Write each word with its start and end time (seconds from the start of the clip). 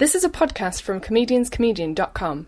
This 0.00 0.14
is 0.14 0.24
a 0.24 0.30
podcast 0.30 0.80
from 0.80 0.98
comedianscomedian.com. 0.98 2.46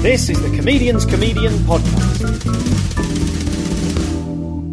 This 0.00 0.28
is 0.30 0.40
the 0.40 0.56
Comedian's 0.56 1.04
Comedian 1.04 1.54
Podcast. 1.64 3.27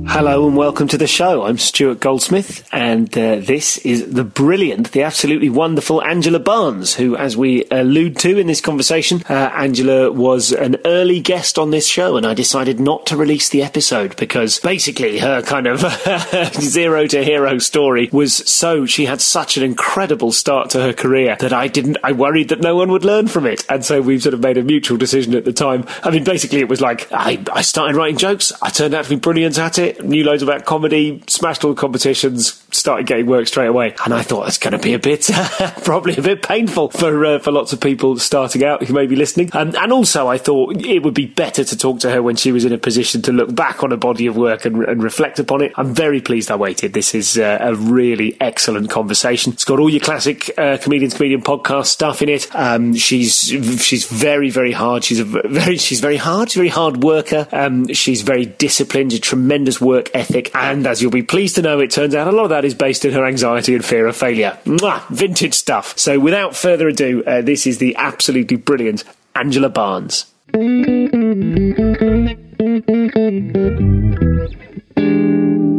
Hello 0.07 0.47
and 0.47 0.55
welcome 0.55 0.87
to 0.87 0.97
the 0.97 1.07
show. 1.07 1.43
I'm 1.43 1.57
Stuart 1.57 1.99
Goldsmith, 1.99 2.67
and 2.71 3.09
uh, 3.17 3.37
this 3.37 3.77
is 3.79 4.13
the 4.13 4.23
brilliant, 4.23 4.91
the 4.91 5.01
absolutely 5.01 5.49
wonderful 5.49 6.01
Angela 6.01 6.39
Barnes, 6.39 6.93
who, 6.93 7.17
as 7.17 7.35
we 7.35 7.65
allude 7.69 8.17
to 8.19 8.37
in 8.37 8.47
this 8.47 8.61
conversation, 8.61 9.23
uh, 9.29 9.33
Angela 9.33 10.11
was 10.11 10.53
an 10.53 10.77
early 10.85 11.19
guest 11.19 11.57
on 11.57 11.71
this 11.71 11.87
show, 11.87 12.15
and 12.15 12.25
I 12.25 12.33
decided 12.33 12.79
not 12.79 13.05
to 13.07 13.17
release 13.17 13.49
the 13.49 13.63
episode 13.63 14.15
because 14.15 14.59
basically 14.59 15.17
her 15.19 15.41
kind 15.41 15.67
of 15.67 15.81
zero 16.53 17.07
to 17.07 17.23
hero 17.23 17.57
story 17.57 18.09
was 18.13 18.35
so 18.35 18.85
she 18.85 19.05
had 19.05 19.19
such 19.19 19.57
an 19.57 19.63
incredible 19.63 20.31
start 20.31 20.69
to 20.69 20.81
her 20.81 20.93
career 20.93 21.35
that 21.39 21.51
I 21.51 21.67
didn't. 21.67 21.97
I 22.03 22.13
worried 22.13 22.49
that 22.49 22.61
no 22.61 22.75
one 22.75 22.91
would 22.91 23.03
learn 23.03 23.27
from 23.27 23.45
it, 23.45 23.65
and 23.69 23.83
so 23.83 24.01
we've 24.01 24.23
sort 24.23 24.33
of 24.33 24.41
made 24.41 24.57
a 24.57 24.63
mutual 24.63 24.97
decision 24.97 25.35
at 25.35 25.45
the 25.45 25.53
time. 25.53 25.85
I 26.03 26.11
mean, 26.11 26.23
basically, 26.23 26.59
it 26.59 26.69
was 26.69 26.79
like 26.79 27.11
I, 27.11 27.43
I 27.51 27.63
started 27.63 27.97
writing 27.97 28.17
jokes, 28.17 28.53
I 28.61 28.69
turned 28.69 28.93
out 28.93 29.03
to 29.05 29.09
be 29.09 29.15
brilliant 29.17 29.57
at 29.57 29.77
it 29.77 29.94
knew 30.03 30.23
loads 30.23 30.43
about 30.43 30.65
comedy, 30.65 31.23
smashed 31.27 31.63
all 31.63 31.73
the 31.73 31.79
competitions, 31.79 32.63
started 32.71 33.07
getting 33.07 33.25
work 33.25 33.47
straight 33.47 33.67
away. 33.67 33.95
And 34.03 34.13
I 34.13 34.21
thought 34.21 34.47
it's 34.47 34.57
going 34.57 34.73
to 34.73 34.79
be 34.79 34.93
a 34.93 34.99
bit, 34.99 35.29
probably 35.83 36.15
a 36.15 36.21
bit 36.21 36.41
painful 36.41 36.89
for 36.89 37.25
uh, 37.25 37.39
for 37.39 37.51
lots 37.51 37.73
of 37.73 37.81
people 37.81 38.17
starting 38.17 38.63
out 38.63 38.83
who 38.83 38.93
may 38.93 39.07
be 39.07 39.15
listening. 39.15 39.49
Um, 39.53 39.73
and 39.75 39.91
also, 39.91 40.27
I 40.27 40.37
thought 40.37 40.77
it 40.83 41.03
would 41.03 41.13
be 41.13 41.25
better 41.25 41.63
to 41.63 41.77
talk 41.77 41.99
to 42.01 42.11
her 42.11 42.21
when 42.21 42.35
she 42.35 42.51
was 42.51 42.65
in 42.65 42.73
a 42.73 42.77
position 42.77 43.21
to 43.23 43.31
look 43.31 43.53
back 43.53 43.83
on 43.83 43.91
a 43.91 43.97
body 43.97 44.27
of 44.27 44.35
work 44.35 44.65
and, 44.65 44.83
and 44.83 45.03
reflect 45.03 45.39
upon 45.39 45.61
it. 45.61 45.71
I'm 45.75 45.93
very 45.93 46.21
pleased 46.21 46.51
I 46.51 46.55
waited. 46.55 46.93
This 46.93 47.15
is 47.15 47.37
uh, 47.37 47.57
a 47.61 47.75
really 47.75 48.37
excellent 48.41 48.89
conversation. 48.89 49.53
It's 49.53 49.65
got 49.65 49.79
all 49.79 49.89
your 49.89 50.01
classic 50.01 50.51
uh, 50.57 50.77
comedians 50.77 51.13
comedian 51.13 51.41
podcast 51.41 51.87
stuff 51.87 52.21
in 52.21 52.29
it. 52.29 52.53
Um, 52.55 52.93
she's 52.95 53.35
she's 53.81 54.05
very 54.05 54.49
very 54.49 54.71
hard. 54.71 55.03
She's 55.03 55.19
a 55.19 55.25
very 55.47 55.77
she's 55.77 55.99
very 55.99 56.17
hard. 56.17 56.49
She's 56.49 56.57
a 56.57 56.59
very 56.59 56.69
hard 56.69 57.03
worker. 57.03 57.47
Um, 57.51 57.87
she's 57.93 58.21
very 58.21 58.45
disciplined. 58.45 59.13
A 59.13 59.19
tremendous 59.19 59.79
work 59.85 60.09
ethic, 60.13 60.53
and 60.55 60.85
as 60.85 61.01
you'll 61.01 61.11
be 61.11 61.23
pleased 61.23 61.55
to 61.55 61.61
know, 61.61 61.79
it 61.79 61.91
turns 61.91 62.15
out 62.15 62.27
a 62.27 62.31
lot 62.31 62.43
of 62.43 62.49
that 62.49 62.65
is 62.65 62.73
based 62.73 63.05
in 63.05 63.13
her 63.13 63.25
anxiety 63.25 63.75
and 63.75 63.85
fear 63.85 64.07
of 64.07 64.17
failure. 64.17 64.57
Mwah! 64.65 65.07
Vintage 65.09 65.53
stuff. 65.53 65.97
So, 65.97 66.19
without 66.19 66.55
further 66.55 66.87
ado, 66.87 67.23
uh, 67.23 67.41
this 67.41 67.65
is 67.65 67.77
the 67.77 67.95
absolutely 67.95 68.57
brilliant 68.57 69.03
Angela 69.35 69.69
Barnes. 69.69 70.25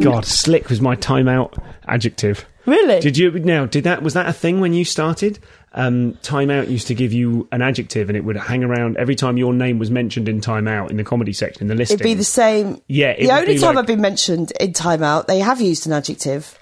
God, 0.00 0.24
slick 0.24 0.68
was 0.68 0.80
my 0.80 0.94
Time 0.94 1.28
Out 1.28 1.56
adjective. 1.86 2.46
Really? 2.66 3.00
Did 3.00 3.16
you 3.16 3.30
now? 3.30 3.66
Did 3.66 3.84
that 3.84 4.02
was 4.02 4.14
that 4.14 4.28
a 4.28 4.32
thing 4.32 4.60
when 4.60 4.72
you 4.72 4.84
started? 4.84 5.38
Um, 5.72 6.14
Time 6.22 6.50
Out 6.50 6.68
used 6.68 6.86
to 6.86 6.94
give 6.94 7.12
you 7.12 7.46
an 7.52 7.60
adjective, 7.62 8.08
and 8.08 8.16
it 8.16 8.24
would 8.24 8.36
hang 8.36 8.64
around 8.64 8.96
every 8.96 9.14
time 9.14 9.36
your 9.36 9.52
name 9.52 9.78
was 9.78 9.90
mentioned 9.90 10.28
in 10.28 10.40
Time 10.40 10.66
Out 10.66 10.90
in 10.90 10.96
the 10.96 11.04
comedy 11.04 11.32
section 11.32 11.62
in 11.62 11.68
the 11.68 11.74
listing. 11.74 11.96
It'd 11.96 12.04
be 12.04 12.14
the 12.14 12.24
same. 12.24 12.80
Yeah, 12.88 13.10
it 13.10 13.26
The 13.26 13.32
only 13.32 13.58
time 13.58 13.74
like- 13.74 13.82
I've 13.82 13.86
been 13.86 14.00
mentioned 14.00 14.52
in 14.58 14.72
Time 14.72 15.02
Out, 15.02 15.26
they 15.28 15.38
have 15.40 15.60
used 15.60 15.86
an 15.86 15.92
adjective, 15.92 16.58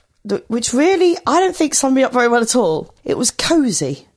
which 0.49 0.73
really, 0.75 1.17
I 1.27 1.41
don't 1.41 1.55
think 1.55 1.75
summed 1.75 1.95
me 1.95 2.03
up 2.03 2.13
very 2.13 2.29
well 2.29 2.43
at 2.43 2.57
all. 2.57 2.93
It 3.05 3.17
was 3.17 3.31
cosy. 3.31 4.09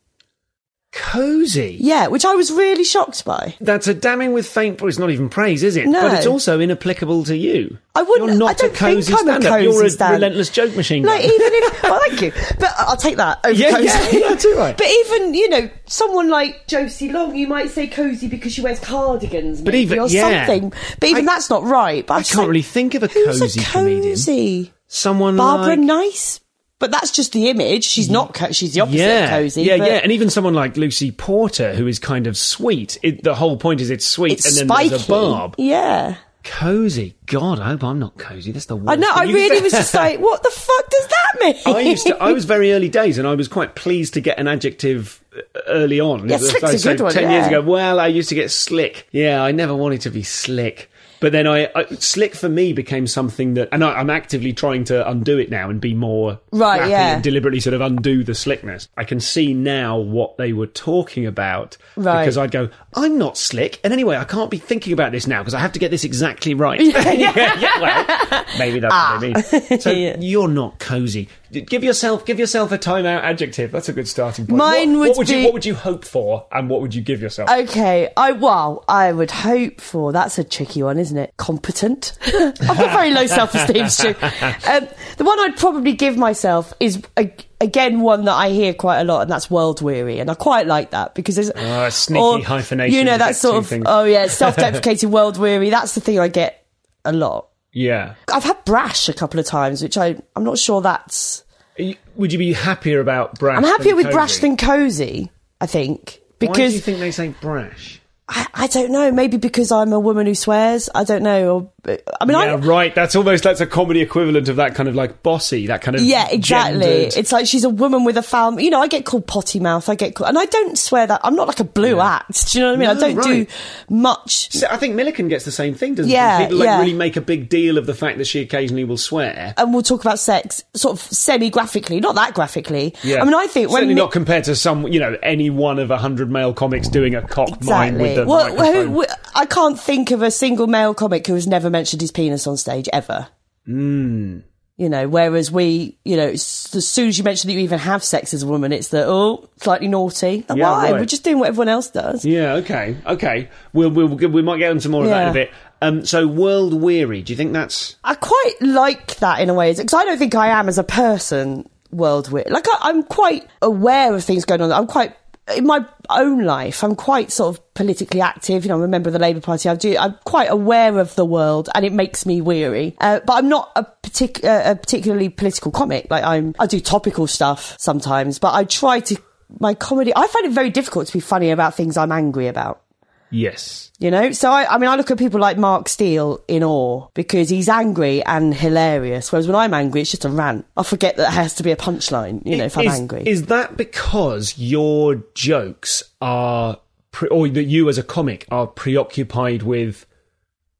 Cozy. 0.91 1.77
Yeah, 1.79 2.07
which 2.07 2.25
I 2.25 2.33
was 2.35 2.51
really 2.51 2.83
shocked 2.83 3.23
by. 3.25 3.55
That's 3.61 3.87
a 3.87 3.93
damning 3.93 4.33
with 4.33 4.47
faint 4.47 4.77
praise. 4.77 4.97
Not 4.99 5.09
even 5.11 5.29
praise, 5.29 5.63
is 5.63 5.75
it? 5.75 5.87
No. 5.87 6.01
But 6.01 6.13
it's 6.17 6.25
also 6.27 6.59
inapplicable 6.59 7.23
to 7.25 7.37
you. 7.37 7.77
I 7.95 8.03
wouldn't. 8.03 8.29
You're 8.29 8.37
not 8.37 8.49
I 8.51 8.53
don't 8.53 8.73
a 8.75 8.77
cozy 8.77 9.13
think 9.13 9.27
I'm 9.29 9.41
a 9.41 9.45
cozy 9.45 9.63
You're 9.63 9.85
a 9.85 9.89
stand- 9.89 10.13
relentless 10.13 10.49
joke 10.49 10.75
machine. 10.75 11.03
Like 11.03 11.23
even 11.23 11.35
if, 11.39 11.83
well, 11.83 11.99
thank 12.07 12.21
you, 12.21 12.31
but 12.59 12.71
I'll 12.77 12.97
take 12.97 13.17
that 13.17 13.39
over 13.45 13.53
Yeah, 13.53 13.71
cozy. 13.71 13.85
yeah, 13.85 14.29
yeah, 14.29 14.35
too 14.35 14.55
right. 14.57 14.77
But 14.77 14.87
even 14.87 15.33
you 15.33 15.49
know, 15.49 15.69
someone 15.85 16.29
like 16.29 16.67
Josie 16.67 17.11
Long, 17.11 17.35
you 17.35 17.47
might 17.47 17.69
say 17.69 17.87
cozy 17.87 18.27
because 18.27 18.53
she 18.53 18.61
wears 18.61 18.79
cardigans, 18.79 19.61
But 19.61 19.75
even- 19.75 19.99
or 19.99 20.07
yeah. 20.07 20.45
something. 20.45 20.73
But 20.99 21.09
even 21.09 21.27
I- 21.27 21.33
that's 21.33 21.49
not 21.49 21.63
right. 21.63 22.05
But 22.05 22.13
I 22.13 22.17
I'm 22.17 22.23
can't 22.23 22.37
like, 22.39 22.47
really 22.47 22.61
think 22.61 22.93
of 22.95 23.03
a 23.03 23.07
who's 23.07 23.39
cozy 23.39 23.61
a 23.61 23.63
comedian. 23.63 24.03
cozy? 24.13 24.73
Someone 24.87 25.35
Barbara 25.37 25.69
like 25.75 25.79
Nice. 25.79 26.39
But 26.79 26.91
that's 26.91 27.09
just 27.11 27.33
the 27.33 27.49
image. 27.49 27.83
She's 27.85 28.09
not. 28.09 28.33
Co- 28.35 28.51
she's 28.51 28.73
the 28.75 28.81
opposite 28.81 28.97
yeah, 28.99 29.23
of 29.23 29.29
cozy. 29.31 29.63
yeah, 29.63 29.77
but 29.77 29.87
yeah, 29.87 29.93
and 29.95 30.11
even 30.11 30.29
someone 30.29 30.53
like 30.53 30.77
Lucy 30.77 31.11
Porter, 31.11 31.73
who 31.73 31.87
is 31.87 31.97
kind 31.97 32.27
of 32.27 32.37
sweet. 32.37 32.97
It, 33.01 33.23
the 33.23 33.33
whole 33.33 33.57
point 33.57 33.81
is 33.81 33.89
it's 33.89 34.05
sweet, 34.05 34.33
It's 34.33 34.45
and 34.45 34.55
then 34.57 34.67
spiky. 34.67 34.89
there's 34.89 35.05
a 35.05 35.09
barb. 35.09 35.55
Yeah. 35.57 36.17
Cozy. 36.43 37.15
God, 37.25 37.59
I 37.59 37.69
hope 37.69 37.83
I'm 37.83 37.99
not 37.99 38.17
cozy. 38.17 38.51
That's 38.51 38.67
the 38.67 38.75
worst. 38.77 38.89
I 38.89 38.95
know. 38.95 39.09
I 39.11 39.23
really 39.23 39.59
was 39.61 39.73
just 39.73 39.93
like, 39.93 40.19
what 40.19 40.43
the 40.43 40.49
fuck 40.51 40.89
does 40.89 41.07
that 41.07 41.39
mean? 41.65 41.75
I 41.75 41.79
used 41.81 42.07
to. 42.07 42.15
I 42.21 42.31
was 42.31 42.45
very 42.45 42.71
early 42.73 42.89
days, 42.89 43.17
and 43.17 43.27
I 43.27 43.33
was 43.35 43.47
quite 43.47 43.75
pleased 43.75 44.13
to 44.13 44.21
get 44.21 44.37
an 44.39 44.47
adjective 44.47 45.21
uh, 45.35 45.41
early 45.67 45.99
on. 45.99 46.29
Yeah, 46.29 46.37
slick's 46.37 46.63
a 46.73 46.79
So 46.79 46.91
good 46.95 47.01
one, 47.03 47.11
Ten 47.11 47.31
years 47.31 47.45
yeah. 47.49 47.57
ago, 47.57 47.61
well, 47.69 47.99
I 47.99 48.07
used 48.07 48.29
to 48.29 48.35
get 48.35 48.49
slick. 48.51 49.07
Yeah, 49.11 49.43
I 49.43 49.51
never 49.51 49.75
wanted 49.75 50.01
to 50.01 50.09
be 50.09 50.23
slick. 50.23 50.89
But 51.19 51.31
then 51.31 51.47
I, 51.47 51.69
I 51.75 51.85
slick 51.95 52.35
for 52.35 52.47
me 52.49 52.73
became 52.73 53.07
something 53.07 53.55
that, 53.55 53.69
and 53.71 53.83
I, 53.83 53.93
I'm 53.93 54.09
actively 54.09 54.53
trying 54.53 54.83
to 54.85 55.07
undo 55.09 55.37
it 55.39 55.49
now 55.49 55.69
and 55.69 55.81
be 55.81 55.93
more 55.93 56.39
Right, 56.51 56.89
yeah. 56.89 57.15
and 57.15 57.23
deliberately 57.23 57.59
sort 57.59 57.73
of 57.73 57.81
undo 57.81 58.23
the 58.23 58.35
slickness. 58.35 58.87
I 58.97 59.03
can 59.03 59.19
see 59.19 59.53
now 59.53 59.97
what 59.97 60.37
they 60.37 60.53
were 60.53 60.67
talking 60.67 61.25
about 61.25 61.77
Right. 61.95 62.21
because 62.21 62.37
I'd 62.37 62.51
go, 62.51 62.69
I'm 62.97 63.17
not 63.17 63.37
slick, 63.37 63.79
and 63.83 63.93
anyway, 63.93 64.17
I 64.17 64.23
can't 64.23 64.49
be 64.51 64.57
thinking 64.57 64.91
about 64.93 65.11
this 65.11 65.27
now 65.27 65.39
because 65.41 65.53
I 65.53 65.59
have 65.59 65.71
to 65.73 65.79
get 65.79 65.91
this 65.91 66.03
exactly 66.03 66.53
right. 66.53 66.81
yeah, 66.81 67.11
yeah, 67.13 67.79
well, 67.79 68.45
maybe 68.57 68.79
that's 68.79 68.91
what 68.93 69.33
I 69.53 69.69
mean. 69.69 69.79
So 69.79 69.91
Yeah. 69.97 70.17
you're 70.19 70.47
not 70.47 70.79
cozy. 70.79 71.29
Give 71.51 71.81
yourself 71.83 72.25
give 72.25 72.39
yourself 72.39 72.73
a 72.73 72.77
Time 72.77 73.05
Out 73.05 73.23
adjective. 73.23 73.71
That's 73.71 73.87
a 73.87 73.93
good 73.93 74.07
starting 74.07 74.47
point. 74.47 74.57
Mine 74.57 74.99
what, 74.99 74.99
would 74.99 75.07
what 75.09 75.17
would 75.19 75.29
you 75.29 75.35
be- 75.37 75.43
what 75.45 75.53
would 75.53 75.65
you 75.65 75.75
hope 75.75 76.03
for, 76.03 76.45
and 76.51 76.69
what 76.69 76.81
would 76.81 76.93
you 76.93 77.01
give 77.01 77.21
yourself? 77.21 77.49
Okay, 77.49 78.11
I 78.17 78.33
well, 78.33 78.83
I 78.89 79.13
would 79.13 79.31
hope 79.31 79.79
for 79.79 80.11
that's 80.11 80.37
a 80.37 80.43
tricky 80.43 80.83
one, 80.83 80.97
isn't 80.99 81.17
it? 81.17 81.33
Competent. 81.37 82.17
I've 82.25 82.57
got 82.59 82.91
very 82.91 83.11
low 83.11 83.27
self-esteem, 83.27 83.87
Stu. 83.89 84.09
Um, 84.09 84.87
the 85.17 85.23
one 85.23 85.39
I'd 85.39 85.55
probably 85.55 85.93
give 85.93 86.17
myself 86.17 86.73
is 86.81 87.01
a, 87.17 87.31
again 87.61 88.01
one 88.01 88.25
that 88.25 88.33
I 88.35 88.49
hear 88.49 88.73
quite 88.73 88.99
a 88.99 89.03
lot, 89.03 89.21
and 89.21 89.31
that's 89.31 89.49
world 89.49 89.81
weary, 89.81 90.19
and 90.19 90.29
I 90.29 90.33
quite 90.35 90.67
like 90.67 90.91
that 90.91 91.15
because 91.15 91.35
there's 91.35 91.51
Ah, 91.55 91.89
sneaky 91.89 92.43
hyphenation 92.43 92.95
You 92.97 93.03
know 93.03 93.17
that 93.17 93.35
sort 93.35 93.57
of 93.57 93.67
things. 93.67 93.85
oh 93.87 94.03
yeah, 94.03 94.27
self-deprecating 94.27 95.11
world 95.11 95.37
weary. 95.37 95.69
That's 95.69 95.95
the 95.95 96.01
thing 96.01 96.19
I 96.19 96.27
get 96.27 96.65
a 97.05 97.11
lot. 97.13 97.47
yeah. 97.71 98.15
I've 98.33 98.43
had 98.43 98.63
brash 98.65 99.07
a 99.09 99.13
couple 99.13 99.39
of 99.39 99.45
times, 99.45 99.81
which 99.81 99.97
I 99.97 100.15
I'm 100.35 100.43
not 100.43 100.57
sure 100.57 100.81
that's. 100.81 101.43
You- 101.77 101.95
Would 102.15 102.33
you 102.33 102.39
be 102.39 102.53
happier 102.53 102.99
about 102.99 103.37
brash? 103.39 103.57
I'm 103.57 103.63
happier 103.63 103.95
with 103.95 104.05
cozy? 104.07 104.13
brash 104.13 104.37
than 104.39 104.57
cozy. 104.57 105.31
I 105.61 105.65
think 105.67 106.19
Why 106.39 106.47
because 106.47 106.71
do 106.71 106.75
you 106.75 106.81
think 106.81 106.99
they 106.99 107.11
say 107.11 107.29
brash? 107.41 108.01
I, 108.29 108.45
I 108.53 108.67
don't 108.67 108.91
know. 108.91 109.09
Maybe 109.11 109.37
because 109.37 109.71
I'm 109.71 109.93
a 109.93 109.99
woman 109.99 110.25
who 110.27 110.35
swears. 110.35 110.89
I 110.93 111.03
don't 111.05 111.23
know. 111.23 111.49
Or 111.55 111.71
I 111.87 112.25
mean, 112.25 112.37
Yeah, 112.37 112.53
I, 112.53 112.55
right. 112.55 112.93
That's 112.93 113.15
almost 113.15 113.43
that's 113.43 113.61
a 113.61 113.65
comedy 113.65 114.01
equivalent 114.01 114.49
of 114.49 114.57
that 114.57 114.75
kind 114.75 114.89
of 114.89 114.95
like 114.95 115.23
bossy, 115.23 115.67
that 115.67 115.81
kind 115.81 115.95
of 115.95 116.01
Yeah, 116.03 116.27
exactly. 116.29 116.79
gendered- 116.81 117.17
It's 117.17 117.31
like 117.31 117.47
she's 117.47 117.63
a 117.63 117.69
woman 117.69 118.03
with 118.03 118.17
a 118.17 118.21
family. 118.23 118.65
You 118.65 118.69
know, 118.71 118.81
I 118.81 118.87
get 118.87 119.05
called 119.05 119.25
potty 119.27 119.59
mouth. 119.59 119.87
I 119.89 119.95
get 119.95 120.15
called, 120.15 120.29
and 120.29 120.37
I 120.37 120.45
don't 120.45 120.77
swear 120.77 121.07
that 121.07 121.21
I'm 121.23 121.35
not 121.35 121.47
like 121.47 121.59
a 121.59 121.63
blue 121.63 121.99
act. 121.99 122.51
Do 122.51 122.59
you 122.59 122.63
know 122.65 122.71
what 122.71 122.75
I 122.75 122.79
mean? 122.79 122.87
No, 122.87 123.07
I 123.07 123.09
don't 123.13 123.15
right. 123.17 123.47
do 123.47 123.53
much. 123.89 124.51
So 124.51 124.67
I 124.69 124.77
think 124.77 124.95
Millican 124.95 125.29
gets 125.29 125.45
the 125.45 125.51
same 125.51 125.73
thing, 125.73 125.95
doesn't 125.95 126.11
Yeah, 126.11 126.39
she? 126.39 126.43
People 126.45 126.57
like 126.59 126.65
yeah. 126.65 126.79
really 126.79 126.93
make 126.93 127.15
a 127.15 127.21
big 127.21 127.49
deal 127.49 127.77
of 127.77 127.85
the 127.85 127.93
fact 127.93 128.17
that 128.17 128.25
she 128.27 128.41
occasionally 128.41 128.83
will 128.83 128.97
swear. 128.97 129.53
And 129.57 129.73
we'll 129.73 129.83
talk 129.83 130.01
about 130.01 130.19
sex 130.19 130.63
sort 130.73 130.93
of 130.97 131.01
semi 131.01 131.49
graphically, 131.49 131.99
not 131.99 132.15
that 132.15 132.33
graphically. 132.33 132.93
Yeah. 133.03 133.21
I 133.21 133.25
mean, 133.25 133.33
I 133.33 133.47
think 133.47 133.69
when 133.69 133.77
certainly 133.77 133.95
Mi- 133.95 134.01
not 134.01 134.11
compared 134.11 134.43
to 134.45 134.55
some, 134.55 134.87
you 134.87 134.99
know, 134.99 135.17
any 135.23 135.49
one 135.49 135.79
of 135.79 135.91
a 135.91 135.97
hundred 135.97 136.29
male 136.31 136.53
comics 136.53 136.87
doing 136.89 137.15
a 137.15 137.21
cock 137.21 137.63
mine 137.63 137.97
with 137.97 138.15
the 138.15 138.25
well, 138.25 138.49
microphone. 138.55 138.87
who, 138.93 139.05
I 139.35 139.45
can't 139.45 139.79
think 139.79 140.11
of 140.11 140.21
a 140.21 140.31
single 140.31 140.67
male 140.67 140.93
comic 140.93 141.27
who 141.27 141.33
has 141.35 141.47
never 141.47 141.69
mentioned 141.77 142.01
his 142.01 142.11
penis 142.11 142.47
on 142.47 142.57
stage 142.57 142.89
ever. 142.91 143.27
Hmm. 143.65 144.39
You 144.79 144.89
know, 144.89 145.07
whereas 145.07 145.51
we, 145.51 145.97
you 146.05 146.15
know, 146.17 146.27
as 146.27 146.43
soon 146.43 147.07
as 147.07 147.17
you 147.17 147.23
mention 147.23 147.47
that 147.47 147.53
you 147.55 147.61
even 147.61 147.79
have 147.79 148.03
sex 148.03 148.31
as 148.35 148.43
a 148.43 148.47
woman, 148.47 148.71
it's 148.71 148.89
the 148.89 149.05
oh, 149.07 149.49
slightly 149.57 149.87
naughty. 149.87 150.45
Like, 150.47 150.57
Yeah, 150.59 150.71
Why? 150.71 150.91
right. 150.91 150.99
We're 150.99 151.05
just 151.05 151.23
doing 151.23 151.39
what 151.39 151.47
everyone 151.47 151.69
else 151.69 151.89
does. 151.89 152.23
yeah, 152.23 152.53
okay, 152.55 152.95
okay. 153.07 153.49
We'll, 153.73 153.89
we'll 153.89 154.07
we 154.07 154.43
might 154.43 154.59
get 154.59 154.71
into 154.71 154.89
more 154.89 155.03
of 155.03 155.09
that 155.09 155.23
in 155.23 155.29
a 155.29 155.33
bit. 155.33 155.51
Um, 155.81 156.05
so 156.05 156.27
world 156.27 156.79
weary. 156.79 157.23
Do 157.23 157.33
you 157.33 157.37
think 157.37 157.53
that's 157.53 157.95
I 158.03 158.13
quite 158.15 158.53
like 158.61 159.15
that 159.17 159.41
in 159.41 159.49
a 159.49 159.53
way, 159.55 159.73
because 159.73 159.93
I 159.95 160.05
don't 160.05 160.19
think 160.19 160.35
I 160.35 160.49
am 160.49 160.69
as 160.69 160.77
a 160.77 160.83
person 160.83 161.67
world 161.91 162.29
weary. 162.31 162.49
Like 162.51 162.67
I, 162.67 162.89
I'm 162.89 163.01
quite 163.01 163.47
aware 163.63 164.13
of 164.13 164.23
things 164.23 164.45
going 164.45 164.61
on. 164.61 164.71
I'm 164.71 164.87
quite 164.87 165.15
in 165.55 165.65
my 165.65 165.85
own 166.09 166.43
life. 166.43 166.83
I'm 166.83 166.95
quite 166.95 167.31
sort 167.31 167.55
of 167.57 167.73
politically 167.73 168.21
active. 168.21 168.63
You 168.63 168.69
know, 168.69 168.75
I'm 168.75 168.83
a 168.83 168.87
member 168.87 169.09
of 169.09 169.13
the 169.13 169.19
Labour 169.19 169.41
Party. 169.41 169.69
I 169.69 169.75
do. 169.75 169.95
I'm 169.97 170.15
quite 170.25 170.49
aware 170.49 170.97
of 170.99 171.15
the 171.15 171.25
world, 171.25 171.69
and 171.73 171.85
it 171.85 171.93
makes 171.93 172.25
me 172.25 172.41
weary. 172.41 172.95
Uh, 172.99 173.19
but 173.25 173.33
I'm 173.33 173.49
not 173.49 173.71
a, 173.75 173.83
partic- 174.03 174.43
uh, 174.43 174.71
a 174.71 174.75
particularly 174.75 175.29
political 175.29 175.71
comic. 175.71 176.07
Like 176.09 176.23
I'm, 176.23 176.55
I 176.59 176.65
do 176.67 176.79
topical 176.79 177.27
stuff 177.27 177.75
sometimes, 177.79 178.39
but 178.39 178.53
I 178.53 178.63
try 178.63 178.99
to. 179.01 179.17
My 179.59 179.73
comedy, 179.73 180.11
I 180.13 180.27
find 180.27 180.45
it 180.45 180.51
very 180.51 180.69
difficult 180.69 181.07
to 181.07 181.13
be 181.13 181.21
funny 181.21 181.51
about 181.51 181.73
things 181.73 181.95
I'm 181.95 182.11
angry 182.11 182.47
about. 182.47 182.81
Yes? 183.29 183.91
You 183.99 184.11
know, 184.11 184.31
so 184.31 184.51
I, 184.51 184.75
I 184.75 184.77
mean, 184.77 184.89
I 184.89 184.95
look 184.95 185.11
at 185.11 185.17
people 185.17 185.39
like 185.39 185.57
Mark 185.57 185.89
Steel 185.89 186.43
in 186.47 186.63
awe 186.63 187.07
because 187.13 187.49
he's 187.49 187.67
angry 187.67 188.23
and 188.23 188.53
hilarious. 188.53 189.31
Whereas 189.31 189.47
when 189.47 189.55
I'm 189.55 189.73
angry, 189.73 190.01
it's 190.01 190.11
just 190.11 190.25
a 190.25 190.29
rant. 190.29 190.65
I 190.77 190.83
forget 190.83 191.17
that 191.17 191.29
it 191.29 191.33
has 191.33 191.55
to 191.55 191.63
be 191.63 191.71
a 191.71 191.75
punchline. 191.75 192.45
You 192.45 192.57
know, 192.57 192.65
if 192.65 192.77
I'm 192.77 192.87
angry. 192.87 193.23
Is 193.25 193.47
that 193.47 193.75
because 193.75 194.57
your 194.57 195.23
jokes 195.33 196.03
are, 196.21 196.79
pre- 197.11 197.29
or 197.29 197.49
that 197.49 197.63
you 197.63 197.89
as 197.89 197.97
a 197.97 198.03
comic 198.03 198.45
are 198.49 198.67
preoccupied 198.67 199.63
with 199.63 200.05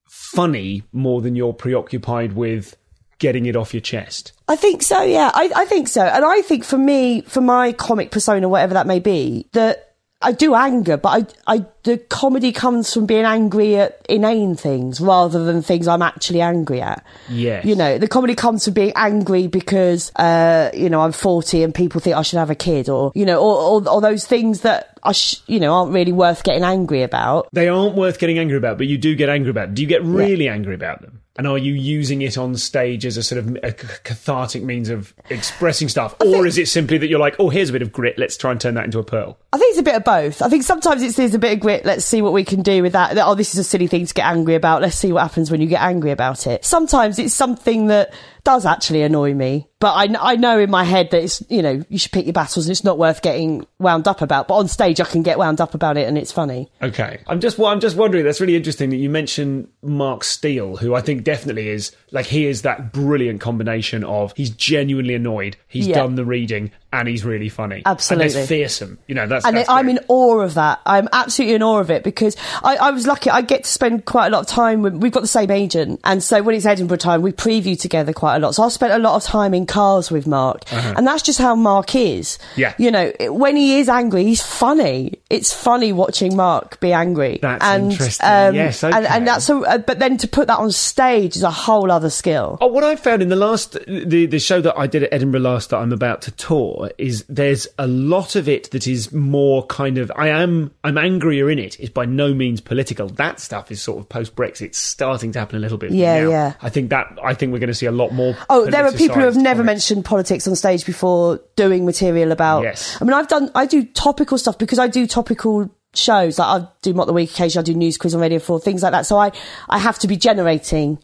funny 0.05 0.83
more 0.91 1.21
than 1.21 1.35
you're 1.35 1.53
preoccupied 1.53 2.33
with 2.33 2.77
getting 3.19 3.45
it 3.45 3.55
off 3.55 3.73
your 3.73 3.81
chest? 3.81 4.33
I 4.47 4.55
think 4.55 4.83
so. 4.83 5.01
Yeah, 5.01 5.31
I, 5.33 5.51
I 5.55 5.65
think 5.65 5.87
so. 5.87 6.03
And 6.03 6.23
I 6.23 6.41
think 6.41 6.63
for 6.63 6.77
me, 6.77 7.21
for 7.21 7.41
my 7.41 7.73
comic 7.73 8.11
persona, 8.11 8.47
whatever 8.47 8.75
that 8.75 8.87
may 8.87 8.99
be, 8.99 9.47
that 9.53 9.86
I 10.19 10.31
do 10.31 10.55
anger, 10.55 10.97
but 10.97 11.31
I, 11.47 11.55
I, 11.57 11.65
the 11.83 11.99
comedy 11.99 12.51
comes 12.51 12.91
from 12.91 13.05
being 13.05 13.25
angry 13.25 13.75
at 13.75 14.03
inane 14.09 14.55
things 14.55 14.99
rather 14.99 15.43
than 15.43 15.61
things 15.61 15.87
I'm 15.87 16.01
actually 16.01 16.41
angry 16.41 16.81
at. 16.81 17.05
Yes. 17.29 17.65
You 17.65 17.75
know, 17.75 17.99
the 17.99 18.07
comedy 18.07 18.33
comes 18.33 18.65
from 18.65 18.73
being 18.73 18.93
angry 18.95 19.45
because, 19.45 20.11
uh, 20.15 20.71
you 20.73 20.89
know, 20.89 21.01
I'm 21.01 21.11
40 21.11 21.61
and 21.61 21.73
people 21.73 22.01
think 22.01 22.15
I 22.15 22.23
should 22.23 22.39
have 22.39 22.49
a 22.49 22.55
kid 22.55 22.89
or, 22.89 23.11
you 23.13 23.25
know, 23.25 23.39
or, 23.39 23.81
or, 23.81 23.89
or 23.89 24.01
those 24.01 24.25
things 24.25 24.61
that 24.61 24.97
I, 25.03 25.11
sh- 25.11 25.41
you 25.45 25.59
know, 25.59 25.73
aren't 25.73 25.93
really 25.93 26.13
worth 26.13 26.43
getting 26.43 26.63
angry 26.63 27.03
about. 27.03 27.47
They 27.53 27.67
aren't 27.67 27.95
worth 27.95 28.17
getting 28.17 28.39
angry 28.39 28.57
about, 28.57 28.79
but 28.79 28.87
you 28.87 28.97
do 28.97 29.15
get 29.15 29.29
angry 29.29 29.51
about. 29.51 29.75
Do 29.75 29.83
you 29.83 29.87
get 29.87 30.03
really 30.03 30.49
angry 30.49 30.73
about 30.73 31.01
them? 31.01 31.21
And 31.37 31.45
are 31.47 31.57
you 31.57 31.73
using 31.73 32.21
it 32.23 32.37
on 32.37 32.55
stage 32.55 33.05
as 33.05 33.15
a 33.15 33.23
sort 33.23 33.39
of 33.39 33.57
a 33.63 33.71
cathartic 33.71 34.63
means 34.63 34.89
of 34.89 35.13
expressing 35.29 35.87
stuff, 35.87 36.15
or 36.19 36.47
is 36.47 36.57
it 36.57 36.67
simply 36.67 36.97
that 36.97 37.07
you're 37.07 37.19
like, 37.19 37.35
oh, 37.39 37.49
here's 37.49 37.69
a 37.69 37.73
bit 37.73 37.83
of 37.83 37.91
grit, 37.91 38.17
let's 38.17 38.37
try 38.37 38.51
and 38.51 38.59
turn 38.59 38.73
that 38.73 38.85
into 38.85 38.97
a 38.97 39.03
pearl? 39.03 39.37
I 39.53 39.57
think 39.57 39.71
it's 39.71 39.79
a 39.79 39.83
bit 39.83 39.95
of 39.95 40.03
both. 40.03 40.41
I 40.41 40.49
think 40.49 40.63
sometimes 40.63 41.03
it's 41.03 41.15
there's 41.15 41.35
a 41.35 41.39
bit 41.39 41.53
of 41.53 41.59
grit. 41.59 41.85
Let's 41.85 42.05
see 42.05 42.21
what 42.21 42.33
we 42.33 42.43
can 42.43 42.63
do 42.63 42.81
with 42.81 42.93
that. 42.93 43.17
Oh, 43.17 43.35
this 43.35 43.53
is 43.53 43.59
a 43.59 43.63
silly 43.63 43.87
thing 43.87 44.05
to 44.05 44.13
get 44.13 44.25
angry 44.25 44.55
about. 44.55 44.81
Let's 44.81 44.95
see 44.95 45.11
what 45.11 45.21
happens 45.21 45.51
when 45.51 45.61
you 45.61 45.67
get 45.67 45.81
angry 45.81 46.11
about 46.11 46.47
it. 46.47 46.65
Sometimes 46.65 47.19
it's 47.19 47.33
something 47.33 47.87
that 47.87 48.13
does 48.47 48.65
actually 48.65 49.01
annoy 49.01 49.33
me, 49.33 49.67
but 49.81 49.91
I, 49.93 50.31
I 50.31 50.35
know 50.37 50.57
in 50.57 50.71
my 50.71 50.85
head 50.85 51.11
that 51.11 51.21
it's 51.21 51.43
you 51.49 51.61
know 51.61 51.83
you 51.89 51.97
should 51.97 52.13
pick 52.13 52.25
your 52.25 52.31
battles 52.31 52.65
and 52.65 52.71
it's 52.71 52.81
not 52.85 52.97
worth 52.97 53.21
getting 53.21 53.67
wound 53.77 54.07
up 54.07 54.21
about. 54.21 54.47
But 54.47 54.53
on 54.55 54.69
stage, 54.69 55.01
I 55.01 55.03
can 55.03 55.21
get 55.21 55.37
wound 55.37 55.59
up 55.59 55.73
about 55.73 55.97
it 55.97 56.07
and 56.07 56.17
it's 56.17 56.31
funny. 56.31 56.71
Okay, 56.81 57.19
I'm 57.27 57.41
just 57.41 57.57
well, 57.57 57.67
I'm 57.67 57.81
just 57.81 57.97
wondering. 57.97 58.23
That's 58.23 58.39
really 58.39 58.55
interesting 58.55 58.89
that 58.91 58.95
you 58.95 59.09
mentioned 59.09 59.67
Mark 59.81 60.23
Steel, 60.23 60.77
who 60.77 60.95
I 60.95 61.01
think 61.01 61.25
definitely 61.25 61.67
is 61.67 61.91
like 62.11 62.25
he 62.27 62.45
is 62.45 62.61
that 62.61 62.93
brilliant 62.93 63.41
combination 63.41 64.05
of 64.05 64.31
he's 64.37 64.49
genuinely 64.51 65.13
annoyed, 65.15 65.57
he's 65.67 65.87
Yeah. 65.87 65.95
done 65.95 66.15
the 66.15 66.23
reading, 66.23 66.71
and 66.93 67.07
he's 67.07 67.25
really 67.25 67.49
funny. 67.49 67.81
Absolutely. 67.85 68.25
and 68.25 68.35
there's 68.35 68.47
fearsome. 68.47 68.97
You 69.07 69.15
know, 69.15 69.27
that's 69.27 69.45
and 69.45 69.57
that's 69.57 69.69
I'm 69.69 69.89
in 69.89 69.99
awe 70.07 70.39
of 70.39 70.53
that. 70.53 70.79
I'm 70.85 71.09
absolutely 71.11 71.55
in 71.55 71.63
awe 71.63 71.79
of 71.79 71.91
it 71.91 72.03
because 72.03 72.37
I, 72.63 72.77
I 72.77 72.91
was 72.91 73.05
lucky. 73.05 73.29
I 73.29 73.41
get 73.41 73.65
to 73.65 73.69
spend 73.69 74.05
quite 74.05 74.27
a 74.27 74.29
lot 74.29 74.41
of 74.41 74.47
time 74.47 74.81
with. 74.81 74.95
We've 74.95 75.11
got 75.11 75.21
the 75.21 75.27
same 75.27 75.51
agent, 75.51 75.99
and 76.03 76.23
so 76.23 76.41
when 76.41 76.55
it's 76.55 76.65
Edinburgh 76.65 76.97
time, 76.97 77.21
we 77.21 77.31
preview 77.31 77.79
together 77.79 78.13
quite 78.13 78.37
a 78.37 78.39
lot. 78.39 78.55
So 78.55 78.63
I 78.63 78.69
spent 78.69 78.93
a 78.93 78.99
lot 78.99 79.15
of 79.15 79.23
time 79.23 79.53
in 79.53 79.65
cars 79.65 80.09
with 80.09 80.27
Mark, 80.27 80.63
and 80.71 81.05
that's 81.05 81.23
just 81.23 81.39
how 81.39 81.55
Mark 81.55 81.95
is. 81.95 82.37
Uh-huh. 82.41 82.53
Yeah. 82.57 82.73
you 82.77 82.91
know, 82.91 83.11
when 83.31 83.55
he 83.55 83.79
is 83.79 83.89
angry, 83.89 84.23
he's 84.23 84.41
funny. 84.41 85.19
It's 85.29 85.53
funny 85.53 85.91
watching 85.91 86.35
Mark 86.35 86.79
be 86.79 86.93
angry. 86.93 87.39
That's 87.41 87.63
and, 87.63 87.91
interesting. 87.91 88.27
Um, 88.27 88.55
Yes, 88.55 88.83
and, 88.83 88.93
okay. 88.95 89.07
and 89.07 89.27
that's 89.27 89.49
a, 89.49 89.57
uh, 89.57 89.77
but 89.79 89.99
then 89.99 90.17
to 90.17 90.27
put 90.27 90.47
that 90.47 90.57
on 90.57 90.71
stage 90.71 91.35
is 91.35 91.43
a 91.43 91.51
whole 91.51 91.91
other 91.91 92.09
skill. 92.09 92.57
Oh, 92.61 92.67
what 92.67 92.83
I 92.83 92.95
found 92.95 93.21
in 93.21 93.29
the 93.29 93.35
last 93.35 93.77
the 93.87 94.25
the 94.25 94.39
show 94.39 94.61
that 94.61 94.77
I 94.77 94.87
did 94.87 95.03
at 95.03 95.13
Edinburgh 95.13 95.41
last 95.41 95.69
that 95.69 95.77
I'm 95.77 95.91
about 95.91 96.21
to 96.23 96.31
tour 96.31 96.76
is 96.97 97.25
there's 97.27 97.67
a 97.77 97.87
lot 97.87 98.35
of 98.35 98.47
it 98.47 98.71
that 98.71 98.87
is 98.87 99.11
more 99.11 99.65
kind 99.65 99.97
of 99.97 100.11
I 100.15 100.29
am 100.29 100.71
I'm 100.83 100.97
angrier 100.97 101.49
in 101.49 101.59
it. 101.59 101.79
It's 101.79 101.89
by 101.89 102.05
no 102.05 102.33
means 102.33 102.61
political. 102.61 103.07
That 103.07 103.39
stuff 103.39 103.71
is 103.71 103.81
sort 103.81 103.99
of 103.99 104.09
post 104.09 104.35
Brexit 104.35 104.75
starting 104.75 105.31
to 105.33 105.39
happen 105.39 105.55
a 105.57 105.59
little 105.59 105.77
bit. 105.77 105.91
Yeah, 105.91 106.23
now. 106.23 106.29
yeah. 106.29 106.53
I 106.61 106.69
think 106.69 106.89
that 106.89 107.17
I 107.23 107.33
think 107.33 107.53
we're 107.53 107.59
going 107.59 107.67
to 107.67 107.73
see 107.73 107.85
a 107.85 107.91
lot 107.91 108.11
more. 108.11 108.35
Oh, 108.49 108.65
there 108.69 108.85
are 108.85 108.91
people 108.91 109.15
who 109.15 109.25
have 109.25 109.37
never 109.37 109.63
mentioned 109.63 110.05
politics 110.05 110.47
on 110.47 110.55
stage 110.55 110.85
before 110.85 111.41
doing 111.55 111.85
material 111.85 112.31
about. 112.31 112.63
Yes. 112.63 112.97
I 113.01 113.05
mean, 113.05 113.13
I've 113.13 113.27
done, 113.27 113.51
I 113.55 113.65
do 113.65 113.83
topical 113.83 114.37
stuff 114.37 114.57
because 114.57 114.79
I 114.79 114.87
do 114.87 115.07
topical 115.07 115.69
shows. 115.93 116.39
Like 116.39 116.61
I 116.61 116.67
do 116.81 116.93
Mock 116.93 117.07
the 117.07 117.13
Week 117.13 117.31
occasionally, 117.31 117.63
I 117.63 117.65
do 117.65 117.75
news 117.75 117.97
quiz 117.97 118.15
on 118.15 118.21
Radio 118.21 118.39
4, 118.39 118.59
things 118.59 118.83
like 118.83 118.91
that. 118.91 119.05
So 119.05 119.17
I, 119.17 119.31
I 119.69 119.79
have 119.79 119.99
to 119.99 120.07
be 120.07 120.17
generating 120.17 120.99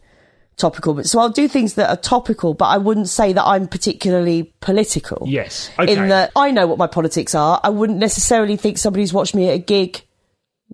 topical. 0.56 0.94
But 0.94 1.06
so 1.06 1.18
I'll 1.18 1.30
do 1.30 1.48
things 1.48 1.74
that 1.74 1.90
are 1.90 1.96
topical, 1.96 2.54
but 2.54 2.66
I 2.66 2.78
wouldn't 2.78 3.08
say 3.08 3.32
that 3.32 3.44
I'm 3.44 3.66
particularly 3.66 4.54
political. 4.60 5.24
Yes. 5.26 5.70
Okay. 5.78 5.92
In 5.92 6.08
that 6.08 6.32
I 6.36 6.50
know 6.50 6.66
what 6.66 6.78
my 6.78 6.86
politics 6.86 7.34
are. 7.34 7.60
I 7.62 7.70
wouldn't 7.70 7.98
necessarily 7.98 8.56
think 8.56 8.78
somebody 8.78 9.02
who's 9.02 9.12
watched 9.12 9.34
me 9.34 9.48
at 9.48 9.54
a 9.54 9.58
gig 9.58 10.02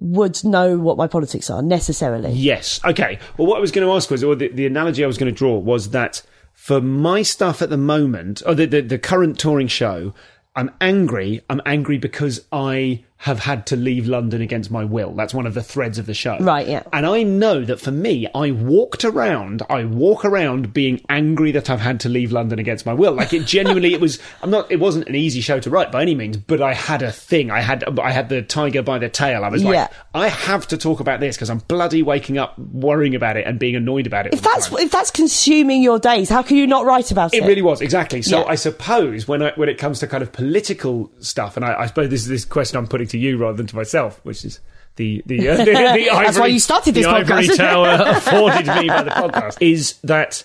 would 0.00 0.42
know 0.44 0.78
what 0.78 0.96
my 0.96 1.06
politics 1.06 1.50
are 1.50 1.62
necessarily. 1.62 2.32
Yes. 2.32 2.80
Okay. 2.84 3.18
Well, 3.36 3.46
what 3.46 3.56
I 3.56 3.60
was 3.60 3.70
going 3.70 3.86
to 3.86 3.92
ask 3.92 4.10
was, 4.10 4.24
or 4.24 4.34
the, 4.34 4.48
the 4.48 4.66
analogy 4.66 5.04
I 5.04 5.06
was 5.06 5.18
going 5.18 5.32
to 5.32 5.36
draw 5.36 5.58
was 5.58 5.90
that 5.90 6.22
for 6.52 6.80
my 6.80 7.22
stuff 7.22 7.62
at 7.62 7.70
the 7.70 7.76
moment, 7.76 8.42
or 8.46 8.54
the, 8.54 8.66
the, 8.66 8.80
the 8.80 8.98
current 8.98 9.38
touring 9.38 9.68
show, 9.68 10.14
I'm 10.56 10.70
angry. 10.80 11.42
I'm 11.48 11.60
angry 11.66 11.98
because 11.98 12.46
I 12.50 13.04
have 13.24 13.40
had 13.40 13.66
to 13.66 13.76
leave 13.76 14.06
London 14.08 14.40
against 14.40 14.70
my 14.70 14.82
will. 14.82 15.12
That's 15.12 15.34
one 15.34 15.44
of 15.46 15.52
the 15.52 15.62
threads 15.62 15.98
of 15.98 16.06
the 16.06 16.14
show. 16.14 16.38
Right, 16.38 16.66
yeah. 16.66 16.84
And 16.90 17.04
I 17.04 17.22
know 17.22 17.62
that 17.66 17.78
for 17.78 17.90
me, 17.90 18.26
I 18.34 18.50
walked 18.50 19.04
around, 19.04 19.60
I 19.68 19.84
walk 19.84 20.24
around 20.24 20.72
being 20.72 21.04
angry 21.10 21.52
that 21.52 21.68
I've 21.68 21.82
had 21.82 22.00
to 22.00 22.08
leave 22.08 22.32
London 22.32 22.58
against 22.58 22.86
my 22.86 22.94
will. 22.94 23.12
Like 23.12 23.34
it 23.34 23.44
genuinely, 23.44 23.92
it 23.92 24.00
was, 24.00 24.18
I'm 24.42 24.48
not, 24.50 24.72
it 24.72 24.80
wasn't 24.80 25.06
an 25.06 25.14
easy 25.16 25.42
show 25.42 25.60
to 25.60 25.68
write 25.68 25.92
by 25.92 26.00
any 26.00 26.14
means, 26.14 26.38
but 26.38 26.62
I 26.62 26.72
had 26.72 27.02
a 27.02 27.12
thing. 27.12 27.50
I 27.50 27.60
had, 27.60 27.98
I 27.98 28.10
had 28.10 28.30
the 28.30 28.40
tiger 28.40 28.80
by 28.82 28.98
the 28.98 29.10
tail. 29.10 29.44
I 29.44 29.50
was 29.50 29.62
like, 29.62 29.74
Yeah. 29.74 29.88
I 30.14 30.28
have 30.28 30.66
to 30.68 30.78
talk 30.78 31.00
about 31.00 31.20
this 31.20 31.36
because 31.36 31.50
I'm 31.50 31.58
bloody 31.58 32.02
waking 32.02 32.38
up 32.38 32.58
worrying 32.58 33.14
about 33.14 33.36
it 33.36 33.46
and 33.46 33.58
being 33.58 33.76
annoyed 33.76 34.06
about 34.06 34.28
it. 34.28 34.32
If 34.32 34.40
that's 34.40 34.72
if 34.72 34.90
that's 34.90 35.10
consuming 35.10 35.82
your 35.82 35.98
days, 35.98 36.30
how 36.30 36.42
can 36.42 36.56
you 36.56 36.66
not 36.66 36.86
write 36.86 37.10
about 37.10 37.34
it? 37.34 37.42
It 37.42 37.46
really 37.46 37.60
was 37.60 37.82
exactly. 37.82 38.22
So 38.22 38.38
Yeah. 38.38 38.44
I 38.46 38.54
suppose 38.54 39.28
when 39.28 39.42
I, 39.42 39.52
when 39.56 39.68
it 39.68 39.76
comes 39.76 39.98
to 40.00 40.06
kind 40.06 40.22
of 40.22 40.32
political 40.32 41.12
stuff, 41.20 41.56
and 41.58 41.66
I, 41.66 41.80
I 41.82 41.86
suppose 41.86 42.08
this 42.08 42.22
is 42.22 42.28
this 42.28 42.46
question 42.46 42.78
I'm 42.78 42.86
putting 42.86 43.09
to 43.10 43.18
you 43.18 43.36
rather 43.36 43.56
than 43.56 43.66
to 43.66 43.76
myself, 43.76 44.20
which 44.24 44.44
is 44.44 44.60
the 44.96 45.22
the, 45.26 45.48
uh, 45.50 45.56
the, 45.56 45.64
the 45.64 45.74
ivory, 45.74 46.04
That's 46.26 46.38
why 46.38 46.46
you 46.46 46.60
started 46.60 46.94
this 46.94 47.04
the 47.04 47.10
ivory 47.10 47.48
tower 47.56 48.02
afforded 48.06 48.66
me 48.66 48.88
by 48.88 49.02
the 49.02 49.10
podcast 49.10 49.58
is 49.60 49.98
that 50.02 50.44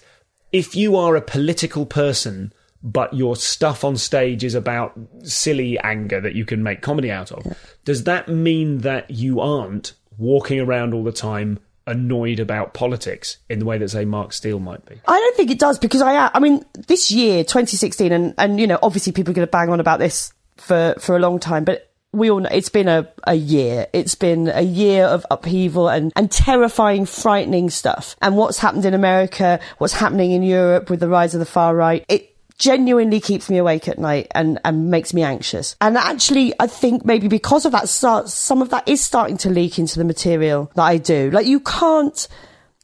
if 0.51 0.75
you 0.75 0.95
are 0.95 1.15
a 1.15 1.21
political 1.21 1.85
person. 1.85 2.53
But 2.87 3.15
your 3.15 3.35
stuff 3.35 3.83
on 3.83 3.97
stage 3.97 4.43
is 4.43 4.53
about 4.53 4.93
silly 5.23 5.79
anger 5.79 6.21
that 6.21 6.35
you 6.35 6.45
can 6.45 6.61
make 6.61 6.83
comedy 6.83 7.09
out 7.09 7.31
of. 7.31 7.43
Does 7.83 8.03
that 8.03 8.27
mean 8.29 8.79
that 8.79 9.09
you 9.09 9.39
aren't 9.39 9.93
walking 10.19 10.59
around 10.59 10.93
all 10.93 11.03
the 11.03 11.11
time 11.11 11.57
annoyed 11.87 12.39
about 12.39 12.73
politics 12.73 13.37
in 13.49 13.59
the 13.59 13.65
way 13.65 13.77
that, 13.77 13.89
say, 13.89 14.05
Mark 14.05 14.33
Steel 14.33 14.59
might 14.59 14.85
be? 14.85 14.99
I 15.07 15.19
don't 15.19 15.35
think 15.35 15.51
it 15.51 15.59
does 15.59 15.79
because 15.79 16.01
I. 16.01 16.29
I 16.33 16.39
mean, 16.39 16.63
this 16.87 17.11
year, 17.11 17.43
2016, 17.43 18.11
and, 18.11 18.33
and 18.37 18.59
you 18.59 18.67
know, 18.67 18.79
obviously 18.81 19.11
people 19.11 19.31
are 19.31 19.35
going 19.35 19.47
to 19.47 19.51
bang 19.51 19.69
on 19.69 19.79
about 19.79 19.99
this 19.99 20.33
for, 20.57 20.95
for 20.99 21.15
a 21.15 21.19
long 21.19 21.39
time, 21.39 21.63
but 21.63 21.91
we 22.15 22.31
all 22.31 22.39
know 22.39 22.49
it's 22.51 22.69
been 22.69 22.87
a, 22.87 23.07
a 23.25 23.35
year. 23.35 23.87
It's 23.93 24.15
been 24.15 24.47
a 24.47 24.61
year 24.61 25.05
of 25.05 25.25
upheaval 25.29 25.89
and, 25.89 26.11
and 26.15 26.31
terrifying, 26.31 27.05
frightening 27.05 27.69
stuff. 27.69 28.15
And 28.21 28.37
what's 28.37 28.59
happened 28.59 28.85
in 28.85 28.93
America, 28.93 29.59
what's 29.77 29.93
happening 29.93 30.31
in 30.31 30.41
Europe 30.41 30.89
with 30.89 30.99
the 30.99 31.09
rise 31.09 31.35
of 31.35 31.39
the 31.39 31.45
far 31.45 31.75
right, 31.75 32.05
it 32.07 32.31
genuinely 32.57 33.19
keeps 33.19 33.49
me 33.49 33.57
awake 33.57 33.87
at 33.87 33.99
night 33.99 34.27
and, 34.33 34.59
and 34.63 34.89
makes 34.89 35.13
me 35.13 35.21
anxious. 35.23 35.75
And 35.81 35.97
actually, 35.97 36.53
I 36.59 36.67
think 36.67 37.05
maybe 37.05 37.27
because 37.27 37.65
of 37.65 37.73
that, 37.73 37.89
some 37.89 38.61
of 38.61 38.69
that 38.69 38.87
is 38.87 39.03
starting 39.03 39.37
to 39.39 39.49
leak 39.49 39.77
into 39.77 39.99
the 39.99 40.05
material 40.05 40.71
that 40.75 40.83
I 40.83 40.97
do. 40.97 41.29
Like 41.31 41.47
you 41.47 41.59
can't, 41.59 42.27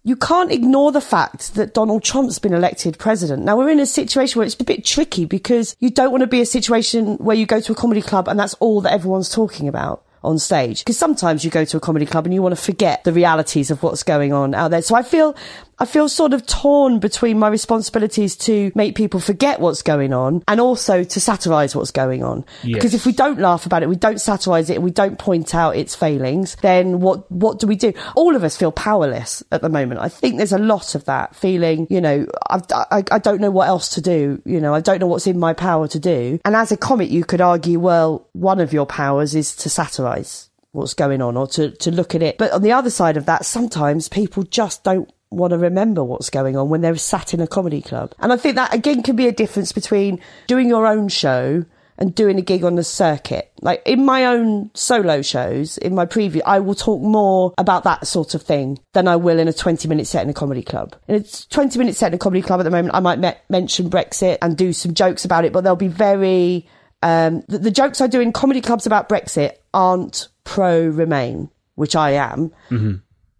you 0.03 0.15
can't 0.15 0.51
ignore 0.51 0.91
the 0.91 1.01
fact 1.01 1.53
that 1.55 1.73
Donald 1.73 2.03
Trump's 2.03 2.39
been 2.39 2.53
elected 2.53 2.97
president. 2.97 3.43
Now 3.43 3.57
we're 3.57 3.69
in 3.69 3.79
a 3.79 3.85
situation 3.85 4.39
where 4.39 4.45
it's 4.45 4.59
a 4.59 4.63
bit 4.63 4.83
tricky 4.83 5.25
because 5.25 5.75
you 5.79 5.91
don't 5.91 6.11
want 6.11 6.21
to 6.21 6.27
be 6.27 6.41
a 6.41 6.45
situation 6.45 7.17
where 7.17 7.35
you 7.35 7.45
go 7.45 7.59
to 7.59 7.71
a 7.71 7.75
comedy 7.75 8.01
club 8.01 8.27
and 8.27 8.39
that's 8.39 8.55
all 8.55 8.81
that 8.81 8.93
everyone's 8.93 9.29
talking 9.29 9.67
about 9.67 10.03
on 10.23 10.39
stage. 10.39 10.79
Because 10.79 10.97
sometimes 10.97 11.43
you 11.43 11.51
go 11.51 11.65
to 11.65 11.77
a 11.77 11.79
comedy 11.79 12.05
club 12.05 12.25
and 12.25 12.33
you 12.33 12.41
want 12.41 12.55
to 12.55 12.61
forget 12.61 13.03
the 13.03 13.13
realities 13.13 13.69
of 13.69 13.83
what's 13.83 14.03
going 14.03 14.33
on 14.33 14.55
out 14.55 14.71
there. 14.71 14.81
So 14.81 14.95
I 14.95 15.03
feel, 15.03 15.35
I 15.81 15.85
feel 15.85 16.07
sort 16.07 16.33
of 16.33 16.45
torn 16.45 16.99
between 16.99 17.39
my 17.39 17.47
responsibilities 17.47 18.35
to 18.37 18.71
make 18.75 18.93
people 18.93 19.19
forget 19.19 19.59
what's 19.59 19.81
going 19.81 20.13
on 20.13 20.43
and 20.47 20.61
also 20.61 21.03
to 21.03 21.19
satirize 21.19 21.75
what's 21.75 21.89
going 21.89 22.23
on. 22.23 22.45
Yes. 22.61 22.75
Because 22.75 22.93
if 22.93 23.07
we 23.07 23.11
don't 23.11 23.39
laugh 23.39 23.65
about 23.65 23.81
it, 23.81 23.89
we 23.89 23.95
don't 23.95 24.21
satirize 24.21 24.69
it, 24.69 24.79
we 24.79 24.91
don't 24.91 25.17
point 25.17 25.55
out 25.55 25.75
its 25.75 25.95
failings, 25.95 26.55
then 26.61 26.99
what, 26.99 27.29
what 27.31 27.57
do 27.57 27.65
we 27.65 27.75
do? 27.75 27.93
All 28.15 28.35
of 28.35 28.43
us 28.43 28.55
feel 28.55 28.71
powerless 28.71 29.41
at 29.51 29.63
the 29.63 29.69
moment. 29.69 30.01
I 30.01 30.09
think 30.09 30.37
there's 30.37 30.51
a 30.51 30.59
lot 30.59 30.93
of 30.93 31.05
that 31.05 31.35
feeling, 31.35 31.87
you 31.89 31.99
know, 31.99 32.27
I, 32.47 32.61
I, 32.91 33.03
I 33.11 33.17
don't 33.17 33.41
know 33.41 33.49
what 33.49 33.67
else 33.67 33.89
to 33.95 34.01
do. 34.01 34.39
You 34.45 34.61
know, 34.61 34.75
I 34.75 34.81
don't 34.81 34.99
know 34.99 35.07
what's 35.07 35.25
in 35.25 35.39
my 35.39 35.53
power 35.53 35.87
to 35.87 35.99
do. 35.99 36.39
And 36.45 36.55
as 36.55 36.71
a 36.71 36.77
comic, 36.77 37.09
you 37.09 37.23
could 37.23 37.41
argue, 37.41 37.79
well, 37.79 38.27
one 38.33 38.59
of 38.59 38.71
your 38.71 38.85
powers 38.85 39.33
is 39.33 39.55
to 39.55 39.69
satirize 39.69 40.51
what's 40.73 40.93
going 40.93 41.23
on 41.23 41.37
or 41.37 41.47
to, 41.47 41.71
to 41.71 41.89
look 41.89 42.13
at 42.13 42.21
it. 42.21 42.37
But 42.37 42.51
on 42.51 42.61
the 42.61 42.71
other 42.71 42.91
side 42.91 43.17
of 43.17 43.25
that, 43.25 43.45
sometimes 43.45 44.07
people 44.07 44.43
just 44.43 44.83
don't 44.83 45.11
want 45.31 45.51
to 45.51 45.57
remember 45.57 46.03
what's 46.03 46.29
going 46.29 46.55
on 46.57 46.69
when 46.69 46.81
they're 46.81 46.95
sat 46.95 47.33
in 47.33 47.39
a 47.39 47.47
comedy 47.47 47.81
club. 47.81 48.13
And 48.19 48.31
I 48.31 48.37
think 48.37 48.55
that 48.55 48.73
again 48.73 49.01
can 49.01 49.15
be 49.15 49.27
a 49.27 49.31
difference 49.31 49.71
between 49.71 50.19
doing 50.47 50.69
your 50.69 50.85
own 50.85 51.07
show 51.07 51.65
and 51.97 52.15
doing 52.15 52.39
a 52.39 52.41
gig 52.41 52.63
on 52.63 52.75
the 52.75 52.83
circuit. 52.83 53.51
Like 53.61 53.83
in 53.85 54.03
my 54.03 54.25
own 54.25 54.71
solo 54.73 55.21
shows, 55.21 55.77
in 55.77 55.93
my 55.93 56.05
preview, 56.05 56.41
I 56.45 56.59
will 56.59 56.75
talk 56.75 57.01
more 57.01 57.53
about 57.57 57.83
that 57.83 58.07
sort 58.07 58.33
of 58.33 58.41
thing 58.41 58.79
than 58.93 59.07
I 59.07 59.15
will 59.15 59.39
in 59.39 59.47
a 59.47 59.53
20 59.53 59.87
minute 59.87 60.07
set 60.07 60.23
in 60.23 60.29
a 60.29 60.33
comedy 60.33 60.63
club. 60.63 60.95
In 61.07 61.15
a 61.15 61.23
20 61.23 61.77
minute 61.77 61.95
set 61.95 62.07
in 62.07 62.15
a 62.15 62.17
comedy 62.17 62.41
club 62.41 62.59
at 62.59 62.63
the 62.63 62.71
moment, 62.71 62.95
I 62.95 62.99
might 62.99 63.19
me- 63.19 63.33
mention 63.49 63.89
Brexit 63.89 64.39
and 64.41 64.57
do 64.57 64.73
some 64.73 64.93
jokes 64.93 65.25
about 65.25 65.45
it, 65.45 65.53
but 65.53 65.63
they'll 65.63 65.75
be 65.75 65.87
very, 65.87 66.67
um, 67.03 67.43
the, 67.47 67.59
the 67.59 67.71
jokes 67.71 68.01
I 68.01 68.07
do 68.07 68.19
in 68.19 68.31
comedy 68.33 68.61
clubs 68.61 68.87
about 68.87 69.07
Brexit 69.07 69.57
aren't 69.73 70.27
pro 70.43 70.87
Remain, 70.87 71.51
which 71.75 71.95
I 71.95 72.11
am. 72.11 72.51
Mm-hmm. 72.71 72.95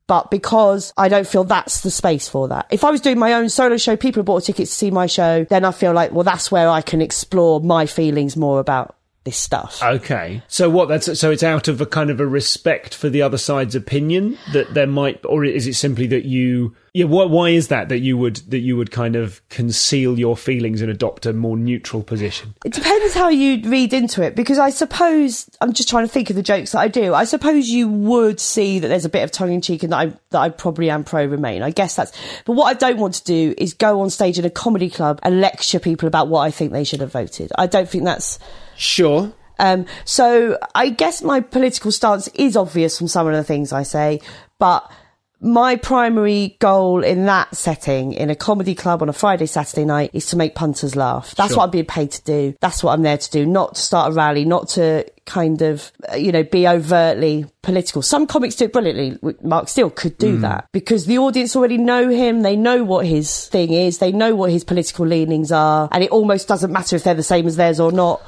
But 0.08 0.30
because 0.30 0.94
I 0.98 1.08
don't 1.08 1.28
feel 1.28 1.44
that's 1.44 1.82
the 1.82 1.92
space 1.92 2.28
for 2.28 2.48
that. 2.50 2.68
If 2.70 2.84
I 2.84 2.92
was 2.92 3.02
doing 3.02 3.20
my 3.20 3.34
own 3.34 3.50
solo 3.50 3.78
show, 3.78 3.96
people 3.96 4.24
bought 4.24 4.44
tickets 4.44 4.72
to 4.72 4.78
see 4.78 4.92
my 4.92 5.06
show, 5.06 5.46
then 5.46 5.64
I 5.64 5.72
feel 5.72 5.94
like, 5.94 6.12
well, 6.12 6.24
that's 6.24 6.52
where 6.52 6.70
I 6.70 6.82
can 6.82 7.02
explore 7.02 7.62
my 7.62 7.86
feelings 7.86 8.36
more 8.36 8.60
about 8.60 8.96
this 9.24 9.38
stuff. 9.38 9.82
Okay. 9.84 10.42
So 10.48 10.70
what 10.70 10.90
that's 10.90 11.20
so 11.20 11.30
it's 11.30 11.44
out 11.44 11.68
of 11.68 11.80
a 11.80 11.86
kind 11.86 12.10
of 12.10 12.20
a 12.20 12.26
respect 12.26 12.96
for 12.96 13.08
the 13.08 13.22
other 13.22 13.38
side's 13.38 13.76
opinion 13.76 14.38
that 14.52 14.74
there 14.74 14.88
might 14.88 15.24
or 15.26 15.46
is 15.46 15.68
it 15.68 15.76
simply 15.76 16.08
that 16.08 16.26
you 16.26 16.76
yeah 16.94 17.06
why, 17.06 17.26
why 17.26 17.50
is 17.50 17.68
that 17.68 17.90
that 17.90 18.00
you 18.00 18.18
would 18.18 18.38
that 18.50 18.60
you 18.60 18.76
would 18.76 18.90
kind 18.90 19.16
of 19.16 19.48
conceal 19.50 20.18
your 20.18 20.36
feelings 20.36 20.82
and 20.82 20.90
adopt 20.90 21.28
a 21.28 21.34
more 21.34 21.56
neutral 21.56 22.02
position? 22.02 22.56
It 22.66 22.74
depends 22.74 23.14
how 23.14 23.30
you 23.30 23.62
read 23.70 23.94
into 23.94 24.24
it 24.24 24.36
because 24.36 24.58
I 24.58 24.72
suppose 24.72 25.48
I'm 25.62 25.74
just 25.74 25.88
trying 25.88 26.08
to 26.08 26.12
think 26.12 26.32
of 26.32 26.36
the 26.36 26.42
jokes 26.42 26.72
that 26.72 26.80
I 26.80 26.88
do. 26.88 27.14
I 27.14 27.26
suppose 27.26 27.70
you 27.70 27.90
would 27.90 28.40
see 28.40 28.80
that 28.80 28.88
there's 28.88 29.06
a 29.06 29.10
bit 29.10 29.24
of 29.24 29.30
tongue 29.30 29.54
in 29.54 29.62
cheek 29.62 29.84
and 29.84 29.94
that 29.94 30.00
I 30.00 30.06
that 30.32 30.40
I 30.40 30.50
probably 30.50 30.90
am 30.90 31.04
pro 31.04 31.26
remain. 31.26 31.62
I 31.62 31.70
guess 31.70 31.96
that's 31.96 32.12
but 32.46 32.54
what 32.54 32.66
I 32.66 32.74
don't 32.74 32.98
want 32.98 33.14
to 33.16 33.24
do 33.24 33.54
is 33.56 33.76
go 33.76 34.02
on 34.02 34.10
stage 34.10 34.40
in 34.40 34.46
a 34.46 34.50
comedy 34.50 34.90
club 34.90 35.20
and 35.22 35.42
lecture 35.42 35.80
people 35.80 36.08
about 36.08 36.28
what 36.28 36.40
I 36.40 36.50
think 36.50 36.72
they 36.72 36.84
should 36.84 37.02
have 37.02 37.12
voted. 37.12 37.52
I 37.56 37.68
don't 37.68 37.88
think 37.88 38.04
that's 38.04 38.40
Sure. 38.82 39.32
Um, 39.60 39.86
so 40.06 40.58
I 40.74 40.90
guess 40.90 41.22
my 41.22 41.40
political 41.40 41.92
stance 41.92 42.28
is 42.30 42.58
obvious 42.58 42.98
from 42.98 43.08
some 43.08 43.28
of 43.28 43.34
the 43.34 43.44
things 43.44 43.72
I 43.72 43.84
say, 43.84 44.22
but 44.58 44.90
my 45.44 45.76
primary 45.76 46.56
goal 46.60 47.04
in 47.04 47.26
that 47.26 47.56
setting, 47.56 48.14
in 48.14 48.30
a 48.30 48.36
comedy 48.36 48.76
club 48.76 49.02
on 49.02 49.10
a 49.10 49.14
Friday, 49.14 49.48
Saturday 49.48 49.86
night, 49.86 50.12
is 50.14 50.28
to 50.28 50.36
make 50.38 50.54
punters 50.54 50.96
laugh. 50.96 51.34
That's 51.36 51.50
Sure. 51.52 51.58
what 51.58 51.64
I'm 51.66 51.70
being 51.72 51.86
paid 51.86 52.12
to 52.12 52.24
do. 52.24 52.56
That's 52.62 52.84
what 52.84 52.94
I'm 52.94 53.02
there 53.02 53.18
to 53.18 53.32
do, 53.32 53.46
not 53.46 53.76
to 53.76 53.82
start 53.82 54.12
a 54.12 54.14
rally, 54.16 54.46
not 54.46 54.70
to 54.70 55.04
kind 55.26 55.62
of, 55.64 55.92
uh, 56.12 56.16
you 56.16 56.32
know, 56.32 56.44
be 56.44 56.68
overtly 56.68 57.46
political. 57.64 58.02
Some 58.04 58.28
comics 58.28 58.56
do 58.56 58.66
it 58.66 58.74
brilliantly. 58.74 59.36
Mark 59.44 59.68
Steel 59.68 59.90
could 59.90 60.18
do 60.20 60.38
that 60.40 60.68
because 60.74 61.06
the 61.08 61.18
audience 61.18 61.56
already 61.56 61.78
know 61.78 62.10
him. 62.10 62.42
They 62.42 62.56
know 62.56 62.84
what 62.84 63.06
his 63.08 63.48
thing 63.48 63.74
is. 63.74 63.98
They 63.98 64.12
know 64.12 64.36
what 64.36 64.52
his 64.52 64.64
political 64.64 65.08
leanings 65.08 65.52
are. 65.52 65.90
And 65.92 66.04
it 66.04 66.12
almost 66.12 66.48
doesn't 66.48 66.72
matter 66.72 66.96
if 66.96 67.04
they're 67.04 67.14
the 67.16 67.24
same 67.24 67.48
as 67.48 67.56
theirs 67.56 67.80
or 67.80 67.92
not 67.92 68.22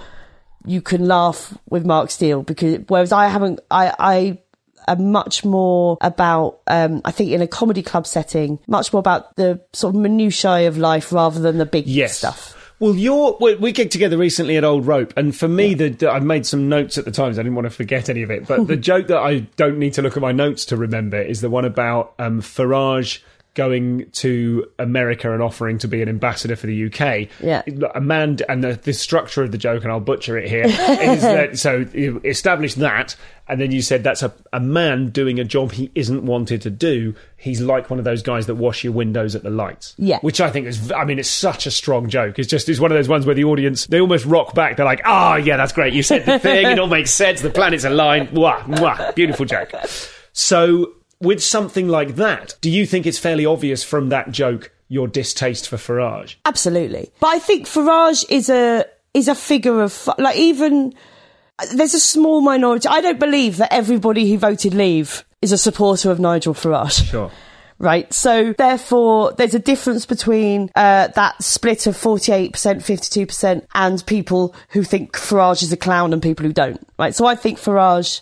you 0.65 0.81
can 0.81 1.07
laugh 1.07 1.57
with 1.69 1.85
Mark 1.85 2.09
Steel 2.11 2.43
because 2.43 2.79
whereas 2.87 3.11
I 3.11 3.27
haven't, 3.27 3.59
I, 3.71 3.93
I 3.99 4.39
am 4.87 5.11
much 5.11 5.43
more 5.45 5.97
about, 6.01 6.59
um, 6.67 7.01
I 7.05 7.11
think 7.11 7.31
in 7.31 7.41
a 7.41 7.47
comedy 7.47 7.81
club 7.83 8.05
setting, 8.07 8.59
much 8.67 8.91
more 8.93 8.99
about 8.99 9.35
the 9.35 9.61
sort 9.73 9.95
of 9.95 10.01
minutiae 10.01 10.67
of 10.67 10.77
life 10.77 11.11
rather 11.11 11.39
than 11.39 11.57
the 11.57 11.65
big 11.65 11.87
Yes. 11.87 12.17
stuff. 12.17 12.59
Well, 12.79 12.95
you're 12.95 13.37
we, 13.39 13.71
gigged 13.71 13.91
together 13.91 14.17
recently 14.17 14.57
at 14.57 14.65
Old 14.65 14.85
Rope, 14.85 15.13
and 15.15 15.33
for 15.33 15.47
me, 15.47 15.73
the, 15.73 15.89
the 15.89 16.09
I 16.09 16.19
made 16.19 16.45
some 16.45 16.67
notes 16.67 16.97
at 16.97 17.05
the 17.05 17.11
times. 17.11 17.37
So 17.37 17.39
I 17.39 17.43
didn't 17.43 17.55
want 17.55 17.65
to 17.65 17.69
forget 17.69 18.09
any 18.09 18.23
of 18.23 18.31
it. 18.31 18.45
But 18.45 18.67
the 18.67 18.75
joke 18.91 19.07
that 19.07 19.19
I 19.19 19.41
don't 19.55 19.77
need 19.79 19.93
to 19.93 20.01
look 20.01 20.17
at 20.17 20.21
my 20.21 20.33
notes 20.33 20.65
to 20.65 20.75
remember 20.75 21.21
is 21.21 21.39
the 21.39 21.49
one 21.49 21.63
about 21.63 22.13
um, 22.19 22.41
Farage 22.41 23.19
going 23.55 24.09
to 24.11 24.65
America 24.79 25.31
and 25.31 25.41
offering 25.41 25.77
to 25.77 25.87
be 25.87 26.01
an 26.01 26.09
ambassador 26.09 26.55
for 26.55 26.65
the 26.65 26.85
UK. 26.85 27.29
Yeah. 27.39 27.61
a 27.93 28.01
man, 28.01 28.37
and 28.49 28.63
the, 28.63 28.73
the 28.73 28.93
structure 28.93 29.43
of 29.43 29.51
the 29.51 29.57
joke, 29.57 29.83
and 29.83 29.91
I'll 29.91 29.99
butcher 29.99 30.37
it 30.37 30.49
here, 30.49 30.63
is 30.63 30.73
that 31.21 31.59
so 31.59 31.85
you 31.93 32.19
establish 32.23 32.73
that, 32.75 33.15
and 33.47 33.61
then 33.61 33.71
you 33.71 33.81
said 33.81 34.03
that's 34.03 34.23
a, 34.23 34.33
a 34.53 34.59
man 34.59 35.09
doing 35.09 35.39
a 35.39 35.43
job 35.43 35.71
he 35.71 35.91
isn't 35.93 36.25
wanted 36.25 36.61
to 36.63 36.71
do. 36.71 37.13
He's 37.37 37.61
like 37.61 37.89
one 37.89 37.99
of 37.99 38.05
those 38.05 38.23
guys 38.23 38.47
that 38.47 38.55
wash 38.55 38.83
your 38.83 38.93
windows 38.93 39.35
at 39.35 39.43
the 39.43 39.49
lights. 39.49 39.93
Yeah. 39.97 40.19
Which 40.21 40.41
I 40.41 40.49
think 40.49 40.65
is, 40.65 40.91
I 40.91 41.03
mean, 41.03 41.19
it's 41.19 41.29
such 41.29 41.67
a 41.67 41.71
strong 41.71 42.09
joke. 42.09 42.39
It's 42.39 42.47
just, 42.47 42.69
it's 42.69 42.79
one 42.79 42.91
of 42.91 42.95
those 42.95 43.09
ones 43.09 43.25
where 43.25 43.35
the 43.35 43.43
audience, 43.43 43.85
they 43.85 43.99
almost 43.99 44.25
rock 44.25 44.55
back. 44.55 44.77
They're 44.77 44.85
like, 44.85 45.01
oh, 45.05 45.35
yeah, 45.35 45.57
that's 45.57 45.73
great. 45.73 45.93
You 45.93 46.03
said 46.03 46.25
the 46.25 46.39
thing. 46.39 46.65
It 46.65 46.79
all 46.79 46.87
makes 46.87 47.11
sense. 47.11 47.41
The 47.41 47.49
planets 47.49 47.83
align. 47.83 48.27
Mwah, 48.27 48.63
mwah. 48.63 49.13
Beautiful 49.13 49.45
joke. 49.45 49.71
So, 50.31 50.93
with 51.23 51.43
something 51.43 51.87
like 51.87 52.15
that, 52.15 52.55
do 52.61 52.69
you 52.69 52.85
think 52.85 53.05
it's 53.05 53.17
fairly 53.17 53.45
obvious 53.45 53.83
from 53.83 54.09
that 54.09 54.31
joke 54.31 54.71
your 54.89 55.07
distaste 55.07 55.67
for 55.67 55.77
Farage? 55.77 56.35
Absolutely. 56.45 57.11
But 57.19 57.27
I 57.27 57.39
think 57.39 57.65
Farage 57.65 58.25
is 58.29 58.49
a, 58.49 58.85
is 59.13 59.27
a 59.27 59.35
figure 59.35 59.81
of, 59.81 60.09
like 60.17 60.37
even, 60.37 60.93
there's 61.73 61.93
a 61.93 61.99
small 61.99 62.41
minority. 62.41 62.87
I 62.87 63.01
don't 63.01 63.19
believe 63.19 63.57
that 63.57 63.73
everybody 63.73 64.29
who 64.29 64.37
voted 64.37 64.73
leave 64.73 65.23
is 65.41 65.51
a 65.51 65.57
supporter 65.57 66.11
of 66.11 66.19
Nigel 66.19 66.53
Farage. 66.53 67.09
Sure. 67.09 67.31
right? 67.79 68.11
So 68.13 68.53
therefore, 68.53 69.33
there's 69.33 69.55
a 69.55 69.59
difference 69.59 70.05
between 70.05 70.69
uh, 70.75 71.07
that 71.07 71.41
split 71.43 71.87
of 71.87 71.95
48%, 71.95 72.51
52%, 72.51 73.65
and 73.73 74.05
people 74.05 74.55
who 74.69 74.83
think 74.83 75.13
Farage 75.13 75.63
is 75.63 75.71
a 75.71 75.77
clown 75.77 76.13
and 76.13 76.21
people 76.21 76.45
who 76.45 76.53
don't, 76.53 76.79
right? 76.97 77.15
So 77.15 77.25
I 77.25 77.35
think 77.35 77.59
Farage 77.59 78.21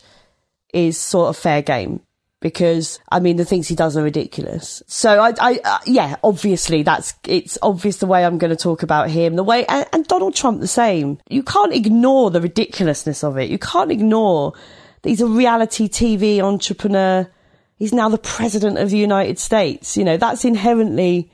is 0.74 0.98
sort 0.98 1.30
of 1.30 1.38
fair 1.38 1.62
game. 1.62 2.02
Because 2.42 3.00
I 3.12 3.20
mean, 3.20 3.38
the 3.38 3.46
things 3.46 3.68
he 3.68 3.76
does 3.76 3.96
are 3.96 4.04
ridiculous. 4.04 4.84
So 4.88 5.22
I, 5.22 5.34
I, 5.40 5.60
uh, 5.64 5.78
yeah, 5.86 6.16
obviously 6.24 6.82
that's 6.84 7.14
it's 7.26 7.58
obvious 7.62 7.98
the 7.98 8.08
way 8.08 8.26
I'm 8.26 8.40
going 8.40 8.50
to 8.50 8.62
talk 8.62 8.84
about 8.84 9.10
him, 9.10 9.36
the 9.36 9.44
way 9.44 9.66
and, 9.68 9.86
and 9.94 10.08
Donald 10.08 10.36
Trump 10.36 10.60
the 10.60 10.68
same. 10.68 11.20
You 11.30 11.44
can't 11.44 11.72
ignore 11.72 12.32
the 12.32 12.42
ridiculousness 12.42 13.24
of 13.24 13.38
it. 13.38 13.50
You 13.50 13.60
can't 13.60 13.92
ignore 13.92 14.54
that 15.02 15.10
he's 15.10 15.22
a 15.22 15.28
reality 15.28 15.88
TV 15.88 16.42
entrepreneur. 16.42 17.30
He's 17.78 17.94
now 17.94 18.10
the 18.10 18.18
president 18.18 18.78
of 18.78 18.90
the 18.90 18.98
United 18.98 19.40
States. 19.40 19.98
You 19.98 20.04
know, 20.04 20.18
that's 20.18 20.46
inherently, 20.46 21.32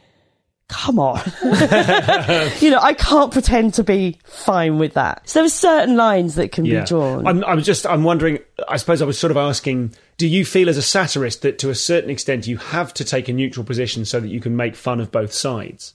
come 0.69 0.99
on. 0.99 1.21
you 1.43 2.71
know, 2.71 2.79
I 2.81 2.95
can't 2.97 3.31
pretend 3.31 3.73
to 3.75 3.83
be 3.83 4.19
fine 4.23 4.77
with 4.77 4.93
that. 4.93 5.27
So 5.27 5.39
there 5.39 5.45
are 5.45 5.49
certain 5.49 5.97
lines 5.97 6.35
that 6.35 6.51
can 6.51 6.63
be 6.63 6.79
drawn. 6.85 7.27
I'm, 7.27 7.43
I'm 7.43 7.61
just, 7.61 7.85
I'm 7.85 8.03
wondering, 8.03 8.39
I 8.69 8.77
suppose 8.77 9.01
I 9.01 9.05
was 9.05 9.19
sort 9.19 9.31
of 9.31 9.37
asking, 9.37 9.93
do 10.17 10.27
you 10.27 10.43
feel 10.45 10.67
as 10.69 10.77
a 10.77 10.81
satirist 10.81 11.41
that 11.43 11.59
to 11.59 11.69
a 11.69 11.75
certain 11.75 12.09
extent 12.09 12.47
you 12.47 12.57
have 12.57 12.93
to 12.95 13.03
take 13.03 13.29
a 13.29 13.33
neutral 13.33 13.63
position 13.65 14.03
so 14.05 14.19
that 14.19 14.29
you 14.29 14.39
can 14.39 14.55
make 14.55 14.75
fun 14.75 14.99
of 14.99 15.11
both 15.11 15.31
sides? 15.33 15.93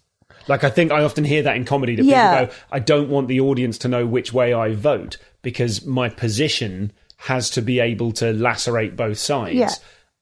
Like, 0.49 0.65
I 0.65 0.71
think 0.71 0.91
I 0.91 1.03
often 1.05 1.25
hear 1.25 1.43
that 1.43 1.57
in 1.57 1.65
comedy 1.65 1.95
that 1.97 2.05
Yeah. 2.05 2.41
people 2.41 2.55
go, 2.55 2.61
I 2.73 2.79
don't 2.79 3.09
want 3.09 3.29
the 3.29 3.41
audience 3.41 3.79
to 3.79 3.89
know 3.89 4.07
which 4.07 4.33
way 4.33 4.53
I 4.53 4.75
vote 4.75 5.17
because 5.43 5.85
my 5.85 6.09
position 6.09 6.93
has 7.19 7.51
to 7.51 7.63
be 7.63 7.79
able 7.81 8.11
to 8.13 8.33
lacerate 8.33 8.97
both 8.97 9.19
sides. 9.19 9.55
Yeah. 9.55 9.71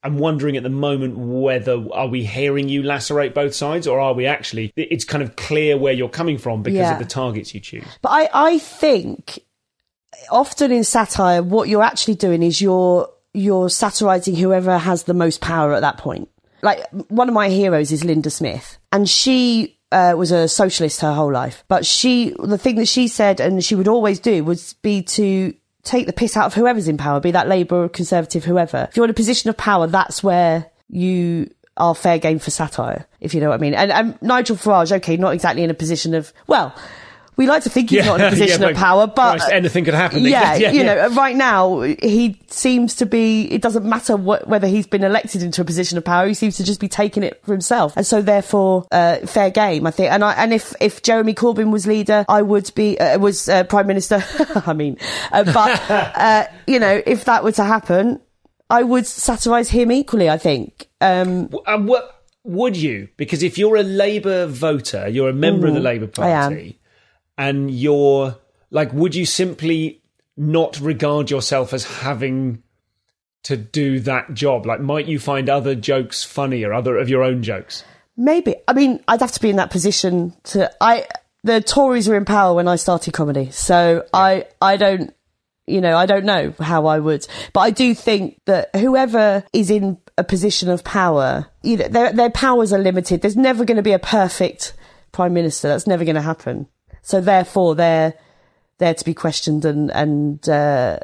I'm 0.02 0.19
wondering 0.19 0.57
at 0.57 0.62
the 0.62 0.71
moment 0.71 1.16
whether 1.19 1.83
are 1.92 2.07
we 2.07 2.25
hearing 2.25 2.69
you 2.71 2.83
lacerate 2.83 3.35
both 3.35 3.54
sides 3.54 3.87
or 3.87 4.00
are 4.00 4.14
we 4.14 4.25
actually 4.26 4.73
it's 4.76 5.04
kind 5.04 5.23
of 5.23 5.37
clear 5.37 5.76
where 5.76 5.92
you're 5.92 6.09
coming 6.09 6.38
from 6.38 6.62
because 6.62 6.78
Yeah. 6.78 6.92
of 6.95 6.99
the 6.99 7.04
targets 7.04 7.52
you 7.54 7.61
choose. 7.61 7.85
But 8.00 8.09
I, 8.11 8.30
I 8.33 8.59
think 8.59 9.40
often 10.30 10.73
in 10.73 10.85
satire, 10.85 11.42
what 11.42 11.69
you're 11.69 11.83
actually 11.83 12.14
doing 12.14 12.42
is 12.42 12.61
you're 12.61 13.09
you're 13.32 13.70
satirizing 13.70 14.37
whoever 14.37 14.78
has 14.78 15.04
the 15.04 15.14
most 15.14 15.40
power 15.40 15.72
at 15.75 15.80
that 15.80 15.99
point. 15.99 16.28
Like 16.62 16.87
one 17.08 17.28
of 17.28 17.34
my 17.34 17.49
heroes 17.49 17.90
is 17.92 18.04
Linda 18.04 18.30
Smith, 18.30 18.78
and 18.92 19.08
she 19.08 19.78
uh, 19.92 20.14
was 20.16 20.30
a 20.30 20.49
socialist 20.49 21.00
her 21.00 21.14
whole 21.14 21.32
life. 21.32 21.64
But 21.68 21.87
she, 21.87 22.34
the 22.38 22.58
thing 22.58 22.76
that 22.76 22.88
she 22.88 23.08
said, 23.08 23.40
and 23.40 23.64
she 23.64 23.75
would 23.75 23.88
always 23.88 24.20
do, 24.20 24.44
was 24.44 24.75
be 24.75 25.02
to 25.02 25.54
take 25.82 26.06
the 26.06 26.12
piss 26.12 26.37
out 26.37 26.46
of 26.46 26.54
whoever's 26.54 26.88
in 26.88 26.99
power, 26.99 27.20
be 27.20 27.30
that 27.30 27.49
Labour, 27.49 27.88
Conservative, 27.88 28.44
whoever. 28.44 28.88
If 28.90 28.96
you're 28.96 29.04
in 29.04 29.10
a 29.10 29.14
position 29.14 29.49
of 29.49 29.56
power, 29.56 29.87
that's 29.87 30.22
where 30.22 30.66
you 30.88 31.50
are 31.76 31.94
fair 31.94 32.18
game 32.18 32.38
for 32.38 32.50
satire, 32.50 33.06
if 33.20 33.34
you 33.34 33.40
know 33.40 33.49
what 33.49 33.54
I 33.54 33.62
mean. 33.62 33.75
And, 33.75 33.90
and 33.90 34.20
Nigel 34.20 34.56
Farage, 34.56 34.92
okay, 34.99 35.16
not 35.16 35.32
exactly 35.32 35.62
in 35.62 35.70
a 35.70 35.75
position 35.75 36.14
of 36.14 36.32
well 36.46 36.75
we 37.37 37.46
like 37.46 37.62
to 37.62 37.70
think 37.70 37.90
he's 37.90 38.04
not 38.04 38.20
in 38.20 38.26
a 38.26 38.30
position 38.37 38.62
yeah, 38.62 38.68
of 38.68 38.76
power, 38.76 39.06
but 39.06 39.38
Christ, 39.38 39.52
anything 39.52 39.84
could 39.84 39.94
happen. 39.94 40.22
Yeah, 40.22 40.54
yeah, 40.56 40.70
you 40.70 40.82
yeah. 40.82 40.94
know, 40.94 41.14
right 41.14 41.34
now 41.34 41.80
he 41.80 42.38
seems 42.49 42.94
to 42.96 43.06
be. 43.06 43.50
It 43.50 43.62
doesn't 43.62 43.84
matter 43.84 44.16
what, 44.16 44.46
whether 44.49 44.66
he's 44.66 44.87
been 44.87 45.04
elected 45.04 45.42
into 45.42 45.62
a 45.62 45.64
position 45.64 45.96
of 45.99 46.04
power. 46.04 46.26
He 46.26 46.34
seems 46.34 46.56
to 46.56 46.64
just 46.64 46.80
be 46.80 46.88
taking 46.88 47.22
it 47.22 47.40
for 47.44 47.52
himself, 47.52 47.92
and 47.96 48.06
so 48.06 48.20
therefore, 48.22 48.87
uh, 48.90 49.18
fair 49.26 49.50
game, 49.50 49.87
I 49.87 49.90
think. 49.90 50.12
And 50.12 50.25
I, 50.25 50.32
and 50.34 50.52
if 50.52 50.75
if 50.80 51.02
Jeremy 51.02 51.34
Corbyn 51.34 51.70
was 51.70 51.87
leader, 51.87 52.25
I 52.28 52.42
would 52.42 52.70
be 52.75 52.99
uh, 52.99 53.18
was 53.18 53.49
uh, 53.49 53.64
prime 53.64 53.87
minister. 53.87 54.22
I 54.66 54.72
mean, 54.72 54.99
uh, 55.32 55.44
but 55.44 55.90
uh, 55.90 56.46
you 56.66 56.78
know, 56.78 57.02
if 57.06 57.25
that 57.25 57.44
were 57.44 57.52
to 57.52 57.64
happen, 57.64 58.20
I 58.68 58.82
would 58.82 59.06
satirise 59.06 59.70
him 59.70 59.90
equally. 59.92 60.28
I 60.28 60.38
think. 60.38 60.88
Um, 61.00 61.50
And 61.66 61.88
what 61.88 62.25
would 62.44 62.76
you? 62.76 63.08
Because 63.16 63.42
if 63.42 63.58
you're 63.58 63.76
a 63.76 63.82
Labour 63.82 64.46
voter, 64.46 65.08
you're 65.08 65.28
a 65.28 65.34
member 65.34 65.66
of 65.66 65.75
the 65.75 65.80
Labour 65.80 66.10
I 66.18 66.30
am. 66.30 66.52
Party, 66.52 66.78
and 67.40 67.70
you're 67.70 68.37
like, 68.70 68.92
would 68.92 69.14
you 69.14 69.25
simply 69.25 70.02
not 70.37 70.78
regard 70.78 71.30
yourself 71.30 71.73
as 71.73 71.85
having 71.85 72.62
to 73.44 73.56
do 73.56 73.99
that 74.00 74.35
job? 74.35 74.66
Like, 74.66 74.80
might 74.80 75.06
you 75.06 75.18
find 75.18 75.49
other 75.49 75.75
jokes 75.75 76.23
funnier, 76.23 76.75
other 76.75 76.99
of 76.99 77.09
your 77.09 77.23
own 77.23 77.42
jokes? 77.42 77.82
Maybe. 78.14 78.56
I 78.68 78.75
mean, 78.75 79.02
I'd 79.09 79.23
have 79.23 79.32
to 79.32 79.40
be 79.40 79.49
in 79.49 79.56
that 79.56 79.70
position 79.70 80.35
to. 80.44 80.70
I 80.82 81.06
the 81.42 81.62
Tories 81.62 82.06
were 82.06 82.16
in 82.16 82.26
power 82.26 82.54
when 82.54 82.68
I 82.68 82.76
started 82.76 83.14
comedy, 83.14 83.50
so 83.50 84.04
I 84.12 84.44
I 84.61 84.76
don't. 84.76 85.14
You 85.66 85.80
know, 85.80 85.97
I 85.97 86.04
don't 86.04 86.25
know 86.25 86.52
how 86.59 86.87
I 86.87 86.99
would, 86.99 87.26
but 87.54 87.61
I 87.61 87.70
do 87.70 87.94
think 87.94 88.40
that 88.47 88.75
whoever 88.75 89.44
is 89.52 89.70
in 89.70 89.99
a 90.18 90.25
position 90.25 90.68
of 90.68 90.85
power, 90.85 91.47
you 91.62 91.78
know, 91.78 91.88
their 91.88 92.12
their 92.12 92.30
powers 92.30 92.73
are 92.75 92.78
limited. 92.78 93.23
There's 93.23 93.37
never 93.37 93.64
going 93.64 93.76
to 93.76 93.82
be 93.82 93.92
a 93.92 93.99
perfect 93.99 94.75
prime 95.12 95.32
minister. 95.32 95.68
That's 95.68 95.87
never 95.87 96.04
going 96.04 96.16
to 96.16 96.23
happen. 96.23 96.66
So 97.02 97.21
therefore, 97.21 97.75
they're 97.75 98.14
there 98.78 98.95
to 98.95 99.04
be 99.04 99.14
questioned 99.14 99.64
and 99.64 99.90
and 99.90 100.49
uh, 100.49 100.99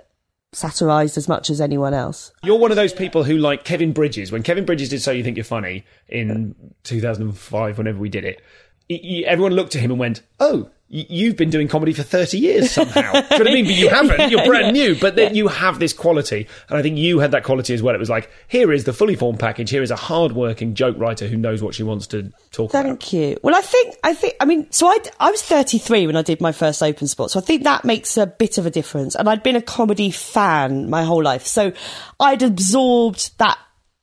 satirized 0.53 1.19
as 1.19 1.29
much 1.29 1.50
as 1.50 1.61
anyone 1.61 1.95
else. 1.95 2.33
You're 2.43 2.59
one 2.59 2.71
of 2.71 2.76
those 2.76 2.93
people 2.93 3.25
who, 3.25 3.37
like 3.37 3.65
Kevin 3.65 3.93
Bridges, 3.93 4.33
when 4.33 4.43
Kevin 4.43 4.65
Bridges 4.65 4.88
did 4.88 5.03
So 5.03 5.11
You 5.11 5.23
Think 5.23 5.37
You're 5.37 5.45
Funny 5.45 5.85
in 6.09 6.55
2005, 6.85 7.79
whenever 7.79 7.99
we 7.99 8.09
did 8.09 8.25
it, 8.25 8.41
everyone 9.26 9.53
looked 9.53 9.76
at 9.76 9.83
him 9.83 9.91
and 9.91 10.00
went, 10.00 10.23
Oh, 10.41 10.71
you've 10.88 11.37
been 11.37 11.50
doing 11.50 11.66
comedy 11.66 11.93
for 11.93 12.02
30 12.02 12.38
years 12.38 12.71
somehow. 12.71 13.12
Do 13.12 13.19
you 13.19 13.23
know 13.23 13.38
what 13.38 13.49
I 13.49 13.55
mean? 13.55 13.64
But 13.64 13.75
you 13.75 13.88
haven't. 13.90 14.31
You're 14.31 14.45
brand 14.45 14.73
new. 14.73 14.95
But 14.95 15.16
then 15.16 15.35
you 15.35 15.49
have 15.49 15.78
this 15.78 15.93
quality. 15.93 16.47
And 16.69 16.78
I 16.78 16.83
think 16.83 16.97
you 16.97 17.19
had 17.19 17.33
that 17.33 17.43
quality 17.43 17.75
as 17.75 17.83
well. 17.83 17.95
It 17.95 17.99
was 17.99 18.11
like, 18.11 18.31
here 18.47 18.73
is 18.73 18.85
the 18.85 18.93
fully 18.93 19.16
formed 19.16 19.40
package. 19.40 19.71
Here 19.71 19.83
is 19.83 19.90
a 19.90 19.97
hard-working 19.97 20.75
joke 20.75 20.97
writer 20.99 21.26
who 21.26 21.37
knows 21.37 21.62
what 21.62 21.75
she 21.75 21.83
wants 21.83 22.07
to 22.09 22.31
talk 22.52 22.71
about. 22.71 22.85
Thank 22.85 23.12
you. 23.12 23.37
Well, 23.43 23.55
I 23.55 23.61
think 23.61 23.97
I 24.05 24.14
think 24.14 24.35
I 24.40 24.45
mean, 24.45 24.71
so 24.71 24.87
I 24.87 24.99
I 25.19 25.31
was 25.31 25.43
33 25.43 26.07
when 26.07 26.16
I 26.16 26.23
did 26.23 26.40
my 26.40 26.52
first 26.52 26.83
open 26.83 27.09
spot, 27.09 27.31
so 27.33 27.40
I 27.40 27.43
think 27.43 27.64
that 27.64 27.85
makes 27.85 28.16
a 28.16 28.26
bit 28.26 28.59
of 28.59 28.66
a 28.66 28.71
difference. 28.71 29.14
And 29.14 29.28
I'd 29.28 29.43
been 29.43 29.57
a 29.57 29.62
comedy 29.62 30.11
fan 30.11 30.88
my 30.88 31.05
whole 31.05 31.23
life, 31.23 31.47
so 31.47 31.73
I'd 32.21 32.43
absorbed 32.43 33.37
that 33.38 33.59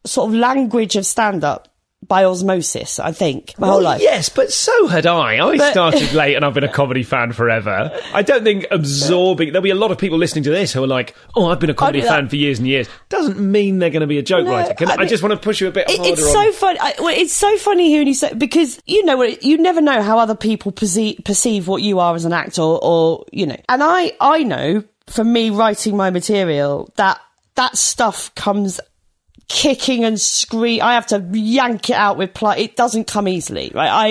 sort 0.05 0.29
of 0.29 0.35
language 0.35 0.95
of 0.95 1.05
stand 1.05 1.43
up 1.43 1.72
by 2.13 2.25
osmosis. 2.25 2.99
I 2.99 3.11
think 3.11 3.55
my 3.57 3.65
whole 3.67 3.81
life. 3.81 3.99
Yes, 3.99 4.29
but 4.29 4.51
so 4.51 4.85
had 4.87 5.07
I. 5.07 5.43
I 5.43 5.57
But- 5.57 5.71
started 5.71 6.13
late 6.13 6.35
and 6.35 6.45
I've 6.45 6.53
been 6.53 6.63
a 6.63 6.71
comedy 6.71 7.01
fan 7.01 7.31
forever. 7.31 7.89
I 8.13 8.21
don't 8.21 8.43
think 8.43 8.67
absorbing. 8.69 9.47
There'll 9.51 9.63
be 9.63 9.71
a 9.71 9.75
lot 9.75 9.89
of 9.91 9.97
people 9.97 10.19
listening 10.19 10.43
to 10.43 10.51
this 10.51 10.71
who 10.73 10.83
are 10.83 10.87
like, 10.87 11.15
"Oh, 11.35 11.47
I've 11.47 11.59
been 11.59 11.71
a 11.71 11.73
comedy 11.73 12.01
fan 12.01 12.29
for 12.29 12.35
years 12.35 12.59
and 12.59 12.67
years." 12.67 12.87
Doesn't 13.09 13.39
mean 13.39 13.79
they're 13.79 13.89
going 13.89 14.01
to 14.01 14.07
be 14.07 14.19
a 14.19 14.21
joke 14.21 14.45
No, 14.45 14.51
writer. 14.51 14.75
Can, 14.75 14.91
I 14.91 14.95
I, 15.03 15.05
just 15.05 15.23
want 15.23 15.33
to 15.33 15.39
push 15.43 15.59
you 15.59 15.67
a 15.67 15.71
bit 15.71 15.89
It- 15.89 15.97
harder. 15.97 16.13
it's 16.13 16.23
on, 16.23 16.31
so 16.33 16.51
funny. 16.51 16.79
I, 16.79 16.93
well, 16.99 17.15
it's 17.17 17.33
so 17.33 17.57
funny 17.57 17.89
hearing 17.89 18.07
you 18.07 18.13
say 18.13 18.31
because 18.35 18.79
you 18.85 19.03
know 19.05 19.17
what 19.17 19.41
you 19.41 19.57
never 19.57 19.81
know 19.81 20.03
how 20.03 20.19
other 20.19 20.35
people 20.35 20.71
perceive, 20.71 21.19
perceive 21.25 21.67
what 21.67 21.81
you 21.81 21.97
are 21.99 22.13
as 22.13 22.25
an 22.25 22.33
actor, 22.33 22.61
or, 22.61 22.79
or 22.83 23.25
you 23.31 23.47
know. 23.47 23.57
And 23.69 23.81
I 23.83 24.13
I 24.21 24.43
know 24.43 24.83
from 25.07 25.33
me 25.33 25.49
writing 25.49 25.97
my 25.97 26.11
material 26.11 26.91
that 26.97 27.19
that 27.55 27.75
stuff 27.75 28.33
comes 28.35 28.79
kicking 29.47 30.03
and 30.03 30.19
scream. 30.19 30.81
I 30.81 30.95
have 30.95 31.07
to 31.07 31.19
yank 31.31 31.89
it 31.89 31.95
out 31.95 32.17
with 32.17 32.33
pl- 32.33 32.51
It 32.51 32.75
doesn't 32.75 33.05
come 33.07 33.27
easily, 33.27 33.71
right? 33.73 33.89
I 33.89 34.09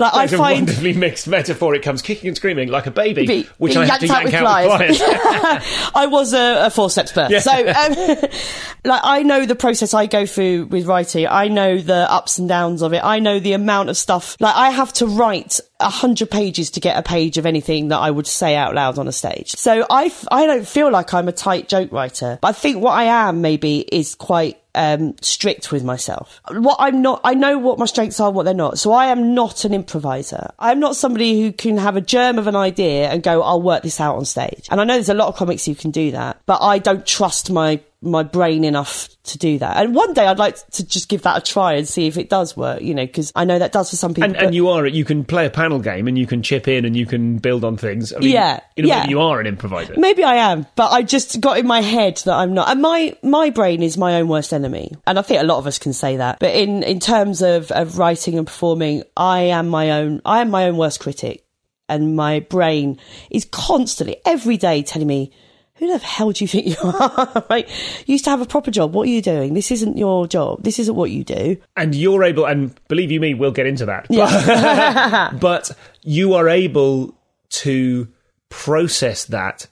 like 0.00 0.14
I 0.14 0.24
It's 0.24 0.32
a 0.32 0.38
wonderfully 0.38 0.92
mixed 0.94 1.28
metaphor. 1.28 1.74
It 1.74 1.82
comes 1.82 2.02
kicking 2.02 2.28
and 2.28 2.36
screaming 2.36 2.68
like 2.68 2.86
a 2.86 2.90
baby, 2.90 3.26
Be- 3.26 3.48
which 3.58 3.76
I 3.76 3.86
have 3.86 4.00
to 4.00 4.06
yank 4.06 4.34
out 4.34 4.64
with 4.64 4.98
pliers. 4.98 5.00
I 5.94 6.06
was 6.10 6.32
a, 6.32 6.66
a 6.66 6.70
forceps 6.70 7.12
birth. 7.12 7.42
So, 7.42 7.52
um, 7.52 7.94
like, 8.84 9.00
I 9.04 9.22
know 9.22 9.46
the 9.46 9.56
process 9.56 9.94
I 9.94 10.06
go 10.06 10.26
through 10.26 10.66
with 10.66 10.86
writing. 10.86 11.26
I 11.26 11.48
know 11.48 11.78
the 11.78 12.10
ups 12.10 12.38
and 12.38 12.48
downs 12.48 12.82
of 12.82 12.92
it. 12.92 13.04
I 13.04 13.18
know 13.18 13.40
the 13.40 13.52
amount 13.52 13.90
of 13.90 13.96
stuff. 13.96 14.36
Like, 14.40 14.56
I 14.56 14.70
have 14.70 14.92
to 14.94 15.06
write 15.06 15.60
a 15.80 15.88
hundred 15.88 16.30
pages 16.30 16.70
to 16.72 16.80
get 16.80 16.96
a 16.96 17.02
page 17.02 17.38
of 17.38 17.46
anything 17.46 17.88
that 17.88 17.98
I 17.98 18.10
would 18.10 18.26
say 18.26 18.56
out 18.56 18.74
loud 18.74 18.98
on 18.98 19.06
a 19.06 19.12
stage. 19.12 19.52
So 19.52 19.86
I, 19.88 20.06
f- 20.06 20.26
I 20.30 20.46
don't 20.46 20.66
feel 20.66 20.90
like 20.90 21.14
I'm 21.14 21.28
a 21.28 21.32
tight 21.32 21.68
joke 21.68 21.92
writer, 21.92 22.38
but 22.40 22.48
I 22.48 22.52
think 22.52 22.82
what 22.82 22.92
I 22.92 23.04
am 23.04 23.40
maybe 23.40 23.80
is 23.80 24.14
quite 24.14 24.60
um, 24.74 25.16
strict 25.20 25.70
with 25.72 25.84
myself. 25.84 26.40
What 26.50 26.76
I'm 26.78 27.02
not, 27.02 27.20
I 27.24 27.34
know 27.34 27.58
what 27.58 27.78
my 27.78 27.86
strengths 27.86 28.20
are, 28.20 28.30
what 28.30 28.44
they're 28.44 28.54
not. 28.54 28.78
So 28.78 28.92
I 28.92 29.06
am 29.06 29.34
not 29.34 29.64
an 29.64 29.74
improviser. 29.74 30.50
I'm 30.58 30.80
not 30.80 30.96
somebody 30.96 31.40
who 31.40 31.52
can 31.52 31.76
have 31.76 31.96
a 31.96 32.00
germ 32.00 32.38
of 32.38 32.46
an 32.46 32.56
idea 32.56 33.08
and 33.08 33.22
go, 33.22 33.42
I'll 33.42 33.62
work 33.62 33.82
this 33.82 34.00
out 34.00 34.16
on 34.16 34.24
stage. 34.24 34.66
And 34.70 34.80
I 34.80 34.84
know 34.84 34.94
there's 34.94 35.08
a 35.08 35.14
lot 35.14 35.28
of 35.28 35.36
comics 35.36 35.64
who 35.64 35.74
can 35.74 35.90
do 35.90 36.10
that, 36.12 36.40
but 36.46 36.60
I 36.60 36.78
don't 36.78 37.06
trust 37.06 37.50
my 37.50 37.80
my 38.00 38.22
brain 38.22 38.62
enough 38.62 39.08
to 39.24 39.38
do 39.38 39.58
that. 39.58 39.76
And 39.76 39.92
one 39.92 40.14
day 40.14 40.24
I'd 40.26 40.38
like 40.38 40.54
to 40.70 40.86
just 40.86 41.08
give 41.08 41.22
that 41.22 41.36
a 41.36 41.40
try 41.40 41.72
and 41.74 41.86
see 41.86 42.06
if 42.06 42.16
it 42.16 42.30
does 42.30 42.56
work, 42.56 42.80
you 42.80 42.94
know, 42.94 43.04
because 43.04 43.32
I 43.34 43.44
know 43.44 43.58
that 43.58 43.72
does 43.72 43.90
for 43.90 43.96
some 43.96 44.14
people. 44.14 44.30
And, 44.30 44.36
and 44.36 44.54
you 44.54 44.68
are 44.68 44.86
you 44.86 45.04
can 45.04 45.24
play 45.24 45.46
a 45.46 45.50
panel 45.50 45.80
game 45.80 46.06
and 46.06 46.16
you 46.16 46.26
can 46.26 46.42
chip 46.42 46.68
in 46.68 46.84
and 46.84 46.96
you 46.96 47.06
can 47.06 47.38
build 47.38 47.64
on 47.64 47.76
things. 47.76 48.12
I 48.12 48.20
mean, 48.20 48.30
Yeah, 48.30 48.60
in 48.76 48.84
a 48.84 48.88
yeah. 48.88 49.02
way 49.02 49.10
you 49.10 49.20
are 49.20 49.40
an 49.40 49.46
improviser. 49.48 49.94
Maybe 49.96 50.22
I 50.22 50.36
am, 50.36 50.66
but 50.76 50.92
I 50.92 51.02
just 51.02 51.40
got 51.40 51.58
in 51.58 51.66
my 51.66 51.80
head 51.80 52.18
that 52.18 52.34
I'm 52.34 52.54
not. 52.54 52.68
And 52.68 52.80
my 52.80 53.16
my 53.22 53.50
brain 53.50 53.82
is 53.82 53.98
my 53.98 54.20
own 54.20 54.28
worst 54.28 54.52
enemy, 54.52 54.92
and 55.06 55.18
I 55.18 55.22
think 55.22 55.40
a 55.40 55.44
lot 55.46 55.58
of 55.58 55.66
us 55.66 55.80
can 55.80 55.92
say 55.92 56.18
that. 56.18 56.38
But 56.38 56.54
in 56.54 56.84
in 56.84 57.00
terms 57.00 57.42
of 57.42 57.72
of 57.72 57.98
writing 57.98 58.38
and 58.38 58.46
performing, 58.46 59.02
I 59.16 59.40
am 59.40 59.68
my 59.68 59.90
own. 59.90 60.22
I 60.24 60.40
am 60.40 60.50
my 60.50 60.68
own 60.68 60.76
worst 60.76 61.00
critic, 61.00 61.44
and 61.88 62.14
my 62.14 62.40
brain 62.40 63.00
is 63.28 63.44
constantly 63.50 64.18
every 64.24 64.56
day 64.56 64.82
telling 64.82 65.08
me. 65.08 65.32
Who 65.78 65.86
the 65.92 65.98
hell 65.98 66.32
do 66.32 66.44
you 66.44 66.48
think 66.48 66.66
you 66.72 66.76
are? 66.82 67.44
right? 67.50 67.68
You 68.06 68.12
used 68.12 68.24
to 68.24 68.30
have 68.30 68.40
a 68.40 68.46
proper 68.46 68.70
job. 68.70 68.92
What 68.94 69.06
are 69.08 69.10
you 69.10 69.22
doing? 69.22 69.54
This 69.54 69.70
isn't 69.70 69.96
your 69.96 70.26
job. 70.26 70.62
This 70.62 70.78
isn't 70.78 70.94
what 70.94 71.10
you 71.10 71.24
do. 71.24 71.56
and 71.76 71.94
you're 71.94 72.24
able 72.24 72.44
and 72.46 72.74
believe 72.88 73.10
you 73.10 73.20
me 73.20 73.34
we'll 73.34 73.52
get 73.52 73.66
into 73.66 73.86
that 73.86 74.06
Yeah. 74.10 75.30
but 75.40 75.70
you 76.02 76.34
are 76.34 76.48
able 76.48 77.14
to 77.50 78.08
process 78.50 79.24
that 79.26 79.66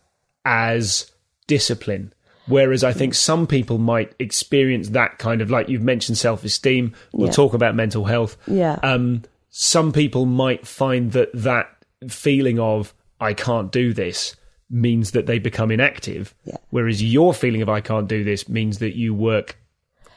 as 0.45 1.11
discipline 1.47 2.13
whereas 2.47 2.85
i 2.85 2.93
think 2.93 3.15
some 3.15 3.47
people 3.47 3.79
might 3.79 4.15
experience 4.19 4.91
that 4.91 5.19
kind 5.19 5.41
of 5.41 5.51
like 5.51 5.69
you've 5.69 5.83
mentioned 5.83 6.17
self-esteem 6.19 6.93
we'll 7.13 7.27
Yeah. 7.29 7.33
talk 7.33 7.55
about 7.55 7.75
mental 7.75 8.05
health 8.05 8.37
Yeah. 8.47 8.79
um 8.83 9.23
some 9.51 9.93
people 9.93 10.27
might 10.27 10.67
find 10.67 11.13
that 11.13 11.31
that 11.35 11.69
feeling 12.09 12.59
of 12.61 12.93
i 13.21 13.33
can't 13.35 13.73
do 13.73 13.93
this 13.93 14.37
means 14.71 15.13
that 15.13 15.27
they 15.27 15.39
become 15.39 15.71
inactive 15.71 16.35
Yeah. 16.45 16.57
whereas 16.71 17.03
your 17.03 17.33
feeling 17.33 17.63
of 17.63 17.69
i 17.69 17.81
can't 17.81 18.09
do 18.09 18.25
this 18.25 18.49
means 18.49 18.79
that 18.81 18.97
you 18.97 19.15
work 19.15 19.59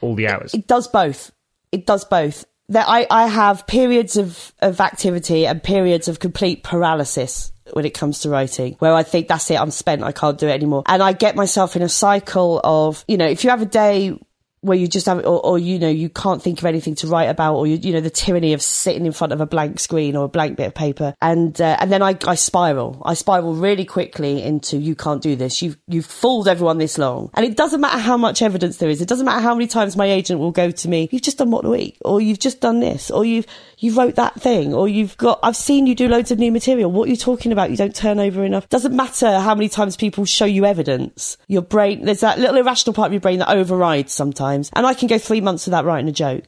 all 0.00 0.14
the 0.14 0.26
hours 0.28 0.54
it 0.54 0.66
does 0.66 0.88
both. 0.88 1.30
It 1.72 1.86
does 1.86 2.04
both. 2.04 2.44
That 2.70 2.86
I, 2.88 3.06
I 3.10 3.26
have 3.28 3.66
periods 3.66 4.16
of, 4.16 4.52
of 4.60 4.80
activity 4.80 5.46
and 5.46 5.62
periods 5.62 6.08
of 6.08 6.18
complete 6.20 6.62
paralysis 6.64 7.52
when 7.72 7.84
it 7.84 7.90
comes 7.94 8.20
to 8.20 8.28
writing, 8.30 8.74
where 8.80 8.92
I 8.94 9.02
think 9.04 9.28
that's 9.28 9.48
it, 9.50 9.60
I'm 9.60 9.70
spent, 9.70 10.02
I 10.02 10.10
can't 10.12 10.38
do 10.38 10.48
it 10.48 10.52
anymore. 10.52 10.82
And 10.86 11.00
I 11.02 11.12
get 11.12 11.36
myself 11.36 11.76
in 11.76 11.82
a 11.82 11.88
cycle 11.88 12.60
of, 12.64 13.04
you 13.06 13.16
know, 13.16 13.26
if 13.26 13.44
you 13.44 13.50
have 13.50 13.62
a 13.62 13.66
day 13.66 14.18
where 14.62 14.76
you 14.76 14.86
just 14.86 15.06
have, 15.06 15.18
or, 15.18 15.44
or 15.44 15.58
you 15.58 15.78
know, 15.78 15.88
you 15.88 16.08
can't 16.08 16.42
think 16.42 16.58
of 16.58 16.66
anything 16.66 16.94
to 16.96 17.06
write 17.06 17.30
about, 17.30 17.56
or 17.56 17.66
you, 17.66 17.76
you 17.76 17.92
know, 17.92 18.00
the 18.00 18.10
tyranny 18.10 18.52
of 18.52 18.60
sitting 18.60 19.06
in 19.06 19.12
front 19.12 19.32
of 19.32 19.40
a 19.40 19.46
blank 19.46 19.80
screen 19.80 20.16
or 20.16 20.26
a 20.26 20.28
blank 20.28 20.56
bit 20.56 20.66
of 20.66 20.74
paper, 20.74 21.14
and 21.20 21.60
uh, 21.60 21.76
and 21.80 21.90
then 21.90 22.02
I, 22.02 22.16
I 22.26 22.34
spiral, 22.34 23.02
I 23.04 23.14
spiral 23.14 23.54
really 23.54 23.84
quickly 23.84 24.42
into 24.42 24.76
you 24.76 24.94
can't 24.94 25.22
do 25.22 25.36
this. 25.36 25.62
You've 25.62 25.78
you've 25.86 26.06
fooled 26.06 26.48
everyone 26.48 26.78
this 26.78 26.98
long, 26.98 27.30
and 27.34 27.46
it 27.46 27.56
doesn't 27.56 27.80
matter 27.80 27.98
how 27.98 28.16
much 28.16 28.42
evidence 28.42 28.76
there 28.76 28.90
is. 28.90 29.00
It 29.00 29.08
doesn't 29.08 29.26
matter 29.26 29.40
how 29.40 29.54
many 29.54 29.66
times 29.66 29.96
my 29.96 30.06
agent 30.06 30.40
will 30.40 30.52
go 30.52 30.70
to 30.70 30.88
me. 30.88 31.08
You've 31.10 31.22
just 31.22 31.38
done 31.38 31.50
what 31.50 31.62
the 31.62 31.70
week, 31.70 31.96
or 32.04 32.20
you've 32.20 32.38
just 32.38 32.60
done 32.60 32.80
this, 32.80 33.10
or 33.10 33.24
you've 33.24 33.46
you 33.80 33.94
wrote 33.94 34.16
that 34.16 34.40
thing, 34.40 34.74
or 34.74 34.88
you've 34.88 35.16
got. 35.16 35.40
I've 35.42 35.56
seen 35.56 35.86
you 35.86 35.94
do 35.94 36.06
loads 36.06 36.30
of 36.30 36.38
new 36.38 36.52
material. 36.52 36.90
What 36.90 37.08
are 37.08 37.10
you 37.10 37.16
talking 37.16 37.50
about? 37.50 37.70
You 37.70 37.76
don't 37.76 37.94
turn 37.94 38.20
over 38.20 38.44
enough. 38.44 38.68
Doesn't 38.68 38.94
matter 38.94 39.40
how 39.40 39.54
many 39.54 39.70
times 39.70 39.96
people 39.96 40.26
show 40.26 40.44
you 40.44 40.66
evidence. 40.66 41.38
Your 41.48 41.62
brain, 41.62 42.04
there's 42.04 42.20
that 42.20 42.38
little 42.38 42.56
irrational 42.56 42.92
part 42.92 43.06
of 43.06 43.12
your 43.12 43.20
brain 43.20 43.38
that 43.38 43.48
overrides 43.48 44.12
sometimes, 44.12 44.70
and 44.74 44.86
I 44.86 44.94
can 44.94 45.08
go 45.08 45.18
three 45.18 45.40
months 45.40 45.66
without 45.66 45.84
writing 45.84 46.08
a 46.08 46.12
joke. 46.12 46.44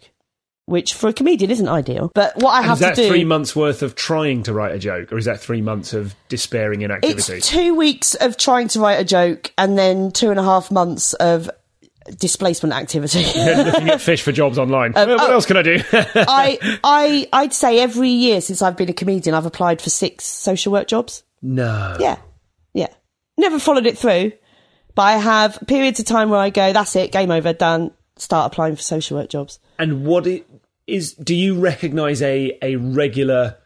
Which 0.67 0.95
for 0.95 1.09
a 1.09 1.13
comedian 1.13 1.51
isn't 1.51 1.69
ideal, 1.69 2.13
but 2.15 2.37
what 2.37 2.51
I 2.51 2.63
have 2.63 2.75
is 2.75 2.81
that 2.81 2.95
to 2.95 3.03
do 3.03 3.09
three 3.09 3.25
months 3.25 3.57
worth 3.57 3.83
of 3.83 3.97
trying 3.97 4.45
to 4.45 4.53
write 4.53 4.73
a 4.73 4.79
joke, 4.79 5.13
or 5.13 5.19
is 5.19 5.25
that 5.25 5.41
three 5.41 5.61
months 5.61 5.93
of 5.93 6.15
despairing 6.29 6.83
inactivity? 6.83 7.39
It's 7.39 7.49
two 7.49 7.75
weeks 7.75 8.15
of 8.15 8.37
trying 8.37 8.69
to 8.69 8.81
write 8.81 9.01
a 9.01 9.05
joke 9.05 9.53
and 9.59 9.77
then 9.77 10.13
two 10.13 10.31
and 10.31 10.39
a 10.39 10.43
half 10.45 10.71
months 10.71 11.15
of 11.15 11.51
displacement 12.19 12.75
activity. 12.75 13.25
Looking 13.37 13.91
at 13.91 14.01
fish 14.01 14.23
for 14.23 14.33
jobs 14.33 14.59
online. 14.59 14.93
Um, 14.97 15.11
what 15.11 15.21
oh. 15.21 15.33
else 15.33 15.47
can 15.47 15.57
I 15.57 15.63
do? 15.63 15.79
I, 15.93 16.79
I, 16.85 17.29
I'd 17.33 17.53
say 17.53 17.81
every 17.81 18.11
year 18.11 18.41
since 18.41 18.63
I've 18.63 18.77
been 18.77 18.89
a 18.89 18.95
comedian, 18.95 19.35
I've 19.35 19.47
applied 19.47 19.81
for 19.81 19.91
six 19.91 20.25
social 20.25 20.73
work 20.73 20.89
jobs. 20.89 21.23
no. 21.41 21.97
Yeah, 22.01 22.19
yeah. 22.75 22.89
Never 23.37 23.59
followed 23.59 23.87
it 23.87 23.97
through, 23.97 24.33
but 24.95 25.03
I 25.03 25.13
have 25.13 25.59
periods 25.67 25.99
of 25.99 26.07
time 26.07 26.29
where 26.29 26.39
I 26.39 26.51
go, 26.51 26.73
that's 26.73 26.95
it, 26.97 27.13
game 27.13 27.31
over, 27.31 27.53
done. 27.53 27.93
Start 28.17 28.53
applying 28.53 28.77
for 28.77 28.83
social 28.83 29.19
work 29.19 29.31
jobs. 29.31 29.59
And 29.79 30.05
what 30.05 30.27
it 30.27 30.47
is? 30.87 31.15
Do 31.15 31.35
you 31.35 31.59
recognise 31.59 32.21
a 32.21 32.57
a 32.61 32.77
regular 32.77 33.57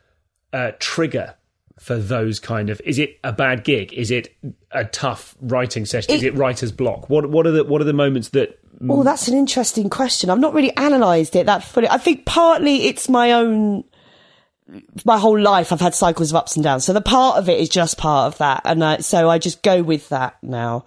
uh, 0.53 0.73
trigger 0.79 1.35
for 1.79 1.97
those 1.99 2.41
kind 2.41 2.71
of? 2.71 2.81
Is 2.85 2.99
it 2.99 3.19
a 3.23 3.33
bad 3.33 3.65
gig? 3.65 3.93
Is 3.93 4.11
it 4.11 4.35
a 4.73 4.85
tough 4.85 5.37
writing 5.41 5.85
session? 5.85 6.15
is 6.15 6.23
It- 6.23 6.29
it 6.29 6.35
writer's 6.37 6.73
block? 6.73 7.09
What 7.11 7.31
what 7.31 7.47
are 7.47 7.51
the 7.53 7.65
what 7.65 7.81
are 7.81 7.85
the 7.85 7.93
moments 7.93 8.31
that? 8.31 8.59
Oh, 8.89 9.03
that's 9.03 9.27
an 9.29 9.35
interesting 9.35 9.89
question. 9.89 10.29
I've 10.29 10.39
not 10.39 10.53
really 10.53 10.73
analysed 10.77 11.35
it 11.35 11.47
that 11.47 11.63
fully. 11.65 11.89
I 11.89 11.97
think 11.99 12.27
partly 12.27 12.87
it's 12.87 13.09
my 13.09 13.33
own. 13.33 13.85
My 15.05 15.17
whole 15.17 15.39
life, 15.39 15.73
I've 15.73 15.81
had 15.81 15.95
cycles 15.95 16.33
of 16.33 16.37
ups 16.37 16.57
and 16.57 16.65
downs. 16.65 16.85
So 16.85 16.93
the 16.93 17.01
part 17.01 17.39
of 17.39 17.49
it 17.49 17.61
is 17.61 17.69
just 17.69 17.99
part 17.99 18.33
of 18.33 18.39
that, 18.39 18.63
and 18.65 18.83
I, 18.83 18.99
so 18.99 19.31
I 19.31 19.39
just 19.39 19.63
go 19.63 19.81
with 19.83 20.09
that 20.09 20.37
now. 20.43 20.85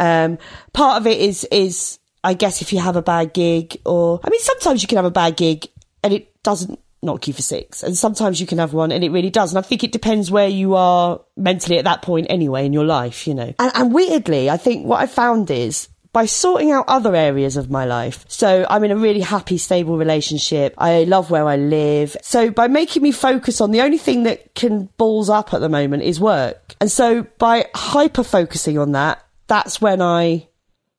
Um, 0.00 0.38
part 0.72 1.00
of 1.00 1.06
it 1.06 1.20
is 1.20 1.44
is 1.52 2.00
I 2.24 2.34
guess 2.34 2.62
if 2.62 2.72
you 2.72 2.80
have 2.80 2.96
a 2.96 3.02
bad 3.02 3.32
gig, 3.32 3.76
or 3.86 4.18
I 4.24 4.28
mean, 4.30 4.40
sometimes 4.40 4.82
you 4.82 4.88
can 4.88 4.96
have 4.96 5.04
a 5.04 5.10
bad 5.10 5.36
gig 5.36 5.68
and 6.02 6.12
it 6.12 6.42
doesn't 6.42 6.80
knock 7.02 7.26
you 7.26 7.34
for 7.34 7.42
six, 7.42 7.82
and 7.82 7.96
sometimes 7.96 8.40
you 8.40 8.46
can 8.46 8.58
have 8.58 8.72
one 8.72 8.92
and 8.92 9.02
it 9.02 9.10
really 9.10 9.30
does. 9.30 9.52
And 9.52 9.58
I 9.58 9.66
think 9.66 9.84
it 9.84 9.92
depends 9.92 10.30
where 10.30 10.48
you 10.48 10.74
are 10.74 11.20
mentally 11.36 11.78
at 11.78 11.84
that 11.84 12.02
point 12.02 12.26
anyway 12.30 12.64
in 12.64 12.72
your 12.72 12.84
life, 12.84 13.26
you 13.26 13.34
know. 13.34 13.52
And, 13.58 13.72
and 13.74 13.92
weirdly, 13.92 14.48
I 14.48 14.56
think 14.56 14.86
what 14.86 15.00
I 15.00 15.06
found 15.06 15.50
is 15.50 15.88
by 16.12 16.26
sorting 16.26 16.70
out 16.70 16.84
other 16.88 17.16
areas 17.16 17.56
of 17.56 17.70
my 17.70 17.86
life. 17.86 18.24
So 18.28 18.66
I'm 18.68 18.84
in 18.84 18.90
a 18.90 18.96
really 18.96 19.20
happy, 19.20 19.56
stable 19.56 19.96
relationship. 19.96 20.74
I 20.76 21.04
love 21.04 21.30
where 21.30 21.46
I 21.46 21.56
live. 21.56 22.16
So 22.22 22.50
by 22.50 22.68
making 22.68 23.02
me 23.02 23.12
focus 23.12 23.60
on 23.60 23.70
the 23.70 23.80
only 23.80 23.98
thing 23.98 24.24
that 24.24 24.54
can 24.54 24.90
balls 24.98 25.30
up 25.30 25.54
at 25.54 25.60
the 25.60 25.70
moment 25.70 26.02
is 26.02 26.20
work. 26.20 26.76
And 26.80 26.90
so 26.90 27.26
by 27.38 27.66
hyper 27.74 28.24
focusing 28.24 28.78
on 28.78 28.92
that, 28.92 29.24
that's 29.46 29.80
when 29.80 30.02
I 30.02 30.48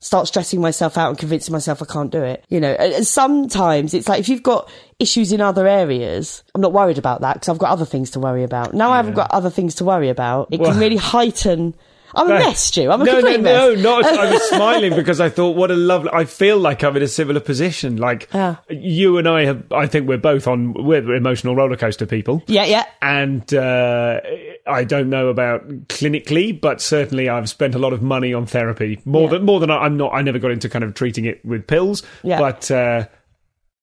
start 0.04 0.28
stressing 0.28 0.60
myself 0.60 0.98
out 0.98 1.10
and 1.10 1.18
convincing 1.18 1.54
myself 1.54 1.82
I 1.82 1.86
can't 1.86 2.12
do 2.12 2.22
it. 2.22 2.44
You 2.50 2.60
know, 2.60 2.74
and 2.74 3.08
sometimes 3.08 3.94
it's 3.94 4.10
like 4.10 4.20
if 4.20 4.28
you've 4.28 4.44
got 4.44 4.70
issues 5.00 5.32
in 5.32 5.39
other 5.39 5.66
areas, 5.66 6.44
I'm 6.54 6.62
not 6.62 6.74
worried 6.74 6.98
about 6.98 7.22
that 7.22 7.36
because 7.36 7.50
I've 7.50 7.58
got 7.58 7.72
other 7.72 7.86
things 7.86 8.12
to 8.12 8.20
worry 8.20 8.44
about. 8.44 8.74
Now 8.74 8.92
I 8.92 8.98
haven't 8.98 9.16
got 9.16 9.32
other 9.32 9.50
things 9.50 9.76
to 9.76 9.86
worry 9.86 10.10
about. 10.10 10.50
It 10.52 10.60
Well- 10.60 10.72
can 10.72 10.80
really 10.80 10.98
heighten. 10.98 11.74
I'm 12.15 12.28
a 12.30 12.34
mess, 12.39 12.60
Stu. 12.60 12.91
I'm 12.91 13.02
a 13.02 13.06
no, 13.06 13.13
complete 13.13 13.41
no, 13.41 13.73
mess. 13.73 13.84
no, 13.84 13.99
not. 14.02 14.06
I 14.06 14.32
was 14.32 14.41
smiling 14.49 14.95
because 14.95 15.19
I 15.19 15.30
thought, 15.30 15.56
what 15.56 15.71
a 15.71 15.76
lovely. 15.76 16.10
I 16.13 16.26
feel 16.26 16.58
like 16.58 16.84
I'm 16.84 16.95
in 16.97 17.04
a 17.04 17.08
similar 17.08 17.39
position. 17.39 17.97
Like 17.97 18.30
you 18.69 19.17
and 19.17 19.28
I 19.28 19.45
have. 19.45 19.63
I 19.71 19.88
think 19.88 20.08
we're 20.08 20.17
both 20.17 20.47
on. 20.47 20.73
We're 20.73 21.13
emotional 21.15 21.56
roller 21.56 21.76
coaster 21.78 22.06
people. 22.06 22.43
Yeah, 22.47 22.65
yeah. 22.65 22.86
and 23.02 23.54
uh, 23.54 24.19
I 24.67 24.84
don't 24.84 25.10
know 25.10 25.28
about 25.28 25.67
clinically, 25.88 26.60
but 26.60 26.82
certainly 26.82 27.30
I've 27.30 27.49
spent 27.49 27.76
a 27.76 27.80
lot 27.80 27.93
of 27.93 28.02
money 28.02 28.34
on 28.34 28.45
therapy 28.45 28.99
more 29.06 29.23
Yeah. 29.23 29.30
than 29.38 29.45
more 29.45 29.60
than 29.60 29.71
I, 29.71 29.78
I'm 29.80 29.97
not. 29.97 30.13
I 30.13 30.21
never 30.21 30.39
got 30.39 30.52
into 30.52 30.69
kind 30.69 30.84
of 30.84 30.93
treating 30.93 31.26
it 31.26 31.43
with 31.45 31.67
pills, 31.67 32.04
Yeah. 32.23 32.39
but. 32.39 32.69
Uh, 32.69 33.06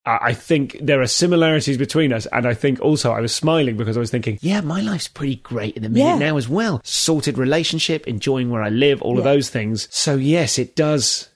I 0.06 0.32
think 0.32 0.78
there 0.80 1.00
are 1.02 1.06
similarities 1.06 1.76
between 1.76 2.12
us, 2.12 2.26
and 2.32 2.46
I 2.46 2.54
think 2.54 2.80
also 2.80 3.12
I 3.12 3.20
was 3.20 3.34
smiling 3.34 3.76
because 3.76 3.96
I 3.96 4.00
was 4.00 4.10
thinking, 4.10 4.38
yeah, 4.40 4.62
my 4.62 4.80
life's 4.80 5.08
pretty 5.08 5.36
great 5.36 5.76
in 5.76 5.82
the 5.82 5.90
minute 5.90 6.06
Yeah. 6.06 6.18
now 6.18 6.36
as 6.38 6.48
well. 6.48 6.80
Sorted 6.84 7.36
relationship, 7.36 8.08
enjoying 8.08 8.50
where 8.50 8.62
I 8.62 8.70
live, 8.70 9.02
all 9.02 9.18
of 9.18 9.24
those 9.24 9.50
things. 9.50 9.88
So 9.90 10.14
yes, 10.16 10.58
it 10.58 10.74
does. 10.74 11.28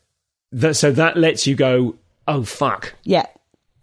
That, 0.53 0.77
so 0.77 0.93
that 0.93 1.17
lets 1.19 1.47
you 1.47 1.55
go, 1.57 1.97
oh 2.27 2.43
fuck. 2.45 2.95
Yeah. 3.05 3.27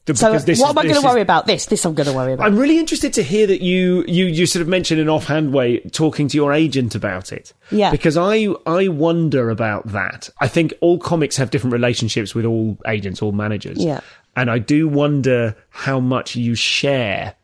The- 0.05 0.15
So 0.15 0.29
because 0.31 0.45
this 0.45 0.59
what 0.59 0.69
is- 0.69 0.71
am 0.71 0.77
I 0.79 0.83
going 0.83 1.01
to 1.01 1.07
worry 1.07 1.21
about? 1.21 1.45
This. 1.45 1.67
This 1.67 1.85
I'm 1.85 1.93
going 1.93 2.07
to 2.09 2.13
worry 2.13 2.33
about. 2.33 2.47
I'm 2.47 2.57
really 2.57 2.79
interested 2.79 3.13
to 3.13 3.23
hear 3.23 3.45
that 3.45 3.61
you 3.61 4.03
you 4.07 4.25
you 4.25 4.47
sort 4.47 4.61
of 4.63 4.67
mentioned 4.67 4.99
in 4.99 5.07
offhand 5.07 5.53
way 5.53 5.77
talking 5.91 6.27
to 6.29 6.35
your 6.37 6.53
agent 6.53 6.95
about 6.95 7.31
it. 7.31 7.53
Yeah. 7.69 7.91
Because 7.91 8.17
I 8.17 8.47
I 8.65 8.87
wonder 8.87 9.51
about 9.51 9.89
that. 9.89 10.27
I 10.39 10.47
think 10.47 10.73
all 10.81 10.97
comics 10.97 11.37
have 11.37 11.51
different 11.51 11.73
relationships 11.73 12.33
with 12.33 12.45
all 12.45 12.79
agents, 12.87 13.21
all 13.21 13.31
managers. 13.31 13.77
Yeah. 13.77 13.99
And 14.35 14.49
I 14.49 14.59
do 14.59 14.87
wonder 14.87 15.55
how 15.69 15.99
much 15.99 16.35
you 16.35 16.55
share. 16.55 17.35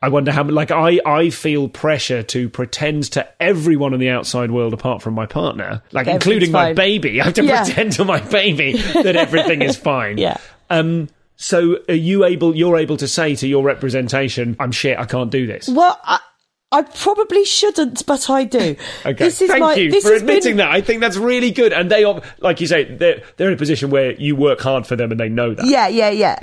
I 0.00 0.08
wonder 0.10 0.30
how 0.30 0.44
like 0.44 0.70
I 0.70 1.00
I 1.04 1.30
feel 1.30 1.68
pressure 1.68 2.22
to 2.22 2.48
pretend 2.48 3.04
to 3.12 3.26
everyone 3.42 3.94
in 3.94 3.98
the 4.00 4.10
outside 4.10 4.52
world 4.52 4.72
apart 4.72 5.02
from 5.02 5.14
my 5.14 5.26
partner, 5.26 5.82
like 5.90 6.06
including 6.06 6.50
everything's 6.50 6.52
my 6.52 6.72
baby. 6.72 7.20
I 7.20 7.24
have 7.24 7.34
to 7.34 7.44
Yeah. 7.44 7.64
pretend 7.64 7.92
to 7.94 8.04
my 8.04 8.20
baby 8.20 8.72
that 8.94 9.16
everything 9.16 9.62
is 9.62 9.76
fine. 9.76 10.18
Yeah. 10.18 10.36
Um. 10.70 11.08
So 11.40 11.78
are 11.88 11.94
you 11.94 12.24
able? 12.24 12.54
You're 12.54 12.76
able 12.78 12.96
to 12.98 13.08
say 13.08 13.34
to 13.36 13.48
your 13.48 13.64
representation, 13.64 14.54
"I'm 14.60 14.70
shit. 14.70 14.98
I 14.98 15.04
can't 15.04 15.30
do 15.32 15.46
this." 15.48 15.68
Well, 15.68 15.98
I, 16.04 16.20
I 16.70 16.82
probably 16.82 17.44
shouldn't, 17.44 18.04
but 18.04 18.28
I 18.28 18.44
do. 18.44 18.76
Okay. 19.06 19.24
This 19.24 19.40
is 19.40 19.48
Thank 19.48 19.60
my, 19.60 19.74
you 19.74 19.90
this 19.90 20.04
for 20.04 20.12
admitting 20.12 20.52
been, 20.52 20.56
that. 20.58 20.70
I 20.70 20.80
think 20.80 21.00
that's 21.00 21.16
really 21.16 21.50
good. 21.50 21.72
And 21.72 21.90
they, 21.90 22.04
are, 22.04 22.20
like 22.40 22.60
you 22.60 22.66
say, 22.66 22.84
they're 22.84 23.22
they're 23.36 23.48
in 23.48 23.54
a 23.54 23.56
position 23.56 23.90
where 23.90 24.12
you 24.12 24.36
work 24.36 24.60
hard 24.60 24.86
for 24.86 24.96
them, 24.96 25.10
and 25.10 25.18
they 25.18 25.28
know 25.28 25.54
that. 25.54 25.64
Yeah, 25.66 25.88
yeah, 25.88 26.10
yeah. 26.10 26.36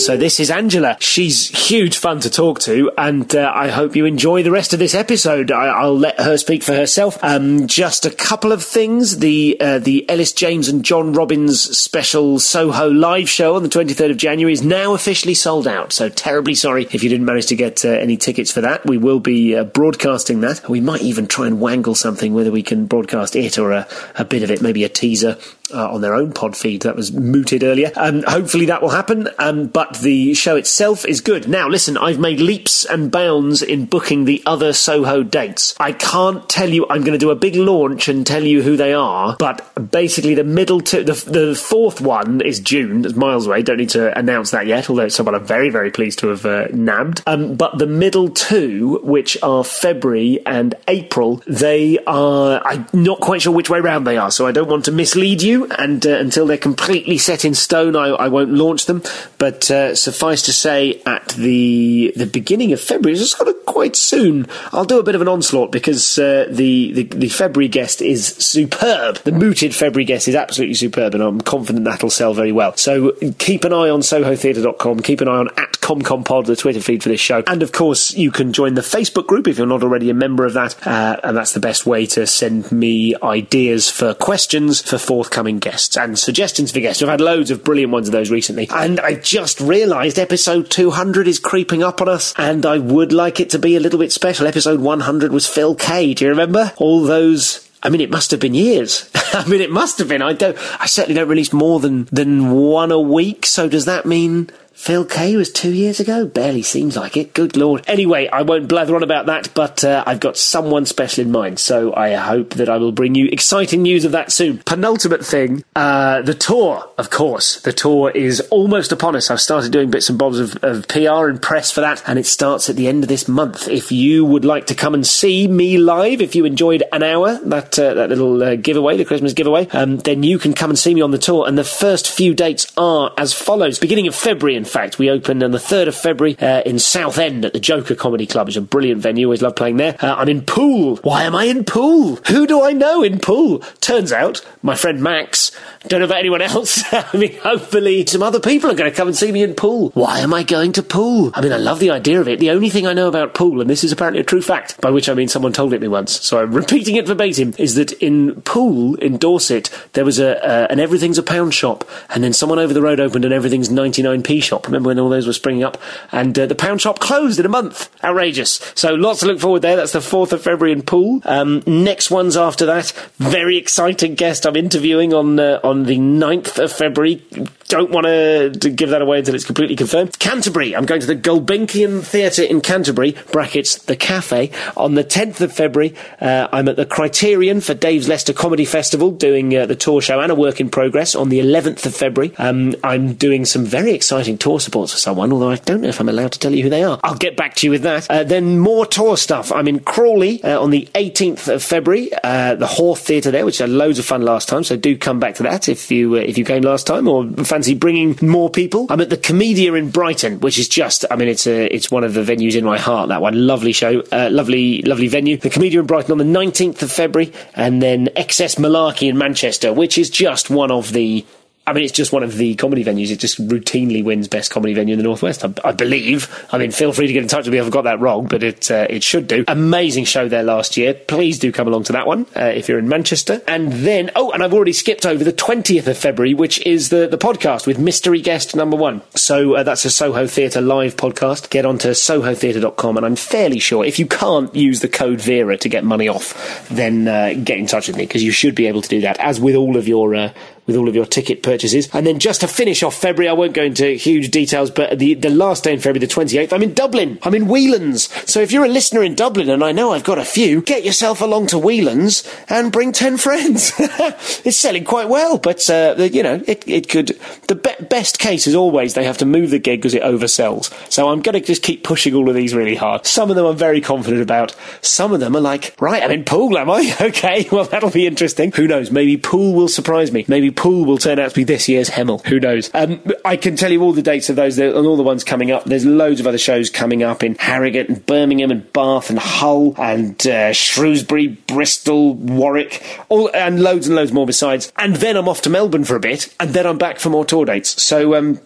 So 0.00 0.16
this 0.16 0.40
is 0.40 0.50
Angela. 0.50 0.96
She's 0.98 1.68
huge 1.68 1.98
fun 1.98 2.20
to 2.20 2.30
talk 2.30 2.58
to, 2.60 2.90
and 2.96 3.36
uh, 3.36 3.52
I 3.54 3.68
hope 3.68 3.94
you 3.94 4.06
enjoy 4.06 4.42
the 4.42 4.50
rest 4.50 4.72
of 4.72 4.78
this 4.78 4.94
episode. 4.94 5.50
I, 5.50 5.66
I'll 5.66 5.96
let 5.96 6.18
her 6.18 6.38
speak 6.38 6.62
for 6.62 6.74
herself. 6.74 7.22
Um, 7.22 7.66
just 7.66 8.06
a 8.06 8.10
couple 8.10 8.50
of 8.50 8.64
things: 8.64 9.18
the 9.18 9.58
uh, 9.60 9.78
the 9.78 10.08
Elis 10.08 10.32
James 10.32 10.70
and 10.70 10.82
John 10.86 11.12
Robbins 11.12 11.60
special 11.76 12.38
Soho 12.38 12.88
live 12.88 13.28
show 13.28 13.56
on 13.56 13.62
the 13.62 13.68
23rd 13.68 14.12
of 14.12 14.16
January 14.16 14.54
is 14.54 14.62
now 14.62 14.94
officially 14.94 15.34
sold 15.34 15.68
out. 15.68 15.92
So 15.92 16.08
terribly 16.08 16.54
sorry 16.54 16.84
if 16.90 17.04
you 17.04 17.10
didn't 17.10 17.26
manage 17.26 17.46
to 17.46 17.56
get 17.56 17.84
uh, 17.84 17.90
any 17.90 18.16
tickets 18.16 18.50
for 18.50 18.62
that. 18.62 18.86
We 18.86 18.96
will 18.96 19.20
be 19.20 19.54
uh, 19.54 19.64
broadcasting 19.64 20.40
that. 20.40 20.66
We 20.66 20.80
might 20.80 21.02
even 21.02 21.26
try 21.26 21.46
and 21.46 21.60
wangle 21.60 21.94
something 21.94 22.32
whether 22.32 22.50
we 22.50 22.62
can 22.62 22.86
broadcast 22.86 23.36
it 23.36 23.58
or 23.58 23.72
a, 23.72 23.86
a 24.16 24.24
bit 24.24 24.42
of 24.42 24.50
it, 24.50 24.62
maybe 24.62 24.82
a 24.82 24.88
teaser 24.88 25.36
uh, 25.72 25.90
on 25.92 26.00
their 26.00 26.14
own 26.14 26.32
pod 26.32 26.56
feed 26.56 26.82
that 26.82 26.96
was 26.96 27.12
mooted 27.12 27.62
earlier. 27.62 27.92
Um, 27.96 28.22
hopefully 28.22 28.66
that 28.66 28.82
will 28.82 28.90
happen. 28.90 29.28
Um, 29.38 29.66
but 29.66 29.98
the 29.98 30.34
show 30.34 30.56
itself 30.56 31.04
is 31.04 31.20
good. 31.20 31.48
Now, 31.48 31.68
listen, 31.68 31.96
I've 31.96 32.18
made 32.18 32.40
leaps 32.40 32.84
and 32.84 33.10
bounds 33.10 33.62
in 33.62 33.86
booking 33.86 34.24
the 34.24 34.42
other 34.46 34.72
Soho 34.72 35.22
dates. 35.22 35.74
I 35.78 35.92
can't 35.92 36.48
tell 36.48 36.68
you. 36.68 36.86
I'm 36.88 37.00
going 37.00 37.12
to 37.12 37.18
do 37.18 37.30
a 37.30 37.36
big 37.36 37.56
launch 37.56 38.08
and 38.08 38.26
tell 38.26 38.44
you 38.44 38.62
who 38.62 38.76
they 38.76 38.92
are. 38.92 39.36
But 39.38 39.90
basically, 39.90 40.34
the 40.34 40.44
middle 40.44 40.80
two, 40.80 41.04
the, 41.04 41.12
the 41.12 41.54
fourth 41.54 42.00
one 42.00 42.40
is 42.40 42.60
June. 42.60 43.04
It's 43.04 43.14
miles 43.14 43.46
away. 43.46 43.62
Don't 43.62 43.78
need 43.78 43.90
to 43.90 44.16
announce 44.18 44.50
that 44.50 44.66
yet. 44.66 44.90
Although 44.90 45.04
it's 45.04 45.14
someone 45.14 45.34
I'm 45.34 45.44
very, 45.44 45.70
very 45.70 45.90
pleased 45.90 46.18
to 46.20 46.28
have 46.28 46.46
uh, 46.46 46.68
nabbed. 46.72 47.22
Um, 47.26 47.56
but 47.56 47.78
the 47.78 47.86
middle 47.86 48.28
two, 48.28 49.00
which 49.02 49.36
are 49.42 49.64
February 49.64 50.40
and 50.46 50.74
April, 50.88 51.42
they 51.46 51.98
are. 52.06 52.62
I'm 52.64 52.86
not 52.92 53.20
quite 53.20 53.42
sure 53.42 53.52
which 53.52 53.70
way 53.70 53.80
round 53.80 54.06
they 54.06 54.16
are. 54.16 54.30
So 54.30 54.46
I 54.46 54.52
don't 54.52 54.68
want 54.68 54.84
to 54.86 54.92
mislead 54.92 55.42
you. 55.42 55.59
And 55.64 56.06
uh, 56.06 56.18
until 56.18 56.46
they're 56.46 56.58
completely 56.58 57.18
set 57.18 57.44
in 57.44 57.54
stone, 57.54 57.96
I, 57.96 58.08
I 58.08 58.28
won't 58.28 58.52
launch 58.52 58.86
them. 58.86 59.02
But 59.38 59.70
uh, 59.70 59.94
suffice 59.94 60.42
to 60.42 60.52
say, 60.52 61.02
at 61.06 61.28
the 61.30 62.12
the 62.16 62.26
beginning 62.26 62.72
of 62.72 62.80
February, 62.80 63.18
it's 63.18 63.32
sort 63.32 63.48
of 63.48 63.66
quite 63.66 63.96
soon. 63.96 64.46
I'll 64.72 64.84
do 64.84 64.98
a 64.98 65.02
bit 65.02 65.14
of 65.14 65.20
an 65.20 65.28
onslaught 65.28 65.72
because 65.72 66.18
uh, 66.18 66.46
the, 66.50 66.92
the 66.92 67.02
the 67.04 67.28
February 67.28 67.68
guest 67.68 68.02
is 68.02 68.26
superb. 68.26 69.16
The 69.18 69.32
mooted 69.32 69.74
February 69.74 70.04
guest 70.04 70.28
is 70.28 70.34
absolutely 70.34 70.74
superb, 70.74 71.14
and 71.14 71.22
I'm 71.22 71.40
confident 71.40 71.84
that'll 71.84 72.10
sell 72.10 72.34
very 72.34 72.52
well. 72.52 72.76
So 72.76 73.12
keep 73.38 73.64
an 73.64 73.72
eye 73.72 73.90
on 73.90 74.00
SohoTheatre.com. 74.00 75.00
Keep 75.00 75.20
an 75.20 75.28
eye 75.28 75.36
on 75.36 75.48
at 75.56 75.79
ComComPod, 75.80 76.46
the 76.46 76.56
Twitter 76.56 76.80
feed 76.80 77.02
for 77.02 77.08
this 77.08 77.20
show. 77.20 77.42
And 77.46 77.62
of 77.62 77.72
course, 77.72 78.14
you 78.14 78.30
can 78.30 78.52
join 78.52 78.74
the 78.74 78.80
Facebook 78.80 79.26
group 79.26 79.48
if 79.48 79.58
you're 79.58 79.66
not 79.66 79.82
already 79.82 80.10
a 80.10 80.14
member 80.14 80.44
of 80.44 80.54
that. 80.54 80.86
Uh, 80.86 81.18
and 81.22 81.36
that's 81.36 81.52
the 81.52 81.60
best 81.60 81.86
way 81.86 82.06
to 82.06 82.26
send 82.26 82.70
me 82.70 83.14
ideas 83.22 83.90
for 83.90 84.14
questions 84.14 84.80
for 84.80 84.98
forthcoming 84.98 85.58
guests 85.58 85.96
and 85.96 86.18
suggestions 86.18 86.70
for 86.70 86.80
guests. 86.80 87.02
We've 87.02 87.10
had 87.10 87.20
loads 87.20 87.50
of 87.50 87.64
brilliant 87.64 87.92
ones 87.92 88.08
of 88.08 88.12
those 88.12 88.30
recently. 88.30 88.68
And 88.70 89.00
I 89.00 89.14
just 89.14 89.60
realised 89.60 90.18
episode 90.18 90.70
200 90.70 91.26
is 91.26 91.38
creeping 91.38 91.82
up 91.82 92.00
on 92.00 92.08
us, 92.08 92.34
and 92.36 92.64
I 92.66 92.78
would 92.78 93.12
like 93.12 93.40
it 93.40 93.50
to 93.50 93.58
be 93.58 93.76
a 93.76 93.80
little 93.80 93.98
bit 93.98 94.12
special. 94.12 94.46
Episode 94.46 94.80
100 94.80 95.32
was 95.32 95.46
Phil 95.46 95.74
Kay. 95.74 96.14
Do 96.14 96.24
you 96.24 96.30
remember? 96.30 96.72
All 96.76 97.02
those 97.02 97.70
I 97.82 97.88
mean, 97.88 98.00
it 98.00 98.10
must 98.10 98.30
have 98.30 98.40
been 98.40 98.54
years. 98.54 99.10
I 99.32 99.46
mean, 99.48 99.60
it 99.60 99.70
must 99.70 99.98
have 99.98 100.08
been. 100.08 100.22
I 100.22 100.34
don't. 100.34 100.56
I 100.80 100.86
certainly 100.86 101.18
don't 101.18 101.28
release 101.28 101.52
more 101.52 101.80
than 101.80 102.04
than 102.12 102.50
one 102.50 102.92
a 102.92 103.00
week. 103.00 103.46
So 103.46 103.68
does 103.68 103.86
that 103.86 104.04
mean 104.04 104.50
Phil 104.80 105.04
Kay 105.04 105.36
was 105.36 105.52
two 105.52 105.74
years 105.74 106.00
ago? 106.00 106.24
Barely 106.24 106.62
seems 106.62 106.96
like 106.96 107.14
it. 107.14 107.34
Good 107.34 107.54
lord. 107.54 107.84
Anyway, 107.86 108.28
I 108.28 108.40
won't 108.40 108.66
blather 108.66 108.96
on 108.96 109.02
about 109.02 109.26
that, 109.26 109.52
but 109.52 109.84
uh, 109.84 110.02
I've 110.06 110.20
got 110.20 110.38
someone 110.38 110.86
special 110.86 111.22
in 111.22 111.30
mind, 111.30 111.58
so 111.58 111.94
I 111.94 112.14
hope 112.14 112.54
that 112.54 112.70
I 112.70 112.78
will 112.78 112.90
bring 112.90 113.14
you 113.14 113.26
exciting 113.26 113.82
news 113.82 114.06
of 114.06 114.12
that 114.12 114.32
soon. 114.32 114.56
Penultimate 114.64 115.24
thing, 115.24 115.64
uh, 115.76 116.22
the 116.22 116.32
tour, 116.32 116.88
of 116.96 117.10
course. 117.10 117.60
The 117.60 117.74
tour 117.74 118.10
is 118.10 118.40
almost 118.50 118.90
upon 118.90 119.16
us. 119.16 119.30
I've 119.30 119.42
started 119.42 119.70
doing 119.70 119.90
bits 119.90 120.08
and 120.08 120.18
bobs 120.18 120.40
of, 120.40 120.56
of 120.64 120.88
PR 120.88 121.28
and 121.28 121.42
press 121.42 121.70
for 121.70 121.82
that, 121.82 122.02
and 122.06 122.18
it 122.18 122.24
starts 122.24 122.70
at 122.70 122.76
the 122.76 122.88
end 122.88 123.04
of 123.04 123.10
this 123.10 123.28
month. 123.28 123.68
If 123.68 123.92
you 123.92 124.24
would 124.24 124.46
like 124.46 124.66
to 124.68 124.74
come 124.74 124.94
and 124.94 125.06
see 125.06 125.46
me 125.46 125.76
live, 125.76 126.22
if 126.22 126.34
you 126.34 126.46
enjoyed 126.46 126.84
an 126.90 127.02
hour, 127.02 127.38
that 127.44 127.78
uh, 127.78 127.92
that 127.92 128.08
little 128.08 128.42
uh, 128.42 128.56
giveaway, 128.56 128.96
the 128.96 129.04
Christmas 129.04 129.34
giveaway, 129.34 129.68
um, 129.72 129.98
then 129.98 130.22
you 130.22 130.38
can 130.38 130.54
come 130.54 130.70
and 130.70 130.78
see 130.78 130.94
me 130.94 131.02
on 131.02 131.10
the 131.10 131.18
tour. 131.18 131.46
And 131.46 131.58
the 131.58 131.64
first 131.64 132.10
few 132.10 132.34
dates 132.34 132.72
are 132.78 133.12
as 133.18 133.34
follows: 133.34 133.78
beginning 133.78 134.08
of 134.08 134.14
February, 134.14 134.56
in 134.56 134.64
fact, 134.70 134.98
we 134.98 135.10
opened 135.10 135.42
on 135.42 135.50
the 135.50 135.58
3rd 135.58 135.88
of 135.88 135.96
February 135.96 136.38
uh, 136.38 136.62
in 136.62 136.78
Southend 136.78 137.44
at 137.44 137.52
the 137.52 137.60
Joker 137.60 137.94
Comedy 137.94 138.26
Club. 138.26 138.48
It's 138.48 138.56
a 138.56 138.60
brilliant 138.60 139.00
venue. 139.00 139.26
Always 139.26 139.42
love 139.42 139.56
playing 139.56 139.76
there. 139.76 139.96
Uh, 140.00 140.14
I'm 140.14 140.28
in 140.28 140.42
Poole. 140.42 140.96
Why 141.02 141.24
am 141.24 141.34
I 141.34 141.44
in 141.44 141.64
Poole? 141.64 142.16
Who 142.28 142.46
do 142.46 142.62
I 142.62 142.72
know 142.72 143.02
in 143.02 143.18
Poole? 143.18 143.58
Turns 143.80 144.12
out, 144.12 144.44
my 144.62 144.74
friend 144.74 145.02
Max. 145.02 145.50
Don't 145.88 146.00
know 146.00 146.06
about 146.06 146.18
anyone 146.18 146.42
else. 146.42 146.82
I 146.92 147.16
mean, 147.16 147.36
hopefully 147.38 148.04
some 148.06 148.22
other 148.22 148.40
people 148.40 148.70
are 148.70 148.74
going 148.74 148.90
to 148.90 148.96
come 148.96 149.08
and 149.08 149.16
see 149.16 149.32
me 149.32 149.42
in 149.42 149.54
Poole. 149.54 149.90
Why 149.90 150.20
am 150.20 150.34
I 150.34 150.42
going 150.42 150.72
to 150.72 150.82
Poole? 150.82 151.30
I 151.34 151.40
mean, 151.40 151.52
I 151.52 151.56
love 151.56 151.80
the 151.80 151.90
idea 151.90 152.20
of 152.20 152.28
it. 152.28 152.38
The 152.38 152.50
only 152.50 152.70
thing 152.70 152.86
I 152.86 152.92
know 152.92 153.08
about 153.08 153.34
Poole, 153.34 153.60
and 153.60 153.70
this 153.70 153.82
is 153.84 153.92
apparently 153.92 154.20
a 154.20 154.24
true 154.24 154.42
fact, 154.42 154.80
by 154.80 154.90
which 154.90 155.08
I 155.08 155.14
mean 155.14 155.28
someone 155.28 155.52
told 155.52 155.72
it 155.72 155.80
me 155.80 155.88
once, 155.88 156.20
so 156.20 156.40
I'm 156.40 156.52
repeating 156.52 156.96
it 156.96 157.06
verbatim, 157.06 157.54
is 157.58 157.74
that 157.76 157.92
in 157.92 158.40
Poole, 158.42 158.96
in 158.96 159.16
Dorset, 159.16 159.70
there 159.94 160.04
was 160.04 160.18
a, 160.18 160.44
uh, 160.44 160.66
an 160.70 160.80
everything's 160.80 161.18
a 161.18 161.22
pound 161.22 161.54
shop, 161.54 161.88
and 162.10 162.22
then 162.22 162.32
someone 162.32 162.58
over 162.58 162.74
the 162.74 162.82
road 162.82 163.00
opened 163.00 163.24
an 163.24 163.32
everything's 163.32 163.68
99p 163.68 164.42
shop. 164.42 164.59
Remember 164.66 164.88
when 164.88 164.98
all 164.98 165.08
those 165.08 165.26
were 165.26 165.32
springing 165.32 165.62
up? 165.62 165.80
And 166.12 166.38
uh, 166.38 166.46
the 166.46 166.54
pound 166.54 166.80
shop 166.80 166.98
closed 166.98 167.38
in 167.38 167.46
a 167.46 167.50
month. 167.50 167.90
Outrageous. 168.04 168.72
So 168.74 168.94
lots 168.94 169.20
to 169.20 169.26
look 169.26 169.40
forward 169.40 169.62
there. 169.62 169.76
That's 169.76 169.92
the 169.92 170.00
4th 170.00 170.32
of 170.32 170.42
February 170.42 170.72
in 170.72 170.82
Poole. 170.82 171.20
Um, 171.24 171.62
next 171.66 172.10
ones 172.10 172.36
after 172.36 172.66
that, 172.66 172.92
very 173.18 173.56
exciting 173.56 174.14
guest 174.14 174.46
I'm 174.46 174.56
interviewing 174.56 175.14
on, 175.14 175.38
uh, 175.38 175.60
on 175.62 175.84
the 175.84 175.98
9th 175.98 176.58
of 176.62 176.72
February. 176.72 177.22
Don't 177.68 177.90
want 177.90 178.06
to 178.06 178.70
give 178.70 178.90
that 178.90 179.00
away 179.00 179.18
until 179.18 179.34
it's 179.34 179.44
completely 179.44 179.76
confirmed. 179.76 180.18
Canterbury. 180.18 180.74
I'm 180.74 180.86
going 180.86 181.00
to 181.00 181.06
the 181.06 181.14
Gulbenkian 181.14 182.02
Theatre 182.02 182.42
in 182.42 182.60
Canterbury, 182.60 183.16
brackets, 183.30 183.76
the 183.76 183.94
cafe, 183.94 184.50
on 184.76 184.94
the 184.94 185.04
10th 185.04 185.40
of 185.40 185.52
February. 185.52 185.94
Uh, 186.20 186.48
I'm 186.50 186.68
at 186.68 186.74
the 186.74 186.84
Criterion 186.86 187.60
for 187.60 187.74
Dave's 187.74 188.08
Leicester 188.08 188.32
Comedy 188.32 188.64
Festival, 188.64 189.12
doing 189.12 189.56
uh, 189.56 189.66
the 189.66 189.76
tour 189.76 190.00
show 190.00 190.18
and 190.18 190.32
a 190.32 190.34
work 190.34 190.60
in 190.60 190.68
progress 190.68 191.14
on 191.14 191.28
the 191.28 191.38
11th 191.38 191.86
of 191.86 191.94
February. 191.94 192.34
Um, 192.38 192.74
I'm 192.82 193.14
doing 193.14 193.44
some 193.44 193.64
very 193.64 193.92
exciting 193.92 194.36
tour 194.36 194.49
supports 194.58 194.92
for 194.92 194.98
someone, 194.98 195.32
although 195.32 195.50
I 195.50 195.56
don't 195.56 195.82
know 195.82 195.88
if 195.88 196.00
I'm 196.00 196.08
allowed 196.08 196.32
to 196.32 196.38
tell 196.38 196.54
you 196.54 196.62
who 196.62 196.70
they 196.70 196.82
are. 196.82 196.98
I'll 197.04 197.14
get 197.14 197.36
back 197.36 197.54
to 197.56 197.66
you 197.66 197.70
with 197.70 197.82
that. 197.82 198.10
Uh, 198.10 198.24
then 198.24 198.58
more 198.58 198.86
tour 198.86 199.16
stuff. 199.16 199.52
I'm 199.52 199.68
in 199.68 199.80
Crawley 199.80 200.42
uh, 200.42 200.60
on 200.60 200.70
the 200.70 200.88
18th 200.94 201.48
of 201.54 201.62
February, 201.62 202.10
uh, 202.24 202.54
the 202.54 202.66
Hawth 202.66 203.00
Theatre 203.00 203.30
there, 203.30 203.44
which 203.44 203.58
had 203.58 203.68
loads 203.68 203.98
of 203.98 204.04
fun 204.04 204.22
last 204.22 204.48
time, 204.48 204.64
so 204.64 204.76
do 204.76 204.96
come 204.96 205.20
back 205.20 205.34
to 205.36 205.42
that 205.44 205.68
if 205.68 205.90
you, 205.90 206.14
uh, 206.14 206.18
if 206.18 206.38
you 206.38 206.44
came 206.44 206.62
last 206.62 206.86
time 206.86 207.06
or 207.06 207.28
fancy 207.44 207.74
bringing 207.74 208.18
more 208.22 208.50
people. 208.50 208.86
I'm 208.88 209.00
at 209.00 209.10
the 209.10 209.16
Comedia 209.16 209.74
in 209.74 209.90
Brighton, 209.90 210.40
which 210.40 210.58
is 210.58 210.68
just, 210.68 211.04
I 211.10 211.16
mean, 211.16 211.28
it's 211.28 211.46
a, 211.46 211.66
it's 211.66 211.90
one 211.90 212.04
of 212.04 212.14
the 212.14 212.22
venues 212.22 212.56
in 212.56 212.64
my 212.64 212.78
heart. 212.78 213.08
That 213.08 213.22
one, 213.22 213.46
lovely 213.46 213.72
show, 213.72 214.02
uh, 214.12 214.28
lovely, 214.30 214.82
lovely 214.82 215.08
venue. 215.08 215.36
The 215.36 215.50
Comedia 215.50 215.80
in 215.80 215.86
Brighton 215.86 216.12
on 216.12 216.18
the 216.18 216.24
19th 216.24 216.82
of 216.82 216.90
February, 216.90 217.32
and 217.54 217.82
then 217.82 218.06
XS 218.16 218.58
Malarkey 218.58 219.08
in 219.08 219.18
Manchester, 219.18 219.72
which 219.72 219.98
is 219.98 220.10
just 220.10 220.50
one 220.50 220.70
of 220.70 220.92
the 220.92 221.24
I 221.66 221.72
mean, 221.72 221.84
it's 221.84 221.92
just 221.92 222.12
one 222.12 222.22
of 222.22 222.36
the 222.36 222.54
comedy 222.56 222.82
venues. 222.82 223.10
It 223.10 223.20
just 223.20 223.46
routinely 223.48 224.02
wins 224.02 224.28
best 224.28 224.50
comedy 224.50 224.74
venue 224.74 224.94
in 224.94 224.98
the 224.98 225.04
northwest. 225.04 225.44
I, 225.44 225.52
I 225.62 225.72
believe. 225.72 226.28
I 226.50 226.58
mean, 226.58 226.70
feel 226.70 226.92
free 226.92 227.06
to 227.06 227.12
get 227.12 227.22
in 227.22 227.28
touch 227.28 227.44
with 227.44 227.52
me 227.52 227.58
if 227.58 227.66
I've 227.66 227.70
got 227.70 227.84
that 227.84 228.00
wrong, 228.00 228.26
but 228.26 228.42
it 228.42 228.70
uh, 228.70 228.86
it 228.88 229.04
should 229.04 229.28
do. 229.28 229.44
Amazing 229.46 230.06
show 230.06 230.26
there 230.26 230.42
last 230.42 230.76
year. 230.76 230.94
Please 230.94 231.38
do 231.38 231.52
come 231.52 231.68
along 231.68 231.84
to 231.84 231.92
that 231.92 232.06
one 232.06 232.26
uh, 232.34 232.46
if 232.46 232.68
you're 232.68 232.78
in 232.78 232.88
Manchester. 232.88 233.42
And 233.46 233.72
then, 233.72 234.10
oh, 234.16 234.32
and 234.32 234.42
I've 234.42 234.54
already 234.54 234.72
skipped 234.72 235.04
over 235.06 235.22
the 235.22 235.32
20th 235.32 235.86
of 235.86 235.96
February, 235.96 236.34
which 236.34 236.64
is 236.66 236.88
the 236.88 237.06
the 237.06 237.18
podcast 237.18 237.66
with 237.66 237.78
mystery 237.78 238.20
guest 238.20 238.56
number 238.56 238.76
one. 238.76 239.02
So 239.14 239.54
uh, 239.54 239.62
that's 239.62 239.84
a 239.84 239.90
Soho 239.90 240.26
Theatre 240.26 240.62
live 240.62 240.96
podcast. 240.96 241.50
Get 241.50 241.66
onto 241.66 241.90
sohotheatre.com, 241.90 242.96
and 242.96 243.06
I'm 243.06 243.16
fairly 243.16 243.58
sure 243.58 243.84
if 243.84 243.98
you 243.98 244.06
can't 244.06 244.52
use 244.56 244.80
the 244.80 244.88
code 244.88 245.20
Vera 245.20 245.56
to 245.58 245.68
get 245.68 245.84
money 245.84 246.08
off, 246.08 246.68
then 246.68 247.06
uh, 247.06 247.34
get 247.44 247.58
in 247.58 247.66
touch 247.66 247.86
with 247.86 247.96
me 247.96 248.06
because 248.06 248.24
you 248.24 248.32
should 248.32 248.54
be 248.54 248.66
able 248.66 248.82
to 248.82 248.88
do 248.88 249.02
that. 249.02 249.20
As 249.20 249.38
with 249.38 249.54
all 249.54 249.76
of 249.76 249.86
your 249.86 250.14
uh, 250.14 250.32
with 250.70 250.78
all 250.78 250.88
of 250.88 250.94
your 250.94 251.06
ticket 251.06 251.42
purchases. 251.42 251.88
And 251.92 252.06
then 252.06 252.18
just 252.18 252.40
to 252.42 252.48
finish 252.48 252.82
off 252.82 252.94
February, 252.94 253.28
I 253.28 253.32
won't 253.32 253.54
go 253.54 253.64
into 253.64 253.90
huge 253.92 254.30
details, 254.30 254.70
but 254.70 254.98
the, 254.98 255.14
the 255.14 255.30
last 255.30 255.64
day 255.64 255.72
in 255.72 255.80
February, 255.80 256.06
the 256.06 256.12
28th, 256.12 256.52
I'm 256.52 256.62
in 256.62 256.74
Dublin. 256.74 257.18
I'm 257.22 257.34
in 257.34 257.48
Whelan's. 257.48 258.08
So 258.30 258.40
if 258.40 258.52
you're 258.52 258.64
a 258.64 258.68
listener 258.68 259.02
in 259.02 259.14
Dublin, 259.14 259.50
and 259.50 259.64
I 259.64 259.72
know 259.72 259.92
I've 259.92 260.04
got 260.04 260.18
a 260.18 260.24
few, 260.24 260.62
get 260.62 260.84
yourself 260.84 261.20
along 261.20 261.48
to 261.48 261.58
Whelan's 261.58 262.22
and 262.48 262.72
bring 262.72 262.92
10 262.92 263.16
friends. 263.16 263.72
it's 263.78 264.58
selling 264.58 264.84
quite 264.84 265.08
well, 265.08 265.38
but, 265.38 265.68
uh, 265.68 265.96
you 265.98 266.22
know, 266.22 266.42
it, 266.46 266.66
it 266.68 266.88
could, 266.88 267.18
the 267.48 267.56
be- 267.56 267.84
best 267.84 268.18
case 268.18 268.46
is 268.46 268.54
always 268.54 268.94
they 268.94 269.04
have 269.04 269.18
to 269.18 269.26
move 269.26 269.50
the 269.50 269.58
gig 269.58 269.80
because 269.80 269.94
it 269.94 270.02
oversells. 270.02 270.72
So 270.90 271.08
I'm 271.08 271.20
going 271.20 271.34
to 271.34 271.40
just 271.40 271.62
keep 271.62 271.84
pushing 271.84 272.14
all 272.14 272.28
of 272.28 272.34
these 272.34 272.54
really 272.54 272.76
hard. 272.76 273.06
Some 273.06 273.30
of 273.30 273.36
them 273.36 273.46
I'm 273.46 273.56
very 273.56 273.80
confident 273.80 274.22
about. 274.22 274.54
Some 274.82 275.12
of 275.12 275.20
them 275.20 275.36
are 275.36 275.40
like, 275.40 275.74
right, 275.80 276.02
I'm 276.02 276.10
in 276.10 276.24
Poole, 276.24 276.56
am 276.56 276.70
I? 276.70 276.94
okay, 277.00 277.48
well, 277.50 277.64
that'll 277.64 277.90
be 277.90 278.06
interesting. 278.06 278.52
Who 278.52 278.66
knows? 278.66 278.90
Maybe 278.90 279.16
Poole 279.16 279.54
will 279.54 279.68
surprise 279.68 280.12
me. 280.12 280.24
Maybe 280.28 280.50
Poole 280.60 280.84
will 280.84 280.98
turn 280.98 281.18
out 281.18 281.30
to 281.30 281.34
be 281.34 281.42
this 281.42 281.70
year's 281.70 281.88
Hemel. 281.88 282.22
Who 282.26 282.38
knows? 282.38 282.68
Um, 282.74 283.00
I 283.24 283.38
can 283.38 283.56
tell 283.56 283.72
you 283.72 283.80
all 283.80 283.94
the 283.94 284.02
dates 284.02 284.28
of 284.28 284.36
those 284.36 284.58
and 284.58 284.74
all 284.74 284.98
the 284.98 285.02
ones 285.02 285.24
coming 285.24 285.50
up. 285.50 285.64
There's 285.64 285.86
loads 285.86 286.20
of 286.20 286.26
other 286.26 286.36
shows 286.36 286.68
coming 286.68 287.02
up 287.02 287.22
in 287.22 287.34
Harrogate 287.36 287.88
and 287.88 288.04
Birmingham 288.04 288.50
and 288.50 288.70
Bath 288.74 289.08
and 289.08 289.18
Hull 289.18 289.74
and 289.78 290.26
uh, 290.26 290.52
Shrewsbury, 290.52 291.28
Bristol, 291.28 292.12
Warwick, 292.12 292.84
all, 293.08 293.30
and 293.32 293.62
loads 293.62 293.86
and 293.86 293.96
loads 293.96 294.12
more 294.12 294.26
besides. 294.26 294.70
And 294.76 294.96
then 294.96 295.16
I'm 295.16 295.30
off 295.30 295.40
to 295.42 295.50
Melbourne 295.50 295.84
for 295.84 295.96
a 295.96 296.00
bit, 296.00 296.34
and 296.38 296.50
then 296.50 296.66
I'm 296.66 296.76
back 296.76 296.98
for 296.98 297.08
more 297.08 297.24
tour 297.24 297.46
dates. 297.46 297.82
So, 297.82 298.14
um, 298.14 298.38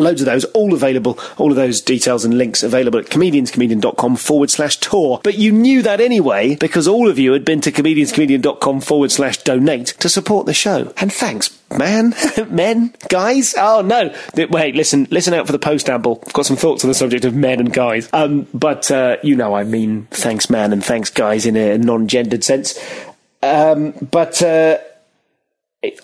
Loads 0.00 0.20
of 0.20 0.26
those, 0.26 0.44
all 0.46 0.72
available, 0.74 1.18
all 1.36 1.50
of 1.50 1.56
those 1.56 1.80
details 1.80 2.24
and 2.24 2.36
links 2.36 2.62
available 2.62 2.98
at 2.98 3.06
comedianscomedian.com 3.06 4.16
forward 4.16 4.50
slash 4.50 4.78
tour. 4.78 5.20
But 5.22 5.38
you 5.38 5.52
knew 5.52 5.82
that 5.82 6.00
anyway, 6.00 6.56
because 6.56 6.88
all 6.88 7.08
of 7.08 7.18
you 7.18 7.32
had 7.32 7.44
been 7.44 7.60
to 7.62 7.72
comedianscomedian.com 7.72 8.80
forward 8.80 9.12
slash 9.12 9.38
donate 9.38 9.88
to 9.98 10.08
support 10.08 10.46
the 10.46 10.54
show. 10.54 10.92
And 10.96 11.12
thanks, 11.12 11.56
man, 11.76 12.14
men, 12.50 12.94
guys. 13.08 13.54
Oh 13.56 13.82
no, 13.82 14.14
wait, 14.34 14.74
listen, 14.74 15.06
listen 15.10 15.34
out 15.34 15.46
for 15.46 15.52
the 15.52 15.58
post 15.58 15.88
amble. 15.88 16.22
I've 16.26 16.32
got 16.32 16.46
some 16.46 16.56
thoughts 16.56 16.84
on 16.84 16.88
the 16.88 16.94
subject 16.94 17.24
of 17.24 17.34
men 17.34 17.60
and 17.60 17.72
guys. 17.72 18.08
Um, 18.12 18.46
but, 18.54 18.90
uh, 18.90 19.16
you 19.22 19.36
know, 19.36 19.54
I 19.54 19.64
mean, 19.64 20.06
thanks, 20.10 20.50
man, 20.50 20.72
and 20.72 20.84
thanks, 20.84 21.10
guys, 21.10 21.46
in 21.46 21.56
a 21.56 21.78
non-gendered 21.78 22.44
sense. 22.44 22.78
Um, 23.42 23.92
but, 24.10 24.42
uh, 24.42 24.78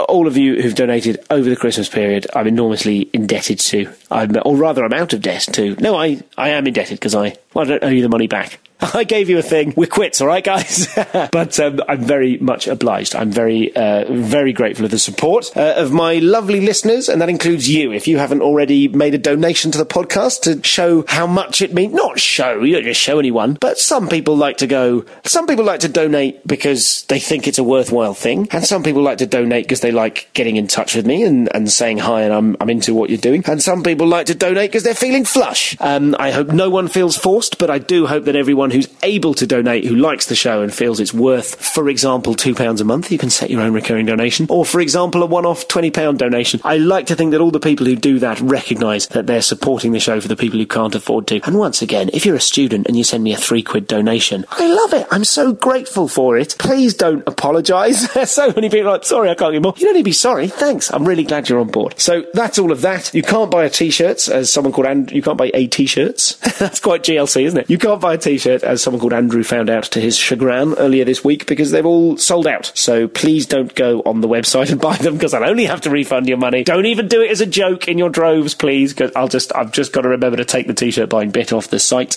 all 0.09 0.27
of 0.27 0.37
you 0.37 0.61
who've 0.61 0.75
donated 0.75 1.25
over 1.31 1.49
the 1.49 1.57
Christmas 1.57 1.89
period, 1.89 2.27
I'm 2.35 2.47
enormously 2.47 3.11
indebted 3.13 3.59
to. 3.61 3.93
I'm, 4.11 4.35
or 4.45 4.57
rather, 4.57 4.85
I'm 4.85 4.93
out 4.93 5.13
of 5.13 5.21
debt 5.21 5.49
to. 5.53 5.77
No, 5.77 5.97
I, 5.97 6.23
I 6.37 6.51
am 6.51 6.67
indebted 6.67 6.99
because 6.99 7.15
I, 7.15 7.37
well, 7.53 7.67
I 7.67 7.69
don't 7.69 7.85
owe 7.85 7.89
you 7.89 8.03
the 8.03 8.09
money 8.09 8.27
back. 8.27 8.59
I 8.95 9.05
gave 9.05 9.31
you 9.31 9.39
a 9.39 9.43
thing. 9.43 9.73
We're 9.77 9.87
quits, 9.87 10.21
all 10.21 10.27
right, 10.27 10.45
guys? 10.45 10.89
but 11.33 11.59
um, 11.61 11.81
I'm 11.89 12.03
very 12.03 12.37
much 12.39 12.67
obliged. 12.67 13.15
I'm 13.15 13.31
very, 13.31 13.75
uh, 13.75 14.05
very 14.11 14.53
grateful 14.53 14.85
for 14.85 14.89
the 14.89 14.99
support 14.99 15.57
uh, 15.57 15.75
of 15.77 15.93
my 15.93 16.15
lovely 16.17 16.61
listeners, 16.61 17.09
and 17.09 17.23
that 17.23 17.29
includes 17.31 17.69
you. 17.69 17.93
If 17.93 18.07
you 18.07 18.19
haven't 18.19 18.43
already 18.43 18.89
made 18.89 19.15
a 19.15 19.19
donation 19.19 19.71
to 19.71 19.79
the 19.79 19.87
podcast 19.87 20.43
to 20.43 20.63
show 20.63 21.05
how 21.09 21.27
much 21.27 21.63
it 21.63 21.73
means, 21.73 21.95
not 21.95 22.21
show, 22.21 22.63
you 22.63 22.75
don't 22.75 22.85
just 22.85 23.01
show 23.01 23.19
anyone, 23.19 23.57
but 23.61 23.79
some 23.79 24.09
people 24.09 24.37
like 24.37 24.59
to 24.59 24.67
go, 24.67 25.05
some 25.25 25.47
people 25.47 25.65
like 25.65 25.81
to 25.81 25.89
donate 25.89 26.47
because 26.47 27.05
they 27.05 27.19
think 27.19 27.49
it's 27.49 27.59
a 27.59 27.65
worthwhile 27.65 28.15
thing, 28.15 28.47
and 28.51 28.65
some 28.65 28.83
people 28.83 29.03
like 29.03 29.19
to 29.19 29.27
donate 29.27 29.65
because 29.65 29.81
they 29.81 29.93
like 29.93 30.29
getting 30.35 30.57
in 30.57 30.67
touch 30.67 30.95
with 30.95 31.07
me 31.07 31.23
and, 31.23 31.55
and 31.55 31.71
saying 31.71 31.99
hi 31.99 32.23
and 32.23 32.33
I'm, 32.33 32.57
I'm 32.61 32.69
into 32.69 32.95
what 32.95 33.09
you're 33.09 33.17
doing, 33.19 33.43
and 33.47 33.63
some 33.63 33.83
people 33.83 34.07
like 34.07 34.27
to 34.27 34.35
donate 34.35 34.71
because 34.71 34.83
they're 34.83 34.95
feeling 34.95 35.25
flush. 35.25 35.77
Um, 35.81 36.15
I 36.19 36.31
hope 36.31 36.49
no 36.49 36.69
one 36.69 36.89
feels 36.89 37.17
forced, 37.17 37.59
but 37.59 37.71
I 37.71 37.79
do 37.79 38.07
hope 38.07 38.25
that 38.25 38.37
everyone 38.37 38.66
who's 38.71 38.89
able 39.03 39.35
to 39.35 39.47
donate, 39.47 39.85
who 39.85 39.97
likes 39.97 40.27
the 40.27 40.35
show 40.35 40.63
and 40.63 40.73
feels 40.73 41.01
it's 41.01 41.15
worth, 41.15 41.55
for 41.57 41.89
example, 41.89 42.35
£2 42.35 42.81
a 42.81 42.85
month, 42.85 43.11
you 43.11 43.19
can 43.19 43.31
set 43.31 43.51
your 43.51 43.61
own 43.61 43.73
recurring 43.73 44.07
donation. 44.07 44.47
Or, 44.49 44.65
for 44.65 44.81
example, 44.81 45.23
a 45.23 45.27
one 45.27 45.47
off 45.47 45.69
£20 45.69 46.19
donation. 46.19 46.61
I 46.65 46.79
like 46.79 47.07
to 47.07 47.17
think 47.17 47.33
that 47.33 47.41
all 47.41 47.51
the 47.51 47.61
people 47.61 47.87
who 47.87 47.97
do 47.97 48.19
that 48.21 48.41
recognise 48.41 49.09
that 49.09 49.27
they're 49.27 49.43
supporting 49.43 49.93
the 49.93 50.01
show 50.01 50.21
for 50.21 50.29
the 50.29 50.37
people 50.37 50.59
who 50.59 50.67
can't 50.67 50.95
afford 50.95 51.27
to. 51.29 51.41
And 51.45 51.59
once 51.59 51.83
again, 51.83 52.11
if 52.13 52.27
you're 52.27 52.37
a 52.37 52.41
student 52.41 52.87
and 52.87 52.97
you 52.97 53.05
send 53.05 53.25
me 53.25 53.33
a 53.33 53.37
three 53.37 53.63
quid 53.63 53.87
donation, 53.87 54.45
I 54.51 54.67
love 54.67 54.95
it. 54.95 55.07
I'm 55.11 55.25
so 55.25 55.53
grateful 55.53 56.09
for 56.09 56.37
it. 56.37 56.57
Please 56.59 56.95
don't 56.95 57.27
apologise. 57.27 58.13
There's 58.15 58.31
so 58.31 58.53
many 58.53 58.69
people 58.69 58.91
like, 58.91 59.05
sorry, 59.05 59.31
I 59.31 59.35
can't 59.35 59.53
get 59.53 59.63
more. 59.63 59.75
You 59.77 59.87
don't 59.87 59.95
need 59.95 60.01
to 60.01 60.05
be 60.05 60.13
sorry. 60.13 60.49
Thanks. 60.49 60.93
I'm 60.93 61.07
really 61.07 61.25
glad 61.25 61.49
you're 61.49 61.61
on 61.61 61.69
board. 61.69 61.99
So 62.01 62.25
that's 62.35 62.59
all 62.59 62.73
of 62.73 62.81
that. 62.83 63.13
You 63.15 63.23
can't 63.23 63.51
buy 63.51 63.65
a 63.65 63.71
t-shirt, 63.71 64.29
as 64.29 64.53
someone 64.53 64.73
called 64.73 64.87
And. 64.87 65.11
You 65.11 65.23
can't 65.23 65.39
buy 65.39 65.51
a 65.53 65.67
t-shirts. 65.67 66.37
that's 66.59 66.81
quite 66.81 67.03
GLC, 67.03 67.45
isn't 67.45 67.61
it? 67.61 67.71
You 67.71 67.79
can't 67.79 68.01
buy 68.01 68.15
a 68.15 68.19
t-shirt, 68.19 68.56
as 68.63 68.83
someone 68.83 69.01
called 69.01 69.13
Andrew 69.13 69.43
found 69.43 69.71
out 69.71 69.85
to 69.85 70.01
his 70.01 70.17
chagrin 70.17 70.75
earlier 70.75 71.05
this 71.05 71.25
week, 71.25 71.47
because 71.47 71.71
they've 71.71 71.87
all 71.87 72.17
sold 72.17 72.47
out. 72.47 72.73
So 72.75 73.09
please 73.09 73.47
don't 73.47 73.75
go 73.75 74.03
on 74.03 74.21
the 74.21 74.29
website 74.29 74.71
and 74.73 74.81
buy 74.81 74.97
them, 74.97 75.15
because 75.15 75.35
I'll 75.35 75.49
only 75.49 75.67
have 75.67 75.81
to 75.83 75.91
refund 75.91 76.29
your 76.29 76.39
money. 76.39 76.65
Don't 76.65 76.87
even 76.87 77.09
do 77.09 77.23
it 77.23 77.31
as 77.31 77.41
a 77.41 77.47
joke 77.47 77.89
in 77.89 77.99
your 77.99 78.11
droves, 78.11 78.55
please, 78.55 78.93
because 78.93 79.13
I'll 79.17 79.29
just, 79.29 79.55
I've 79.55 79.73
just 79.73 79.93
got 79.93 80.03
to 80.03 80.09
remember 80.09 80.37
to 80.37 80.45
take 80.45 80.67
the 80.67 80.75
t-shirt 80.75 81.09
buying 81.09 81.31
bit 81.31 81.53
off 81.53 81.69
the 81.69 81.79
site. 81.79 82.17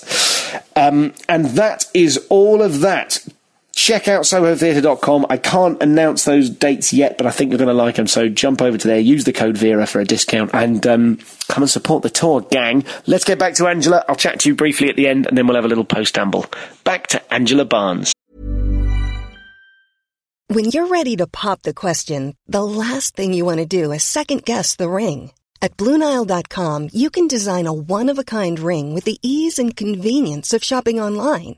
Um, 0.76 1.14
and 1.28 1.46
that 1.48 1.86
is 1.94 2.26
all 2.30 2.62
of 2.62 2.82
that 2.82 3.26
check 3.80 4.08
out 4.08 4.24
sohotheatre.com. 4.24 5.28
I 5.30 5.38
can't 5.38 5.82
announce 5.82 6.26
those 6.26 6.50
dates 6.50 6.92
yet, 6.92 7.18
but 7.18 7.26
I 7.26 7.32
think 7.32 7.52
you're 7.52 7.58
going 7.58 7.70
to 7.70 7.74
like 7.74 7.96
them. 7.96 8.08
So 8.08 8.28
jump 8.28 8.62
over 8.62 8.78
to 8.78 8.88
there, 8.88 9.00
use 9.00 9.24
the 9.24 9.34
code 9.34 9.58
Vera 9.58 9.88
for 9.88 10.02
a 10.02 10.06
discount, 10.06 10.52
and 10.54 10.86
um, 10.86 11.18
come 11.48 11.64
and 11.64 11.70
support 11.70 12.04
the 12.04 12.10
tour, 12.10 12.42
gang. 12.42 12.84
Let's 13.08 13.24
get 13.24 13.40
back 13.40 13.56
to 13.56 13.68
Angela. 13.68 14.04
I'll 14.08 14.16
chat 14.16 14.42
to 14.42 14.50
you 14.50 14.56
briefly 14.56 14.90
at 14.90 14.96
the 14.96 15.08
end, 15.08 15.28
and 15.28 15.38
then 15.38 15.48
we'll 15.48 15.56
have 15.56 15.66
a 15.66 15.70
little 15.70 15.86
post 15.86 16.18
amble. 16.18 16.46
Back 16.84 17.08
to 17.08 17.34
Angela 17.34 17.66
Barnes. 17.66 18.14
When 20.48 20.66
you're 20.66 20.88
ready 20.88 21.16
to 21.18 21.28
pop 21.28 21.62
the 21.62 21.76
question, 21.76 22.36
the 22.48 22.64
last 22.64 23.16
thing 23.16 23.34
you 23.34 23.46
want 23.46 23.60
to 23.60 23.66
do 23.66 23.92
is 23.92 24.04
second 24.04 24.46
guess 24.46 24.76
the 24.76 24.90
ring. 24.90 25.32
At 25.62 25.78
Bluenile.com, 25.78 26.90
you 26.92 27.10
can 27.10 27.28
design 27.28 27.68
a 27.68 27.74
one 27.74 28.10
of 28.10 28.18
a 28.18 28.24
kind 28.24 28.60
ring 28.60 28.94
with 28.94 29.04
the 29.04 29.20
ease 29.22 29.60
and 29.60 29.76
convenience 29.76 30.54
of 30.54 30.64
shopping 30.64 31.00
online. 31.00 31.58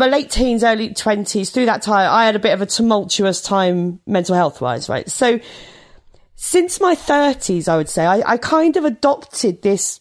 My 0.00 0.08
late 0.08 0.30
teens, 0.30 0.64
early 0.64 0.90
20s, 0.90 1.52
through 1.52 1.66
that 1.66 1.82
time, 1.82 2.10
I 2.10 2.26
had 2.26 2.34
a 2.34 2.40
bit 2.40 2.52
of 2.52 2.60
a 2.60 2.66
tumultuous 2.66 3.40
time 3.40 4.00
mental 4.06 4.34
health 4.34 4.60
wise, 4.60 4.88
right? 4.88 5.08
So 5.08 5.38
since 6.34 6.80
my 6.80 6.96
30s, 6.96 7.68
I 7.68 7.76
would 7.76 7.88
say, 7.88 8.06
I, 8.06 8.32
I 8.32 8.36
kind 8.38 8.76
of 8.76 8.84
adopted 8.84 9.62
this 9.62 10.00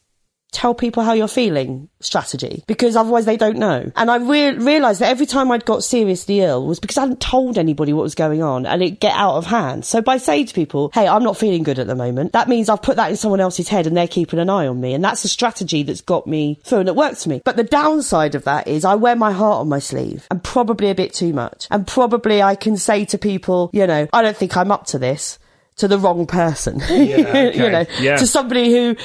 tell 0.51 0.73
people 0.73 1.03
how 1.03 1.13
you're 1.13 1.27
feeling 1.27 1.87
strategy 1.99 2.63
because 2.65 2.95
otherwise 2.95 3.25
they 3.25 3.37
don't 3.37 3.57
know. 3.57 3.91
And 3.95 4.09
I 4.09 4.15
re- 4.17 4.57
realized 4.57 4.99
that 5.01 5.09
every 5.11 5.27
time 5.27 5.51
I'd 5.51 5.63
got 5.65 5.83
seriously 5.83 6.39
ill 6.39 6.65
was 6.65 6.79
because 6.79 6.97
I 6.97 7.01
hadn't 7.01 7.21
told 7.21 7.57
anybody 7.57 7.93
what 7.93 8.01
was 8.01 8.15
going 8.15 8.41
on 8.41 8.65
and 8.65 8.81
it 8.81 8.99
get 8.99 9.13
out 9.15 9.35
of 9.35 9.45
hand. 9.45 9.85
So 9.85 10.01
by 10.01 10.17
saying 10.17 10.47
to 10.47 10.53
people, 10.55 10.89
Hey, 10.93 11.07
I'm 11.07 11.23
not 11.23 11.37
feeling 11.37 11.61
good 11.63 11.77
at 11.77 11.85
the 11.87 11.95
moment, 11.95 12.33
that 12.33 12.49
means 12.49 12.67
I've 12.67 12.81
put 12.81 12.95
that 12.95 13.11
in 13.11 13.17
someone 13.17 13.39
else's 13.39 13.67
head 13.69 13.85
and 13.85 13.95
they're 13.95 14.07
keeping 14.07 14.39
an 14.39 14.49
eye 14.49 14.65
on 14.67 14.81
me. 14.81 14.93
And 14.95 15.03
that's 15.03 15.23
a 15.23 15.27
strategy 15.29 15.83
that's 15.83 16.01
got 16.01 16.25
me 16.25 16.59
through 16.63 16.79
and 16.79 16.89
it 16.89 16.95
works 16.95 17.23
for 17.23 17.29
me. 17.29 17.41
But 17.45 17.55
the 17.55 17.63
downside 17.63 18.33
of 18.33 18.45
that 18.45 18.67
is 18.67 18.85
I 18.85 18.95
wear 18.95 19.15
my 19.15 19.31
heart 19.31 19.59
on 19.61 19.69
my 19.69 19.79
sleeve 19.79 20.25
and 20.31 20.43
probably 20.43 20.89
a 20.89 20.95
bit 20.95 21.13
too 21.13 21.31
much. 21.33 21.67
And 21.69 21.85
probably 21.85 22.41
I 22.41 22.55
can 22.55 22.75
say 22.77 23.05
to 23.05 23.17
people, 23.19 23.69
you 23.73 23.85
know, 23.85 24.07
I 24.11 24.21
don't 24.23 24.35
think 24.37 24.57
I'm 24.57 24.71
up 24.71 24.87
to 24.87 24.97
this 24.99 25.37
to 25.77 25.87
the 25.87 25.97
wrong 25.99 26.25
person. 26.27 26.79
Yeah, 26.89 27.17
okay. 27.17 27.53
you 27.55 27.69
know, 27.71 27.85
Yeah. 27.99 28.17
to 28.17 28.27
somebody 28.27 28.71
who 28.71 28.95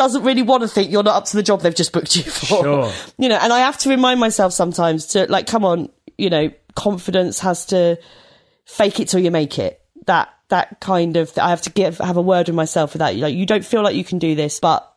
doesn't 0.00 0.24
really 0.24 0.40
want 0.40 0.62
to 0.62 0.68
think 0.68 0.90
you're 0.90 1.02
not 1.02 1.14
up 1.14 1.24
to 1.26 1.36
the 1.36 1.42
job 1.42 1.60
they've 1.60 1.74
just 1.74 1.92
booked 1.92 2.16
you 2.16 2.22
for. 2.22 2.64
Sure. 2.64 2.92
You 3.18 3.28
know, 3.28 3.36
and 3.36 3.52
I 3.52 3.58
have 3.58 3.76
to 3.78 3.90
remind 3.90 4.18
myself 4.18 4.54
sometimes 4.54 5.08
to 5.08 5.30
like, 5.30 5.46
come 5.46 5.62
on, 5.62 5.90
you 6.16 6.30
know, 6.30 6.50
confidence 6.74 7.40
has 7.40 7.66
to 7.66 7.98
fake 8.64 8.98
it 8.98 9.08
till 9.08 9.20
you 9.20 9.30
make 9.30 9.58
it. 9.58 9.78
That 10.06 10.30
that 10.48 10.80
kind 10.80 11.18
of 11.18 11.36
I 11.36 11.50
have 11.50 11.60
to 11.62 11.70
give 11.70 11.98
have 11.98 12.16
a 12.16 12.22
word 12.22 12.48
with 12.48 12.56
myself 12.56 12.92
for 12.92 12.98
that. 12.98 13.14
Like 13.14 13.34
you 13.34 13.44
don't 13.44 13.62
feel 13.64 13.82
like 13.82 13.94
you 13.94 14.02
can 14.02 14.18
do 14.18 14.34
this, 14.34 14.58
but 14.58 14.89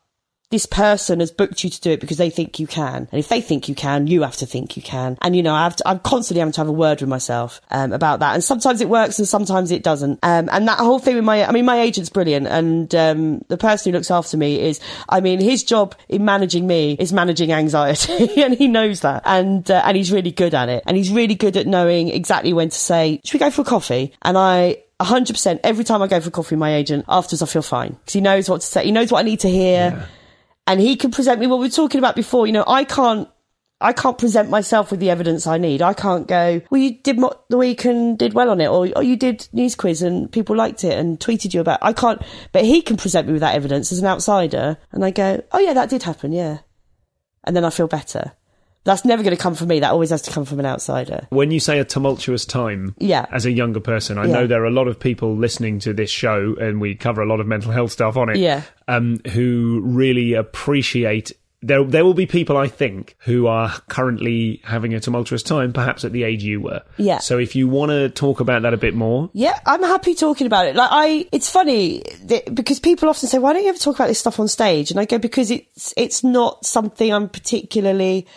this 0.54 0.68
person 0.68 1.20
has 1.20 1.32
booked 1.32 1.64
you 1.64 1.70
to 1.72 1.82
do 1.82 1.90
it 1.90 2.00
because 2.00 2.18
they 2.18 2.30
think 2.30 2.60
you 2.60 2.68
can. 2.68 3.08
And 3.12 3.20
if 3.20 3.28
they 3.28 3.42
think 3.42 3.68
you 3.68 3.74
can, 3.74 4.06
you 4.06 4.22
have 4.22 4.36
to 4.36 4.46
think 4.46 4.78
you 4.78 4.84
can. 4.84 5.18
And 5.24 5.36
you 5.36 5.42
know, 5.42 5.56
I 5.56 5.74
I'm 5.84 5.98
constantly 5.98 6.42
having 6.42 6.52
to 6.52 6.62
have 6.62 6.68
a 6.68 6.72
word 6.72 7.02
with 7.02 7.10
myself 7.10 7.60
um, 7.72 7.92
about 7.92 8.20
that. 8.20 8.36
And 8.36 8.44
sometimes 8.44 8.80
it 8.80 8.88
works 8.88 9.18
and 9.18 9.28
sometimes 9.28 9.72
it 9.72 9.82
doesn't. 9.82 10.20
Um, 10.22 10.50
and 10.52 10.68
that 10.68 10.78
whole 10.78 11.00
thing 11.00 11.16
with 11.16 11.24
my, 11.24 11.44
I 11.44 11.52
mean, 11.52 11.66
my 11.66 11.80
agent's 11.80 12.12
brilliant. 12.12 12.46
And 12.46 12.94
um, 12.94 13.44
the 13.48 13.58
person 13.58 13.92
who 13.92 13.98
looks 13.98 14.12
after 14.12 14.38
me 14.38 14.60
is, 14.60 14.80
I 15.10 15.22
mean, 15.22 15.40
his 15.40 15.64
job 15.64 15.96
in 16.08 16.24
managing 16.24 16.68
me 16.68 16.98
is 17.00 17.12
managing 17.12 17.52
anxiety. 17.52 18.40
and 18.44 18.54
he 18.54 18.68
knows 18.68 19.00
that. 19.02 19.24
And, 19.26 19.72
uh, 19.72 19.82
and 19.84 19.98
he's 19.98 20.12
really 20.12 20.32
good 20.32 20.54
at 20.54 20.70
it. 20.70 20.84
And 20.86 20.96
he's 20.96 21.10
really 21.10 21.34
good 21.34 21.58
at 21.58 21.66
knowing 21.66 22.10
exactly 22.10 22.54
when 22.54 22.70
to 22.70 22.78
say, 22.78 23.22
should 23.26 23.34
we 23.34 23.40
go 23.40 23.50
for 23.50 23.64
coffee? 23.64 24.14
And 24.22 24.38
I, 24.38 24.84
100% 25.00 25.62
every 25.64 25.84
time 25.84 26.04
I 26.04 26.08
go 26.08 26.22
for 26.22 26.30
coffee 26.30 26.56
my 26.56 26.76
agent, 26.76 27.06
afterwards 27.10 27.42
I 27.42 27.48
feel 27.48 27.64
fine. 27.64 27.94
Because 27.94 28.14
he 28.14 28.22
knows 28.22 28.48
what 28.48 28.62
to 28.62 28.68
say. 28.68 28.86
He 28.86 28.92
knows 28.92 29.12
what 29.12 29.18
I 29.18 29.24
need 29.24 29.40
to 29.40 29.50
hear 29.50 30.08
and 30.68 30.80
he 30.80 30.96
can 30.96 31.12
present 31.12 31.40
me 31.40 31.48
what 31.48 31.60
we 31.60 31.66
were 31.66 31.72
talking 31.72 32.00
about 32.00 32.16
before. 32.16 32.48
You 32.48 32.54
know, 32.54 32.64
I 32.68 32.84
can't. 32.84 33.30
I 33.82 33.92
can't 33.92 34.18
present 34.18 34.50
myself 34.50 34.92
with 34.92 35.02
the 35.02 35.10
evidence 35.10 35.46
I 35.46 35.58
need. 35.58 35.82
I 35.82 35.94
can't 35.94 36.26
go, 36.26 36.62
well, 36.70 36.80
you 36.80 37.02
did 37.02 37.20
the 37.50 37.58
week 37.58 37.84
and 37.84 38.18
did 38.18 38.34
well 38.34 38.50
on 38.50 38.62
it, 38.62 38.68
or, 38.68 38.88
or 38.96 39.04
you 39.04 39.18
did 39.18 39.50
news 39.52 39.76
quiz 39.76 40.02
and 40.02 40.32
people 40.32 40.56
liked 40.56 40.86
it 40.86 40.98
and 40.98 41.20
tweeted 41.20 41.54
you 41.54 41.60
about. 41.60 41.80
I 41.82 41.92
can't, 41.92 42.22
but 42.54 42.64
he 42.64 42.82
can 42.82 42.96
present 42.96 43.28
me 43.28 43.34
with 43.34 43.42
that 43.42 43.56
evidence 43.56 43.92
as 43.92 44.00
an 44.00 44.06
outsider, 44.06 44.78
and 44.94 45.04
I 45.04 45.12
go, 45.12 45.44
oh 45.52 45.60
yeah, 45.60 45.74
that 45.74 45.90
did 45.90 46.04
happen, 46.04 46.32
yeah, 46.32 46.60
and 47.44 47.58
then 47.58 47.66
I 47.66 47.72
feel 47.72 47.88
better. 47.88 48.32
That's 48.86 49.06
never 49.06 49.24
going 49.24 49.36
to 49.36 49.42
come 49.42 49.56
from 49.56 49.70
me. 49.70 49.80
That 49.80 49.92
always 49.92 50.10
has 50.10 50.22
to 50.24 50.32
come 50.32 50.44
from 50.44 50.60
an 50.60 50.66
outsider. 50.66 51.28
When 51.30 51.52
you 51.52 51.60
say 51.62 51.80
a 51.80 51.86
tumultuous 51.86 52.46
time, 52.46 52.96
Yeah. 53.00 53.26
as 53.32 53.46
a 53.46 53.52
younger 53.52 53.80
person, 53.80 54.18
I 54.18 54.26
Yeah. 54.26 54.34
know 54.34 54.48
there 54.48 54.62
are 54.62 54.68
a 54.68 54.72
lot 54.72 54.88
of 54.90 55.00
people 55.00 55.36
listening 55.38 55.80
to 55.80 55.94
this 55.94 56.10
show, 56.10 56.56
and 56.60 56.82
we 56.82 56.94
cover 56.96 57.22
a 57.22 57.26
lot 57.26 57.40
of 57.40 57.48
mental 57.48 57.72
health 57.72 57.92
stuff 57.94 58.18
on 58.18 58.30
it. 58.30 58.38
Yeah. 58.38 58.62
um, 58.90 59.22
who 59.32 59.80
really 59.86 60.34
appreciate. 60.34 61.32
There, 61.66 61.82
there 61.86 62.04
will 62.04 62.14
be 62.14 62.26
people 62.26 62.58
I 62.58 62.68
think 62.68 63.16
who 63.20 63.48
are 63.48 63.70
currently 63.88 64.60
having 64.66 64.94
a 64.94 65.00
tumultuous 65.00 65.42
time, 65.44 65.72
perhaps 65.72 66.04
at 66.04 66.12
the 66.12 66.24
age 66.24 66.44
you 66.44 66.60
were. 66.60 66.82
Yeah. 66.98 67.20
So 67.20 67.38
if 67.38 67.56
you 67.56 67.70
want 67.70 67.92
to 67.92 68.10
talk 68.10 68.42
about 68.42 68.64
that 68.64 68.74
a 68.74 68.78
bit 68.78 68.94
more, 68.96 69.30
Yeah, 69.32 69.58
I'm 69.66 69.82
happy 69.84 70.14
talking 70.16 70.46
about 70.46 70.68
it. 70.68 70.76
Like 70.76 70.90
I, 70.92 71.26
it's 71.32 71.50
funny 71.50 72.04
that, 72.26 72.54
because 72.54 72.82
people 72.82 73.08
often 73.08 73.30
say, 73.30 73.38
"Why 73.40 73.54
don't 73.54 73.64
you 73.64 73.70
ever 73.70 73.78
talk 73.78 73.96
about 73.96 74.10
this 74.10 74.20
stuff 74.20 74.42
on 74.42 74.50
stage?" 74.50 74.92
And 74.92 75.00
I 75.00 75.06
go, 75.06 75.18
"Because 75.18 75.50
it's 75.52 75.94
it's 75.96 76.22
not 76.22 76.66
something 76.66 77.14
I'm 77.14 77.30
particularly." 77.30 78.28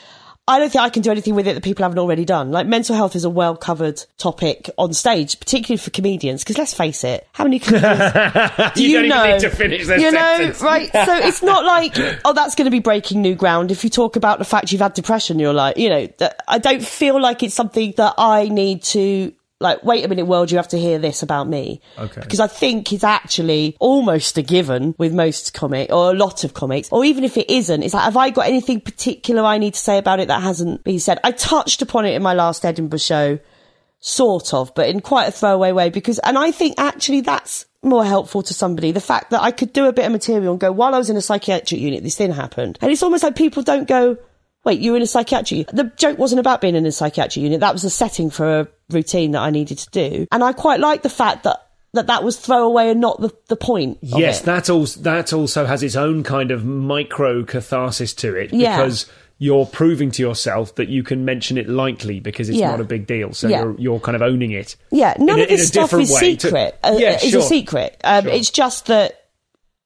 I 0.48 0.60
don't 0.60 0.70
think 0.70 0.82
I 0.82 0.90
can 0.90 1.02
do 1.02 1.10
anything 1.10 1.34
with 1.34 1.48
it 1.48 1.54
that 1.54 1.64
people 1.64 1.82
haven't 1.82 1.98
already 1.98 2.24
done. 2.24 2.52
Like 2.52 2.68
mental 2.68 2.94
health 2.94 3.16
is 3.16 3.24
a 3.24 3.30
well 3.30 3.56
covered 3.56 4.00
topic 4.16 4.70
on 4.78 4.92
stage, 4.94 5.40
particularly 5.40 5.76
for 5.78 5.90
comedians. 5.90 6.44
Because 6.44 6.56
let's 6.56 6.72
face 6.72 7.02
it, 7.02 7.26
how 7.32 7.42
many 7.44 7.58
comedians 7.60 8.12
do 8.74 8.82
You 8.84 8.88
you, 8.90 8.94
don't 8.96 9.04
even 9.06 9.08
know? 9.08 9.26
need 9.32 9.40
to 9.40 9.50
finish 9.50 9.86
their 9.88 9.98
you 9.98 10.10
sentence. 10.12 10.60
know, 10.60 10.66
right? 10.66 10.88
So 10.92 11.14
it's 11.16 11.42
not 11.42 11.64
like, 11.64 11.94
oh, 12.24 12.32
that's 12.32 12.54
going 12.54 12.66
to 12.66 12.70
be 12.70 12.78
breaking 12.78 13.22
new 13.22 13.34
ground. 13.34 13.72
If 13.72 13.82
you 13.82 13.90
talk 13.90 14.14
about 14.14 14.38
the 14.38 14.44
fact 14.44 14.70
you've 14.70 14.80
had 14.80 14.94
depression, 14.94 15.40
you're 15.40 15.52
like, 15.52 15.78
you 15.78 15.88
know, 15.88 16.08
I 16.46 16.58
don't 16.58 16.82
feel 16.84 17.20
like 17.20 17.42
it's 17.42 17.54
something 17.54 17.94
that 17.96 18.14
I 18.16 18.48
need 18.48 18.82
to. 18.84 19.32
Like, 19.58 19.82
wait 19.82 20.04
a 20.04 20.08
minute, 20.08 20.26
world, 20.26 20.50
you 20.50 20.58
have 20.58 20.68
to 20.68 20.78
hear 20.78 20.98
this 20.98 21.22
about 21.22 21.48
me. 21.48 21.80
Okay. 21.98 22.20
Because 22.20 22.40
I 22.40 22.46
think 22.46 22.92
it's 22.92 23.04
actually 23.04 23.74
almost 23.80 24.36
a 24.36 24.42
given 24.42 24.94
with 24.98 25.14
most 25.14 25.54
comic 25.54 25.90
or 25.90 26.10
a 26.10 26.14
lot 26.14 26.44
of 26.44 26.52
comics. 26.52 26.90
Or 26.92 27.06
even 27.06 27.24
if 27.24 27.38
it 27.38 27.50
isn't, 27.50 27.82
it's 27.82 27.94
like, 27.94 28.04
have 28.04 28.18
I 28.18 28.28
got 28.30 28.46
anything 28.46 28.82
particular 28.82 29.42
I 29.42 29.56
need 29.56 29.72
to 29.72 29.80
say 29.80 29.96
about 29.96 30.20
it 30.20 30.28
that 30.28 30.42
hasn't 30.42 30.84
been 30.84 31.00
said? 31.00 31.20
I 31.24 31.32
touched 31.32 31.80
upon 31.80 32.04
it 32.04 32.14
in 32.14 32.22
my 32.22 32.34
last 32.34 32.66
Edinburgh 32.66 32.98
show 32.98 33.38
sort 33.98 34.52
of, 34.52 34.74
but 34.74 34.90
in 34.90 35.00
quite 35.00 35.28
a 35.28 35.32
throwaway 35.32 35.72
way 35.72 35.88
because, 35.88 36.18
and 36.18 36.36
I 36.36 36.50
think 36.50 36.74
actually 36.78 37.22
that's 37.22 37.64
more 37.82 38.04
helpful 38.04 38.42
to 38.42 38.52
somebody. 38.52 38.92
The 38.92 39.00
fact 39.00 39.30
that 39.30 39.42
I 39.42 39.52
could 39.52 39.72
do 39.72 39.86
a 39.86 39.92
bit 39.92 40.04
of 40.04 40.12
material 40.12 40.52
and 40.52 40.60
go, 40.60 40.70
while 40.70 40.94
I 40.94 40.98
was 40.98 41.08
in 41.08 41.16
a 41.16 41.22
psychiatric 41.22 41.80
unit, 41.80 42.02
this 42.02 42.16
thing 42.16 42.30
happened. 42.30 42.78
And 42.82 42.92
it's 42.92 43.02
almost 43.02 43.22
like 43.22 43.36
people 43.36 43.62
don't 43.62 43.88
go, 43.88 44.18
wait, 44.66 44.80
you 44.80 44.90
were 44.90 44.96
in 44.98 45.02
a 45.02 45.06
psychiatric 45.06 45.50
unit. 45.52 45.68
The 45.74 45.84
joke 45.96 46.18
wasn't 46.18 46.40
about 46.40 46.60
being 46.60 46.74
in 46.74 46.84
a 46.84 46.92
psychiatric 46.92 47.42
unit. 47.42 47.60
That 47.60 47.72
was 47.72 47.84
a 47.84 47.90
setting 47.90 48.28
for 48.28 48.60
a 48.60 48.68
routine 48.90 49.30
that 49.30 49.40
I 49.40 49.48
needed 49.50 49.78
to 49.78 49.90
do. 49.90 50.26
And 50.30 50.44
I 50.44 50.52
quite 50.52 50.80
like 50.80 51.02
the 51.02 51.08
fact 51.08 51.44
that 51.44 51.62
that 51.94 52.08
that 52.08 52.22
was 52.22 52.36
throwaway 52.38 52.90
and 52.90 53.00
not 53.00 53.20
the, 53.22 53.30
the 53.48 53.56
point. 53.56 53.96
Yes, 54.02 54.42
that 54.42 54.68
also 54.68 55.00
that 55.00 55.32
also 55.32 55.64
has 55.64 55.82
its 55.82 55.96
own 55.96 56.22
kind 56.24 56.50
of 56.50 56.62
micro 56.66 57.42
catharsis 57.44 58.12
to 58.14 58.34
it 58.34 58.52
Yeah. 58.52 58.76
because 58.76 59.06
you're 59.38 59.66
proving 59.66 60.10
to 60.10 60.22
yourself 60.22 60.74
that 60.76 60.88
you 60.88 61.02
can 61.02 61.24
mention 61.24 61.56
it 61.58 61.68
lightly 61.68 62.20
because 62.20 62.48
it's 62.48 62.58
Yeah. 62.58 62.70
not 62.70 62.80
a 62.80 62.84
big 62.84 63.06
deal. 63.06 63.32
So 63.32 63.48
Yeah. 63.48 63.62
you're 63.62 63.76
you're 63.78 64.00
kind 64.00 64.16
of 64.16 64.20
owning 64.22 64.50
it. 64.50 64.76
Yeah, 64.90 65.14
none 65.18 65.38
in 65.38 65.40
a- 65.40 65.42
of 65.44 65.48
this 65.58 65.68
stuff 65.68 65.92
is 65.94 66.10
way 66.10 66.36
to- 66.36 66.46
secret. 66.48 66.78
uh, 66.82 66.96
Yeah, 66.98 67.16
is 67.16 67.30
sure. 67.30 67.40
a 67.40 67.42
secret. 67.44 67.96
Um, 68.04 68.24
Sure. 68.24 68.32
It's 68.32 68.50
just 68.50 68.86
that, 68.86 69.20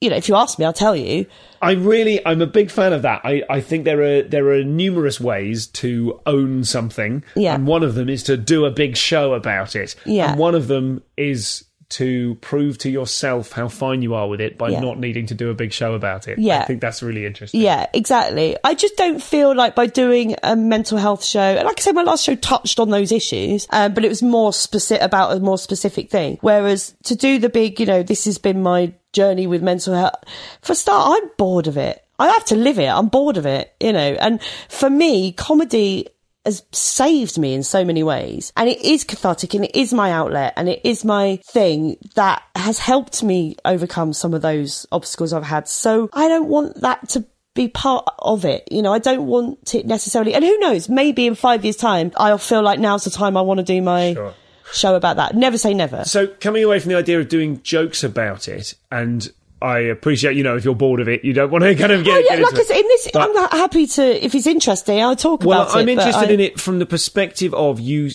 you 0.00 0.10
know, 0.10 0.16
if 0.16 0.28
you 0.28 0.34
ask 0.36 0.58
me, 0.58 0.64
I'll 0.64 0.72
tell 0.72 0.96
you. 0.96 1.26
I 1.62 1.72
really, 1.72 2.24
I'm 2.26 2.40
a 2.40 2.46
big 2.46 2.70
fan 2.70 2.92
of 2.92 3.02
that. 3.02 3.20
I, 3.24 3.42
I 3.50 3.60
think 3.60 3.84
there 3.84 4.00
are 4.02 4.22
there 4.22 4.48
are 4.50 4.64
numerous 4.64 5.20
ways 5.20 5.66
to 5.68 6.20
own 6.26 6.64
something, 6.64 7.22
Yeah. 7.34 7.54
and 7.54 7.66
one 7.66 7.82
of 7.82 7.94
them 7.94 8.08
is 8.08 8.22
to 8.24 8.36
do 8.36 8.64
a 8.64 8.70
big 8.70 8.96
show 8.96 9.34
about 9.34 9.76
it. 9.76 9.94
Yeah. 10.06 10.30
and 10.30 10.38
one 10.38 10.54
of 10.54 10.68
them 10.68 11.02
is 11.16 11.64
to 11.90 12.36
prove 12.36 12.78
to 12.78 12.88
yourself 12.88 13.50
how 13.50 13.66
fine 13.66 14.00
you 14.00 14.14
are 14.14 14.28
with 14.28 14.40
it 14.40 14.56
by 14.56 14.68
Yeah. 14.68 14.78
not 14.78 15.00
needing 15.00 15.26
to 15.26 15.34
do 15.34 15.50
a 15.50 15.54
big 15.54 15.72
show 15.72 15.94
about 15.94 16.28
it. 16.28 16.38
Yeah. 16.38 16.60
I 16.60 16.64
think 16.64 16.80
that's 16.80 17.02
really 17.02 17.26
interesting. 17.26 17.60
Yeah, 17.60 17.86
exactly. 17.92 18.56
I 18.62 18.74
just 18.74 18.96
don't 18.96 19.20
feel 19.20 19.52
like 19.56 19.74
by 19.74 19.86
doing 19.86 20.36
a 20.44 20.54
mental 20.54 20.98
health 20.98 21.24
show, 21.24 21.40
and 21.40 21.64
like 21.66 21.80
I 21.80 21.82
said, 21.82 21.96
my 21.96 22.04
last 22.04 22.22
show 22.22 22.36
touched 22.36 22.78
on 22.78 22.90
those 22.90 23.10
issues, 23.10 23.66
um, 23.70 23.92
but 23.92 24.04
it 24.04 24.08
was 24.08 24.22
more 24.22 24.52
specific 24.52 25.02
about 25.02 25.36
a 25.36 25.40
more 25.40 25.58
specific 25.58 26.10
thing. 26.10 26.38
Whereas 26.42 26.94
to 27.04 27.16
do 27.16 27.40
the 27.40 27.48
big, 27.48 27.80
you 27.80 27.86
know, 27.86 28.04
this 28.04 28.24
has 28.24 28.38
been 28.38 28.62
my 28.62 28.92
journey 29.12 29.46
with 29.46 29.62
mental 29.62 29.94
health. 29.94 30.24
For 30.62 30.72
a 30.72 30.76
start, 30.76 31.22
I'm 31.22 31.30
bored 31.36 31.66
of 31.66 31.76
it. 31.76 32.04
I 32.18 32.28
have 32.28 32.44
to 32.46 32.56
live 32.56 32.78
it. 32.78 32.88
I'm 32.88 33.08
bored 33.08 33.36
of 33.36 33.46
it, 33.46 33.74
you 33.80 33.92
know. 33.92 34.16
And 34.20 34.40
for 34.68 34.90
me, 34.90 35.32
comedy 35.32 36.06
has 36.44 36.62
saved 36.72 37.38
me 37.38 37.54
in 37.54 37.62
so 37.62 37.84
many 37.84 38.02
ways. 38.02 38.52
And 38.56 38.68
it 38.68 38.80
is 38.82 39.04
cathartic 39.04 39.54
and 39.54 39.64
it 39.64 39.74
is 39.74 39.92
my 39.92 40.12
outlet 40.12 40.54
and 40.56 40.68
it 40.68 40.80
is 40.84 41.04
my 41.04 41.38
thing 41.44 41.96
that 42.14 42.42
has 42.56 42.78
helped 42.78 43.22
me 43.22 43.56
overcome 43.64 44.12
some 44.12 44.34
of 44.34 44.42
those 44.42 44.86
obstacles 44.92 45.32
I've 45.32 45.44
had. 45.44 45.68
So 45.68 46.08
I 46.12 46.28
don't 46.28 46.48
want 46.48 46.80
that 46.80 47.08
to 47.10 47.24
be 47.54 47.68
part 47.68 48.06
of 48.18 48.44
it. 48.44 48.68
You 48.70 48.82
know, 48.82 48.92
I 48.92 48.98
don't 48.98 49.26
want 49.26 49.74
it 49.74 49.86
necessarily. 49.86 50.34
And 50.34 50.44
who 50.44 50.58
knows, 50.58 50.88
maybe 50.88 51.26
in 51.26 51.34
five 51.34 51.64
years' 51.64 51.76
time, 51.76 52.12
I'll 52.16 52.38
feel 52.38 52.62
like 52.62 52.78
now's 52.78 53.04
the 53.04 53.10
time 53.10 53.36
I 53.36 53.42
want 53.42 53.58
to 53.58 53.64
do 53.64 53.82
my 53.82 54.14
Sure. 54.14 54.34
Show 54.72 54.94
about 54.94 55.16
that. 55.16 55.34
Never 55.34 55.58
say 55.58 55.74
never. 55.74 56.04
So 56.04 56.26
coming 56.26 56.64
away 56.64 56.78
from 56.80 56.90
the 56.90 56.96
idea 56.98 57.18
of 57.20 57.28
doing 57.28 57.62
jokes 57.62 58.02
about 58.04 58.48
it, 58.48 58.74
and 58.90 59.30
I 59.62 59.78
appreciate, 59.80 60.36
you 60.36 60.42
know, 60.42 60.56
if 60.56 60.64
you're 60.64 60.74
bored 60.74 61.00
of 61.00 61.08
it, 61.08 61.24
you 61.24 61.32
don't 61.32 61.50
want 61.50 61.64
to 61.64 61.74
kind 61.76 61.92
of 61.92 62.04
get, 62.04 62.12
Oh, 62.14 62.18
yeah, 62.18 62.36
get 62.36 62.42
like 62.42 62.50
into 62.52 62.60
I 62.62 62.64
said, 62.64 62.76
it. 62.76 62.80
in 62.80 62.88
this, 62.88 63.08
But- 63.12 63.30
I'm 63.36 63.58
happy 63.58 63.86
to, 63.86 64.24
if 64.24 64.34
it's 64.34 64.46
interesting, 64.46 65.00
I'll 65.02 65.16
talk 65.16 65.42
Well, 65.42 65.62
about 65.62 65.70
it. 65.70 65.74
Well, 65.74 65.82
I'm 65.82 65.88
interested 65.88 66.30
I- 66.30 66.32
in 66.32 66.40
it 66.40 66.58
from 66.60 66.78
the 66.78 66.86
perspective 66.86 67.52
of 67.54 67.78
you. 67.80 68.10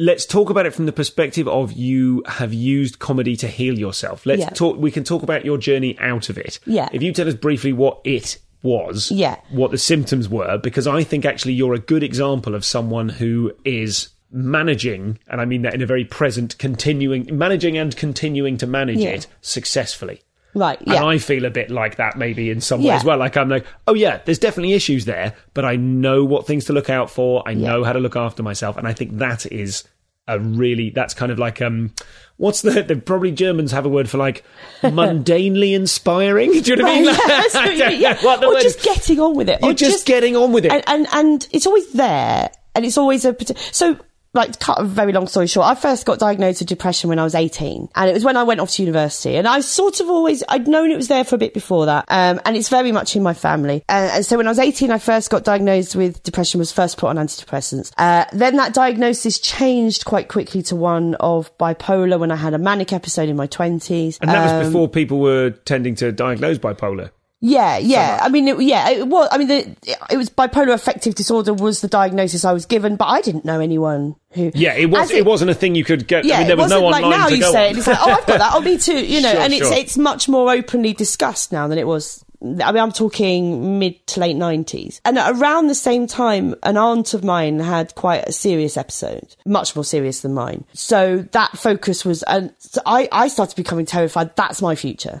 Let's 0.00 0.26
talk 0.26 0.48
about 0.48 0.64
it 0.66 0.74
from 0.74 0.86
the 0.86 0.92
perspective 0.92 1.48
of 1.48 1.72
you 1.72 2.22
have 2.26 2.54
used 2.54 3.00
comedy 3.00 3.34
to 3.36 3.48
heal 3.48 3.76
yourself. 3.76 4.26
Let's 4.26 4.40
Yeah. 4.42 4.50
talk. 4.50 4.78
We 4.78 4.92
can 4.92 5.02
talk 5.02 5.24
about 5.24 5.44
your 5.44 5.58
journey 5.58 5.98
out 5.98 6.28
of 6.28 6.38
it. 6.38 6.60
Yeah. 6.66 6.88
If 6.92 7.02
you 7.02 7.12
tell 7.12 7.26
us 7.26 7.34
briefly 7.34 7.72
what 7.72 7.98
it 8.04 8.38
was, 8.62 9.10
Yeah. 9.10 9.36
what 9.50 9.72
the 9.72 9.78
symptoms 9.78 10.28
were, 10.28 10.56
because 10.58 10.86
I 10.86 11.02
think 11.02 11.24
actually 11.24 11.54
you're 11.54 11.74
a 11.74 11.80
good 11.80 12.04
example 12.04 12.54
of 12.54 12.64
someone 12.64 13.08
who 13.08 13.52
is 13.64 14.10
managing, 14.30 15.18
and 15.28 15.40
I 15.40 15.44
mean 15.44 15.62
that 15.62 15.74
in 15.74 15.82
a 15.82 15.86
very 15.86 16.04
present, 16.04 16.56
continuing, 16.58 17.28
managing 17.36 17.76
and 17.78 17.96
continuing 17.96 18.56
to 18.58 18.66
manage 18.66 18.98
Yeah. 18.98 19.10
it 19.10 19.26
successfully. 19.40 20.22
Right, 20.54 20.78
yeah. 20.86 20.96
And 20.96 21.04
I 21.06 21.18
feel 21.18 21.44
a 21.44 21.50
bit 21.50 21.70
like 21.70 21.96
that 21.96 22.16
maybe 22.16 22.50
in 22.50 22.60
some 22.60 22.80
way 22.80 22.86
Yeah. 22.86 22.96
as 22.96 23.04
well. 23.04 23.18
Like 23.18 23.36
I'm 23.36 23.48
like, 23.48 23.66
oh 23.86 23.94
yeah, 23.94 24.20
there's 24.24 24.38
definitely 24.38 24.72
issues 24.72 25.04
there, 25.04 25.34
but 25.54 25.64
I 25.64 25.76
know 25.76 26.24
what 26.24 26.46
things 26.46 26.64
to 26.66 26.72
look 26.72 26.90
out 26.90 27.10
for. 27.10 27.42
I 27.46 27.54
know 27.54 27.84
how 27.84 27.92
to 27.92 28.00
look 28.00 28.16
after 28.16 28.42
myself. 28.42 28.76
And 28.76 28.88
I 28.88 28.92
think 28.92 29.18
that 29.18 29.44
is 29.52 29.84
a 30.26 30.38
really, 30.40 30.90
that's 30.90 31.14
kind 31.14 31.30
of 31.30 31.38
like, 31.38 31.60
um, 31.62 31.92
what's 32.38 32.62
the, 32.62 32.82
the 32.82 32.96
probably 32.96 33.30
Germans 33.30 33.72
have 33.72 33.86
a 33.86 33.88
word 33.88 34.08
for 34.10 34.18
like 34.18 34.42
mundanely 34.82 35.74
inspiring. 35.74 36.50
Do 36.62 36.70
you 36.70 36.76
know 36.76 36.84
what 36.84 36.92
I 36.92 36.94
mean? 36.96 37.06
Like, 37.06 37.18
Yeah, 37.28 37.42
so, 37.48 37.64
don't 37.64 38.00
yeah. 38.00 38.16
what 38.22 38.44
or 38.44 38.54
word 38.54 38.62
just 38.62 38.82
getting 38.82 39.20
on 39.20 39.34
with 39.36 39.48
it. 39.48 39.60
Or 39.62 39.72
just 39.74 40.06
getting 40.06 40.34
on 40.34 40.52
with 40.52 40.64
it. 40.64 40.72
And, 40.72 40.82
and 40.86 41.06
and 41.12 41.48
it's 41.52 41.66
always 41.66 41.92
there, 41.92 42.50
and 42.74 42.84
it's 42.84 42.98
always 42.98 43.24
a 43.24 43.36
so. 43.72 43.98
Like, 44.34 44.52
to 44.52 44.58
cut 44.58 44.78
a 44.78 44.84
very 44.84 45.12
long 45.12 45.26
story 45.26 45.46
short, 45.46 45.66
I 45.66 45.74
first 45.74 46.04
got 46.04 46.18
diagnosed 46.18 46.60
with 46.60 46.68
depression 46.68 47.08
when 47.08 47.18
I 47.18 47.24
was 47.24 47.34
18. 47.34 47.88
And 47.94 48.10
it 48.10 48.12
was 48.12 48.24
when 48.24 48.36
I 48.36 48.42
went 48.42 48.60
off 48.60 48.70
to 48.72 48.82
university. 48.82 49.36
And 49.36 49.48
I 49.48 49.60
sort 49.60 50.00
of 50.00 50.08
always, 50.08 50.44
I'd 50.48 50.68
known 50.68 50.90
it 50.90 50.96
was 50.96 51.08
there 51.08 51.24
for 51.24 51.34
a 51.34 51.38
bit 51.38 51.54
before 51.54 51.86
that. 51.86 52.04
Um, 52.08 52.38
and 52.44 52.54
it's 52.56 52.68
very 52.68 52.92
much 52.92 53.16
in 53.16 53.22
my 53.22 53.32
family. 53.32 53.84
Uh, 53.88 54.10
and 54.12 54.26
so 54.26 54.36
when 54.36 54.46
I 54.46 54.50
was 54.50 54.58
18, 54.58 54.90
I 54.90 54.98
first 54.98 55.30
got 55.30 55.44
diagnosed 55.44 55.96
with 55.96 56.22
depression, 56.22 56.58
was 56.58 56.70
first 56.70 56.98
put 56.98 57.06
on 57.08 57.16
antidepressants. 57.16 57.90
Uh, 57.96 58.26
then 58.32 58.56
that 58.56 58.74
diagnosis 58.74 59.38
changed 59.38 60.04
quite 60.04 60.28
quickly 60.28 60.62
to 60.64 60.76
one 60.76 61.14
of 61.16 61.56
bipolar 61.58 62.18
when 62.20 62.30
I 62.30 62.36
had 62.36 62.52
a 62.52 62.58
manic 62.58 62.92
episode 62.92 63.28
in 63.30 63.36
my 63.36 63.46
20s. 63.46 64.18
and 64.20 64.30
that 64.30 64.50
Um, 64.50 64.58
was 64.58 64.68
before 64.68 64.88
people 64.88 65.20
were 65.20 65.50
tending 65.50 65.94
to 65.96 66.12
diagnose 66.12 66.58
bipolar. 66.58 67.10
Yeah, 67.40 67.78
yeah. 67.78 68.18
I 68.20 68.28
mean, 68.28 68.48
it, 68.48 68.60
yeah, 68.60 68.90
it 68.90 69.06
was. 69.06 69.28
I 69.30 69.38
mean, 69.38 69.46
the, 69.48 69.76
it 70.10 70.16
was 70.16 70.28
bipolar 70.28 70.72
affective 70.72 71.14
disorder 71.14 71.54
was 71.54 71.80
the 71.80 71.88
diagnosis 71.88 72.44
I 72.44 72.52
was 72.52 72.66
given, 72.66 72.96
but 72.96 73.06
I 73.06 73.20
didn't 73.20 73.44
know 73.44 73.60
anyone 73.60 74.16
who. 74.32 74.50
Yeah, 74.54 74.74
it 74.74 74.86
was. 74.86 75.02
As 75.02 75.10
It, 75.12 75.24
wasn't 75.24 75.50
a 75.52 75.54
thing 75.54 75.76
you 75.76 75.84
could 75.84 76.08
get. 76.08 76.24
Yeah, 76.24 76.36
I 76.36 76.38
mean, 76.38 76.48
there 76.48 76.56
it 76.56 76.60
was 76.60 76.70
no 76.70 76.80
like 76.88 77.02
now 77.02 77.28
you 77.28 77.42
say 77.42 77.68
on. 77.68 77.74
it. 77.74 77.78
It's 77.78 77.86
like, 77.86 77.98
oh, 78.00 78.10
I've 78.10 78.26
got 78.26 78.38
that. 78.38 78.50
Oh, 78.54 78.60
me 78.60 78.76
too. 78.78 79.04
You 79.04 79.20
know, 79.20 79.30
Sure, 79.32 79.40
and 79.40 79.52
it's 79.52 79.68
sure. 79.68 79.76
it's 79.76 79.96
much 79.96 80.28
more 80.28 80.50
openly 80.52 80.92
discussed 80.94 81.52
now 81.52 81.68
than 81.68 81.78
it 81.78 81.86
was. 81.86 82.24
I 82.42 82.72
mean, 82.72 82.82
I'm 82.82 82.92
talking 82.92 83.78
mid 83.78 84.04
to 84.08 84.20
late 84.20 84.36
nineties, 84.36 85.00
and 85.04 85.16
around 85.16 85.68
the 85.68 85.74
same 85.76 86.08
time, 86.08 86.56
an 86.64 86.76
aunt 86.76 87.14
of 87.14 87.22
mine 87.22 87.60
had 87.60 87.94
quite 87.94 88.24
a 88.28 88.32
serious 88.32 88.76
episode, 88.76 89.36
much 89.46 89.76
more 89.76 89.84
serious 89.84 90.22
than 90.22 90.34
mine. 90.34 90.64
So 90.72 91.18
that 91.32 91.56
focus 91.56 92.04
was, 92.04 92.24
and 92.24 92.52
so 92.58 92.80
I 92.84 93.08
I 93.12 93.28
started 93.28 93.54
becoming 93.54 93.86
terrified. 93.86 94.34
That's 94.34 94.60
my 94.60 94.74
future 94.74 95.20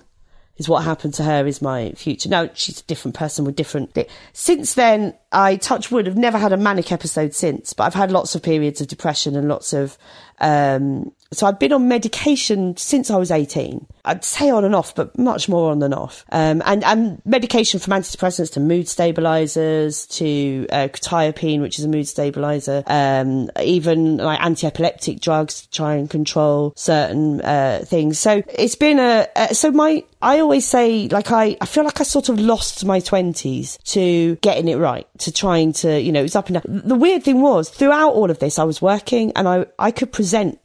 is 0.58 0.68
what 0.68 0.84
happened 0.84 1.14
to 1.14 1.24
her 1.24 1.46
is 1.46 1.62
my 1.62 1.92
future. 1.92 2.28
Now 2.28 2.50
she's 2.52 2.80
a 2.80 2.84
different 2.84 3.16
person 3.16 3.44
with 3.44 3.56
different. 3.56 3.96
Since 4.32 4.74
then, 4.74 5.14
I 5.32 5.56
touch 5.56 5.90
wood 5.90 6.06
have 6.06 6.16
never 6.16 6.36
had 6.38 6.52
a 6.52 6.56
manic 6.56 6.92
episode 6.92 7.34
since, 7.34 7.72
but 7.72 7.84
I've 7.84 7.94
had 7.94 8.12
lots 8.12 8.34
of 8.34 8.42
periods 8.42 8.80
of 8.80 8.88
depression 8.88 9.36
and 9.36 9.48
lots 9.48 9.72
of. 9.72 9.96
Um, 10.40 11.12
so 11.30 11.46
I've 11.46 11.58
been 11.58 11.72
on 11.72 11.88
medication 11.88 12.76
since 12.76 13.10
I 13.10 13.16
was 13.16 13.30
eighteen. 13.30 13.86
I'd 14.04 14.24
say 14.24 14.48
on 14.48 14.64
and 14.64 14.74
off, 14.74 14.94
but 14.94 15.18
much 15.18 15.48
more 15.48 15.70
on 15.70 15.80
than 15.80 15.92
off. 15.92 16.24
Um, 16.32 16.62
and 16.64 16.82
and 16.84 17.20
medication 17.26 17.80
from 17.80 17.92
antidepressants 17.92 18.52
to 18.54 18.60
mood 18.60 18.88
stabilizers 18.88 20.06
to 20.06 20.66
uh, 20.70 20.88
quetiapine, 20.88 21.60
which 21.60 21.78
is 21.78 21.84
a 21.84 21.88
mood 21.88 22.08
stabilizer. 22.08 22.82
Um, 22.86 23.50
even 23.62 24.16
like 24.16 24.40
anti-epileptic 24.40 25.20
drugs 25.20 25.62
to 25.62 25.70
try 25.70 25.96
and 25.96 26.08
control 26.08 26.72
certain 26.76 27.42
uh, 27.42 27.84
things. 27.84 28.18
So 28.18 28.42
it's 28.48 28.76
been 28.76 28.98
a. 28.98 29.26
Uh, 29.36 29.48
so 29.48 29.70
my 29.70 30.04
I 30.22 30.40
always 30.40 30.66
say 30.66 31.08
like 31.08 31.30
I 31.30 31.58
I 31.60 31.66
feel 31.66 31.84
like 31.84 32.00
I 32.00 32.04
sort 32.04 32.30
of 32.30 32.40
lost 32.40 32.86
my 32.86 33.00
twenties 33.00 33.78
to 33.84 34.36
getting 34.36 34.68
it 34.68 34.76
right 34.76 35.06
to 35.18 35.30
trying 35.30 35.74
to 35.74 36.00
you 36.00 36.10
know 36.10 36.20
it 36.20 36.24
was 36.24 36.36
up 36.36 36.48
and 36.48 36.54
down. 36.54 36.82
The 36.86 36.94
weird 36.94 37.22
thing 37.22 37.42
was 37.42 37.68
throughout 37.68 38.14
all 38.14 38.30
of 38.30 38.38
this 38.38 38.58
I 38.58 38.64
was 38.64 38.80
working 38.80 39.32
and 39.36 39.46
I 39.46 39.66
I 39.78 39.90
could 39.90 40.10
present 40.10 40.58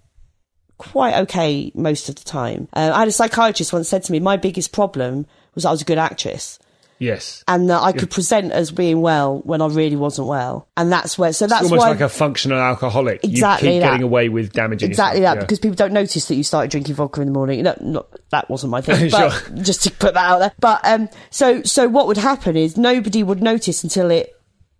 quite 0.92 1.16
okay 1.24 1.72
most 1.76 2.10
of 2.10 2.16
the 2.16 2.24
time. 2.24 2.68
Uh, 2.74 2.92
I 2.94 3.00
had 3.00 3.08
a 3.08 3.12
psychiatrist 3.12 3.74
once 3.74 3.90
said 3.90 4.04
to 4.04 4.12
me, 4.12 4.20
my 4.20 4.38
biggest 4.38 4.72
problem 4.72 5.26
was 5.56 5.66
I 5.66 5.72
was 5.72 5.82
a 5.82 5.86
good 5.86 5.98
actress 5.98 6.60
Yes. 7.00 7.44
and 7.48 7.70
that 7.70 7.82
I 7.82 7.92
could 7.92 8.10
present 8.12 8.52
as 8.54 8.72
being 8.72 9.02
well 9.02 9.40
when 9.44 9.62
I 9.62 9.68
really 9.68 9.96
wasn't 9.96 10.28
well. 10.28 10.68
And 10.78 10.92
that's 10.92 11.18
where, 11.18 11.34
so 11.34 11.48
that's 11.48 11.64
Almost 11.64 11.80
why. 11.82 11.90
like 11.90 12.02
a 12.02 12.08
functional 12.10 12.60
alcoholic. 12.60 13.24
Exactly 13.24 13.70
you 13.70 13.74
keep 13.76 13.82
that. 13.82 13.90
getting 13.92 14.04
away 14.04 14.30
with 14.30 14.54
damaging 14.54 14.90
Exactly 14.90 15.20
yourself. 15.22 15.36
that, 15.36 15.42
Yeah. 15.42 15.46
because 15.46 15.60
people 15.60 15.76
don't 15.76 15.92
notice 15.94 16.28
that 16.28 16.36
you 16.36 16.44
started 16.44 16.72
drinking 16.72 16.96
vodka 16.96 17.22
in 17.22 17.28
the 17.28 17.34
morning. 17.34 17.64
No, 17.64 17.76
not, 17.82 18.08
that 18.32 18.50
wasn't 18.50 18.72
my 18.72 18.82
thing, 18.82 19.10
but 19.12 19.32
Sure. 19.32 19.56
just 19.58 19.84
to 19.84 19.92
put 19.92 20.14
that 20.14 20.26
out 20.32 20.40
there. 20.40 20.52
But 20.60 20.80
um, 20.86 21.10
so 21.30 21.62
so 21.64 21.90
what 21.90 22.08
would 22.08 22.18
happen 22.18 22.56
is 22.56 22.78
nobody 22.78 23.22
would 23.24 23.42
notice 23.44 23.84
until 23.84 24.10
it 24.12 24.32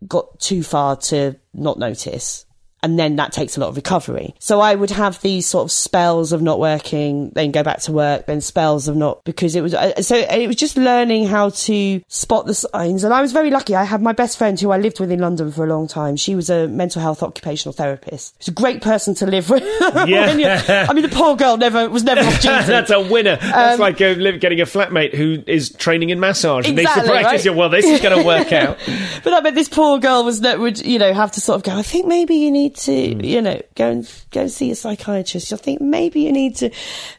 got 0.08 0.40
too 0.40 0.64
far 0.64 0.96
to 0.98 1.36
not 1.54 1.78
notice. 1.78 2.46
And 2.84 3.00
then 3.00 3.16
that 3.16 3.32
takes 3.32 3.58
a 3.58 3.60
lot 3.62 3.70
of 3.70 3.76
recovery. 3.78 4.36
So 4.40 4.60
I 4.60 4.76
would 4.76 4.92
have 4.92 5.20
these 5.22 5.48
sort 5.48 5.64
of 5.64 5.72
spells 5.72 6.32
of 6.34 6.42
not 6.42 6.60
working, 6.60 7.30
then 7.32 7.52
go 7.52 7.64
back 7.64 7.80
to 7.84 7.92
work, 7.92 8.26
then 8.28 8.42
spells 8.42 8.88
of 8.88 8.96
not 8.96 9.24
because 9.24 9.56
it 9.56 9.62
was 9.62 9.74
uh, 9.74 10.02
so 10.02 10.18
it 10.18 10.46
was 10.48 10.58
just 10.58 10.76
learning 10.78 11.26
how 11.26 11.50
to 11.50 12.02
spot 12.10 12.46
the 12.46 12.54
signs. 12.54 13.04
And 13.06 13.14
I 13.14 13.22
was 13.22 13.32
very 13.32 13.50
lucky. 13.50 13.74
I 13.76 13.86
had 13.86 14.02
my 14.02 14.12
best 14.12 14.38
friend 14.38 14.60
who 14.60 14.72
I 14.72 14.78
lived 14.78 15.00
with 15.00 15.12
in 15.12 15.20
London 15.20 15.52
for 15.52 15.64
a 15.64 15.68
long 15.68 15.88
time. 15.88 16.16
She 16.18 16.36
was 16.36 16.50
a 16.50 16.68
mental 16.68 17.02
health 17.02 17.24
occupational 17.24 17.74
therapist. 17.74 18.36
She's 18.40 18.50
a 18.50 18.52
great 18.52 18.82
person 18.82 19.16
to 19.16 19.26
live 19.26 19.50
with. 19.50 19.64
Yeah. 20.14 20.86
I 20.90 20.94
mean, 20.94 21.04
the 21.04 21.10
poor 21.16 21.36
girl 21.36 21.56
never 21.58 21.90
was 21.90 22.04
never 22.04 22.22
off 22.22 22.34
duty. 22.42 22.48
That's 22.66 22.92
a 22.92 23.00
winner. 23.00 23.38
That's 23.38 23.76
Um, 23.76 23.80
like 23.80 24.02
uh, 24.02 24.14
getting 24.16 24.60
a 24.60 24.66
flatmate 24.66 25.14
who 25.14 25.42
is 25.48 25.72
training 25.72 26.10
in 26.10 26.20
massage 26.20 26.68
and 26.68 26.76
needs 26.76 26.92
to 26.94 27.00
Exactly, 27.00 27.22
practice. 27.22 27.48
right? 27.48 27.56
Well, 27.56 27.70
this 27.70 27.86
is 27.86 28.02
going 28.02 28.20
to 28.20 28.26
work 28.26 28.52
out. 28.64 28.78
But 29.24 29.34
I 29.34 29.40
bet 29.40 29.56
this 29.56 29.70
poor 29.70 30.00
girl 30.00 30.24
was 30.26 30.42
that 30.42 30.60
would 30.60 30.84
you 30.86 31.00
know 31.00 31.14
have 31.14 31.32
to 31.34 31.42
sort 31.42 31.56
of 31.58 31.64
go. 31.64 31.72
I 31.78 31.84
think 31.84 32.08
maybe 32.08 32.36
you 32.36 32.52
need 32.52 32.73
need 32.74 33.20
to, 33.20 33.28
you 33.28 33.42
know, 33.42 33.62
go 33.76 33.90
and 33.90 34.24
go 34.32 34.42
and 34.42 34.52
see 34.52 34.72
a 34.72 34.76
psychiatrist. 34.76 35.54
I 35.54 35.58
think 35.58 35.82
maybe 35.82 36.22
you 36.22 36.32
need 36.32 36.58
to. 36.58 36.72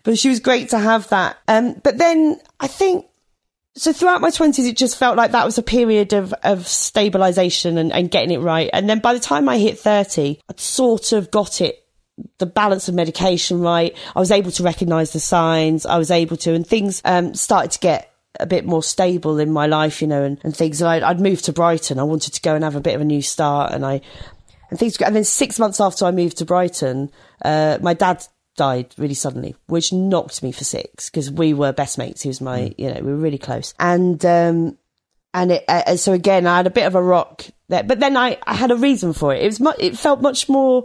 But 0.02 0.18
she 0.18 0.28
was 0.28 0.40
great 0.40 0.70
to 0.70 0.78
have 0.78 1.09
that. 1.09 1.38
Um, 1.48 1.74
but 1.82 1.98
then 1.98 2.40
I 2.61 2.66
think 2.66 3.07
so 3.76 3.92
throughout 3.92 4.20
my 4.20 4.30
twenties, 4.30 4.66
it 4.66 4.76
just 4.76 4.96
felt 4.96 5.16
like 5.16 5.32
that 5.32 5.44
was 5.44 5.59
a 5.59 5.62
period 5.62 6.12
of, 6.12 6.32
of 6.44 6.66
stabilization 6.66 7.78
and, 7.78 7.92
and 7.92 8.11
getting 8.11 8.30
it 8.30 8.38
right. 8.38 8.70
And 8.72 8.88
then 8.88 9.00
by 9.00 9.14
the 9.14 9.20
time 9.20 9.48
I 9.48 9.59
hit 9.59 9.78
30, 9.78 10.40
I'd 10.48 10.61
sort 10.61 11.12
of 11.12 11.30
got 11.30 11.61
it, 11.61 11.84
the 12.38 12.46
balance 12.46 12.88
of 12.88 12.94
medication 12.94 13.61
right. 13.61 13.96
I 14.14 14.20
was 14.20 14.30
able 14.30 14.52
to 14.52 14.62
recognize 14.62 15.12
the 15.12 15.20
signs. 15.20 15.86
I 15.86 15.98
was 15.98 16.12
able 16.12 16.36
to, 16.38 16.55
and 16.55 16.64
things, 16.64 17.02
um, 17.05 17.34
started 17.34 17.72
to 17.72 17.78
get 17.80 18.14
a 18.40 18.46
bit 18.46 18.64
more 18.64 18.82
stable 18.82 19.38
in 19.38 19.50
my 19.50 19.66
life, 19.66 20.00
you 20.00 20.09
know, 20.09 20.22
and, 20.22 20.40
and 20.44 20.57
things. 20.57 20.80
And 20.80 20.88
I'd, 20.88 21.02
I'd 21.02 21.20
moved 21.20 21.46
to 21.46 21.52
Brighton. 21.52 21.98
I 21.98 22.05
wanted 22.05 22.34
to 22.34 22.42
go 22.42 22.55
and 22.55 22.62
have 22.62 22.76
a 22.76 22.80
bit 22.80 22.94
of 22.94 23.00
a 23.00 23.05
new 23.05 23.22
start 23.22 23.72
and 23.72 23.84
I, 23.84 24.00
and 24.71 24.79
things, 24.79 24.97
and 25.01 25.15
then 25.15 25.25
six 25.25 25.59
months 25.59 25.81
after 25.81 26.05
I 26.05 26.11
moved 26.11 26.39
to 26.39 26.45
Brighton, 26.45 27.11
uh, 27.45 27.79
my 27.81 27.95
dad 27.95 28.27
died 28.57 28.95
really 28.97 29.15
suddenly, 29.15 29.57
which 29.67 29.93
knocked 29.93 30.43
me 30.43 30.53
for 30.53 30.65
six 30.65 31.11
because 31.11 31.31
we 31.31 31.55
were 31.55 31.73
best 31.73 31.99
mates. 31.99 32.23
He 32.23 32.29
was 32.29 32.41
my, 32.41 32.75
you 32.79 32.93
know, 32.93 33.01
we 33.01 33.12
were 33.12 33.19
really 33.19 33.39
close. 33.39 33.75
And, 33.79 34.25
um, 34.25 34.79
and 35.33 35.53
it, 35.53 35.65
uh, 35.69 35.97
so 35.97 36.12
again, 36.12 36.47
I 36.47 36.59
had 36.59 36.67
a 36.67 36.71
bit 36.71 36.87
of 36.87 36.95
a 36.95 37.03
rock 37.03 37.45
there, 37.69 37.83
but 37.83 38.01
then 38.01 38.17
I, 38.17 38.39
I 38.47 38.55
had 38.55 38.71
a 38.71 38.77
reason 38.77 39.12
for 39.12 39.35
it. 39.35 39.43
It 39.43 39.47
was, 39.47 39.61
mu- 39.61 39.73
it 39.79 39.99
felt 39.99 40.23
much 40.23 40.49
more, 40.49 40.85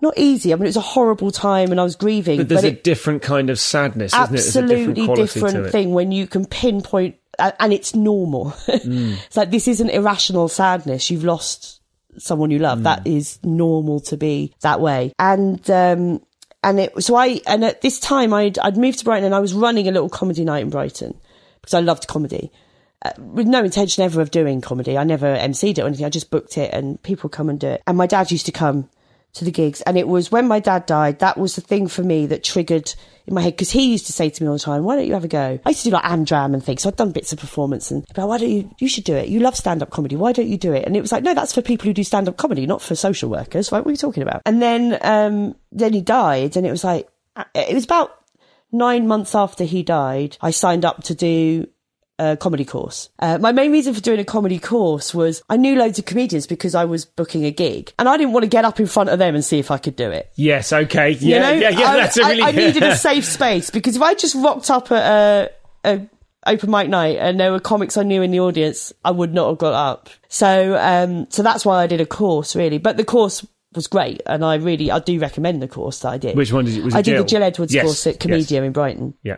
not 0.00 0.14
easy. 0.16 0.52
I 0.52 0.56
mean, 0.56 0.64
it 0.64 0.68
was 0.68 0.76
a 0.76 0.80
horrible 0.80 1.30
time 1.30 1.70
and 1.70 1.80
I 1.80 1.84
was 1.84 1.96
grieving. 1.96 2.38
But 2.38 2.48
there's 2.48 2.62
but 2.62 2.72
a 2.72 2.76
different 2.76 3.22
kind 3.22 3.50
of 3.50 3.58
sadness, 3.58 4.14
it? 4.14 4.18
Absolutely 4.18 5.06
different, 5.14 5.56
to 5.56 5.70
thing 5.70 5.92
when 5.92 6.12
you 6.12 6.26
can 6.26 6.46
pinpoint 6.46 7.16
and 7.38 7.72
it's 7.72 7.94
normal. 7.94 8.54
it's 8.68 9.36
like 9.36 9.50
this 9.50 9.68
isn't 9.68 9.90
irrational 9.90 10.48
sadness. 10.48 11.10
You've 11.10 11.24
lost 11.24 11.77
someone 12.18 12.50
you 12.50 12.58
love. 12.58 12.82
That 12.82 13.06
is 13.06 13.38
normal 13.42 14.00
to 14.00 14.16
be 14.16 14.54
that 14.60 14.80
way. 14.80 15.12
And 15.18 15.68
um 15.70 16.22
and 16.62 16.80
it 16.80 17.02
so 17.02 17.14
I 17.14 17.40
and 17.46 17.64
at 17.64 17.80
this 17.80 18.00
time 18.00 18.32
I'd 18.32 18.58
I'd 18.58 18.76
moved 18.76 19.00
to 19.00 19.04
Brighton 19.04 19.24
and 19.24 19.34
I 19.34 19.40
was 19.40 19.54
running 19.54 19.88
a 19.88 19.92
little 19.92 20.08
comedy 20.08 20.44
night 20.44 20.62
in 20.62 20.70
Brighton 20.70 21.18
because 21.60 21.74
I 21.74 21.80
loved 21.80 22.08
comedy. 22.08 22.50
Uh, 23.00 23.12
with 23.16 23.46
no 23.46 23.62
intention 23.62 24.02
ever 24.02 24.20
of 24.20 24.32
doing 24.32 24.60
comedy. 24.60 24.98
I 24.98 25.04
never 25.04 25.26
MC'd 25.26 25.78
it 25.78 25.82
or 25.82 25.86
anything. 25.86 26.04
I 26.04 26.08
just 26.08 26.32
booked 26.32 26.58
it 26.58 26.74
and 26.74 27.00
people 27.04 27.30
come 27.30 27.48
and 27.48 27.60
do 27.60 27.68
it. 27.68 27.82
And 27.86 27.96
my 27.96 28.08
dad 28.08 28.32
used 28.32 28.46
to 28.46 28.52
come 28.52 28.90
to 29.34 29.44
the 29.44 29.50
gigs. 29.50 29.80
And 29.82 29.96
it 29.96 30.08
was 30.08 30.32
when 30.32 30.48
my 30.48 30.60
dad 30.60 30.86
died, 30.86 31.18
that 31.20 31.38
was 31.38 31.54
the 31.54 31.60
thing 31.60 31.86
for 31.86 32.02
me 32.02 32.26
that 32.26 32.42
triggered 32.44 32.94
in 33.26 33.34
my 33.34 33.42
head. 33.42 33.54
Because 33.54 33.70
he 33.70 33.90
used 33.90 34.06
to 34.06 34.12
say 34.12 34.30
to 34.30 34.42
me 34.42 34.48
all 34.48 34.54
the 34.54 34.60
time, 34.60 34.84
why 34.84 34.96
don't 34.96 35.06
you 35.06 35.14
have 35.14 35.24
a 35.24 35.28
go? 35.28 35.58
I 35.64 35.70
used 35.70 35.82
to 35.84 35.90
do 35.90 35.94
like 35.94 36.04
Amdram 36.04 36.54
and 36.54 36.64
things. 36.64 36.82
So 36.82 36.88
I'd 36.88 36.96
done 36.96 37.12
bits 37.12 37.32
of 37.32 37.38
performance 37.38 37.90
and, 37.90 38.06
but 38.14 38.26
why 38.26 38.38
don't 38.38 38.50
you, 38.50 38.70
you 38.78 38.88
should 38.88 39.04
do 39.04 39.14
it. 39.14 39.28
You 39.28 39.40
love 39.40 39.56
stand 39.56 39.82
up 39.82 39.90
comedy. 39.90 40.16
Why 40.16 40.32
don't 40.32 40.48
you 40.48 40.58
do 40.58 40.72
it? 40.72 40.84
And 40.84 40.96
it 40.96 41.00
was 41.00 41.12
like, 41.12 41.22
no, 41.22 41.34
that's 41.34 41.54
for 41.54 41.62
people 41.62 41.86
who 41.86 41.92
do 41.92 42.04
stand 42.04 42.28
up 42.28 42.36
comedy, 42.36 42.66
not 42.66 42.82
for 42.82 42.94
social 42.94 43.30
workers. 43.30 43.70
Like, 43.70 43.84
what 43.84 43.90
are 43.90 43.92
you 43.92 43.98
talking 43.98 44.22
about? 44.22 44.42
And 44.46 44.62
then, 44.62 44.98
um, 45.02 45.54
then 45.72 45.92
he 45.92 46.00
died 46.00 46.56
and 46.56 46.66
it 46.66 46.70
was 46.70 46.84
like, 46.84 47.08
it 47.54 47.74
was 47.74 47.84
about 47.84 48.14
nine 48.72 49.06
months 49.06 49.34
after 49.34 49.64
he 49.64 49.82
died, 49.82 50.36
I 50.40 50.50
signed 50.50 50.84
up 50.84 51.04
to 51.04 51.14
do 51.14 51.68
a 52.18 52.36
comedy 52.36 52.64
course. 52.64 53.08
Uh, 53.18 53.38
my 53.38 53.52
main 53.52 53.70
reason 53.72 53.94
for 53.94 54.00
doing 54.00 54.18
a 54.18 54.24
comedy 54.24 54.58
course 54.58 55.14
was 55.14 55.42
I 55.48 55.56
knew 55.56 55.76
loads 55.76 55.98
of 55.98 56.04
comedians 56.04 56.46
because 56.46 56.74
I 56.74 56.84
was 56.84 57.04
booking 57.04 57.44
a 57.44 57.50
gig 57.50 57.92
and 57.98 58.08
I 58.08 58.16
didn't 58.16 58.32
want 58.32 58.42
to 58.44 58.48
get 58.48 58.64
up 58.64 58.80
in 58.80 58.86
front 58.86 59.08
of 59.10 59.18
them 59.18 59.34
and 59.34 59.44
see 59.44 59.58
if 59.58 59.70
I 59.70 59.78
could 59.78 59.94
do 59.96 60.10
it. 60.10 60.30
Yes, 60.34 60.72
okay. 60.72 61.10
You 61.10 61.38
know, 61.38 61.52
yeah, 61.52 61.68
yeah. 61.70 61.86
I, 61.90 61.96
That's 61.96 62.18
a 62.18 62.22
I- 62.24 62.30
really 62.30 62.42
I 62.42 62.50
needed 62.52 62.82
a 62.82 62.96
safe 63.08 63.24
space 63.24 63.70
because 63.70 63.96
if 63.96 64.02
I 64.02 64.14
just 64.14 64.34
rocked 64.34 64.70
up 64.70 64.90
at 64.90 65.52
a, 65.84 65.90
a 65.92 66.08
open 66.46 66.70
mic 66.70 66.88
night 66.88 67.16
and 67.18 67.38
there 67.38 67.52
were 67.52 67.60
comics 67.60 67.96
I 67.96 68.02
knew 68.02 68.22
in 68.22 68.30
the 68.30 68.40
audience, 68.40 68.92
I 69.04 69.10
would 69.10 69.32
not 69.34 69.48
have 69.48 69.58
got 69.58 69.74
up. 69.74 70.08
So, 70.28 70.76
um, 70.76 71.26
so 71.30 71.42
that's 71.42 71.64
why 71.64 71.82
I 71.82 71.86
did 71.86 72.00
a 72.00 72.06
course 72.06 72.56
really. 72.56 72.78
But 72.78 72.96
the 72.96 73.04
course 73.04 73.46
was 73.74 73.86
great, 73.86 74.22
and 74.24 74.42
I 74.44 74.54
really, 74.54 74.90
I 74.90 74.98
do 74.98 75.18
recommend 75.20 75.60
the 75.60 75.68
course 75.68 75.98
that 76.00 76.08
I 76.08 76.16
did. 76.18 76.36
Which 76.36 76.52
one 76.52 76.64
did 76.64 76.74
you- 76.74 76.84
was 76.84 76.94
it 76.94 76.98
I 76.98 77.02
did 77.02 77.12
Jill? 77.12 77.22
the 77.22 77.28
Jill 77.28 77.42
Edwards 77.42 77.74
Yes, 77.74 77.84
course 77.84 78.06
at 78.06 78.18
Komedia 78.18 78.64
in 78.64 78.72
Brighton. 78.72 79.14
Yeah. 79.22 79.36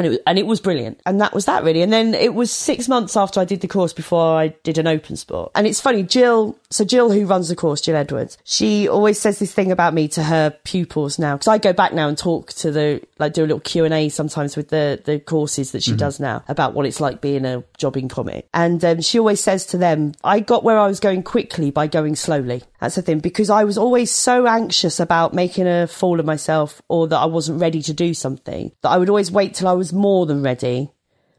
And 0.00 0.06
it, 0.06 0.10
was, 0.10 0.18
and 0.26 0.38
it 0.38 0.46
was 0.46 0.60
brilliant. 0.62 0.98
And 1.04 1.20
that 1.20 1.34
was 1.34 1.44
that 1.44 1.62
really. 1.62 1.82
And 1.82 1.92
then 1.92 2.14
it 2.14 2.32
was 2.32 2.50
six 2.50 2.88
months 2.88 3.18
after 3.18 3.38
I 3.38 3.44
did 3.44 3.60
the 3.60 3.68
course 3.68 3.92
before 3.92 4.34
I 4.34 4.48
did 4.62 4.78
an 4.78 4.86
open 4.86 5.14
spot. 5.14 5.50
And 5.54 5.66
it's 5.66 5.78
funny, 5.78 6.02
Jill, 6.02 6.56
so 6.70 6.84
Jill, 6.86 7.10
who 7.10 7.26
runs 7.26 7.50
the 7.50 7.56
course, 7.56 7.82
Jill 7.82 7.96
Edwards, 7.96 8.38
she 8.44 8.88
always 8.88 9.20
says 9.20 9.38
this 9.38 9.52
thing 9.52 9.70
about 9.70 9.92
me 9.92 10.08
to 10.08 10.22
her 10.22 10.56
pupils 10.64 11.18
now. 11.18 11.36
Cause 11.36 11.48
I 11.48 11.58
go 11.58 11.74
back 11.74 11.92
now 11.92 12.08
and 12.08 12.16
talk 12.16 12.54
to 12.54 12.70
the, 12.70 13.02
like 13.18 13.34
do 13.34 13.42
a 13.42 13.46
little 13.46 13.60
Q 13.60 13.84
and 13.84 13.92
A 13.92 14.08
sometimes 14.08 14.56
with 14.56 14.70
the, 14.70 15.02
the 15.04 15.18
courses 15.20 15.72
that 15.72 15.82
she 15.82 15.94
does 15.94 16.18
now 16.18 16.42
about 16.48 16.72
what 16.72 16.86
it's 16.86 17.00
like 17.00 17.20
being 17.20 17.44
a 17.44 17.62
jobbing 17.76 18.08
comic. 18.08 18.48
And 18.54 18.82
um, 18.82 19.02
she 19.02 19.18
always 19.18 19.40
says 19.40 19.66
to 19.66 19.76
them, 19.76 20.12
I 20.24 20.40
got 20.40 20.64
where 20.64 20.78
I 20.78 20.86
was 20.86 20.98
going 20.98 21.22
quickly 21.24 21.70
by 21.70 21.88
going 21.88 22.16
slowly. 22.16 22.62
That's 22.80 22.94
the 22.94 23.02
thing, 23.02 23.18
because 23.18 23.50
I 23.50 23.64
was 23.64 23.76
always 23.76 24.10
so 24.10 24.46
anxious 24.46 25.00
about 25.00 25.34
making 25.34 25.66
a 25.66 25.86
fool 25.86 26.18
of 26.18 26.26
myself 26.26 26.80
or 26.88 27.06
that 27.08 27.18
I 27.18 27.26
wasn't 27.26 27.60
ready 27.60 27.82
to 27.82 27.92
do 27.92 28.14
something 28.14 28.72
that 28.80 28.88
I 28.88 28.96
would 28.96 29.10
always 29.10 29.30
wait 29.30 29.54
till 29.54 29.68
I 29.68 29.74
was 29.74 29.92
more 29.92 30.24
than 30.24 30.42
ready 30.42 30.90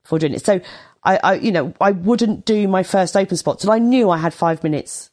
for 0.04 0.20
doing 0.20 0.34
it. 0.34 0.46
So 0.46 0.62
I, 1.04 1.20
I 1.24 1.34
you 1.36 1.52
know, 1.52 1.74
I 1.82 1.92
wouldn't 1.92 2.46
do 2.46 2.68
my 2.68 2.84
first 2.84 3.18
open 3.18 3.38
spot 3.38 3.60
till 3.60 3.72
I 3.72 3.80
knew 3.80 4.10
I 4.12 4.18
had 4.18 4.34
five 4.34 4.64
minutes 4.64 5.10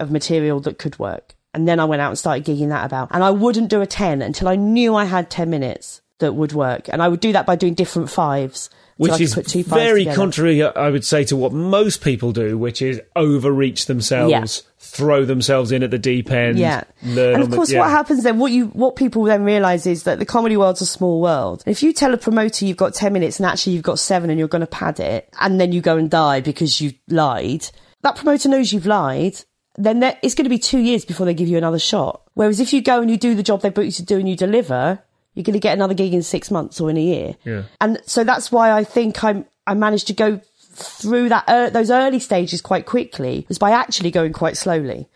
of 0.00 0.10
material 0.10 0.60
that 0.60 0.78
could 0.78 0.98
work. 0.98 1.36
And 1.54 1.66
then 1.66 1.78
I 1.80 1.84
went 1.84 2.02
out 2.02 2.10
and 2.10 2.18
started 2.18 2.44
gigging 2.44 2.68
that 2.68 2.84
about. 2.84 3.08
And 3.12 3.22
I 3.22 3.30
wouldn't 3.30 3.70
do 3.70 3.80
a 3.80 3.86
10 3.86 4.22
until 4.22 4.48
I 4.48 4.56
knew 4.56 4.94
I 4.94 5.04
had 5.04 5.30
10 5.30 5.50
minutes 5.50 6.00
that 6.18 6.34
would 6.34 6.52
work. 6.52 6.88
And 6.88 7.02
I 7.02 7.08
would 7.08 7.20
do 7.20 7.32
that 7.32 7.46
by 7.46 7.56
doing 7.56 7.74
different 7.74 8.10
fives. 8.10 8.70
Which 8.96 9.12
could 9.12 9.20
is 9.20 9.34
put 9.34 9.48
two 9.48 9.64
fives 9.64 9.82
very 9.82 10.00
together. 10.02 10.16
contrary, 10.16 10.62
I 10.62 10.90
would 10.90 11.04
say, 11.04 11.24
to 11.24 11.36
what 11.36 11.52
most 11.52 12.02
people 12.02 12.32
do, 12.32 12.58
which 12.58 12.82
is 12.82 13.00
overreach 13.16 13.86
themselves. 13.86 14.62
Throw 14.90 15.24
themselves 15.24 15.72
in 15.72 15.82
at 15.82 15.90
the 15.90 15.98
deep 15.98 16.30
end. 16.30 16.58
Yeah, 16.58 16.84
and 17.02 17.42
of 17.42 17.50
the- 17.50 17.56
course, 17.56 17.70
yeah. 17.70 17.78
what 17.80 17.90
happens 17.90 18.22
then? 18.24 18.38
What 18.38 18.52
you, 18.52 18.66
what 18.68 18.96
people 18.96 19.22
then 19.24 19.44
realise 19.44 19.86
is 19.86 20.02
that 20.04 20.18
the 20.18 20.26
comedy 20.26 20.56
world's 20.56 20.80
a 20.82 20.86
small 20.86 21.20
world. 21.20 21.62
If 21.66 21.82
you 21.82 21.92
tell 21.92 22.12
a 22.12 22.16
promoter 22.16 22.64
you've 22.64 22.76
got 22.76 22.94
ten 22.94 23.12
minutes 23.12 23.38
and 23.38 23.46
actually 23.46 23.74
you've 23.74 23.82
got 23.82 23.98
seven 23.98 24.30
and 24.30 24.38
you're 24.38 24.48
going 24.48 24.60
to 24.60 24.66
pad 24.66 25.00
it, 25.00 25.28
and 25.40 25.60
then 25.60 25.72
you 25.72 25.80
go 25.80 25.96
and 25.96 26.10
die 26.10 26.40
because 26.40 26.80
you 26.80 26.92
lied, 27.08 27.66
that 28.02 28.16
promoter 28.16 28.48
knows 28.48 28.72
you've 28.72 28.86
lied. 28.86 29.36
Then 29.76 30.00
there- 30.00 30.18
it's 30.22 30.34
going 30.34 30.44
to 30.44 30.50
be 30.50 30.58
two 30.58 30.80
years 30.80 31.04
before 31.04 31.26
they 31.26 31.34
give 31.34 31.48
you 31.48 31.56
another 31.56 31.78
shot. 31.78 32.22
Whereas 32.34 32.58
if 32.60 32.72
you 32.72 32.82
go 32.82 33.00
and 33.00 33.10
you 33.10 33.16
do 33.16 33.34
the 33.34 33.42
job 33.42 33.62
they 33.62 33.70
booked 33.70 33.86
you 33.86 33.92
to 33.92 34.04
do 34.04 34.18
and 34.18 34.28
you 34.28 34.36
deliver, 34.36 34.98
you're 35.34 35.44
going 35.44 35.54
to 35.54 35.60
get 35.60 35.74
another 35.74 35.94
gig 35.94 36.12
in 36.12 36.22
six 36.22 36.50
months 36.50 36.80
or 36.80 36.90
in 36.90 36.96
a 36.96 37.02
year. 37.02 37.36
Yeah. 37.44 37.62
And 37.80 38.00
so 38.04 38.24
that's 38.24 38.50
why 38.50 38.72
I 38.72 38.82
think 38.84 39.22
I'm 39.22 39.46
I 39.66 39.74
managed 39.74 40.08
to 40.08 40.12
go 40.12 40.40
through 40.82 41.28
that 41.30 41.44
uh, 41.48 41.70
those 41.70 41.90
early 41.90 42.18
stages 42.20 42.60
quite 42.60 42.86
quickly 42.86 43.44
was 43.48 43.58
by 43.58 43.70
actually 43.70 44.10
going 44.10 44.32
quite 44.32 44.56
slowly, 44.56 45.08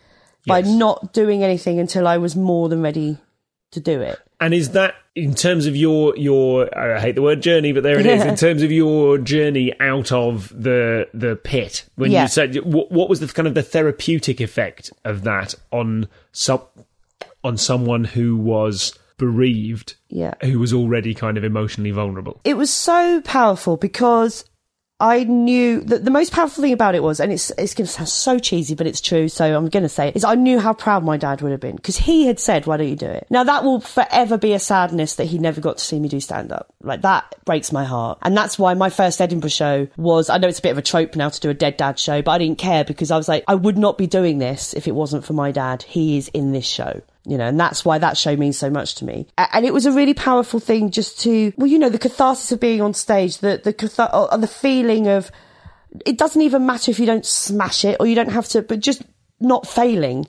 by 0.47 0.61
not 0.61 1.13
doing 1.13 1.43
anything 1.43 1.79
until 1.79 2.07
I 2.07 2.17
was 2.17 2.35
more 2.35 2.69
than 2.69 2.81
ready 2.81 3.17
to 3.71 3.79
do 3.79 4.01
it. 4.01 4.19
And 4.39 4.53
is 4.53 4.71
that 4.71 4.95
in 5.15 5.33
terms 5.33 5.65
of 5.65 5.75
your 5.77 6.15
your 6.17 6.77
I 6.77 6.99
hate 6.99 7.15
the 7.15 7.21
word 7.21 7.41
journey, 7.41 7.71
but 7.71 7.83
there 7.83 7.97
it 7.99 8.05
is. 8.05 8.21
In 8.23 8.35
terms 8.47 8.61
of 8.63 8.71
your 8.71 9.17
journey 9.17 9.73
out 9.79 10.11
of 10.11 10.49
the 10.49 11.07
the 11.13 11.35
pit, 11.37 11.85
when 11.95 12.11
Yeah. 12.11 12.23
you 12.23 12.27
said 12.27 12.55
what, 12.65 12.91
what 12.91 13.09
was 13.09 13.21
the 13.21 13.27
kind 13.27 13.47
of 13.47 13.53
the 13.53 13.63
therapeutic 13.63 14.41
effect 14.41 14.91
of 15.05 15.23
that 15.23 15.55
on 15.71 16.07
some 16.33 16.61
on 17.43 17.57
someone 17.57 18.03
who 18.03 18.35
was 18.35 18.97
bereaved, 19.17 19.95
Yeah. 20.09 20.33
who 20.41 20.59
was 20.59 20.73
already 20.73 21.13
kind 21.13 21.37
of 21.37 21.43
emotionally 21.45 21.91
vulnerable? 21.91 22.41
It 22.43 22.57
was 22.57 22.69
so 22.69 23.21
powerful 23.21 23.77
because 23.77 24.43
I 24.99 25.25
knew 25.25 25.81
that 25.81 26.05
the 26.05 26.11
most 26.11 26.31
powerful 26.31 26.61
thing 26.61 26.71
about 26.71 26.95
it 26.95 27.03
was, 27.03 27.19
and 27.19 27.29
it's 27.29 27.51
it's 27.57 27.73
going 27.73 27.85
to 27.85 27.91
sound 27.91 28.07
so 28.07 28.39
cheesy, 28.39 28.75
but 28.75 28.87
it's 28.87 29.01
true. 29.01 29.27
So 29.27 29.45
I'm 29.55 29.67
going 29.67 29.83
to 29.83 29.89
say 29.89 30.07
it, 30.07 30.15
is 30.15 30.23
I 30.23 30.35
knew 30.35 30.57
how 30.57 30.73
proud 30.73 31.03
my 31.03 31.17
dad 31.17 31.41
would 31.41 31.51
have 31.51 31.59
been 31.59 31.75
because 31.75 31.97
he 31.97 32.27
had 32.27 32.39
said, 32.39 32.65
"Why 32.65 32.77
don't 32.77 32.87
you 32.87 32.95
do 32.95 33.07
it?" 33.07 33.27
Now 33.29 33.43
that 33.43 33.65
will 33.65 33.81
forever 33.81 34.37
be 34.37 34.53
a 34.53 34.59
sadness 34.59 35.15
that 35.15 35.25
he 35.25 35.37
never 35.37 35.59
got 35.59 35.79
to 35.79 35.83
see 35.83 35.99
me 35.99 36.07
do 36.07 36.21
stand 36.21 36.53
up. 36.53 36.73
Like 36.81 37.01
that 37.01 37.35
breaks 37.43 37.73
my 37.73 37.83
heart, 37.83 38.19
and 38.21 38.37
that's 38.37 38.57
why 38.57 38.73
my 38.73 38.89
first 38.89 39.19
Edinburgh 39.19 39.49
show 39.49 39.87
was. 39.97 40.29
I 40.29 40.37
know 40.37 40.47
it's 40.47 40.59
a 40.59 40.61
bit 40.63 40.71
of 40.71 40.77
a 40.77 40.81
trope 40.81 41.17
now 41.17 41.27
to 41.27 41.39
do 41.41 41.49
a 41.49 41.53
dead 41.53 41.75
dad 41.75 41.99
show, 41.99 42.21
but 42.21 42.31
I 42.31 42.37
didn't 42.37 42.57
care 42.57 42.85
because 42.85 43.11
I 43.11 43.17
was 43.17 43.27
like, 43.27 43.43
I 43.49 43.55
would 43.55 43.77
not 43.77 43.97
be 43.97 44.07
doing 44.07 44.37
this 44.37 44.73
if 44.73 44.87
it 44.87 44.95
wasn't 44.95 45.25
for 45.25 45.33
my 45.33 45.51
dad. 45.51 45.83
He 45.83 46.17
is 46.17 46.29
in 46.29 46.53
this 46.53 46.65
show 46.65 47.01
you 47.25 47.37
know, 47.37 47.45
and 47.45 47.59
that's 47.59 47.83
why 47.83 47.97
that 47.97 48.17
show 48.17 48.35
means 48.35 48.57
so 48.57 48.69
much 48.69 48.95
to 48.95 49.05
me. 49.05 49.27
And 49.37 49.65
it 49.65 49.73
was 49.73 49.85
a 49.85 49.91
really 49.91 50.13
powerful 50.13 50.59
thing 50.59 50.91
just 50.91 51.19
to, 51.21 51.51
well, 51.57 51.67
you 51.67 51.79
know, 51.79 51.89
the 51.89 51.99
catharsis 51.99 52.51
of 52.51 52.59
being 52.59 52.81
on 52.81 52.93
stage, 52.93 53.39
the, 53.39 53.59
the, 53.63 53.73
cathar- 53.73 54.13
or 54.13 54.31
uh, 54.31 54.35
uh, 54.35 54.37
the 54.37 54.47
feeling 54.47 55.07
of, 55.07 55.31
it 56.05 56.17
doesn't 56.17 56.41
even 56.41 56.65
matter 56.65 56.91
if 56.91 56.99
you 56.99 57.05
don't 57.05 57.25
smash 57.25 57.83
it 57.83 57.97
or 57.99 58.05
you 58.05 58.15
don't 58.15 58.31
have 58.31 58.47
to, 58.49 58.61
but 58.61 58.79
just 58.79 59.01
not 59.39 59.67
failing. 59.67 60.27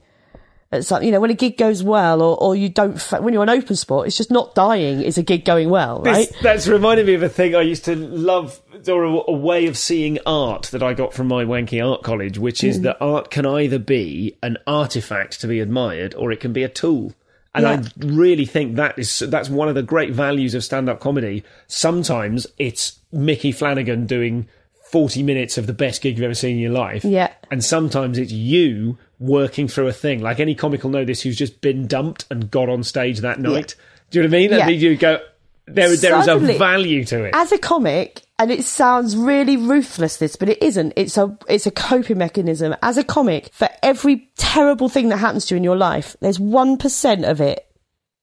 At 0.72 0.84
some, 0.84 1.03
you 1.03 1.12
know, 1.12 1.20
when 1.20 1.30
a 1.30 1.34
gig 1.34 1.57
goes 1.57 1.82
well 1.82 2.22
or, 2.22 2.36
or 2.42 2.57
you 2.57 2.68
don't, 2.68 3.01
fa- 3.01 3.22
when 3.22 3.34
you're 3.34 3.42
an 3.42 3.51
open 3.51 3.76
spot, 3.76 4.07
it's 4.07 4.16
just 4.16 4.30
not 4.30 4.55
dying 4.55 5.01
is 5.03 5.16
a 5.16 5.22
gig 5.22 5.44
going 5.44 5.68
well, 5.68 6.03
right? 6.03 6.28
This, 6.28 6.42
that's 6.42 6.66
reminded 6.66 7.07
me 7.07 7.14
of 7.14 7.22
a 7.22 7.28
thing 7.28 7.55
I 7.55 7.61
used 7.61 7.84
to 7.84 7.94
love, 7.94 8.61
or 8.89 9.05
a, 9.05 9.12
a 9.28 9.32
way 9.32 9.66
of 9.66 9.76
seeing 9.78 10.18
art 10.26 10.64
that 10.72 10.82
I 10.82 10.95
got 10.95 11.12
from 11.14 11.28
my 11.28 11.45
wanky 11.45 11.84
art 11.87 12.03
college, 12.03 12.39
which 12.39 12.61
Mm. 12.61 12.68
is 12.68 12.80
that 12.82 12.97
art 13.01 13.30
can 13.30 13.47
either 13.47 13.78
be 13.78 14.37
an 14.43 14.57
artifact 14.66 15.41
to 15.41 15.47
be 15.47 15.61
admired 15.61 16.14
or 16.14 16.32
it 16.32 16.41
can 16.41 16.53
be 16.53 16.62
a 16.62 16.68
tool. 16.68 17.12
And 17.55 17.64
Yeah. 17.64 17.70
I 17.72 18.07
really 18.14 18.45
think 18.45 18.76
that 18.76 18.99
is 18.99 19.18
that's 19.20 19.49
one 19.49 19.68
of 19.68 19.74
the 19.74 19.82
great 19.82 20.12
values 20.12 20.55
of 20.55 20.62
stand-up 20.62 21.01
comedy. 21.01 21.43
Sometimes 21.68 22.47
it's 22.59 22.99
Micky 23.12 23.53
Flanagan 23.53 24.07
doing 24.07 24.47
40 24.91 25.22
minutes 25.22 25.59
of 25.59 25.66
the 25.66 25.72
best 25.72 26.01
gig 26.03 26.16
you've 26.16 26.24
ever 26.24 26.34
seen 26.34 26.57
in 26.57 26.59
your 26.62 26.72
life. 26.72 27.05
Yeah. 27.05 27.32
And 27.51 27.64
sometimes 27.64 28.18
it's 28.18 28.32
you 28.32 28.99
working 29.18 29.68
through 29.68 29.89
a 29.89 29.93
thing. 29.93 30.20
Like 30.22 30.39
any 30.41 30.55
comic 30.55 30.82
will 30.82 30.91
know 30.91 31.05
this 31.05 31.22
who's 31.22 31.37
just 31.37 31.61
been 31.61 31.87
dumped 31.87 32.24
and 32.30 32.51
got 32.51 32.68
on 32.68 32.82
stage 32.82 33.20
that 33.20 33.41
night. 33.41 33.74
Do 34.11 34.18
you 34.18 34.22
know 34.22 34.28
what 34.28 34.37
I 34.37 34.41
mean? 34.41 34.51
Yeah. 34.51 34.68
And 34.68 34.80
you 34.82 34.97
go, 34.97 35.20
there, 35.66 35.97
there 35.97 36.18
is 36.20 36.28
a 36.28 36.39
value 36.59 37.05
to 37.07 37.24
it. 37.24 37.34
as 37.34 37.51
a 37.53 37.59
comic, 37.59 38.22
and 38.39 38.51
it 38.51 38.64
sounds 38.64 39.16
really 39.16 39.57
ruthless, 39.57 40.18
this, 40.18 40.37
but 40.37 40.49
it 40.49 40.62
isn't. 40.62 40.93
It's 40.97 41.16
a 41.16 41.37
it's 41.49 41.66
a 41.66 41.70
coping 41.70 42.18
mechanism. 42.18 42.74
As 42.82 42.99
a 42.99 43.05
comic, 43.05 43.51
for 43.53 43.68
every 43.82 44.30
terrible 44.37 44.89
thing 44.89 45.09
that 45.09 45.18
happens 45.18 45.47
to 45.47 45.55
you 45.55 45.57
in 45.57 45.64
your 45.64 45.76
life, 45.76 46.16
there's 46.20 46.39
one 46.39 46.76
percent 46.76 47.24
of 47.24 47.41
it 47.41 47.66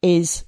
is 0.01 0.43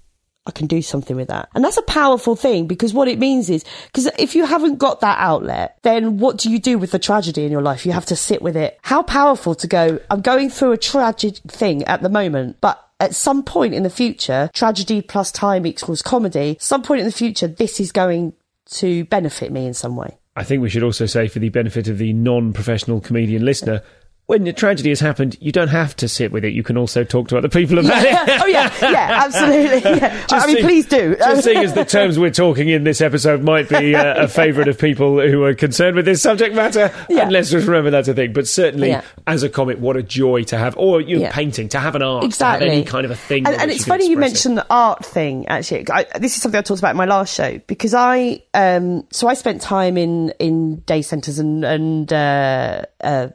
I 0.46 0.52
can 0.52 0.68
do 0.68 0.84
something 0.84 1.16
with 1.16 1.30
that, 1.30 1.50
and 1.56 1.64
that's 1.64 1.78
a 1.78 1.84
powerful 1.84 2.36
thing 2.36 2.68
because 2.68 2.94
what 2.94 3.08
it 3.08 3.18
means 3.18 3.50
is 3.50 3.66
because 3.88 4.08
if 4.20 4.36
you 4.36 4.46
haven't 4.46 4.78
got 4.78 5.02
that 5.02 5.18
outlet, 5.18 5.80
then 5.82 6.18
what 6.18 6.38
do 6.38 6.52
you 6.52 6.60
do 6.60 6.78
with 6.78 6.92
the 6.92 7.00
tragedy 7.00 7.44
in 7.46 7.52
your 7.52 7.64
life? 7.64 7.86
You 7.86 7.92
have 7.94 8.06
to 8.08 8.16
sit 8.16 8.44
with 8.44 8.56
it. 8.56 8.78
How 8.84 9.02
powerful 9.02 9.56
to 9.56 9.68
go. 9.68 10.00
I'm 10.12 10.22
going 10.22 10.52
through 10.52 10.74
a 10.74 10.78
tragic 10.78 11.38
thing 11.48 11.84
at 11.86 12.04
the 12.04 12.10
moment, 12.10 12.58
but 12.62 12.82
at 13.00 13.16
some 13.16 13.44
point 13.44 13.74
in 13.74 13.82
the 13.82 13.90
future, 13.90 14.50
tragedy 14.54 15.02
plus 15.02 15.32
time 15.32 15.66
equals 15.66 16.04
comedy. 16.04 16.58
Some 16.60 16.84
point 16.84 17.00
in 17.00 17.06
the 17.06 17.12
future, 17.12 17.48
this 17.48 17.80
is 17.80 17.92
going 17.92 18.34
to 18.72 19.06
benefit 19.06 19.52
me 19.52 19.66
in 19.66 19.74
some 19.74 19.96
way. 19.96 20.18
I 20.36 20.44
think 20.44 20.62
we 20.62 20.70
should 20.70 20.84
also 20.84 21.06
say, 21.06 21.28
for 21.28 21.40
the 21.40 21.50
benefit 21.50 21.88
of 21.88 21.98
the 21.98 22.12
non 22.14 22.52
professional 22.52 23.00
comedian 23.00 23.46
listener, 23.46 23.82
when 24.28 24.48
a 24.48 24.54
tragedy 24.54 24.90
has 24.90 25.00
happened, 25.00 25.38
you 25.40 25.52
don't 25.52 25.68
have 25.68 25.96
to 25.98 26.08
sit 26.10 26.32
with 26.32 26.44
it. 26.44 26.54
You 26.54 26.64
can 26.64 26.78
also 26.78 27.04
talk 27.04 27.28
to 27.28 27.38
other 27.38 27.48
people 27.50 27.78
about 27.78 28.04
it. 28.04 28.42
oh 28.42 28.46
yeah, 28.48 28.74
yeah, 28.82 29.22
absolutely. 29.26 29.82
Yeah. 29.92 30.26
I 30.32 30.46
mean, 30.48 30.56
seeing- 30.56 30.66
please 30.68 30.86
do. 30.88 31.16
Just 31.18 31.44
seeing 31.44 31.58
as 31.64 31.74
the 31.74 31.86
terms 31.86 32.18
we're 32.18 32.32
talking 32.32 32.68
in 32.70 32.84
this 32.86 33.02
episode 33.02 33.44
might 33.44 33.70
be 33.70 33.94
uh, 33.96 34.24
a 34.24 34.28
favourite 34.42 34.68
of 34.68 34.80
people 34.80 35.22
who 35.22 35.44
are 35.44 35.54
concerned 35.54 35.96
with 35.96 36.06
this 36.06 36.22
subject 36.22 36.56
matter, 36.56 36.92
Yeah. 37.10 37.24
and 37.24 37.32
let's 37.32 37.52
just 37.52 37.68
remember 37.68 37.92
that's 37.92 38.08
a 38.08 38.14
thing. 38.16 38.34
But 38.34 38.48
certainly, 38.48 38.90
Yeah. 38.90 39.02
as 39.28 39.44
a 39.44 39.50
comic, 39.50 39.78
what 39.78 39.96
a 39.96 40.02
joy 40.04 40.44
to 40.46 40.58
have, 40.58 40.76
or 40.78 41.02
you 41.02 41.18
know, 41.18 41.22
Yeah. 41.24 41.32
painting, 41.32 41.70
to 41.70 41.80
have 41.80 41.94
an 41.96 42.02
art, 42.02 42.24
exactly 42.24 42.66
to 42.66 42.72
have 42.72 42.78
any 42.80 42.86
kind 42.86 43.06
of 43.06 43.12
a 43.12 43.16
thing. 43.16 43.46
And, 43.46 43.56
and 43.56 43.70
it's 43.70 43.82
you 43.82 43.86
funny 43.86 44.06
you 44.10 44.14
express 44.14 44.28
it. 44.32 44.34
mentioned 44.34 44.58
the 44.58 44.66
art 44.72 45.06
thing. 45.06 45.48
Actually, 45.48 45.86
I, 45.92 46.06
this 46.20 46.36
is 46.36 46.42
something 46.42 46.58
I 46.58 46.62
talked 46.64 46.80
about 46.80 46.92
in 46.92 46.98
my 46.98 47.06
last 47.06 47.36
show 47.36 47.60
because 47.68 47.94
I, 47.94 48.42
um, 48.56 49.06
so 49.12 49.28
I 49.28 49.36
spent 49.36 49.62
time 49.62 49.98
in 49.98 50.32
in 50.40 50.78
day 50.82 51.04
centres 51.04 51.38
and 51.40 51.64
and 51.64 52.12
uh, 52.12 52.82
uh, 53.02 53.28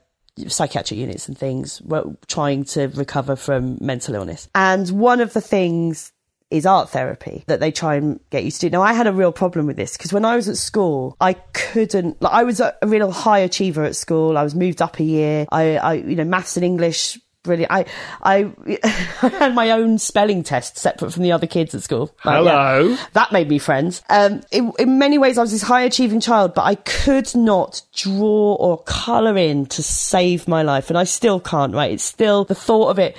psychiatric 0.49 0.99
units 0.99 1.29
and 1.29 1.37
things, 1.37 1.83
trying 2.27 2.65
to 2.65 2.89
recover 2.89 3.37
from 3.37 3.79
mental 3.81 4.15
illness. 4.15 4.49
And 4.55 4.89
one 4.91 5.21
of 5.21 5.33
the 5.33 5.41
things 5.41 6.13
is 6.51 6.67
art 6.67 6.91
therapy 6.91 7.45
that 7.47 7.61
they 7.61 7.71
try 7.71 7.95
and 7.95 8.19
get 8.31 8.45
you 8.45 8.51
to 8.51 8.59
do. 8.59 8.71
Now, 8.71 8.83
I 8.83 8.93
had 8.93 9.07
a 9.07 9.13
real 9.13 9.33
problem 9.33 9.67
with 9.67 9.77
this 9.77 9.97
because 9.97 10.13
when 10.13 10.25
I 10.25 10.37
was 10.37 10.49
at 10.49 10.57
school, 10.57 11.17
I 11.21 11.35
couldn't, 11.35 12.21
like, 12.21 12.33
I 12.33 12.43
was 12.43 12.61
a, 12.61 12.75
a 12.83 12.89
real 12.89 13.11
high 13.13 13.39
achiever 13.39 13.85
at 13.85 13.95
school. 13.95 14.37
I 14.37 14.43
was 14.43 14.55
moved 14.55 14.83
up 14.83 14.99
a 14.99 15.05
year. 15.05 15.47
I, 15.51 15.77
I 15.77 15.93
you 15.95 16.17
know, 16.17 16.25
maths 16.25 16.57
and 16.57 16.65
English, 16.65 17.19
brilliant. 17.43 17.73
I, 17.73 17.85
I, 18.23 18.53
I 19.23 19.29
had 19.29 19.55
my 19.55 19.71
own 19.71 19.99
spelling 19.99 20.43
test 20.43 20.77
separate 20.77 21.13
from 21.13 21.23
the 21.23 21.33
other 21.33 21.47
kids 21.47 21.75
at 21.75 21.83
school. 21.83 22.15
Like, 22.25 22.45
yeah, 22.45 22.79
Hello. 22.79 22.97
that 23.13 23.33
made 23.33 23.49
me 23.49 23.59
friends. 23.59 24.03
Um, 24.09 24.43
in, 24.51 24.73
in 24.79 24.99
many 24.99 25.19
ways, 25.19 25.39
I 25.39 25.43
was 25.43 25.53
this 25.53 25.63
high 25.63 25.83
achieving 25.83 26.21
child, 26.21 26.55
but 26.55 26.63
I 26.63 26.75
could 26.75 27.35
not 27.35 27.83
draw 27.95 28.55
or 28.55 28.83
colour 28.85 29.37
in 29.37 29.67
to 29.67 29.83
save 29.83 30.49
my 30.49 30.63
life. 30.63 30.91
And 30.91 30.99
I 30.99 31.05
still 31.05 31.41
can't, 31.41 31.75
right? 31.75 31.93
It's 31.93 32.05
still 32.05 32.45
the 32.45 32.55
thought 32.55 32.89
of 32.89 32.99
it. 32.99 33.17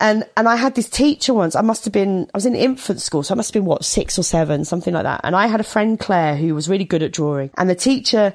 And, 0.00 0.28
and 0.36 0.48
I 0.48 0.56
had 0.56 0.74
this 0.74 0.88
teacher 0.88 1.32
once, 1.32 1.54
I 1.54 1.62
must 1.62 1.84
have 1.84 1.92
been, 1.92 2.28
I 2.34 2.36
was 2.36 2.46
in 2.46 2.56
infant 2.56 3.00
school, 3.00 3.22
so 3.22 3.32
I 3.32 3.36
must 3.36 3.54
have 3.54 3.62
been 3.62 3.64
what, 3.64 3.84
six 3.84 4.18
or 4.18 4.24
seven, 4.24 4.64
something 4.64 4.92
like 4.92 5.04
that. 5.04 5.20
And 5.22 5.36
I 5.36 5.46
had 5.46 5.60
a 5.60 5.64
friend, 5.64 5.98
Claire, 5.98 6.36
who 6.36 6.54
was 6.54 6.68
really 6.68 6.84
good 6.84 7.02
at 7.02 7.12
drawing. 7.12 7.50
And 7.56 7.70
the 7.70 7.76
teacher, 7.76 8.34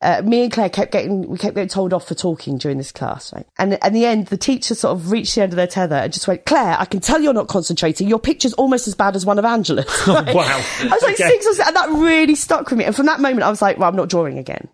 uh, 0.00 0.22
me 0.24 0.42
and 0.44 0.52
Claire 0.52 0.68
kept 0.68 0.92
getting, 0.92 1.28
we 1.28 1.36
kept 1.38 1.54
getting 1.56 1.68
told 1.68 1.92
off 1.92 2.06
for 2.06 2.14
talking 2.14 2.56
during 2.56 2.78
this 2.78 2.92
class, 2.92 3.32
right? 3.32 3.46
And 3.58 3.74
at 3.82 3.92
the 3.92 4.06
end, 4.06 4.28
the 4.28 4.36
teacher 4.36 4.74
sort 4.76 4.96
of 4.96 5.10
reached 5.10 5.34
the 5.34 5.42
end 5.42 5.52
of 5.52 5.56
their 5.56 5.66
tether 5.66 5.96
and 5.96 6.12
just 6.12 6.28
went, 6.28 6.44
Claire, 6.46 6.76
I 6.78 6.84
can 6.84 7.00
tell 7.00 7.20
you're 7.20 7.32
not 7.32 7.48
concentrating. 7.48 8.06
Your 8.08 8.20
picture's 8.20 8.52
almost 8.54 8.86
as 8.86 8.94
bad 8.94 9.16
as 9.16 9.26
one 9.26 9.38
of 9.38 9.44
Angela's. 9.44 9.86
Right? 10.06 10.34
Wow. 10.34 10.44
I 10.80 10.84
was 10.88 11.02
like 11.02 11.14
Okay. 11.14 11.28
six 11.28 11.46
or 11.46 11.54
seven, 11.54 11.68
and 11.68 11.76
that 11.76 11.88
really 11.98 12.34
stuck 12.36 12.70
with 12.70 12.78
me. 12.78 12.84
And 12.84 12.94
from 12.94 13.06
that 13.06 13.20
moment, 13.20 13.42
I 13.42 13.50
was 13.50 13.60
like, 13.60 13.76
well, 13.78 13.88
I'm 13.88 13.96
not 13.96 14.08
drawing 14.08 14.38
again. 14.38 14.68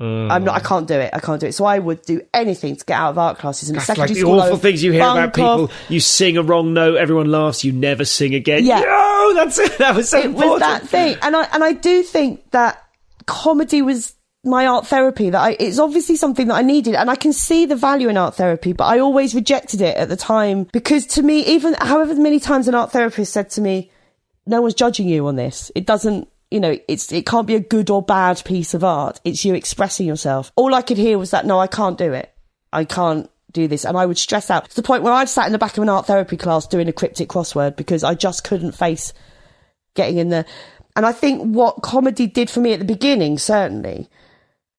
I'm 0.00 0.42
not. 0.42 0.56
I 0.56 0.60
can't 0.60 0.88
do 0.88 0.94
it. 0.94 1.10
I 1.12 1.20
can't 1.20 1.40
do 1.40 1.46
it. 1.46 1.52
So 1.54 1.64
I 1.64 1.78
would 1.78 2.02
do 2.02 2.22
anything 2.34 2.74
to 2.74 2.84
get 2.84 2.98
out 2.98 3.10
of 3.10 3.18
art 3.18 3.38
classes. 3.38 3.68
In 3.68 3.74
That's 3.76 3.86
secondary 3.86 4.08
like 4.08 4.14
the 4.16 4.20
school, 4.20 4.40
awful 4.40 4.56
things 4.56 4.82
you 4.82 4.90
hear 4.90 5.00
about 5.02 5.32
bunk 5.32 5.38
off. 5.38 5.70
people. 5.70 5.76
You 5.88 6.00
sing 6.00 6.36
a 6.36 6.42
wrong 6.42 6.72
note, 6.74 6.96
everyone 6.96 7.30
laughs, 7.30 7.62
you 7.62 7.70
never 7.70 8.04
sing 8.04 8.34
again. 8.34 8.64
Yeah. 8.64 8.80
No, 8.80 9.32
that's 9.34 9.58
it. 9.60 9.78
That 9.78 9.94
was 9.94 10.08
so 10.08 10.18
it 10.18 10.24
important. 10.26 10.52
was 10.54 10.60
that 10.60 10.88
thing 10.88 11.16
and 11.22 11.36
i 11.36 11.44
and 11.52 11.62
i 11.62 11.72
do 11.72 12.02
think 12.02 12.50
that 12.50 12.82
comedy 13.26 13.80
was 13.82 14.14
my 14.44 14.66
art 14.66 14.86
therapy 14.86 15.30
that 15.30 15.40
I, 15.40 15.56
it's 15.60 15.78
obviously 15.78 16.16
something 16.16 16.48
that 16.48 16.54
I 16.54 16.62
needed 16.62 16.94
and 16.94 17.08
I 17.08 17.14
can 17.14 17.32
see 17.32 17.64
the 17.64 17.76
value 17.76 18.08
in 18.08 18.16
art 18.16 18.34
therapy, 18.34 18.72
but 18.72 18.84
I 18.84 18.98
always 18.98 19.34
rejected 19.34 19.80
it 19.80 19.96
at 19.96 20.08
the 20.08 20.16
time 20.16 20.64
because 20.72 21.06
to 21.08 21.22
me, 21.22 21.46
even 21.46 21.74
however 21.74 22.14
many 22.16 22.40
times 22.40 22.66
an 22.66 22.74
art 22.74 22.90
therapist 22.90 23.32
said 23.32 23.50
to 23.50 23.60
me, 23.60 23.90
no 24.46 24.60
one's 24.60 24.74
judging 24.74 25.06
you 25.06 25.26
on 25.28 25.36
this. 25.36 25.70
It 25.76 25.86
doesn't, 25.86 26.28
you 26.50 26.58
know, 26.58 26.76
it's, 26.88 27.12
it 27.12 27.24
can't 27.24 27.46
be 27.46 27.54
a 27.54 27.60
good 27.60 27.88
or 27.88 28.02
bad 28.02 28.42
piece 28.44 28.74
of 28.74 28.82
art. 28.82 29.20
It's 29.24 29.44
you 29.44 29.54
expressing 29.54 30.06
yourself. 30.06 30.50
All 30.56 30.74
I 30.74 30.82
could 30.82 30.96
hear 30.96 31.18
was 31.18 31.30
that, 31.30 31.46
no, 31.46 31.60
I 31.60 31.68
can't 31.68 31.96
do 31.96 32.12
it. 32.12 32.34
I 32.72 32.84
can't 32.84 33.30
do 33.52 33.68
this. 33.68 33.84
And 33.84 33.96
I 33.96 34.06
would 34.06 34.18
stress 34.18 34.50
out 34.50 34.68
to 34.68 34.74
the 34.74 34.82
point 34.82 35.04
where 35.04 35.12
I'd 35.12 35.28
sat 35.28 35.46
in 35.46 35.52
the 35.52 35.58
back 35.58 35.76
of 35.76 35.82
an 35.84 35.88
art 35.88 36.06
therapy 36.06 36.36
class 36.36 36.66
doing 36.66 36.88
a 36.88 36.92
cryptic 36.92 37.28
crossword 37.28 37.76
because 37.76 38.02
I 38.02 38.16
just 38.16 38.42
couldn't 38.42 38.72
face 38.72 39.12
getting 39.94 40.18
in 40.18 40.30
there. 40.30 40.46
And 40.96 41.06
I 41.06 41.12
think 41.12 41.54
what 41.54 41.82
comedy 41.82 42.26
did 42.26 42.50
for 42.50 42.60
me 42.60 42.72
at 42.72 42.80
the 42.80 42.84
beginning, 42.84 43.38
certainly, 43.38 44.08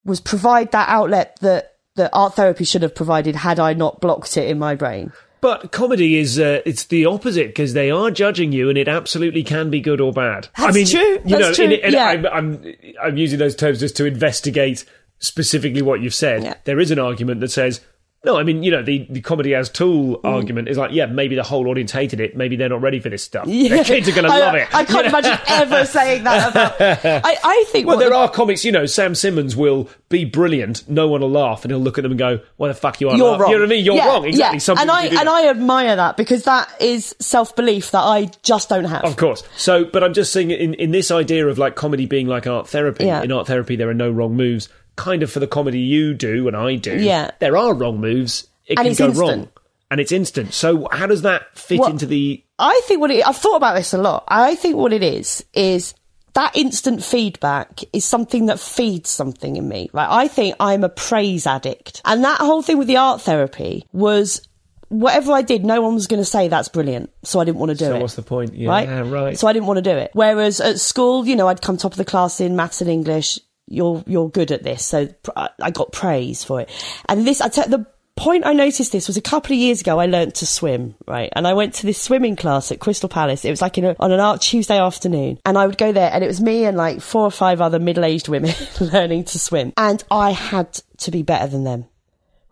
was 0.04 0.20
provide 0.20 0.72
that 0.72 0.88
outlet 0.88 1.38
that, 1.40 1.76
that 1.96 2.10
art 2.12 2.34
therapy 2.34 2.64
should 2.64 2.82
have 2.82 2.94
provided 2.94 3.36
had 3.36 3.58
I 3.58 3.72
not 3.72 4.00
blocked 4.00 4.36
it 4.36 4.48
in 4.48 4.58
my 4.58 4.74
brain. 4.74 5.12
But 5.40 5.72
comedy 5.72 6.16
is 6.16 6.38
uh, 6.38 6.62
it's 6.64 6.84
the 6.84 7.04
opposite 7.04 7.48
because 7.48 7.74
they 7.74 7.90
are 7.90 8.10
judging 8.10 8.52
you, 8.52 8.70
and 8.70 8.78
it 8.78 8.88
absolutely 8.88 9.42
can 9.42 9.68
be 9.68 9.78
good 9.78 10.00
or 10.00 10.10
bad. 10.10 10.48
I 10.56 10.72
That's 10.72 10.74
mean, 10.74 10.86
true. 10.86 11.00
You 11.00 11.20
That's 11.38 11.40
know, 11.40 11.52
true. 11.52 11.64
in 11.66 11.80
and 11.84 11.92
Yeah. 11.92 12.06
I'm, 12.06 12.26
I'm 12.26 12.74
I'm 13.02 13.16
using 13.18 13.38
those 13.38 13.54
terms 13.54 13.80
just 13.80 13.94
to 13.98 14.06
investigate 14.06 14.86
specifically 15.18 15.82
what 15.82 16.00
you've 16.00 16.14
said. 16.14 16.44
Yeah. 16.44 16.54
There 16.64 16.80
is 16.80 16.90
an 16.90 16.98
argument 16.98 17.40
that 17.40 17.50
says. 17.50 17.80
No, 18.24 18.38
I 18.38 18.42
mean, 18.42 18.62
you 18.62 18.70
know, 18.70 18.82
the, 18.82 19.06
the 19.10 19.20
comedy 19.20 19.54
as 19.54 19.68
tool 19.68 20.18
Mm. 20.18 20.20
argument 20.24 20.68
is 20.68 20.78
like, 20.78 20.92
yeah, 20.92 21.06
maybe 21.06 21.34
the 21.36 21.42
whole 21.42 21.68
audience 21.68 21.92
hated 21.92 22.20
it. 22.20 22.36
Maybe 22.36 22.56
they're 22.56 22.68
not 22.68 22.80
ready 22.80 22.98
for 23.00 23.08
this 23.10 23.22
stuff. 23.22 23.44
Their 23.46 23.84
kids 23.84 24.08
are 24.08 24.12
going 24.12 24.24
to 24.28 24.28
love 24.30 24.54
it. 24.54 24.66
I 24.74 24.84
can't 24.84 25.06
imagine 25.14 25.38
ever 25.46 25.84
saying 25.84 26.24
that 26.24 26.50
about. 26.50 26.80
I, 26.80 27.36
I 27.44 27.64
think. 27.68 27.86
Well, 27.86 27.98
there 27.98 28.10
the- 28.10 28.16
are 28.16 28.30
comics, 28.30 28.64
you 28.64 28.72
know, 28.72 28.86
Sam 28.86 29.14
Simmons 29.14 29.54
will 29.56 29.88
be 30.08 30.24
brilliant, 30.24 30.88
no 30.88 31.08
one 31.08 31.20
will 31.20 31.30
laugh, 31.30 31.64
and 31.64 31.70
he'll 31.72 31.80
look 31.80 31.98
at 31.98 32.02
them 32.02 32.12
and 32.12 32.18
go, 32.18 32.40
why 32.56 32.68
the 32.68 32.74
fuck 32.74 33.00
you 33.00 33.10
are 33.10 33.16
You're 33.16 33.32
laugh-" 33.32 33.40
wrong. 33.40 33.50
You 33.50 33.56
know 33.58 33.62
what 33.64 33.66
I 33.66 33.74
mean? 33.76 33.84
You're 33.84 33.96
Yeah, 33.96 34.06
wrong, 34.08 34.24
exactly. 34.24 34.60
Yeah. 34.74 34.80
And 34.80 34.90
I 34.90 35.04
and 35.06 35.16
that. 35.16 35.28
I 35.28 35.48
admire 35.48 35.96
that 35.96 36.16
because 36.16 36.44
that 36.44 36.70
is 36.80 37.14
self 37.20 37.54
belief 37.54 37.90
that 37.90 38.02
I 38.02 38.30
just 38.42 38.68
don't 38.68 38.84
have. 38.84 39.04
Of 39.04 39.16
course. 39.16 39.42
So, 39.56 39.84
but 39.84 40.02
I'm 40.02 40.14
just 40.14 40.32
saying, 40.32 40.50
in, 40.50 40.74
in 40.74 40.90
this 40.92 41.10
idea 41.10 41.46
of 41.48 41.58
like 41.58 41.74
comedy 41.74 42.06
being 42.06 42.26
like 42.26 42.46
art 42.46 42.68
therapy, 42.68 43.04
Yeah. 43.06 43.22
in 43.22 43.32
art 43.32 43.46
therapy, 43.46 43.76
there 43.76 43.88
are 43.90 43.94
no 43.94 44.10
wrong 44.10 44.34
moves. 44.36 44.68
Kind 44.96 45.22
of 45.22 45.30
for 45.32 45.40
the 45.40 45.46
comedy 45.46 45.80
you 45.80 46.14
do 46.14 46.46
and 46.48 46.56
I 46.56 46.76
do, 46.76 46.96
Yeah. 46.96 47.30
there 47.40 47.56
are 47.56 47.74
wrong 47.74 48.00
moves. 48.00 48.46
It 48.66 48.78
And 48.78 48.86
can 48.86 48.94
go 48.96 49.06
instant. 49.08 49.16
wrong. 49.18 49.48
And 49.90 50.00
it's 50.00 50.12
instant. 50.12 50.54
So, 50.54 50.88
how 50.92 51.06
does 51.06 51.22
that 51.22 51.42
fit 51.56 51.80
Well, 51.80 51.90
into 51.90 52.06
the. 52.06 52.42
I 52.58 52.80
think 52.86 53.00
what 53.00 53.10
it, 53.10 53.26
I've 53.26 53.36
thought 53.36 53.56
about 53.56 53.74
this 53.74 53.92
a 53.92 53.98
lot. 53.98 54.24
I 54.28 54.54
think 54.54 54.76
what 54.76 54.92
it 54.92 55.02
is 55.02 55.44
is 55.52 55.94
that 56.32 56.56
instant 56.56 57.04
feedback 57.04 57.80
is 57.92 58.04
something 58.04 58.46
that 58.46 58.58
feeds 58.58 59.10
something 59.10 59.56
in 59.56 59.68
me. 59.68 59.90
Right? 59.92 60.08
I 60.10 60.26
think 60.28 60.56
I'm 60.58 60.82
a 60.84 60.88
praise 60.88 61.46
addict, 61.46 62.00
and 62.04 62.24
that 62.24 62.38
whole 62.40 62.62
thing 62.62 62.78
with 62.78 62.88
the 62.88 62.96
art 62.96 63.20
therapy 63.20 63.86
was 63.92 64.40
whatever 64.88 65.32
I 65.32 65.42
did, 65.42 65.64
no 65.64 65.80
one 65.80 65.94
was 65.94 66.06
going 66.06 66.20
to 66.20 66.24
say 66.24 66.48
that's 66.48 66.68
brilliant, 66.68 67.10
so 67.24 67.40
I 67.40 67.44
didn't 67.44 67.58
want 67.58 67.70
to 67.70 67.76
do 67.76 67.84
So 67.86 67.96
it. 67.96 68.00
what's 68.00 68.14
the 68.14 68.22
point? 68.22 68.54
Yeah, 68.54 68.68
right? 68.68 69.02
right. 69.02 69.38
So 69.38 69.46
I 69.48 69.52
didn't 69.52 69.66
want 69.66 69.78
to 69.78 69.82
do 69.82 69.90
it. 69.96 70.10
Whereas 70.14 70.60
at 70.60 70.78
school, 70.80 71.26
you 71.26 71.34
know, 71.36 71.48
I'd 71.48 71.60
come 71.62 71.76
top 71.76 71.92
of 71.92 71.98
the 71.98 72.04
class 72.04 72.40
in 72.40 72.54
maths 72.56 72.80
and 72.80 72.88
English. 72.90 73.38
You're 73.66 74.04
you're 74.06 74.28
good 74.28 74.52
at 74.52 74.62
this, 74.62 74.84
so 74.84 75.08
I- 75.36 75.70
got 75.70 75.92
praise 75.92 76.44
for 76.44 76.60
it. 76.60 76.70
And 77.08 77.26
this, 77.26 77.40
I 77.40 77.48
tell 77.48 77.68
the 77.68 77.86
point 78.16 78.46
I 78.46 78.52
noticed 78.52 78.92
this 78.92 79.08
was 79.08 79.16
a 79.16 79.22
couple 79.22 79.54
of 79.54 79.58
years 79.58 79.80
ago. 79.80 79.98
I 79.98 80.06
learnt 80.06 80.36
to 80.36 80.46
swim, 80.46 80.94
right? 81.06 81.32
And 81.34 81.46
I 81.46 81.54
went 81.54 81.74
to 81.74 81.86
this 81.86 82.00
swimming 82.00 82.36
class 82.36 82.70
at 82.70 82.78
Crystal 82.78 83.08
Palace. 83.08 83.44
It 83.44 83.50
was 83.50 83.62
like 83.62 83.76
in 83.78 83.84
a, 83.84 83.96
on 83.98 84.12
an 84.12 84.20
art 84.20 84.40
Tuesday 84.40 84.78
afternoon, 84.78 85.38
and 85.44 85.58
I 85.58 85.66
would 85.66 85.78
go 85.78 85.92
there, 85.92 86.10
and 86.12 86.22
it 86.22 86.28
was 86.28 86.40
me 86.40 86.64
and 86.64 86.76
like 86.76 87.00
four 87.00 87.22
or 87.22 87.30
five 87.30 87.60
other 87.60 87.78
middle 87.78 88.04
aged 88.04 88.28
women 88.28 88.54
learning 88.80 89.24
to 89.24 89.38
swim, 89.38 89.72
and 89.76 90.02
I 90.10 90.30
had 90.30 90.80
to 90.98 91.10
be 91.10 91.22
better 91.22 91.46
than 91.46 91.64
them 91.64 91.86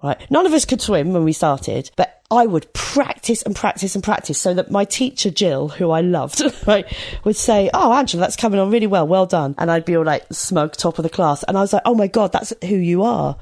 right? 0.03 0.31
None 0.31 0.47
of 0.47 0.53
us 0.53 0.65
could 0.65 0.81
swim 0.81 1.13
when 1.13 1.25
we 1.25 1.33
started, 1.33 1.91
but 1.97 2.23
I 2.31 2.47
would 2.47 2.73
practice 2.73 3.43
and 3.43 3.55
practice 3.55 3.95
and 3.95 4.03
practice 4.03 4.39
so 4.39 4.55
that 4.55 4.71
my 4.71 4.85
teacher, 4.85 5.31
Jill, 5.31 5.69
who 5.69 5.91
I 5.91 6.01
loved, 6.01 6.43
right, 6.67 6.87
would 7.25 7.37
say, 7.37 7.69
Oh, 7.75 7.93
Angela, 7.93 8.23
that's 8.23 8.37
coming 8.37 8.59
on 8.59 8.71
really 8.71 8.87
well. 8.87 9.07
Well 9.07 9.27
done. 9.27 9.55
And 9.59 9.71
I'd 9.71 9.85
be 9.85 9.97
all 9.97 10.05
like 10.05 10.25
smug 10.33 10.73
top 10.73 10.99
of 10.99 11.03
the 11.03 11.11
class. 11.11 11.43
And 11.43 11.59
I 11.59 11.61
was 11.61 11.73
like, 11.73 11.83
Oh 11.85 11.95
my 11.95 12.07
God, 12.07 12.33
that's 12.33 12.53
who 12.63 12.77
you 12.77 13.03
are. 13.03 13.37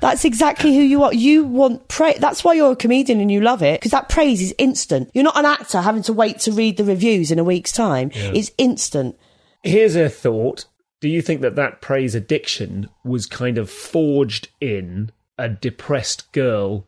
That's 0.00 0.24
exactly 0.24 0.74
who 0.74 0.82
you 0.82 1.02
are. 1.04 1.14
You 1.14 1.44
want 1.44 1.88
praise. 1.88 2.18
That's 2.18 2.44
why 2.44 2.54
you're 2.54 2.72
a 2.72 2.76
comedian 2.76 3.20
and 3.20 3.30
you 3.30 3.40
love 3.40 3.62
it 3.62 3.80
because 3.80 3.92
that 3.92 4.08
praise 4.08 4.42
is 4.42 4.54
instant. 4.58 5.10
You're 5.14 5.24
not 5.24 5.38
an 5.38 5.46
actor 5.46 5.80
having 5.80 6.02
to 6.04 6.12
wait 6.12 6.40
to 6.40 6.52
read 6.52 6.76
the 6.76 6.84
reviews 6.84 7.30
in 7.30 7.38
a 7.38 7.44
week's 7.44 7.72
time. 7.72 8.10
It's 8.14 8.50
instant. 8.58 9.18
Here's 9.62 9.96
a 9.96 10.08
thought. 10.08 10.66
Do 11.00 11.08
you 11.08 11.22
think 11.22 11.40
that 11.42 11.56
that 11.56 11.80
praise 11.80 12.14
addiction 12.14 12.88
was 13.04 13.26
kind 13.26 13.58
of 13.58 13.70
forged 13.70 14.48
in 14.60 15.10
a 15.38 15.48
depressed 15.48 16.30
girl 16.32 16.86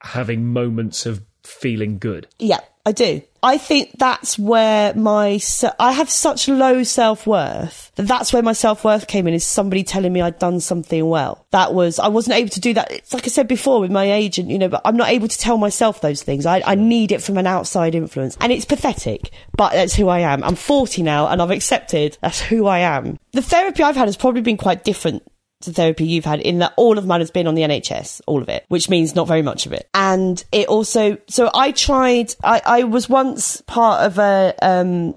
having 0.00 0.46
moments 0.46 1.06
of 1.06 1.22
feeling 1.42 1.98
good? 1.98 2.26
Yeah, 2.38 2.60
I 2.84 2.92
do. 2.92 3.22
I 3.42 3.58
think 3.58 3.92
that's 3.98 4.38
where 4.38 4.94
my 4.94 5.38
I 5.78 5.92
have 5.92 6.10
such 6.10 6.48
low 6.48 6.82
self 6.82 7.26
worth 7.26 7.92
that 7.94 8.08
that's 8.08 8.32
where 8.32 8.42
my 8.42 8.52
self 8.52 8.82
worth 8.82 9.06
came 9.06 9.28
in. 9.28 9.34
Is 9.34 9.44
somebody 9.44 9.84
telling 9.84 10.12
me 10.12 10.20
I'd 10.20 10.38
done 10.38 10.58
something 10.60 11.06
well? 11.06 11.46
That 11.50 11.74
was 11.74 11.98
I 11.98 12.08
wasn't 12.08 12.36
able 12.36 12.48
to 12.50 12.60
do 12.60 12.74
that. 12.74 12.90
It's 12.90 13.12
like 13.12 13.24
I 13.24 13.28
said 13.28 13.46
before 13.46 13.80
with 13.80 13.92
my 13.92 14.10
agent, 14.10 14.48
you 14.48 14.58
know, 14.58 14.68
but 14.68 14.80
I'm 14.84 14.96
not 14.96 15.10
able 15.10 15.28
to 15.28 15.38
tell 15.38 15.58
myself 15.58 16.00
those 16.00 16.22
things. 16.22 16.46
I, 16.46 16.62
I 16.64 16.74
need 16.74 17.12
it 17.12 17.22
from 17.22 17.36
an 17.36 17.46
outside 17.46 17.94
influence, 17.94 18.36
and 18.40 18.52
it's 18.52 18.64
pathetic. 18.64 19.30
But 19.56 19.72
that's 19.72 19.94
who 19.94 20.08
I 20.08 20.20
am. 20.20 20.42
I'm 20.42 20.56
40 20.56 21.02
now, 21.02 21.28
and 21.28 21.42
I've 21.42 21.50
accepted 21.50 22.16
that's 22.22 22.40
who 22.40 22.66
I 22.66 22.78
am. 22.78 23.18
The 23.32 23.42
therapy 23.42 23.82
I've 23.82 23.96
had 23.96 24.08
has 24.08 24.16
probably 24.16 24.40
been 24.40 24.56
quite 24.56 24.82
different 24.82 25.22
to 25.62 25.72
therapy 25.72 26.04
you've 26.04 26.24
had 26.24 26.40
in 26.40 26.58
that 26.60 26.72
all 26.76 26.98
of 26.98 27.06
mine 27.06 27.20
has 27.20 27.30
been 27.30 27.46
on 27.46 27.54
the 27.54 27.62
NHS, 27.62 28.20
all 28.26 28.42
of 28.42 28.48
it, 28.48 28.64
which 28.68 28.88
means 28.88 29.14
not 29.14 29.26
very 29.26 29.42
much 29.42 29.66
of 29.66 29.72
it. 29.72 29.88
And 29.92 30.42
it 30.52 30.68
also, 30.68 31.18
so 31.28 31.50
I 31.52 31.72
tried, 31.72 32.34
I, 32.44 32.62
I 32.64 32.84
was 32.84 33.08
once 33.08 33.60
part 33.62 34.04
of 34.06 34.18
a, 34.18 34.54
um, 34.62 35.16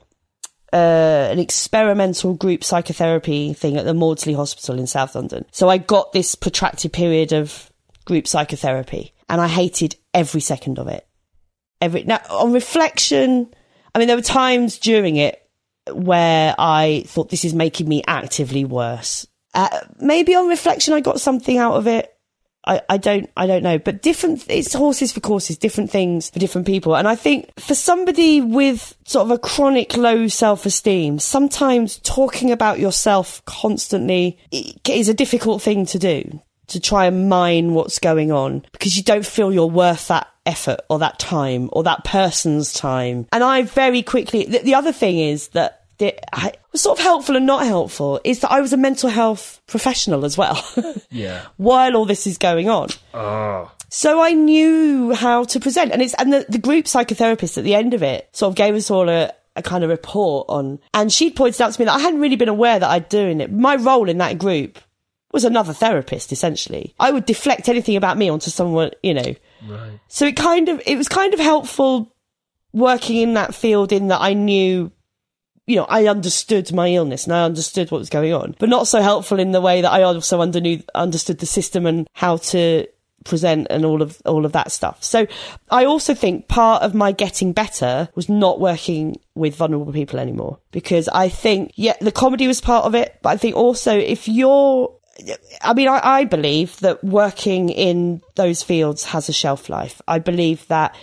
uh, 0.73 1.29
an 1.31 1.37
experimental 1.37 2.33
group 2.33 2.63
psychotherapy 2.63 3.53
thing 3.53 3.77
at 3.77 3.85
the 3.85 3.93
Maudsley 3.93 4.33
Hospital 4.33 4.79
in 4.79 4.87
South 4.87 5.13
London. 5.13 5.45
So 5.51 5.69
I 5.69 5.77
got 5.77 6.11
this 6.11 6.33
protracted 6.33 6.91
period 6.91 7.33
of 7.33 7.71
group 8.05 8.27
psychotherapy 8.27 9.13
and 9.29 9.39
I 9.39 9.47
hated 9.47 9.95
every 10.13 10.41
second 10.41 10.79
of 10.79 10.87
it. 10.87 11.07
Every, 11.81 12.03
now 12.03 12.19
on 12.29 12.51
reflection, 12.51 13.53
I 13.93 13.99
mean, 13.99 14.07
there 14.07 14.17
were 14.17 14.23
times 14.23 14.79
during 14.79 15.17
it 15.17 15.37
where 15.91 16.55
I 16.57 17.03
thought 17.07 17.29
this 17.29 17.45
is 17.45 17.53
making 17.53 17.87
me 17.87 18.03
actively 18.07 18.65
worse 18.65 19.27
uh, 19.53 19.79
maybe 19.99 20.35
on 20.35 20.47
reflection, 20.47 20.93
I 20.93 21.01
got 21.01 21.19
something 21.19 21.57
out 21.57 21.73
of 21.73 21.87
it. 21.87 22.15
I, 22.65 22.81
I 22.87 22.97
don't 22.97 23.29
I 23.35 23.47
don't 23.47 23.63
know, 23.63 23.79
but 23.79 24.03
different. 24.03 24.45
It's 24.47 24.73
horses 24.73 25.11
for 25.11 25.19
courses, 25.19 25.57
different 25.57 25.89
things 25.89 26.29
for 26.29 26.37
different 26.37 26.67
people. 26.67 26.95
And 26.95 27.07
I 27.07 27.15
think 27.15 27.49
for 27.59 27.73
somebody 27.73 28.39
with 28.39 28.95
sort 29.05 29.25
of 29.25 29.31
a 29.31 29.39
chronic 29.39 29.97
low 29.97 30.27
self 30.27 30.65
esteem, 30.65 31.17
sometimes 31.17 31.97
talking 31.97 32.51
about 32.51 32.79
yourself 32.79 33.43
constantly 33.45 34.37
is 34.51 35.09
a 35.09 35.13
difficult 35.13 35.61
thing 35.61 35.85
to 35.87 35.99
do. 35.99 36.41
To 36.67 36.79
try 36.79 37.07
and 37.07 37.27
mine 37.27 37.73
what's 37.73 37.99
going 37.99 38.31
on 38.31 38.65
because 38.71 38.95
you 38.95 39.03
don't 39.03 39.25
feel 39.25 39.51
you're 39.51 39.65
worth 39.65 40.07
that 40.07 40.27
effort 40.45 40.79
or 40.89 40.99
that 40.99 41.19
time 41.19 41.69
or 41.73 41.83
that 41.83 42.05
person's 42.05 42.71
time. 42.71 43.27
And 43.33 43.43
I 43.43 43.63
very 43.63 44.01
quickly. 44.03 44.45
the, 44.45 44.59
the 44.59 44.75
other 44.75 44.93
thing 44.93 45.19
is 45.19 45.49
that 45.49 45.80
that 46.01 46.19
I, 46.35 46.53
was 46.71 46.81
sort 46.81 46.99
of 46.99 47.03
helpful 47.03 47.35
and 47.35 47.45
not 47.45 47.65
helpful 47.65 48.19
is 48.23 48.39
that 48.39 48.51
I 48.51 48.59
was 48.59 48.73
a 48.73 48.77
mental 48.77 49.09
health 49.09 49.61
professional 49.67 50.25
as 50.25 50.37
well. 50.37 50.63
Yeah. 51.11 51.45
while 51.57 51.95
all 51.95 52.05
this 52.05 52.25
is 52.25 52.37
going 52.37 52.69
on. 52.69 52.89
Oh. 53.13 53.71
So 53.89 54.21
I 54.21 54.31
knew 54.31 55.13
how 55.13 55.43
to 55.43 55.59
present. 55.59 55.91
And 55.91 56.01
it's, 56.01 56.13
and 56.15 56.31
the, 56.31 56.45
the 56.47 56.57
group 56.57 56.85
psychotherapist 56.85 57.57
at 57.57 57.63
the 57.65 57.75
end 57.75 57.93
of 57.93 58.01
it 58.01 58.29
sort 58.33 58.51
of 58.51 58.55
gave 58.55 58.75
us 58.75 58.89
all 58.89 59.09
a, 59.09 59.31
a 59.55 59.61
kind 59.61 59.83
of 59.83 59.89
report 59.89 60.45
on, 60.49 60.79
and 60.93 61.11
she 61.11 61.29
pointed 61.29 61.61
out 61.61 61.73
to 61.73 61.81
me 61.81 61.85
that 61.85 61.95
I 61.95 61.99
hadn't 61.99 62.21
really 62.21 62.37
been 62.37 62.47
aware 62.49 62.79
that 62.79 62.89
I'd 62.89 63.09
doing 63.09 63.41
it. 63.41 63.51
My 63.51 63.75
role 63.75 64.09
in 64.09 64.19
that 64.19 64.37
group 64.37 64.79
was 65.33 65.43
another 65.43 65.73
therapist, 65.73 66.31
essentially. 66.31 66.95
I 66.99 67.11
would 67.11 67.25
deflect 67.25 67.67
anything 67.67 67.97
about 67.97 68.17
me 68.17 68.29
onto 68.29 68.49
someone, 68.49 68.91
you 69.03 69.13
know. 69.13 69.35
Right. 69.67 69.99
So 70.07 70.25
it 70.25 70.37
kind 70.37 70.69
of, 70.69 70.81
it 70.85 70.97
was 70.97 71.09
kind 71.09 71.33
of 71.33 71.39
helpful 71.41 72.15
working 72.73 73.17
in 73.17 73.33
that 73.33 73.53
field 73.53 73.91
in 73.91 74.07
that 74.07 74.21
I 74.21 74.33
knew 74.33 74.91
you 75.68 75.76
know, 75.76 75.86
I 75.88 76.07
understood 76.07 76.74
my 76.74 76.89
illness 76.89 77.26
and 77.26 77.34
I 77.34 77.43
understood 77.43 77.91
what 77.91 77.99
was 77.99 78.09
going 78.09 78.34
on, 78.34 78.55
but 78.59 78.70
not 78.70 78.88
so 78.88 79.01
helpful 79.01 79.39
in 79.39 79.51
the 79.51 79.62
way 79.62 79.82
that 79.82 79.91
I 79.91 80.03
also 80.03 80.41
underknew, 80.41 80.82
understood 80.95 81.39
the 81.39 81.45
system 81.45 81.86
and 81.86 82.07
how 82.14 82.38
to 82.38 82.88
present 83.24 83.68
and 83.70 83.86
all 83.86 84.01
of 84.01 84.22
all 84.26 84.45
of 84.45 84.51
that 84.53 84.72
stuff. 84.72 85.03
So 85.03 85.28
I 85.70 85.86
also 85.86 86.14
think 86.14 86.47
part 86.47 86.82
of 86.82 86.95
my 86.95 87.12
getting 87.12 87.53
better 87.53 88.09
was 88.16 88.30
not 88.30 88.59
working 88.59 89.20
with 89.36 89.55
vulnerable 89.55 89.93
people 89.93 90.20
anymore 90.20 90.59
because 90.72 91.07
I 91.09 91.30
think 91.30 91.72
yeah 91.76 91.93
the 92.01 92.12
comedy 92.12 92.47
was 92.47 92.62
part 92.62 92.86
of 92.86 92.95
it, 92.95 93.20
but 93.22 93.30
I 93.30 93.38
think 93.38 93.55
also 93.55 93.97
if 93.97 94.28
you're 94.28 94.91
I 95.62 95.74
mean, 95.74 95.88
I, 95.88 95.99
I 96.03 96.24
believe 96.26 96.80
that 96.80 97.03
working 97.03 97.70
in 97.70 98.22
those 98.36 98.64
fields 98.64 99.03
has 99.05 99.30
a 99.30 99.34
shelf 99.34 99.70
life. 99.70 100.01
I 100.07 100.20
believe 100.20 100.68
that 100.68 100.95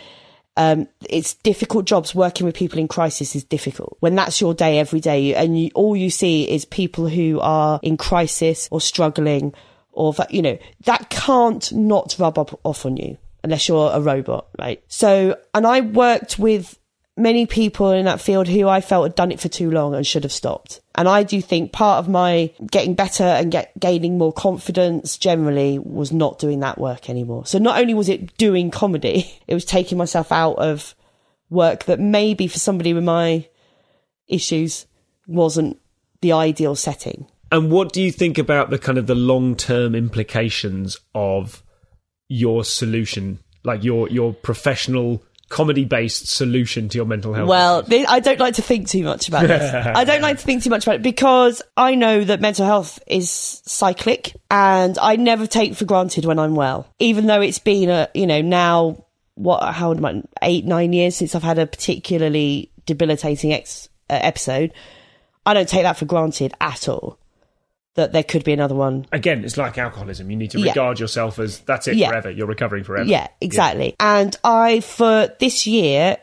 um, 0.58 0.88
it's 1.08 1.34
difficult 1.34 1.84
jobs. 1.86 2.14
Working 2.14 2.44
with 2.44 2.56
people 2.56 2.80
in 2.80 2.88
crisis 2.88 3.36
is 3.36 3.44
difficult. 3.44 3.96
When 4.00 4.16
that's 4.16 4.40
your 4.40 4.52
day 4.52 4.80
every 4.80 5.00
day 5.00 5.34
and 5.34 5.58
you, 5.58 5.70
all 5.74 5.96
you 5.96 6.10
see 6.10 6.50
is 6.50 6.64
people 6.64 7.08
who 7.08 7.38
are 7.40 7.78
in 7.82 7.96
crisis 7.96 8.68
or 8.72 8.80
struggling 8.80 9.54
or 9.92 10.14
you 10.30 10.42
know 10.42 10.58
that 10.84 11.10
can't 11.10 11.72
not 11.72 12.16
rub 12.18 12.38
up 12.38 12.58
off 12.64 12.84
on 12.84 12.96
you 12.96 13.16
unless 13.42 13.68
you're 13.68 13.90
a 13.92 14.00
robot 14.00 14.46
right? 14.58 14.82
So 14.88 15.36
and 15.54 15.66
i 15.66 15.80
worked 15.80 16.38
with 16.38 16.77
many 17.18 17.46
people 17.46 17.90
in 17.90 18.04
that 18.04 18.20
field 18.20 18.48
who 18.48 18.68
I 18.68 18.80
felt 18.80 19.04
had 19.04 19.14
done 19.14 19.32
it 19.32 19.40
for 19.40 19.48
too 19.48 19.70
long 19.70 19.94
and 19.94 20.06
should 20.06 20.22
have 20.22 20.32
stopped. 20.32 20.80
And 20.94 21.08
I 21.08 21.22
do 21.22 21.40
think 21.42 21.72
part 21.72 21.98
of 21.98 22.08
my 22.08 22.52
getting 22.70 22.94
better 22.94 23.24
and 23.24 23.52
get, 23.52 23.78
gaining 23.78 24.18
more 24.18 24.32
confidence 24.32 25.18
generally 25.18 25.78
was 25.78 26.12
not 26.12 26.38
doing 26.38 26.60
that 26.60 26.78
work 26.78 27.10
anymore. 27.10 27.46
So 27.46 27.58
not 27.58 27.78
only 27.78 27.94
was 27.94 28.08
it 28.08 28.36
doing 28.36 28.70
comedy, 28.70 29.30
it 29.46 29.54
was 29.54 29.64
taking 29.64 29.98
myself 29.98 30.32
out 30.32 30.54
of 30.54 30.94
work 31.50 31.84
that 31.84 32.00
maybe 32.00 32.46
for 32.46 32.58
somebody 32.58 32.92
with 32.92 33.04
my 33.04 33.46
issues 34.28 34.86
wasn't 35.26 35.78
the 36.20 36.32
ideal 36.32 36.74
setting. 36.74 37.26
And 37.50 37.70
what 37.70 37.92
do 37.92 38.02
you 38.02 38.12
think 38.12 38.38
about 38.38 38.70
the 38.70 38.78
kind 38.78 38.98
of 38.98 39.06
the 39.06 39.14
long 39.14 39.56
term 39.56 39.94
implications 39.94 40.98
of 41.14 41.62
your 42.28 42.64
solution, 42.64 43.38
like 43.64 43.82
your 43.82 44.08
your 44.10 44.34
professional 44.34 45.22
comedy 45.48 45.84
based 45.84 46.28
solution 46.28 46.88
to 46.88 46.98
your 46.98 47.06
mental 47.06 47.32
health? 47.32 47.48
Well, 47.48 47.84
I 48.08 48.20
don't 48.20 48.38
like 48.38 48.54
to 48.54 48.62
think 48.62 48.88
too 48.88 49.04
much 49.04 49.28
about 49.28 49.46
this. 49.46 49.74
I 49.96 50.04
don't 50.04 50.22
like 50.22 50.38
to 50.38 50.44
think 50.44 50.62
too 50.62 50.70
much 50.70 50.86
about 50.86 50.96
it 50.96 51.02
because 51.02 51.62
I 51.76 51.94
know 51.94 52.24
that 52.24 52.40
mental 52.40 52.66
health 52.66 52.98
is 53.06 53.30
cyclic 53.30 54.34
and 54.50 54.98
I 54.98 55.16
never 55.16 55.46
take 55.46 55.74
for 55.74 55.84
granted 55.84 56.24
when 56.24 56.38
I'm 56.38 56.54
well, 56.54 56.86
even 56.98 57.26
though 57.26 57.40
it's 57.40 57.58
been 57.58 57.88
a, 57.88 58.08
you 58.14 58.26
know, 58.26 58.42
now 58.42 59.06
what, 59.34 59.62
how 59.72 59.88
old 59.88 59.98
am 59.98 60.04
I? 60.04 60.22
Eight, 60.42 60.64
nine 60.64 60.92
years 60.92 61.16
since 61.16 61.34
I've 61.34 61.42
had 61.42 61.58
a 61.58 61.66
particularly 61.66 62.70
debilitating 62.86 63.52
ex, 63.52 63.88
uh, 64.10 64.18
episode. 64.20 64.72
I 65.46 65.54
don't 65.54 65.68
take 65.68 65.84
that 65.84 65.96
for 65.96 66.04
granted 66.04 66.52
at 66.60 66.88
all 66.88 67.18
that 67.98 68.12
there 68.12 68.22
could 68.22 68.42
be 68.44 68.52
another 68.52 68.74
one. 68.74 69.06
Again, 69.12 69.44
it's 69.44 69.56
like 69.56 69.76
alcoholism. 69.76 70.30
You 70.30 70.36
need 70.36 70.50
to 70.52 70.58
Yeah. 70.60 70.70
regard 70.70 70.98
yourself 70.98 71.38
as 71.38 71.58
that's 71.60 71.86
it 71.88 71.96
Yeah. 71.96 72.08
forever. 72.08 72.30
You're 72.30 72.46
recovering 72.46 72.84
forever. 72.84 73.08
Yeah, 73.08 73.26
exactly. 73.40 73.94
And 74.00 74.34
I, 74.42 74.80
for 74.80 75.28
this 75.40 75.66
year, 75.66 76.16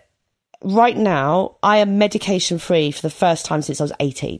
right 0.63 0.97
now, 0.97 1.57
I 1.61 1.77
am 1.77 1.97
medication 1.97 2.57
free 2.57 2.91
for 2.91 3.01
the 3.01 3.09
first 3.09 3.45
time 3.45 3.61
since 3.61 3.79
I 3.79 3.83
was 3.83 3.93
18. 3.99 4.39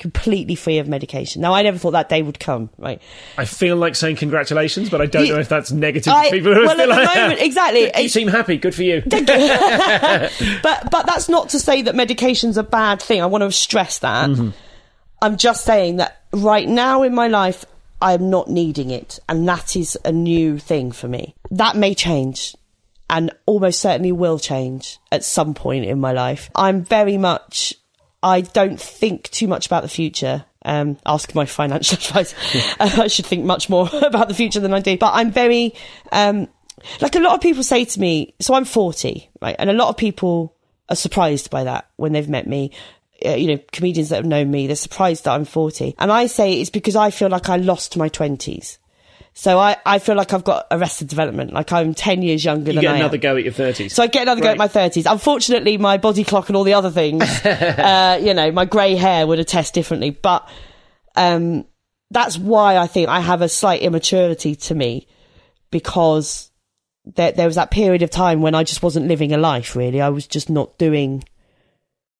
Completely 0.00 0.56
free 0.56 0.78
of 0.78 0.88
medication. 0.88 1.40
Now, 1.40 1.54
I 1.54 1.62
never 1.62 1.78
thought 1.78 1.92
that 1.92 2.08
day 2.08 2.20
would 2.20 2.40
come, 2.40 2.68
right? 2.78 3.00
I 3.38 3.44
feel 3.44 3.76
like 3.76 3.94
saying 3.94 4.16
congratulations, 4.16 4.90
but 4.90 5.00
I 5.00 5.06
don't 5.06 5.24
You- 5.26 5.34
know 5.34 5.38
if 5.40 5.48
that's 5.48 5.70
negative 5.70 6.12
I- 6.12 6.30
people 6.30 6.52
who 6.52 6.62
well, 6.62 6.72
at 6.72 6.76
the 6.78 6.86
like, 6.88 7.14
moment, 7.16 7.40
exactly. 7.40 7.90
You 7.96 8.08
seem 8.08 8.26
happy. 8.26 8.56
Good 8.58 8.74
for 8.74 8.82
you. 8.82 9.02
But 10.62 10.90
but 10.90 11.06
that's 11.06 11.28
not 11.28 11.50
to 11.50 11.60
say 11.60 11.82
that 11.82 11.94
medication's 11.94 12.56
a 12.58 12.62
bad 12.64 13.00
thing. 13.00 13.22
I 13.22 13.26
want 13.26 13.42
to 13.42 13.52
stress 13.52 14.00
that. 14.00 14.30
Mm-hmm. 14.30 14.50
I'm 15.22 15.36
just 15.36 15.64
saying 15.64 15.96
that 15.98 16.23
right 16.34 16.68
now 16.68 17.02
in 17.02 17.14
my 17.14 17.28
life, 17.28 17.64
I'm 18.00 18.28
not 18.30 18.48
needing 18.48 18.90
it, 18.90 19.18
and 19.28 19.48
that 19.48 19.76
is 19.76 19.98
a 20.04 20.12
new 20.12 20.58
thing 20.58 20.92
for 20.92 21.08
me. 21.08 21.34
That 21.50 21.76
may 21.76 21.94
change, 21.94 22.54
and 23.08 23.30
almost 23.46 23.80
certainly 23.80 24.12
will 24.12 24.38
change 24.38 24.98
at 25.10 25.24
some 25.24 25.54
point 25.54 25.84
in 25.84 26.00
my 26.00 26.12
life. 26.12 26.50
I'm 26.54 26.82
very 26.82 27.16
much. 27.16 27.74
I 28.22 28.40
don't 28.40 28.80
think 28.80 29.30
too 29.30 29.48
much 29.48 29.66
about 29.66 29.82
the 29.82 29.88
future. 29.88 30.44
Um, 30.64 30.98
ask 31.04 31.34
my 31.34 31.44
financial 31.44 31.96
advice. 31.98 32.34
Uh, 32.80 32.90
I 33.02 33.08
should 33.08 33.26
think 33.26 33.44
much 33.44 33.68
more 33.68 33.88
about 34.02 34.28
the 34.28 34.34
future 34.34 34.60
than 34.60 34.74
I 34.74 34.80
do. 34.80 34.96
But 34.96 35.12
I'm 35.14 35.30
very, 35.30 35.74
um, 36.10 36.48
like 37.00 37.16
a 37.16 37.20
lot 37.20 37.34
of 37.34 37.40
people 37.40 37.62
say 37.62 37.84
to 37.84 38.00
me, 38.00 38.34
so 38.40 38.54
I'm 38.54 38.64
40, 38.64 39.30
right? 39.42 39.56
And 39.58 39.68
a 39.68 39.74
lot 39.74 39.88
of 39.88 39.96
people 39.96 40.56
are 40.88 40.96
surprised 40.96 41.50
by 41.50 41.64
that 41.64 41.88
when 41.96 42.12
they've 42.12 42.28
met 42.28 42.46
me. 42.46 42.72
Uh, 43.24 43.34
you 43.36 43.48
know, 43.54 43.62
comedians 43.72 44.10
that 44.10 44.16
have 44.16 44.26
known 44.26 44.50
me, 44.50 44.66
they're 44.66 44.76
surprised 44.76 45.24
that 45.24 45.32
I'm 45.32 45.44
40. 45.44 45.94
And 45.98 46.12
I 46.12 46.26
say 46.26 46.60
it's 46.60 46.70
because 46.70 46.96
I 46.96 47.10
feel 47.10 47.28
like 47.28 47.48
I 47.48 47.56
lost 47.56 47.96
my 47.96 48.08
20s. 48.08 48.78
So 49.36 49.58
I, 49.58 49.76
I 49.84 49.98
feel 49.98 50.14
like 50.14 50.32
I've 50.32 50.44
got 50.44 50.66
arrested 50.70 51.08
development, 51.08 51.52
like 51.52 51.72
I'm 51.72 51.92
10 51.92 52.22
years 52.22 52.44
younger 52.44 52.70
You 52.70 52.74
than 52.76 52.82
get 52.82 52.96
another 52.96 53.18
go 53.18 53.36
at 53.36 53.42
your 53.42 53.52
30s. 53.52 53.90
So 53.90 54.04
I 54.04 54.06
get 54.06 54.22
another 54.22 54.40
go 54.40 54.48
at 54.48 54.56
my 54.58 54.66
Right. 54.66 54.92
30s. 54.92 55.10
Unfortunately, 55.10 55.76
my 55.76 55.96
body 55.96 56.22
clock 56.22 56.48
and 56.48 56.56
all 56.56 56.62
the 56.62 56.74
other 56.74 56.90
things, 56.90 57.22
uh, 57.44 58.20
you 58.22 58.32
know, 58.32 58.52
my 58.52 58.64
grey 58.64 58.94
hair 58.94 59.26
would 59.26 59.40
attest 59.40 59.74
differently. 59.74 60.10
But 60.10 60.48
um, 61.16 61.64
that's 62.12 62.38
why 62.38 62.76
I 62.76 62.86
think 62.86 63.08
I 63.08 63.18
have 63.18 63.42
a 63.42 63.48
slight 63.48 63.82
immaturity 63.82 64.54
to 64.54 64.74
me 64.76 65.08
because 65.72 66.52
there, 67.04 67.32
there 67.32 67.46
was 67.46 67.56
that 67.56 67.72
period 67.72 68.02
of 68.02 68.10
time 68.10 68.40
when 68.40 68.54
I 68.54 68.62
just 68.62 68.84
wasn't 68.84 69.08
living 69.08 69.32
a 69.32 69.36
life, 69.36 69.74
really. 69.74 70.00
I 70.00 70.10
was 70.10 70.28
just 70.28 70.48
not 70.48 70.78
doing 70.78 71.24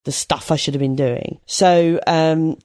the 0.04 0.12
stuff 0.12 0.50
I 0.50 0.56
should 0.56 0.74
have 0.74 0.80
been 0.80 0.96
doing. 0.96 1.40
So 1.46 2.00
um, 2.06 2.58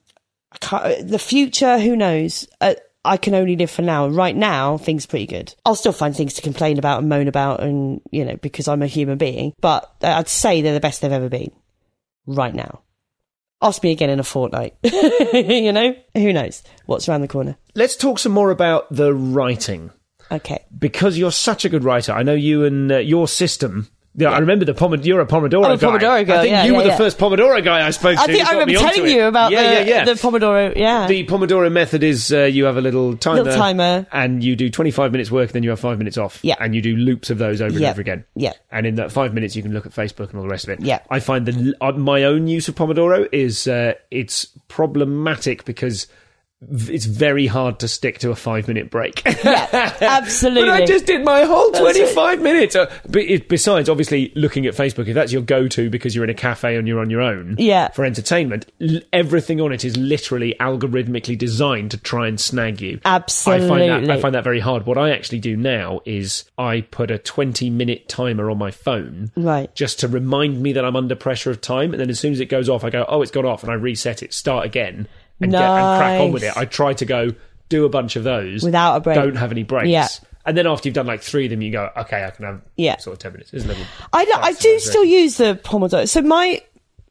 I 0.52 0.58
can't, 0.58 1.08
the 1.08 1.18
future, 1.18 1.78
who 1.78 1.96
knows? 1.96 2.46
Uh, 2.60 2.74
I 3.04 3.16
can 3.16 3.34
only 3.34 3.56
live 3.56 3.70
for 3.70 3.82
now. 3.82 4.08
Right 4.08 4.36
now, 4.36 4.76
things 4.76 5.04
are 5.04 5.08
pretty 5.08 5.26
good. 5.26 5.54
I'll 5.64 5.74
still 5.74 5.92
find 5.92 6.14
things 6.14 6.34
to 6.34 6.42
complain 6.42 6.78
about 6.78 7.00
and 7.00 7.08
moan 7.08 7.28
about, 7.28 7.62
and 7.62 8.00
you 8.10 8.24
know, 8.24 8.36
because 8.36 8.68
I'm 8.68 8.82
a 8.82 8.86
human 8.86 9.16
being. 9.16 9.54
But 9.60 9.90
I'd 10.02 10.28
say 10.28 10.60
they're 10.60 10.74
the 10.74 10.80
best 10.80 11.00
they've 11.00 11.10
ever 11.10 11.30
been. 11.30 11.50
Right 12.26 12.54
now. 12.54 12.82
Ask 13.62 13.82
me 13.82 13.90
again 13.90 14.10
in 14.10 14.20
a 14.20 14.24
fortnight. 14.24 14.74
you 14.82 15.72
know, 15.72 15.94
who 16.14 16.32
knows 16.32 16.62
what's 16.86 17.08
around 17.08 17.20
the 17.22 17.28
corner? 17.28 17.56
Let's 17.74 17.96
talk 17.96 18.18
some 18.18 18.32
more 18.32 18.50
about 18.50 18.86
the 18.90 19.14
writing. 19.14 19.90
Okay. 20.30 20.64
Because 20.78 21.18
you're 21.18 21.32
such 21.32 21.64
a 21.64 21.68
good 21.68 21.84
writer. 21.84 22.12
I 22.12 22.22
know 22.22 22.34
you 22.34 22.64
and 22.64 22.90
uh, 22.92 22.98
your 22.98 23.28
system. 23.28 23.88
Yeah, 24.16 24.30
I 24.30 24.38
remember 24.38 24.64
the 24.64 24.74
Pomodoro. 24.74 25.04
You're 25.04 25.20
a 25.20 25.26
Pomodoro 25.26 25.64
I'm 25.64 25.72
a 25.72 25.76
guy. 25.76 25.86
Pomodoro 25.86 26.00
guy, 26.00 26.18
I 26.18 26.40
think 26.40 26.50
yeah, 26.50 26.64
you 26.64 26.72
yeah, 26.72 26.76
were 26.78 26.82
the 26.82 26.88
yeah. 26.90 26.96
first 26.96 27.16
Pomodoro 27.16 27.62
guy 27.62 27.86
I 27.86 27.90
spoke 27.90 28.16
to. 28.16 28.22
I 28.22 28.26
think 28.26 28.44
I 28.44 28.52
remember 28.52 28.74
telling 28.74 29.06
you 29.08 29.22
about 29.22 29.52
yeah, 29.52 29.62
the, 29.62 29.88
yeah, 29.88 29.96
yeah. 29.96 30.04
the 30.04 30.12
Pomodoro. 30.12 30.76
Yeah. 30.76 31.06
The 31.06 31.24
Pomodoro 31.26 31.70
method 31.70 32.02
is 32.02 32.32
uh, 32.32 32.40
you 32.40 32.64
have 32.64 32.76
a 32.76 32.80
little 32.80 33.16
timer, 33.16 33.44
Little 33.44 33.58
timer. 33.58 34.06
and 34.10 34.42
you 34.42 34.56
do 34.56 34.68
25 34.68 35.12
minutes 35.12 35.30
work, 35.30 35.50
and 35.50 35.54
then 35.54 35.62
you 35.62 35.70
have 35.70 35.78
five 35.78 35.98
minutes 35.98 36.18
off, 36.18 36.40
Yeah. 36.42 36.56
and 36.58 36.74
you 36.74 36.82
do 36.82 36.96
loops 36.96 37.30
of 37.30 37.38
those 37.38 37.60
over 37.60 37.76
and 37.76 37.84
over 37.84 38.00
again. 38.00 38.24
Yeah. 38.34 38.54
And 38.72 38.84
in 38.84 38.96
that 38.96 39.12
five 39.12 39.32
minutes, 39.32 39.54
you 39.54 39.62
can 39.62 39.72
look 39.72 39.86
at 39.86 39.92
Facebook 39.92 40.30
and 40.30 40.36
all 40.36 40.42
the 40.42 40.48
rest 40.48 40.64
of 40.64 40.70
it. 40.70 40.80
Yeah. 40.80 40.98
I 41.08 41.20
find 41.20 41.46
that 41.46 41.74
uh, 41.80 41.92
my 41.92 42.24
own 42.24 42.48
use 42.48 42.68
of 42.68 42.74
Pomodoro 42.74 43.28
is 43.30 43.68
uh, 43.68 43.94
it's 44.10 44.46
problematic 44.66 45.64
because 45.64 46.08
it's 46.68 47.06
very 47.06 47.46
hard 47.46 47.78
to 47.80 47.88
stick 47.88 48.18
to 48.18 48.30
a 48.30 48.36
five 48.36 48.68
minute 48.68 48.90
break. 48.90 49.22
yeah, 49.44 49.96
absolutely. 50.00 50.68
But 50.68 50.82
I 50.82 50.84
just 50.84 51.06
did 51.06 51.24
my 51.24 51.44
whole 51.44 51.70
25 51.70 52.42
minutes. 52.42 52.76
Uh, 52.76 52.92
besides, 53.08 53.88
obviously, 53.88 54.30
looking 54.34 54.66
at 54.66 54.74
Facebook, 54.74 55.08
if 55.08 55.14
that's 55.14 55.32
your 55.32 55.40
go 55.40 55.68
to 55.68 55.88
because 55.88 56.14
you're 56.14 56.24
in 56.24 56.28
a 56.30 56.34
cafe 56.34 56.76
and 56.76 56.86
you're 56.86 57.00
on 57.00 57.08
your 57.08 57.22
own 57.22 57.54
Yeah. 57.58 57.88
for 57.88 58.04
entertainment, 58.04 58.66
l- 58.80 59.00
everything 59.10 59.58
on 59.60 59.72
it 59.72 59.86
is 59.86 59.96
literally 59.96 60.54
algorithmically 60.60 61.38
designed 61.38 61.92
to 61.92 61.96
try 61.96 62.28
and 62.28 62.38
snag 62.38 62.82
you. 62.82 63.00
Absolutely. 63.06 63.64
I 63.64 63.68
find, 63.88 64.08
that, 64.08 64.16
I 64.18 64.20
find 64.20 64.34
that 64.34 64.44
very 64.44 64.60
hard. 64.60 64.84
What 64.84 64.98
I 64.98 65.12
actually 65.12 65.38
do 65.40 65.56
now 65.56 66.00
is 66.04 66.44
I 66.58 66.82
put 66.82 67.10
a 67.10 67.16
20 67.18 67.70
minute 67.70 68.06
timer 68.08 68.50
on 68.50 68.58
my 68.58 68.70
phone 68.70 69.30
Right. 69.34 69.74
just 69.74 69.98
to 70.00 70.08
remind 70.08 70.60
me 70.62 70.74
that 70.74 70.84
I'm 70.84 70.96
under 70.96 71.16
pressure 71.16 71.50
of 71.50 71.62
time. 71.62 71.92
And 71.94 72.00
then 72.00 72.10
as 72.10 72.20
soon 72.20 72.32
as 72.32 72.40
it 72.40 72.46
goes 72.50 72.68
off, 72.68 72.84
I 72.84 72.90
go, 72.90 73.06
oh, 73.08 73.22
it's 73.22 73.30
gone 73.30 73.46
off, 73.46 73.62
and 73.62 73.72
I 73.72 73.76
reset 73.76 74.22
it, 74.22 74.34
start 74.34 74.66
again, 74.66 75.08
and, 75.40 75.52
get, 75.52 75.60
and 75.62 75.98
crack 76.00 76.20
on 76.20 76.32
with 76.32 76.42
it. 76.42 76.56
I 76.56 76.64
try 76.64 76.92
to 76.94 77.04
go 77.04 77.30
do 77.68 77.84
a 77.84 77.88
bunch 77.88 78.16
of 78.16 78.24
those 78.24 78.62
Without 78.62 78.96
a 78.96 79.00
break. 79.00 79.14
Don't 79.14 79.36
have 79.36 79.52
any 79.52 79.62
breaks. 79.62 79.88
Yeah. 79.88 80.08
And 80.46 80.56
then 80.56 80.66
after 80.66 80.88
you've 80.88 80.94
done 80.94 81.06
like 81.06 81.22
three 81.22 81.44
of 81.44 81.50
them, 81.50 81.62
you 81.62 81.70
go, 81.70 81.90
okay, 81.96 82.24
I 82.24 82.30
can 82.30 82.44
have 82.44 82.62
Yeah. 82.76 82.96
sort 82.98 83.14
of 83.14 83.18
10 83.20 83.32
minutes. 83.32 83.52
Little 83.52 83.84
I, 84.12 84.52
do 84.58 84.78
still 84.78 85.04
use 85.04 85.36
the 85.36 85.60
Pomodoro. 85.62 86.08
So 86.08 86.22
my 86.22 86.62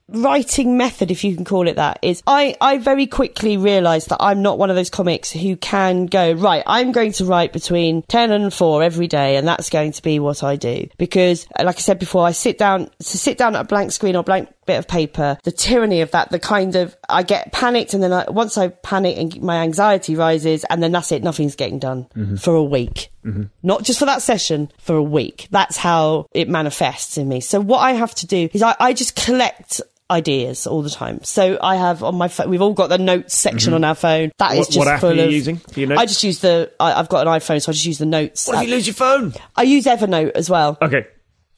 writing 0.09 0.77
method, 0.77 1.11
if 1.11 1.23
you 1.23 1.36
can 1.36 1.45
call 1.45 1.67
it 1.67 1.75
that, 1.75 1.99
is 2.01 2.23
I, 2.25 2.55
I 2.59 2.80
very 2.80 3.05
quickly 3.05 3.57
realised 3.57 4.09
that 4.09 4.17
I'm 4.19 4.41
not 4.41 4.57
one 4.57 4.69
of 4.69 4.75
those 4.75 4.89
comics 4.89 5.32
who 5.32 5.55
can 5.55 6.07
go, 6.07 6.32
right, 6.34 6.63
I'm 6.65 6.91
going 6.91 7.11
to 7.13 7.25
write 7.25 7.53
between 7.53 8.01
10 8.03 8.32
and 8.32 8.53
4 8.53 8.84
every 8.84 9.07
day 9.07 9.36
and 9.36 9.47
that's 9.47 9.69
going 9.69 9.91
to 9.93 10.01
be 10.01 10.19
what 10.19 10.43
I 10.43 10.55
do. 10.55 10.88
Because, 10.97 11.47
like 11.57 11.77
I 11.77 11.80
said 11.80 11.99
before, 11.99 12.25
I 12.25 12.32
sit 12.32 12.57
down, 12.57 12.89
to 12.97 13.17
sit 13.17 13.38
down 13.38 13.55
at 13.55 13.61
a 13.61 13.65
blank 13.65 13.91
screen 13.91 14.15
or 14.15 14.23
blank 14.23 14.49
bit 14.70 14.80
of 14.80 14.88
paper, 14.88 15.38
the 15.43 15.51
tyranny 15.51 16.01
of 16.01 16.11
that, 16.11 16.30
the 16.30 16.39
kind 16.39 16.76
of, 16.76 16.95
I 17.09 17.24
get 17.24 17.51
panicked 17.51 17.93
and 17.93 18.03
then 18.03 18.13
I, 18.13 18.30
once 18.30 18.57
I 18.57 18.70
panic 18.70 19.17
and 19.17 19.41
my 19.41 19.57
anxiety 19.57 20.15
rises 20.15 20.63
and 20.70 20.82
then 20.82 20.91
that's 20.91 21.11
it, 21.11 21.24
nothing's 21.24 21.55
getting 21.55 21.80
done 21.80 22.07
mm-hmm. 22.15 22.36
for 22.36 22.53
a 22.55 22.63
week. 22.63 23.09
Mm-hmm. 23.26 23.43
Not 23.63 23.84
just 23.84 23.99
for 23.99 24.05
that 24.05 24.22
session, 24.22 24.72
for 24.78 24.95
a 24.95 25.03
week. 25.03 25.47
That's 25.51 25.78
how 25.78 26.28
it 26.34 26.47
manifests 26.47 27.17
in 27.17 27.28
me. 27.28 27.41
So 27.41 27.59
what 27.59 27.80
I 27.80 27.93
have 27.93 28.13
to 28.15 28.28
do 28.28 28.49
is 28.53 28.61
I, 28.61 28.76
I 28.80 28.93
just 28.93 29.15
collect 29.15 29.82
ideas 30.11 30.65
all 30.65 30.82
the 30.82 30.89
time. 30.89 31.24
So 31.24 31.57
I 31.61 31.76
have 31.76 32.03
on 32.03 32.15
my 32.15 32.28
phone, 32.28 32.49
we've 32.49 32.61
all 32.61 32.74
got 32.74 32.89
the 32.89 32.97
notes 32.97 33.36
section 33.36 33.72
mm-hmm. 33.72 33.76
on 33.76 33.84
our 33.84 33.95
phone. 33.95 34.32
That 34.38 34.53
is 34.53 34.59
What- 34.59 34.67
just 34.67 34.78
what 34.78 34.88
app 34.88 34.99
full 35.01 35.11
are 35.11 35.15
you 35.15 35.24
of, 35.24 35.32
using 35.32 35.57
for 35.57 35.80
your 35.80 35.89
notes? 35.89 36.01
I 36.01 36.05
just 36.05 36.24
use 36.24 36.39
the, 36.39 36.72
I, 36.80 36.93
I've 36.93 37.09
got 37.09 37.28
an 37.28 37.34
iPhone, 37.34 37.61
so 37.61 37.72
I 37.72 37.74
just 37.74 37.86
use 37.86 37.97
the 37.97 38.05
notes. 38.05 38.47
What 38.47 38.57
if 38.57 38.70
you 38.70 38.76
lose 38.76 38.88
your 38.88 38.93
phone? 38.93 39.34
I 39.55 39.63
use 39.63 39.86
Evernote 39.86 40.32
as 40.32 40.49
well. 40.49 40.78
Okay. 40.82 41.05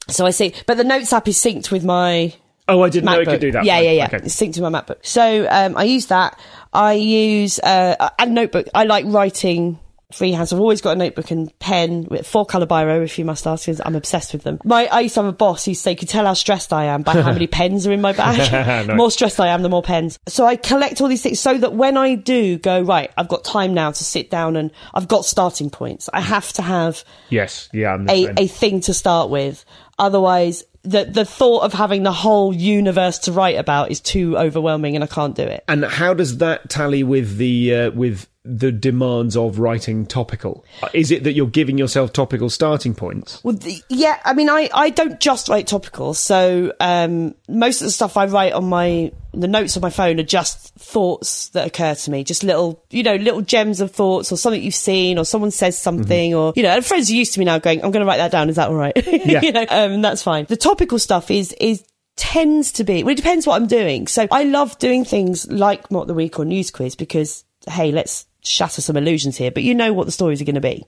So 0.08 0.26
I 0.26 0.30
see, 0.30 0.52
but 0.66 0.76
the 0.76 0.84
notes 0.84 1.12
app 1.12 1.28
is 1.28 1.36
synced 1.36 1.70
with 1.70 1.84
my 1.84 2.34
Oh, 2.68 2.82
I 2.82 2.88
didn't 2.90 3.06
know 3.06 3.18
MacBook. 3.18 3.22
it 3.22 3.26
could 3.26 3.40
do 3.40 3.52
that. 3.52 3.64
Yeah, 3.64 3.80
yeah, 3.80 3.90
yeah. 3.90 4.06
Okay. 4.06 4.18
It's 4.18 4.36
synced 4.40 4.54
to 4.54 4.62
my 4.62 4.80
MacBook. 4.80 5.04
So 5.04 5.46
um, 5.50 5.76
I 5.76 5.84
use 5.84 6.06
that. 6.06 6.38
I 6.72 6.92
use 6.94 7.58
uh, 7.58 8.08
a 8.18 8.26
notebook. 8.26 8.68
I 8.74 8.84
like 8.84 9.04
writing 9.08 9.78
freehand. 10.12 10.48
So 10.48 10.56
I've 10.56 10.60
always 10.60 10.80
got 10.80 10.92
a 10.92 10.96
notebook 10.96 11.30
and 11.30 11.56
pen 11.58 12.06
with 12.10 12.26
four 12.26 12.44
colour 12.46 12.66
biro, 12.66 13.02
if 13.02 13.18
you 13.18 13.24
must 13.24 13.46
ask, 13.46 13.64
because 13.66 13.80
I'm 13.84 13.96
obsessed 13.96 14.32
with 14.32 14.42
them. 14.42 14.60
My 14.64 14.86
I 14.86 15.00
used 15.00 15.14
to 15.14 15.22
have 15.22 15.28
a 15.28 15.36
boss 15.36 15.64
who 15.64 15.74
say, 15.74 15.92
"You 15.92 15.96
could 15.96 16.08
tell 16.08 16.26
how 16.26 16.34
stressed 16.34 16.72
I 16.72 16.84
am 16.84 17.02
by 17.02 17.14
how 17.20 17.32
many 17.32 17.46
pens 17.58 17.86
are 17.86 17.92
in 17.92 18.00
my 18.00 18.12
bag. 18.12 18.38
Nice. 18.72 18.86
The 18.86 18.94
more 18.94 19.10
stressed 19.10 19.40
I 19.40 19.48
am, 19.48 19.62
the 19.62 19.68
more 19.68 19.82
pens." 19.82 20.18
So 20.28 20.46
I 20.46 20.56
collect 20.56 21.00
all 21.00 21.08
these 21.08 21.22
things 21.22 21.40
so 21.40 21.56
that 21.58 21.72
when 21.74 21.96
I 21.96 22.14
do 22.14 22.58
go 22.58 22.80
right, 22.82 23.10
I've 23.16 23.28
got 23.28 23.42
time 23.44 23.74
now 23.74 23.90
to 23.90 24.04
sit 24.04 24.30
down 24.30 24.56
and 24.56 24.70
I've 24.94 25.08
got 25.08 25.24
starting 25.24 25.70
points. 25.70 26.08
I 26.12 26.20
have 26.20 26.52
to 26.54 26.62
have 26.62 27.04
Yes. 27.30 27.68
Yeah. 27.72 27.96
A, 28.08 28.42
a 28.42 28.46
thing 28.46 28.80
to 28.82 28.94
start 28.94 29.30
with. 29.30 29.64
Otherwise, 30.02 30.64
the 30.82 31.04
the 31.04 31.24
thought 31.24 31.62
of 31.62 31.72
having 31.72 32.02
the 32.02 32.12
whole 32.12 32.52
universe 32.52 33.20
to 33.20 33.30
write 33.30 33.56
about 33.56 33.92
is 33.92 34.00
too 34.00 34.36
overwhelming, 34.36 34.96
and 34.96 35.04
I 35.04 35.06
can't 35.06 35.36
do 35.36 35.44
it. 35.44 35.62
And 35.68 35.84
how 35.84 36.12
does 36.12 36.38
that 36.38 36.68
tally 36.68 37.04
with 37.04 37.36
the 37.36 37.72
uh, 37.72 37.90
with 37.92 38.26
the 38.44 38.72
demands 38.72 39.36
of 39.36 39.60
writing 39.60 40.04
topical? 40.04 40.64
Is 40.92 41.12
it 41.12 41.22
that 41.22 41.34
you're 41.34 41.46
giving 41.46 41.78
yourself 41.78 42.12
topical 42.12 42.50
starting 42.50 42.96
points? 42.96 43.42
Well, 43.44 43.54
the, 43.54 43.80
yeah, 43.88 44.18
I 44.24 44.34
mean, 44.34 44.50
I, 44.50 44.68
I 44.74 44.90
don't 44.90 45.20
just 45.20 45.48
write 45.48 45.68
topical, 45.68 46.14
so 46.14 46.72
um, 46.80 47.36
most 47.48 47.80
of 47.80 47.84
the 47.84 47.92
stuff 47.92 48.16
I 48.16 48.26
write 48.26 48.52
on 48.52 48.64
my 48.64 49.12
the 49.34 49.48
notes 49.48 49.76
on 49.76 49.80
my 49.80 49.90
phone 49.90 50.20
are 50.20 50.24
just 50.24 50.74
thoughts 50.74 51.48
that 51.50 51.66
occur 51.66 51.94
to 51.94 52.10
me, 52.10 52.24
just 52.24 52.44
little 52.44 52.84
you 52.90 53.02
know 53.02 53.16
little 53.16 53.40
gems 53.40 53.80
of 53.80 53.90
thoughts 53.90 54.30
or 54.30 54.36
something 54.36 54.62
you've 54.62 54.74
seen 54.74 55.18
or 55.18 55.24
someone 55.24 55.50
says 55.50 55.78
something 55.78 56.34
or 56.34 56.52
you 56.56 56.62
know. 56.62 56.70
And 56.70 56.84
friends 56.84 57.10
are 57.10 57.14
used 57.14 57.32
to 57.34 57.38
me 57.38 57.44
now 57.44 57.58
going, 57.58 57.82
I'm 57.84 57.90
going 57.90 58.04
to 58.04 58.06
write 58.06 58.18
that 58.18 58.30
down. 58.30 58.48
Is 58.48 58.56
that 58.56 58.68
all 58.68 58.74
right? 58.74 58.92
Yeah. 59.22 59.40
you 59.42 59.52
know, 59.52 59.64
um, 59.68 60.02
that's 60.02 60.22
fine. 60.22 60.46
The 60.46 60.56
topical 60.56 60.98
stuff 60.98 61.30
is 61.30 61.52
is 61.54 61.84
tends 62.16 62.72
to 62.72 62.84
be 62.84 63.02
well, 63.02 63.12
it 63.12 63.16
depends 63.16 63.46
what 63.46 63.60
I'm 63.60 63.66
doing. 63.66 64.06
So 64.06 64.26
I 64.30 64.44
love 64.44 64.78
doing 64.78 65.04
things 65.04 65.50
like 65.50 65.90
Mock 65.90 66.06
the 66.06 66.14
Week 66.14 66.38
or 66.38 66.44
News 66.44 66.70
Quiz 66.70 66.96
because 66.96 67.44
hey, 67.68 67.92
let's 67.92 68.26
shatter 68.42 68.80
some 68.82 68.96
illusions 68.96 69.36
here. 69.36 69.50
But 69.50 69.62
you 69.62 69.74
know 69.74 69.92
what 69.92 70.06
the 70.06 70.12
stories 70.12 70.42
are 70.42 70.44
going 70.44 70.56
to 70.56 70.60
be, 70.60 70.84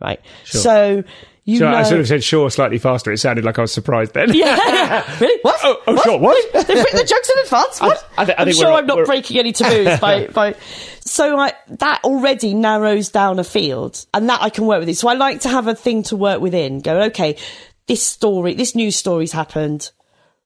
right? 0.00 0.20
So 0.44 1.04
you 1.48 1.56
So 1.56 1.70
know. 1.70 1.78
I 1.78 1.82
sort 1.82 2.00
of 2.00 2.06
said 2.06 2.22
sure 2.22 2.50
slightly 2.50 2.76
faster. 2.76 3.10
It 3.10 3.16
sounded 3.16 3.42
like 3.42 3.58
I 3.58 3.62
was 3.62 3.72
surprised 3.72 4.12
then. 4.12 4.34
Yeah. 4.34 5.02
really? 5.20 5.40
What? 5.40 5.56
Oh, 5.64 5.82
oh, 5.86 5.94
what? 5.94 6.04
sure, 6.04 6.18
what? 6.18 6.52
They've 6.52 6.68
written 6.76 6.98
the 6.98 7.04
jokes 7.04 7.30
in 7.30 7.38
advance. 7.42 7.80
What? 7.88 8.10
I 8.18 8.24
thi- 8.26 8.34
I 8.34 8.42
am 8.42 8.52
sure 8.52 8.70
I'm 8.70 8.86
not 8.86 8.98
we're- 8.98 9.06
breaking 9.06 9.38
any 9.38 9.52
taboos 9.52 9.98
by, 9.98 10.26
by. 10.26 10.56
So 11.00 11.38
I, 11.38 11.54
that 11.78 12.04
already 12.04 12.52
narrows 12.52 13.08
down 13.08 13.38
a 13.38 13.44
field, 13.44 14.04
and 14.12 14.28
that 14.28 14.42
I 14.42 14.50
can 14.50 14.66
work 14.66 14.80
with 14.80 14.90
it. 14.90 14.98
So 14.98 15.08
I 15.08 15.14
like 15.14 15.40
to 15.40 15.48
have 15.48 15.66
a 15.68 15.74
thing 15.74 16.02
to 16.04 16.16
work 16.16 16.42
within. 16.42 16.80
Go, 16.80 17.00
okay, 17.04 17.38
this 17.86 18.06
story, 18.06 18.52
this 18.52 18.74
news 18.74 18.96
story's 18.96 19.32
happened. 19.32 19.90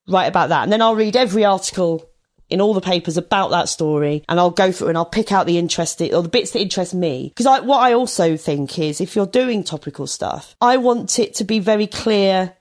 Write 0.06 0.26
about 0.26 0.50
that, 0.50 0.62
and 0.62 0.72
then 0.72 0.82
I'll 0.82 0.94
read 0.94 1.16
every 1.16 1.44
article 1.44 2.08
in 2.52 2.60
all 2.60 2.74
the 2.74 2.80
papers 2.80 3.16
about 3.16 3.50
that 3.50 3.68
story, 3.68 4.24
and 4.28 4.38
I'll 4.38 4.50
go 4.50 4.70
through 4.70 4.88
and 4.88 4.98
I'll 4.98 5.04
pick 5.06 5.32
out 5.32 5.46
the 5.46 5.58
interesting 5.58 6.14
or 6.14 6.22
the 6.22 6.28
bits 6.28 6.50
that 6.52 6.60
interest 6.60 6.94
me. 6.94 7.28
Because 7.30 7.46
I, 7.46 7.60
what 7.60 7.78
I 7.78 7.94
also 7.94 8.36
think 8.36 8.78
is, 8.78 9.00
if 9.00 9.16
you're 9.16 9.26
doing 9.26 9.64
topical 9.64 10.06
stuff, 10.06 10.54
I 10.60 10.76
want 10.76 11.18
it 11.18 11.34
to 11.36 11.44
be 11.44 11.58
very 11.58 11.86
clear 11.86 12.54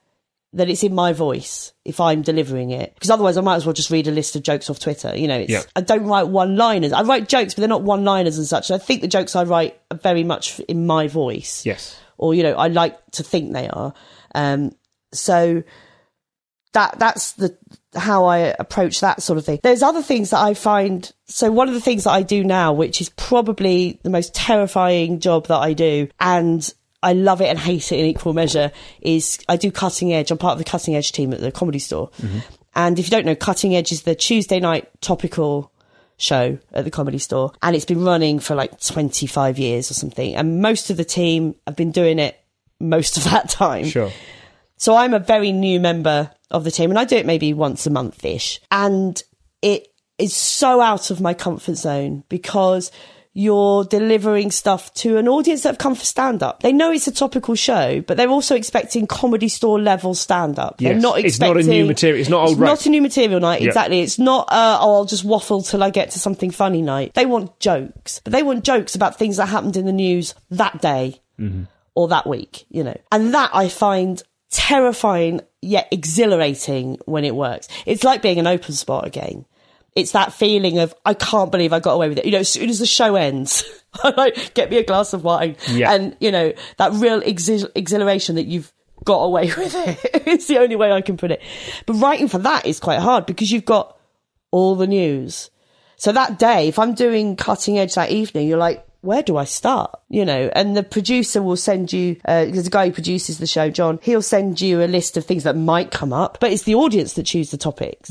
that 0.54 0.68
it's 0.68 0.82
in 0.82 0.94
my 0.94 1.12
voice 1.12 1.72
if 1.84 2.00
I'm 2.00 2.22
delivering 2.22 2.70
it. 2.70 2.94
Because 2.94 3.10
otherwise, 3.10 3.36
I 3.36 3.40
might 3.40 3.56
as 3.56 3.66
well 3.66 3.72
just 3.72 3.90
read 3.90 4.08
a 4.08 4.10
list 4.10 4.36
of 4.36 4.42
jokes 4.42 4.68
off 4.68 4.78
Twitter. 4.78 5.16
You 5.16 5.28
know, 5.28 5.38
it's, 5.38 5.50
Yeah. 5.50 5.62
I 5.76 5.80
don't 5.80 6.04
write 6.04 6.28
one 6.28 6.56
liners. 6.56 6.92
I 6.92 7.02
write 7.02 7.28
jokes, 7.28 7.54
but 7.54 7.60
they're 7.60 7.68
not 7.68 7.82
one 7.82 8.04
liners 8.04 8.38
and 8.38 8.46
such. 8.46 8.70
I 8.70 8.78
think 8.78 9.00
the 9.00 9.08
jokes 9.08 9.36
I 9.36 9.44
write 9.44 9.80
are 9.90 9.96
very 9.96 10.24
much 10.24 10.60
in 10.60 10.86
my 10.86 11.08
voice. 11.08 11.64
Yes. 11.64 11.98
Or, 12.18 12.34
you 12.34 12.42
know, 12.42 12.54
I 12.54 12.68
like 12.68 12.98
to 13.12 13.22
think 13.22 13.52
they 13.52 13.68
are. 13.68 13.94
Um, 14.34 14.72
so 15.12 15.62
that 16.72 16.98
that's 16.98 17.32
the 17.32 17.56
how 17.94 18.26
I 18.26 18.54
approach 18.58 19.00
that 19.00 19.22
sort 19.22 19.38
of 19.38 19.44
thing. 19.44 19.60
There's 19.62 19.82
other 19.82 20.02
things 20.02 20.30
that 20.30 20.40
I 20.40 20.54
find. 20.54 21.10
So 21.26 21.50
one 21.50 21.68
of 21.68 21.74
the 21.74 21.80
things 21.80 22.04
that 22.04 22.10
I 22.10 22.22
do 22.22 22.44
now, 22.44 22.72
which 22.72 23.00
is 23.00 23.08
probably 23.10 24.00
the 24.02 24.10
most 24.10 24.34
terrifying 24.34 25.20
job 25.20 25.48
that 25.48 25.58
I 25.58 25.72
do, 25.72 26.08
and 26.20 26.72
I 27.02 27.12
love 27.12 27.40
it 27.40 27.46
and 27.46 27.58
hate 27.58 27.92
it 27.92 27.98
in 27.98 28.06
equal 28.06 28.32
measure, 28.32 28.72
is 29.00 29.38
I 29.48 29.56
do 29.56 29.70
cutting 29.70 30.12
edge. 30.12 30.30
I'm 30.30 30.38
part 30.38 30.52
of 30.52 30.58
the 30.58 30.64
cutting 30.64 30.94
edge 30.94 31.12
team 31.12 31.32
at 31.32 31.40
the 31.40 31.52
comedy 31.52 31.78
store. 31.78 32.10
Mm-hmm. 32.20 32.38
And 32.74 32.98
if 32.98 33.06
you 33.06 33.10
don't 33.10 33.26
know, 33.26 33.34
cutting 33.34 33.74
edge 33.74 33.92
is 33.92 34.02
the 34.02 34.14
Tuesday 34.14 34.60
night 34.60 34.88
topical 35.00 35.72
show 36.22 36.58
at 36.72 36.84
the 36.84 36.90
comedy 36.90 37.18
store 37.18 37.52
and 37.62 37.74
it's 37.74 37.84
been 37.84 38.04
running 38.04 38.38
for 38.38 38.54
like 38.54 38.80
25 38.80 39.58
years 39.58 39.90
or 39.90 39.94
something 39.94 40.36
and 40.36 40.62
most 40.62 40.88
of 40.88 40.96
the 40.96 41.04
team 41.04 41.54
have 41.66 41.74
been 41.74 41.90
doing 41.90 42.20
it 42.20 42.38
most 42.78 43.16
of 43.16 43.24
that 43.24 43.48
time 43.48 43.84
Sure. 43.84 44.12
So 44.82 44.96
I'm 44.96 45.14
a 45.14 45.18
very 45.34 45.52
new 45.52 45.78
member 45.80 46.30
of 46.50 46.64
the 46.64 46.70
team 46.70 46.90
and 46.90 46.98
I 46.98 47.04
do 47.04 47.16
it 47.16 47.26
maybe 47.26 47.52
once 47.54 47.86
a 47.86 47.90
month 47.90 48.24
ish. 48.24 48.60
And 48.70 49.14
it 49.62 49.86
is 50.18 50.34
so 50.34 50.80
out 50.80 51.10
of 51.12 51.20
my 51.20 51.34
comfort 51.34 51.76
zone 51.76 52.24
because 52.28 52.90
you're 53.34 53.84
delivering 53.84 54.50
stuff 54.50 54.92
to 54.92 55.16
an 55.16 55.26
audience 55.26 55.62
that 55.62 55.70
have 55.70 55.78
come 55.78 55.94
for 55.94 56.04
stand 56.04 56.42
up. 56.42 56.60
They 56.62 56.72
know 56.72 56.90
it's 56.92 57.06
a 57.06 57.12
topical 57.12 57.54
show, 57.54 58.02
but 58.06 58.16
they're 58.18 58.28
also 58.28 58.54
expecting 58.54 59.06
comedy 59.06 59.48
store 59.48 59.80
level 59.80 60.14
stand 60.14 60.58
up. 60.58 60.76
They're 60.78 60.92
Yes. 60.94 61.02
not 61.02 61.18
It's 61.18 61.38
not 61.40 61.56
a 61.56 61.60
expecting 61.60 61.70
new 61.78 61.86
material- 61.86 62.20
it's 62.20 62.28
not 62.28 62.40
old 62.42 62.50
It's 62.52 62.60
not 62.60 62.84
a 62.86 62.90
new 62.90 63.00
material 63.02 63.40
night. 63.40 63.62
Yeah. 63.62 63.68
Exactly. 63.68 64.00
It's 64.00 64.18
not 64.18 64.48
uh, 64.52 64.78
oh 64.82 64.94
I'll 64.96 65.04
just 65.06 65.24
waffle 65.24 65.62
till 65.62 65.82
I 65.82 65.88
get 65.90 66.10
to 66.10 66.18
something 66.18 66.50
funny 66.50 66.82
night. 66.82 67.14
They 67.14 67.24
want 67.24 67.58
jokes, 67.58 68.20
but 68.22 68.32
they 68.34 68.42
want 68.42 68.64
jokes 68.64 68.94
about 68.94 69.16
things 69.18 69.38
that 69.38 69.46
happened 69.46 69.76
in 69.78 69.86
the 69.86 69.92
news 70.06 70.34
that 70.50 70.82
day 70.82 71.20
Mm-hmm. 71.40 71.62
or 71.94 72.08
that 72.08 72.26
week, 72.26 72.66
you 72.68 72.84
know. 72.84 72.96
And 73.10 73.32
that 73.32 73.50
I 73.54 73.68
find 73.70 74.22
terrifying 74.52 75.40
yet 75.60 75.88
exhilarating 75.90 76.98
when 77.06 77.24
it 77.24 77.34
works. 77.34 77.68
It's 77.86 78.04
like 78.04 78.22
being 78.22 78.38
an 78.38 78.46
open 78.46 78.74
spot 78.74 79.06
again. 79.06 79.44
It's 79.94 80.12
that 80.12 80.32
feeling 80.32 80.78
of 80.78 80.94
I 81.04 81.14
can't 81.14 81.50
believe 81.50 81.72
I 81.72 81.80
got 81.80 81.92
away 81.94 82.08
with 82.08 82.18
it. 82.18 82.24
You 82.24 82.32
know, 82.32 82.38
as 82.38 82.48
soon 82.48 82.70
as 82.70 82.78
the 82.78 82.86
show 82.86 83.14
ends, 83.16 83.64
I 84.02 84.10
like 84.16 84.54
get 84.54 84.70
me 84.70 84.78
a 84.78 84.84
glass 84.84 85.12
of 85.12 85.22
wine, 85.24 85.56
Yeah. 85.68 85.92
and 85.92 86.16
you 86.20 86.30
know 86.30 86.52
that 86.78 86.92
real 86.92 87.20
exhi- 87.20 87.70
exhilaration 87.74 88.36
that 88.36 88.46
you've 88.46 88.72
got 89.04 89.18
away 89.22 89.46
with 89.56 89.74
it. 89.74 89.98
it's 90.26 90.46
the 90.46 90.58
only 90.58 90.76
way 90.76 90.92
I 90.92 91.02
can 91.02 91.16
put 91.16 91.30
it. 91.30 91.42
But 91.86 91.94
writing 91.94 92.28
for 92.28 92.38
that 92.38 92.64
is 92.66 92.80
quite 92.80 93.00
hard 93.00 93.26
because 93.26 93.50
you've 93.50 93.64
got 93.66 93.98
all 94.50 94.76
the 94.76 94.86
news. 94.86 95.50
So 95.96 96.10
that 96.12 96.38
day, 96.38 96.68
if 96.68 96.78
I'm 96.78 96.94
doing 96.94 97.36
cutting 97.36 97.78
edge 97.78 97.94
that 97.94 98.10
evening, 98.10 98.48
you're 98.48 98.58
like, 98.58 98.86
where 99.02 99.22
do 99.22 99.36
I 99.36 99.44
start? 99.44 100.00
You 100.08 100.24
know, 100.24 100.50
and 100.54 100.76
the 100.76 100.82
producer 100.82 101.42
will 101.42 101.56
send 101.56 101.92
you, 101.92 102.16
uh, 102.24 102.46
there's 102.46 102.68
a 102.68 102.70
guy 102.70 102.86
who 102.86 102.92
produces 102.92 103.38
the 103.38 103.46
show, 103.46 103.68
John, 103.68 103.98
he'll 104.02 104.22
send 104.22 104.60
you 104.60 104.82
a 104.82 104.86
list 104.86 105.16
of 105.16 105.24
things 105.26 105.44
that 105.44 105.56
might 105.56 105.90
come 105.90 106.12
up, 106.12 106.38
but 106.40 106.52
it's 106.52 106.62
the 106.62 106.76
audience 106.76 107.12
that 107.14 107.24
choose 107.24 107.50
the 107.50 107.56
topics. 107.56 108.08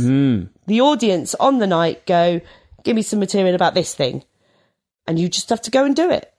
The 0.68 0.82
audience 0.82 1.34
on 1.36 1.60
the 1.60 1.68
night 1.68 2.06
go, 2.06 2.42
give 2.84 2.96
me 2.96 3.02
some 3.02 3.20
material 3.20 3.56
about 3.56 3.74
this 3.74 3.96
thing. 3.96 4.24
And 5.08 5.18
you 5.18 5.28
just 5.30 5.50
have 5.50 5.62
to 5.64 5.72
go 5.72 5.84
and 5.86 5.96
do 5.96 6.12
it. 6.12 6.32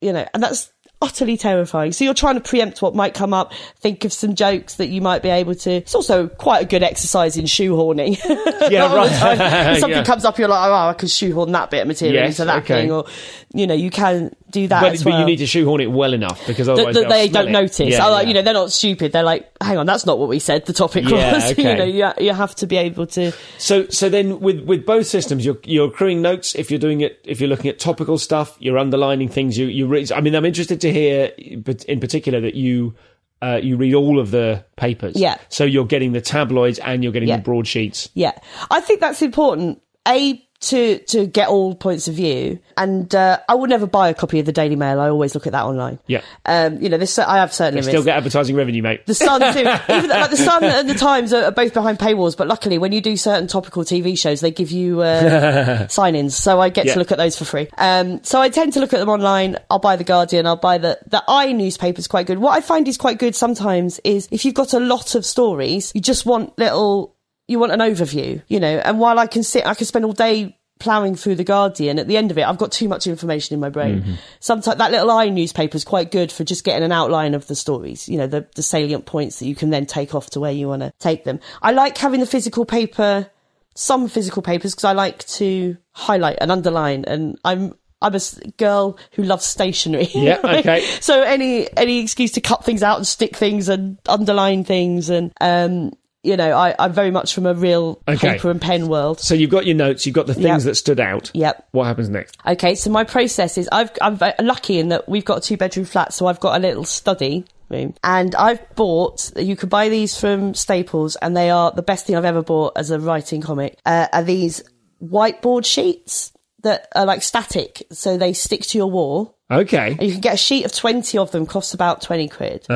You 0.00 0.12
know, 0.12 0.26
and 0.32 0.42
that's 0.42 0.72
utterly 1.00 1.36
terrifying. 1.36 1.92
So 1.92 2.04
you're 2.04 2.12
trying 2.14 2.34
to 2.34 2.40
preempt 2.40 2.82
what 2.82 2.94
might 2.94 3.14
come 3.14 3.32
up, 3.32 3.52
think 3.76 4.04
of 4.04 4.12
some 4.12 4.34
jokes 4.34 4.74
that 4.74 4.88
you 4.88 5.00
might 5.00 5.22
be 5.22 5.28
able 5.28 5.54
to. 5.54 5.70
It's 5.70 5.94
also 5.94 6.26
quite 6.26 6.62
a 6.62 6.66
good 6.66 6.82
exercise 6.82 7.36
in 7.36 7.44
shoehorning. 7.44 8.18
Yeah, 8.70 8.92
right. 8.94 9.76
something 9.80 9.98
Yeah. 9.98 10.04
comes 10.04 10.24
up, 10.26 10.38
you're 10.38 10.48
like, 10.48 10.68
oh, 10.68 10.88
I 10.88 10.92
can 10.92 11.08
shoehorn 11.08 11.52
that 11.52 11.70
bit 11.70 11.80
of 11.82 11.88
material 11.88 12.16
Yes, 12.24 12.38
into 12.38 12.44
that 12.46 12.64
okay. 12.64 12.82
thing, 12.82 12.90
or 12.92 13.06
you 13.54 13.66
know, 13.66 13.72
you 13.74 13.90
can 13.90 14.34
do 14.50 14.66
that 14.68 14.80
But, 14.80 15.04
well. 15.04 15.20
you 15.20 15.26
need 15.26 15.36
to 15.36 15.46
shoehorn 15.46 15.80
it 15.80 15.90
well 15.90 16.12
enough 16.14 16.46
because 16.46 16.68
otherwise 16.68 16.94
that 16.94 17.00
they'll 17.02 17.10
they 17.10 17.28
don't 17.28 17.48
it. 17.48 17.52
notice. 17.52 17.80
Yeah, 17.80 18.06
like, 18.06 18.24
yeah. 18.24 18.28
You 18.28 18.34
know, 18.34 18.42
they're 18.42 18.54
not 18.54 18.72
stupid. 18.72 19.12
They're 19.12 19.22
like, 19.22 19.50
hang 19.62 19.78
on, 19.78 19.86
that's 19.86 20.06
not 20.06 20.18
what 20.18 20.28
we 20.28 20.38
said. 20.38 20.66
The 20.66 20.72
topic 20.72 21.04
Yeah, 21.08 21.34
was. 21.34 21.50
okay. 21.52 21.72
you 21.72 21.78
know, 21.78 21.84
you, 22.18 22.26
you 22.26 22.32
have 22.32 22.54
to 22.56 22.66
be 22.66 22.76
able 22.76 23.06
to. 23.08 23.32
So, 23.58 23.86
so 23.88 24.08
then 24.08 24.40
with, 24.40 24.60
with 24.60 24.86
both 24.86 25.06
systems, 25.06 25.44
you're, 25.44 25.58
you're 25.64 25.88
accruing 25.88 26.22
notes. 26.22 26.54
If 26.54 26.70
you're 26.70 26.80
doing 26.80 27.00
it, 27.02 27.20
if 27.24 27.40
you're 27.40 27.48
looking 27.50 27.68
at 27.70 27.78
topical 27.78 28.18
stuff, 28.18 28.56
you're 28.58 28.78
underlining 28.78 29.28
things. 29.28 29.58
You, 29.58 29.66
you 29.66 29.86
read, 29.86 30.10
I 30.12 30.20
mean, 30.20 30.34
I'm 30.34 30.44
interested 30.44 30.80
to 30.82 30.92
hear, 30.92 31.32
but 31.58 31.84
in 31.84 32.00
particular, 32.00 32.40
that 32.40 32.54
you, 32.54 32.94
uh, 33.42 33.60
you 33.62 33.76
read 33.76 33.94
all 33.94 34.18
of 34.18 34.30
the 34.30 34.64
papers. 34.76 35.14
Yeah. 35.16 35.36
So 35.48 35.64
you're 35.64 35.84
getting 35.86 36.12
the 36.12 36.20
tabloids 36.20 36.78
and 36.80 37.02
you're 37.04 37.12
getting 37.12 37.28
Yeah. 37.28 37.36
the 37.36 37.42
broadsheets. 37.42 38.08
Yeah, 38.14 38.32
I 38.70 38.80
think 38.80 39.00
that's 39.00 39.22
important. 39.22 39.80
A 40.08 40.42
to 40.60 40.98
to 40.98 41.26
get 41.26 41.48
all 41.48 41.74
points 41.74 42.08
of 42.08 42.14
view, 42.14 42.58
and 42.76 43.14
uh, 43.14 43.38
I 43.48 43.54
would 43.54 43.70
never 43.70 43.86
buy 43.86 44.08
a 44.08 44.14
copy 44.14 44.40
of 44.40 44.46
the 44.46 44.52
Daily 44.52 44.74
Mail. 44.74 44.98
I 45.00 45.08
always 45.08 45.34
look 45.34 45.46
at 45.46 45.52
that 45.52 45.62
online. 45.64 46.00
Yeah. 46.08 46.22
Um, 46.46 46.82
you 46.82 46.88
know, 46.88 46.98
this 46.98 47.16
I 47.18 47.36
have 47.36 47.52
certain 47.52 47.74
limits. 47.74 47.88
Still 47.88 48.02
get 48.02 48.16
advertising 48.16 48.56
revenue, 48.56 48.82
mate. 48.82 49.06
The 49.06 49.14
Sun 49.14 49.40
too. 49.52 49.60
Even 49.94 50.10
like 50.10 50.30
the 50.30 50.36
Sun 50.36 50.64
and 50.64 50.90
the 50.90 50.94
Times 50.94 51.32
are, 51.32 51.44
are 51.44 51.50
both 51.52 51.72
behind 51.74 51.98
paywalls, 51.98 52.36
but 52.36 52.48
luckily 52.48 52.76
when 52.78 52.90
you 52.90 53.00
do 53.00 53.16
certain 53.16 53.46
topical 53.46 53.84
TV 53.84 54.18
shows, 54.18 54.40
they 54.40 54.50
give 54.50 54.72
you 54.72 55.00
uh, 55.00 55.86
sign-ins, 55.88 56.36
so 56.36 56.60
I 56.60 56.70
get 56.70 56.86
Yeah. 56.86 56.94
to 56.94 56.98
look 56.98 57.12
at 57.12 57.18
those 57.18 57.38
for 57.38 57.44
free. 57.44 57.68
Um, 57.78 58.22
so 58.24 58.40
I 58.40 58.48
tend 58.48 58.72
to 58.72 58.80
look 58.80 58.92
at 58.92 58.98
them 58.98 59.08
online. 59.08 59.58
I'll 59.70 59.78
buy 59.78 59.94
the 59.94 60.04
Guardian. 60.04 60.46
I'll 60.46 60.56
buy 60.56 60.78
the 60.78 60.98
the 61.06 61.22
i 61.28 61.52
newspaper 61.52 62.00
is 62.00 62.08
quite 62.08 62.26
good. 62.26 62.38
What 62.38 62.56
I 62.56 62.60
find 62.62 62.88
is 62.88 62.96
quite 62.96 63.18
good 63.18 63.36
sometimes 63.36 64.00
is 64.00 64.26
if 64.32 64.44
you've 64.44 64.54
got 64.54 64.72
a 64.72 64.80
lot 64.80 65.14
of 65.14 65.24
stories, 65.24 65.92
you 65.94 66.00
just 66.00 66.26
want 66.26 66.58
little. 66.58 67.14
You 67.48 67.58
want 67.58 67.72
an 67.72 67.80
overview, 67.80 68.42
you 68.46 68.60
know. 68.60 68.78
And 68.78 69.00
while 69.00 69.18
I 69.18 69.26
can 69.26 69.42
sit, 69.42 69.66
I 69.66 69.74
can 69.74 69.86
spend 69.86 70.04
all 70.04 70.12
day 70.12 70.58
ploughing 70.78 71.16
through 71.16 71.34
the 71.34 71.44
Guardian. 71.44 71.98
At 71.98 72.06
the 72.06 72.16
end 72.16 72.30
of 72.30 72.38
it, 72.38 72.46
I've 72.46 72.58
got 72.58 72.72
too 72.72 72.88
much 72.88 73.06
information 73.06 73.54
in 73.54 73.60
my 73.60 73.68
brain. 73.68 74.18
Sometimes 74.40 74.78
that 74.78 74.90
little 74.90 75.10
i 75.10 75.28
newspaper 75.28 75.76
is 75.76 75.84
quite 75.84 76.10
good 76.10 76.30
for 76.30 76.44
just 76.44 76.64
getting 76.64 76.84
an 76.84 76.92
outline 76.92 77.34
of 77.34 77.46
the 77.46 77.54
stories. 77.54 78.08
You 78.08 78.18
know, 78.18 78.26
the, 78.26 78.46
the 78.54 78.62
salient 78.62 79.06
points 79.06 79.38
that 79.38 79.46
you 79.46 79.54
can 79.54 79.70
then 79.70 79.86
take 79.86 80.14
off 80.14 80.30
to 80.30 80.40
where 80.40 80.52
you 80.52 80.68
want 80.68 80.82
to 80.82 80.92
take 80.98 81.24
them. 81.24 81.40
I 81.62 81.72
like 81.72 81.98
having 81.98 82.20
the 82.20 82.26
physical 82.26 82.64
paper, 82.64 83.30
some 83.74 84.08
physical 84.08 84.42
papers, 84.42 84.74
because 84.74 84.84
I 84.84 84.92
like 84.92 85.26
to 85.26 85.76
highlight 85.92 86.38
and 86.40 86.52
underline. 86.52 87.04
And 87.06 87.38
I'm 87.44 87.74
I'm 88.00 88.14
a 88.14 88.20
girl 88.56 88.98
who 89.12 89.24
loves 89.24 89.44
stationery. 89.44 90.08
Yeah, 90.14 90.40
okay. 90.44 90.82
so 91.00 91.22
any 91.22 91.68
any 91.76 92.00
excuse 92.00 92.32
to 92.32 92.40
cut 92.40 92.64
things 92.64 92.82
out 92.82 92.98
and 92.98 93.06
stick 93.06 93.36
things 93.36 93.68
and 93.68 93.98
underline 94.08 94.64
things 94.64 95.10
and 95.10 95.32
um. 95.40 95.92
You 96.28 96.36
know, 96.36 96.52
I, 96.56 96.74
I'm 96.78 96.92
very 96.92 97.10
much 97.10 97.34
from 97.34 97.46
a 97.46 97.54
real 97.54 98.00
Okay. 98.06 98.32
paper 98.34 98.50
and 98.50 98.60
pen 98.60 98.86
world. 98.86 99.18
So 99.18 99.34
you've 99.34 99.50
got 99.50 99.66
your 99.66 99.74
notes, 99.76 100.06
you've 100.06 100.14
got 100.14 100.26
the 100.26 100.34
things 100.34 100.44
Yep. 100.44 100.62
that 100.62 100.74
stood 100.76 101.00
out. 101.00 101.30
Yep. 101.34 101.68
What 101.72 101.84
happens 101.84 102.08
next? 102.08 102.36
Okay, 102.46 102.74
so 102.74 102.90
my 102.90 103.04
process 103.04 103.58
is 103.58 103.68
I've, 103.72 103.90
I'm 104.00 104.18
lucky 104.40 104.78
in 104.78 104.90
that 104.90 105.08
we've 105.08 105.24
got 105.24 105.38
a 105.38 105.40
two 105.40 105.56
bedroom 105.56 105.86
flat, 105.86 106.12
so 106.12 106.26
I've 106.26 106.38
got 106.40 106.56
a 106.56 106.60
little 106.60 106.84
study 106.84 107.44
room, 107.70 107.94
and 108.04 108.34
I've 108.36 108.60
bought. 108.76 109.30
You 109.36 109.56
could 109.56 109.68
buy 109.70 109.88
these 109.88 110.18
from 110.18 110.54
Staples, 110.54 111.16
and 111.16 111.36
they 111.36 111.50
are 111.50 111.70
the 111.72 111.82
best 111.82 112.06
thing 112.06 112.16
I've 112.16 112.24
ever 112.24 112.42
bought 112.42 112.72
as 112.76 112.90
a 112.90 112.98
writing 113.00 113.40
comic. 113.42 113.76
Uh, 113.84 114.06
are 114.12 114.22
these 114.22 114.62
whiteboard 115.02 115.64
sheets 115.64 116.32
that 116.62 116.88
are 116.94 117.04
like 117.06 117.22
static, 117.22 117.86
so 117.92 118.16
they 118.16 118.32
stick 118.32 118.62
to 118.62 118.78
your 118.78 118.90
wall. 118.90 119.36
Okay. 119.50 119.92
And 119.92 120.02
you 120.02 120.12
can 120.12 120.20
get 120.20 120.34
a 120.34 120.38
sheet 120.38 120.64
of 120.66 120.72
20 120.72 121.16
of 121.18 121.30
them, 121.30 121.46
costs 121.46 121.72
about 121.72 122.02
20 122.02 122.28
quid. 122.28 122.66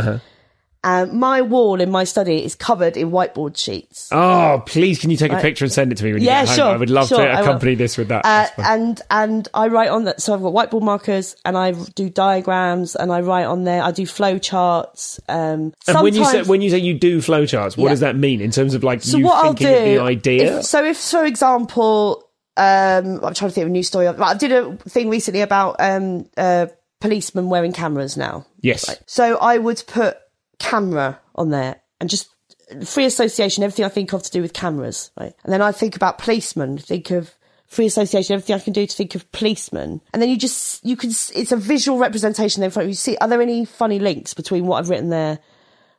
And 0.85 1.12
my 1.12 1.43
wall 1.43 1.80
in 1.80 1.91
my 1.93 2.03
study 2.03 2.45
is 2.45 2.57
covered 2.57 2.97
in 2.97 3.12
whiteboard 3.12 3.57
sheets. 3.57 4.09
Oh, 4.11 4.62
please, 4.66 4.99
can 4.99 5.11
you 5.11 5.16
take 5.16 5.30
a 5.30 5.41
picture 5.41 5.64
and 5.64 5.70
send 5.72 5.93
it 5.93 5.99
to 5.99 6.05
me 6.05 6.12
when 6.12 6.22
you 6.22 6.26
Yeah, 6.28 6.41
get 6.41 6.49
home? 6.49 6.57
sure, 6.57 6.66
I 6.66 6.76
would 6.76 6.91
love 6.91 7.07
sure, 7.09 7.18
to 7.18 7.41
accompany 7.41 7.76
this 7.76 7.97
with 7.97 8.09
that. 8.09 8.24
Uh, 8.24 8.49
and 8.59 9.01
and 9.09 9.47
I 9.55 9.68
write 9.68 9.91
on 9.91 10.05
that. 10.05 10.20
So 10.20 10.35
I've 10.35 10.43
got 10.43 10.53
whiteboard 10.53 10.83
markers, 10.83 11.37
and 11.45 11.57
I 11.57 11.70
do 11.70 12.11
diagrams, 12.11 12.97
and 12.97 13.12
I 13.12 13.20
write 13.20 13.45
on 13.45 13.62
there. 13.62 13.80
I 13.80 13.93
do 13.93 14.07
flow 14.07 14.39
charts. 14.39 15.20
Um, 15.28 15.72
And 15.87 16.03
when 16.03 16.14
you 16.14 16.24
say 16.24 16.43
when 16.43 16.62
you 16.62 16.70
say 16.70 16.78
you 16.78 16.95
do 16.95 17.18
flowcharts, 17.18 17.76
what 17.76 17.85
Yeah. 17.85 17.91
does 17.91 18.01
that 18.01 18.16
mean 18.16 18.41
in 18.41 18.51
terms 18.51 18.74
of 18.74 18.83
like 18.83 19.03
so 19.03 19.18
you 19.18 19.24
what 19.26 19.37
I'll 19.37 19.55
thinking 19.55 19.68
do, 19.68 19.74
of 19.76 19.85
the 19.85 19.99
idea? 20.01 20.59
if- 20.59 20.64
so 20.64 20.85
if, 20.85 20.97
for 20.99 21.24
example, 21.24 22.24
um, 22.57 23.20
I'm 23.24 23.35
trying 23.35 23.51
to 23.51 23.51
think 23.51 23.62
of 23.64 23.68
a 23.68 23.70
new 23.70 23.85
story. 23.85 24.09
I 24.09 24.35
did 24.35 24.51
a 24.51 24.76
thing 24.89 25.09
recently 25.11 25.43
about 25.43 25.76
um, 25.78 26.26
uh, 26.37 26.66
policemen 27.01 27.49
wearing 27.51 27.72
cameras 27.72 28.16
now. 28.16 28.47
yes. 28.61 28.97
So 29.07 29.37
I 29.39 29.59
would 29.59 29.83
put 29.87 30.16
camera 30.59 31.21
on 31.35 31.51
there 31.51 31.81
and 32.01 32.11
just 32.11 32.29
free 32.85 33.05
association, 33.05 33.63
everything 33.63 33.85
I 33.85 33.89
think 33.89 34.13
of 34.13 34.23
to 34.23 34.31
do 34.31 34.43
with 34.43 34.53
cameras, 34.53 35.11
right? 35.19 35.35
And 35.45 35.53
then 35.53 35.63
I 35.63 35.73
think 35.73 35.97
about 35.97 36.19
policemen, 36.19 36.79
think 36.79 37.11
of 37.11 37.35
free 37.67 37.87
association, 37.87 38.35
everything 38.35 38.57
I 38.57 38.59
can 38.59 38.73
do 38.73 38.87
to 38.87 38.97
think 38.97 39.15
of 39.15 39.31
policemen. 39.33 40.01
And 40.13 40.21
then 40.21 40.29
you 40.29 40.37
just, 40.37 40.85
you 40.85 40.97
can, 40.97 41.11
it's 41.11 41.53
a 41.53 41.57
visual 41.57 41.99
representation 41.99 42.61
then 42.61 42.71
for 42.71 42.83
you. 42.83 42.95
See, 42.95 43.17
are 43.17 43.29
there 43.29 43.43
any 43.43 43.65
funny 43.65 43.99
links 43.99 44.35
between 44.35 44.67
what 44.67 44.79
I've 44.79 44.91
written 44.91 45.09
there 45.11 45.39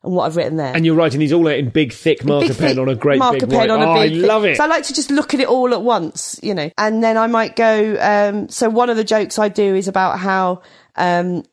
and 0.04 0.14
what 0.14 0.26
I've 0.26 0.36
written 0.36 0.58
there? 0.58 0.76
And 0.76 0.86
you're 0.86 0.95
writing 0.95 1.20
these 1.20 1.34
all 1.34 1.47
out 1.47 1.56
in 1.56 1.70
big, 1.70 1.93
thick 1.93 2.24
marker 2.24 2.49
big 2.49 2.58
pen 2.58 2.70
thick 2.70 2.78
on 2.80 2.89
a 2.89 2.95
great 2.95 3.20
marker 3.20 3.39
big 3.41 3.49
pen 3.49 3.60
white. 3.60 3.70
on 3.70 3.82
a 3.82 3.91
oh, 3.91 3.93
big 3.95 4.24
I 4.24 4.28
love 4.28 4.45
it. 4.45 4.58
So 4.58 4.64
I 4.64 4.68
like 4.68 4.84
to 4.86 4.93
just 4.93 5.10
look 5.10 5.34
at 5.34 5.39
it 5.39 5.47
all 5.47 5.74
at 5.74 5.82
once, 5.82 6.39
you 6.43 6.54
know. 6.54 6.70
And 6.78 7.04
then 7.04 7.18
I 7.18 7.28
might 7.28 7.56
go. 7.56 7.97
Um, 7.99 8.49
so 8.49 8.70
one 8.70 8.89
of 8.89 8.97
the 8.97 9.04
jokes 9.04 9.39
I 9.39 9.49
do 9.49 9.76
is 9.76 9.88
about 9.88 10.20
how. 10.20 10.62
Um, 10.95 11.43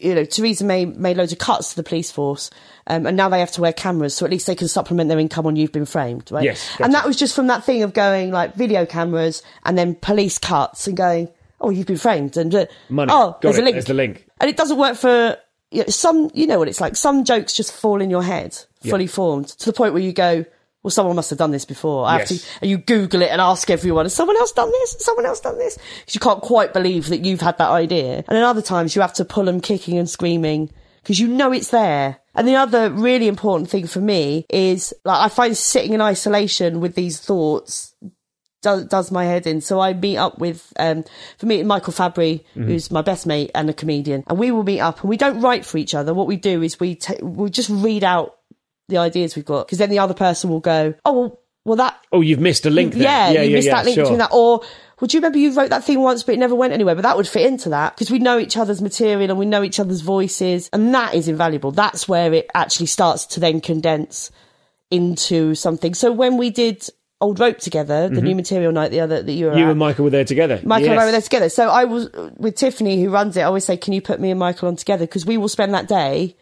you 0.00 0.14
know, 0.14 0.24
Theresa 0.24 0.64
May 0.64 0.84
made 0.86 1.16
loads 1.16 1.32
of 1.32 1.38
cuts 1.38 1.70
to 1.70 1.76
the 1.76 1.82
police 1.82 2.10
force, 2.10 2.50
um, 2.86 3.06
and 3.06 3.16
now 3.16 3.28
they 3.28 3.40
have 3.40 3.52
to 3.52 3.60
wear 3.60 3.72
cameras, 3.72 4.14
so 4.14 4.24
at 4.24 4.30
least 4.32 4.46
they 4.46 4.54
can 4.54 4.68
supplement 4.68 5.08
their 5.08 5.18
income 5.18 5.46
on 5.46 5.56
You've 5.56 5.72
Been 5.72 5.86
Framed, 5.86 6.30
right? 6.32 6.44
Yes, 6.44 6.70
gotcha. 6.70 6.84
And 6.84 6.94
that 6.94 7.06
was 7.06 7.16
just 7.16 7.34
from 7.34 7.48
that 7.48 7.64
thing 7.64 7.82
of 7.82 7.92
going 7.92 8.30
like 8.30 8.54
video 8.54 8.86
cameras 8.86 9.42
and 9.64 9.76
then 9.76 9.94
police 9.94 10.38
cuts 10.38 10.86
and 10.86 10.96
going, 10.96 11.28
oh, 11.60 11.70
you've 11.70 11.86
been 11.86 11.98
framed, 11.98 12.36
and 12.36 12.54
uh, 12.54 12.66
Money. 12.88 13.12
oh, 13.12 13.32
Got 13.32 13.42
there's 13.42 13.58
it. 13.58 13.60
a 13.60 13.64
link. 13.64 13.74
There's 13.74 13.84
the 13.84 13.94
link. 13.94 14.26
And 14.40 14.48
it 14.48 14.56
doesn't 14.56 14.78
work 14.78 14.96
for 14.96 15.36
you 15.70 15.82
know, 15.82 15.88
some. 15.88 16.30
You 16.34 16.46
know 16.46 16.58
what 16.58 16.68
it's 16.68 16.80
like. 16.80 16.96
Some 16.96 17.24
jokes 17.24 17.52
just 17.52 17.72
fall 17.72 18.00
in 18.00 18.10
your 18.10 18.22
head, 18.22 18.58
fully 18.88 19.06
formed, 19.06 19.48
to 19.48 19.66
the 19.66 19.72
point 19.72 19.92
where 19.92 20.02
you 20.02 20.12
go, 20.12 20.44
"Well, 20.82 20.90
someone 20.90 21.16
must 21.16 21.30
have 21.30 21.38
done 21.38 21.50
this 21.50 21.64
before." 21.64 22.06
I 22.06 22.18
have 22.18 22.28
to, 22.28 22.38
and 22.60 22.70
you 22.70 22.78
Google 22.78 23.22
it 23.22 23.30
and 23.30 23.40
ask 23.40 23.70
everyone, 23.70 24.04
"Has 24.06 24.14
someone 24.14 24.36
else 24.36 24.52
done 24.52 24.70
this? 24.70 24.94
Has 24.94 25.04
someone 25.04 25.26
else 25.26 25.40
done 25.40 25.58
this?" 25.58 25.78
Because 26.00 26.14
you 26.14 26.20
can't 26.20 26.42
quite 26.42 26.72
believe 26.72 27.08
that 27.08 27.24
you've 27.24 27.40
had 27.40 27.58
that 27.58 27.70
idea. 27.70 28.16
And 28.16 28.36
then 28.36 28.44
other 28.44 28.62
times 28.62 28.94
you 28.94 29.02
have 29.02 29.14
to 29.14 29.24
pull 29.24 29.44
them 29.44 29.60
kicking 29.60 29.98
and 29.98 30.08
screaming 30.08 30.70
because 31.02 31.18
you 31.18 31.28
know 31.28 31.52
it's 31.52 31.70
there. 31.70 32.18
And 32.34 32.46
the 32.46 32.56
other 32.56 32.90
really 32.90 33.28
important 33.28 33.70
thing 33.70 33.86
for 33.86 34.00
me 34.00 34.46
is 34.48 34.94
like 35.04 35.18
I 35.18 35.28
find 35.28 35.56
sitting 35.56 35.92
in 35.92 36.00
isolation 36.00 36.80
with 36.80 36.94
these 36.94 37.18
thoughts 37.18 37.94
does, 38.62 38.84
does 38.86 39.10
my 39.10 39.24
head 39.24 39.46
in. 39.46 39.60
So 39.60 39.80
I 39.80 39.94
meet 39.94 40.16
up 40.16 40.38
with, 40.38 40.72
um, 40.78 41.04
for 41.38 41.46
me, 41.46 41.62
Michael 41.62 41.92
Fabbri, 41.92 42.44
who's 42.54 42.90
my 42.90 43.02
best 43.02 43.26
mate 43.26 43.50
and 43.54 43.70
a 43.70 43.72
comedian, 43.72 44.24
and 44.26 44.38
we 44.38 44.50
will 44.50 44.62
meet 44.62 44.80
up 44.80 45.00
and 45.00 45.08
we 45.08 45.16
don't 45.16 45.40
write 45.40 45.64
for 45.64 45.78
each 45.78 45.94
other. 45.94 46.14
What 46.14 46.26
we 46.26 46.36
do 46.36 46.62
is 46.62 46.78
we 46.78 46.94
ta 46.94 47.14
we 47.22 47.50
just 47.50 47.70
read 47.70 48.04
out 48.04 48.36
the 48.90 48.98
ideas 48.98 49.36
we've 49.36 49.44
got 49.44 49.66
because 49.66 49.78
then 49.78 49.90
the 49.90 49.98
other 49.98 50.14
person 50.14 50.50
will 50.50 50.60
go, 50.60 50.94
oh, 51.04 51.12
well, 51.12 51.40
well, 51.64 51.76
that 51.76 52.00
Oh, 52.12 52.20
you've 52.22 52.40
missed 52.40 52.64
a 52.66 52.70
link 52.70 52.94
there. 52.94 53.02
yeah, 53.02 53.30
yeah, 53.30 53.42
you 53.42 53.50
yeah, 53.50 53.56
missed 53.56 53.66
yeah, 53.66 53.74
that 53.74 53.84
link 53.84 53.94
sure. 53.94 54.04
between 54.04 54.18
that. 54.18 54.30
Or 54.32 54.62
would 55.00 55.12
you 55.12 55.20
remember 55.20 55.38
you 55.38 55.52
wrote 55.52 55.70
that 55.70 55.84
thing 55.84 56.00
once, 56.00 56.22
but 56.22 56.34
it 56.34 56.38
never 56.38 56.54
went 56.54 56.72
anywhere? 56.72 56.94
But 56.94 57.02
that 57.02 57.16
would 57.16 57.28
fit 57.28 57.46
into 57.46 57.68
that 57.70 57.94
because 57.94 58.10
we 58.10 58.18
know 58.18 58.38
each 58.38 58.56
other's 58.56 58.80
material 58.80 59.30
and 59.30 59.38
we 59.38 59.46
know 59.46 59.62
each 59.62 59.78
other's 59.78 60.00
voices, 60.00 60.70
and 60.72 60.94
that 60.94 61.14
is 61.14 61.28
invaluable. 61.28 61.70
That's 61.70 62.08
where 62.08 62.32
it 62.32 62.48
actually 62.54 62.86
starts 62.86 63.26
to 63.26 63.40
then 63.40 63.60
condense 63.60 64.30
into 64.90 65.54
something. 65.54 65.94
So 65.94 66.10
when 66.12 66.36
we 66.38 66.50
did 66.50 66.86
Old 67.20 67.38
Rope 67.38 67.58
together, 67.58 68.08
the 68.08 68.22
new 68.22 68.34
material 68.34 68.72
night, 68.72 68.90
the 68.90 69.00
other 69.00 69.22
that 69.22 69.30
you 69.32 69.44
were 69.44 69.50
Mm-hmm. 69.50 69.58
You 69.58 69.64
at, 69.66 69.70
and 69.72 69.78
Michael 69.78 70.04
were 70.04 70.10
there 70.10 70.24
together. 70.24 70.60
Michael 70.64 70.90
and 70.92 71.00
I 71.00 71.04
were 71.04 71.12
there 71.12 71.20
together. 71.20 71.50
So 71.50 71.68
I 71.68 71.84
was 71.84 72.08
with 72.38 72.56
Tiffany, 72.56 73.02
who 73.02 73.10
runs 73.10 73.36
it. 73.36 73.42
I 73.42 73.44
always 73.44 73.66
say, 73.66 73.76
"Can 73.76 73.92
you 73.92 74.00
put 74.00 74.18
me 74.18 74.30
and 74.30 74.40
Michael 74.40 74.68
on 74.68 74.76
together?" 74.76 75.04
Because 75.04 75.26
we 75.26 75.36
will 75.36 75.48
spend 75.50 75.74
that 75.74 75.86
day 75.86 76.36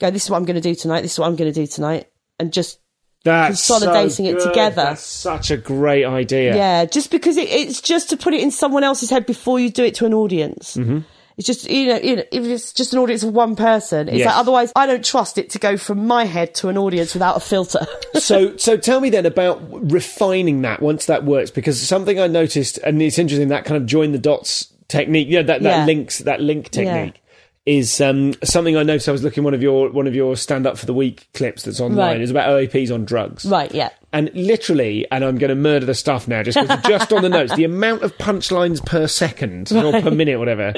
go. 0.00 0.10
This 0.10 0.24
is 0.24 0.30
what 0.30 0.36
I'm 0.38 0.44
going 0.44 0.56
to 0.56 0.60
do 0.60 0.74
tonight. 0.74 1.02
This 1.02 1.12
is 1.12 1.18
what 1.18 1.26
I'm 1.26 1.36
going 1.36 1.52
to 1.52 1.60
do 1.60 1.66
tonight, 1.66 2.08
and 2.38 2.52
just 2.52 2.78
That's 3.24 3.60
so 3.60 3.74
consolidating 3.74 4.26
it 4.26 4.40
together. 4.40 4.76
That's 4.76 5.02
such 5.02 5.50
a 5.50 5.56
great 5.56 6.04
idea. 6.04 6.54
yeah, 6.56 6.84
just 6.84 7.10
because 7.10 7.36
it, 7.36 7.48
it's 7.48 7.80
just 7.80 8.10
to 8.10 8.16
put 8.16 8.34
it 8.34 8.40
in 8.40 8.50
someone 8.50 8.84
else's 8.84 9.10
head 9.10 9.26
before 9.26 9.58
you 9.60 9.70
do 9.70 9.84
it 9.84 9.94
to 9.96 10.06
an 10.06 10.14
audience. 10.14 10.76
Mm-hmm. 10.76 10.98
It's 11.38 11.46
just 11.46 11.68
you 11.68 11.88
know, 11.88 11.96
you 11.98 12.16
know, 12.16 12.22
if 12.32 12.44
it's 12.46 12.72
just 12.72 12.94
an 12.94 12.98
audience 12.98 13.22
of 13.22 13.34
one 13.34 13.56
person, 13.56 14.08
it's 14.08 14.18
Yes. 14.18 14.26
like 14.26 14.36
otherwise 14.36 14.72
I 14.74 14.86
don't 14.86 15.04
trust 15.04 15.36
it 15.36 15.50
to 15.50 15.58
go 15.58 15.76
from 15.76 16.06
my 16.06 16.24
head 16.24 16.54
to 16.56 16.68
an 16.68 16.78
audience 16.78 17.12
without 17.12 17.36
a 17.36 17.40
filter. 17.40 17.86
so 18.14 18.56
so 18.56 18.78
tell 18.78 19.00
me 19.02 19.10
then 19.10 19.26
about 19.26 19.60
refining 19.90 20.62
that 20.62 20.80
once 20.80 21.04
that 21.06 21.24
works 21.24 21.50
because 21.50 21.78
something 21.86 22.18
I 22.18 22.26
noticed 22.26 22.78
and 22.78 23.02
it's 23.02 23.18
interesting 23.18 23.48
that 23.48 23.66
kind 23.66 23.76
of 23.76 23.86
join 23.86 24.12
the 24.12 24.18
dots 24.18 24.72
technique 24.88 25.26
yeah 25.28 25.42
that, 25.42 25.62
that 25.62 25.78
Yeah. 25.80 25.84
links 25.84 26.20
that 26.20 26.40
link 26.40 26.70
technique 26.70 27.20
is 27.66 28.00
um, 28.00 28.32
something 28.44 28.76
I 28.76 28.84
noticed 28.84 29.08
I 29.08 29.12
was 29.12 29.24
looking 29.24 29.42
at 29.42 29.44
one 29.44 29.54
of 29.54 29.60
your 29.62 29.90
one 29.90 30.06
of 30.06 30.14
your 30.14 30.36
stand 30.36 30.66
up 30.66 30.78
for 30.78 30.86
the 30.86 30.94
week 30.94 31.26
clips 31.34 31.64
that's 31.64 31.80
online 31.80 31.98
Right. 31.98 32.20
it's 32.20 32.30
about 32.30 32.48
OAPs 32.48 32.94
on 32.94 33.04
drugs 33.04 33.44
right? 33.44 33.72
Yeah. 33.74 33.90
and 34.12 34.30
literally 34.34 35.06
and 35.10 35.24
I'm 35.24 35.36
going 35.36 35.48
to 35.50 35.54
murder 35.56 35.84
the 35.84 35.94
stuff 35.94 36.28
now 36.28 36.42
just 36.44 36.58
just 36.86 37.12
on 37.12 37.22
the 37.22 37.28
notes 37.28 37.54
the 37.56 37.64
amount 37.64 38.02
of 38.02 38.16
punchlines 38.18 38.84
per 38.86 39.06
second 39.08 39.72
or 39.72 40.00
per 40.00 40.10
minute 40.12 40.38
whatever 40.38 40.72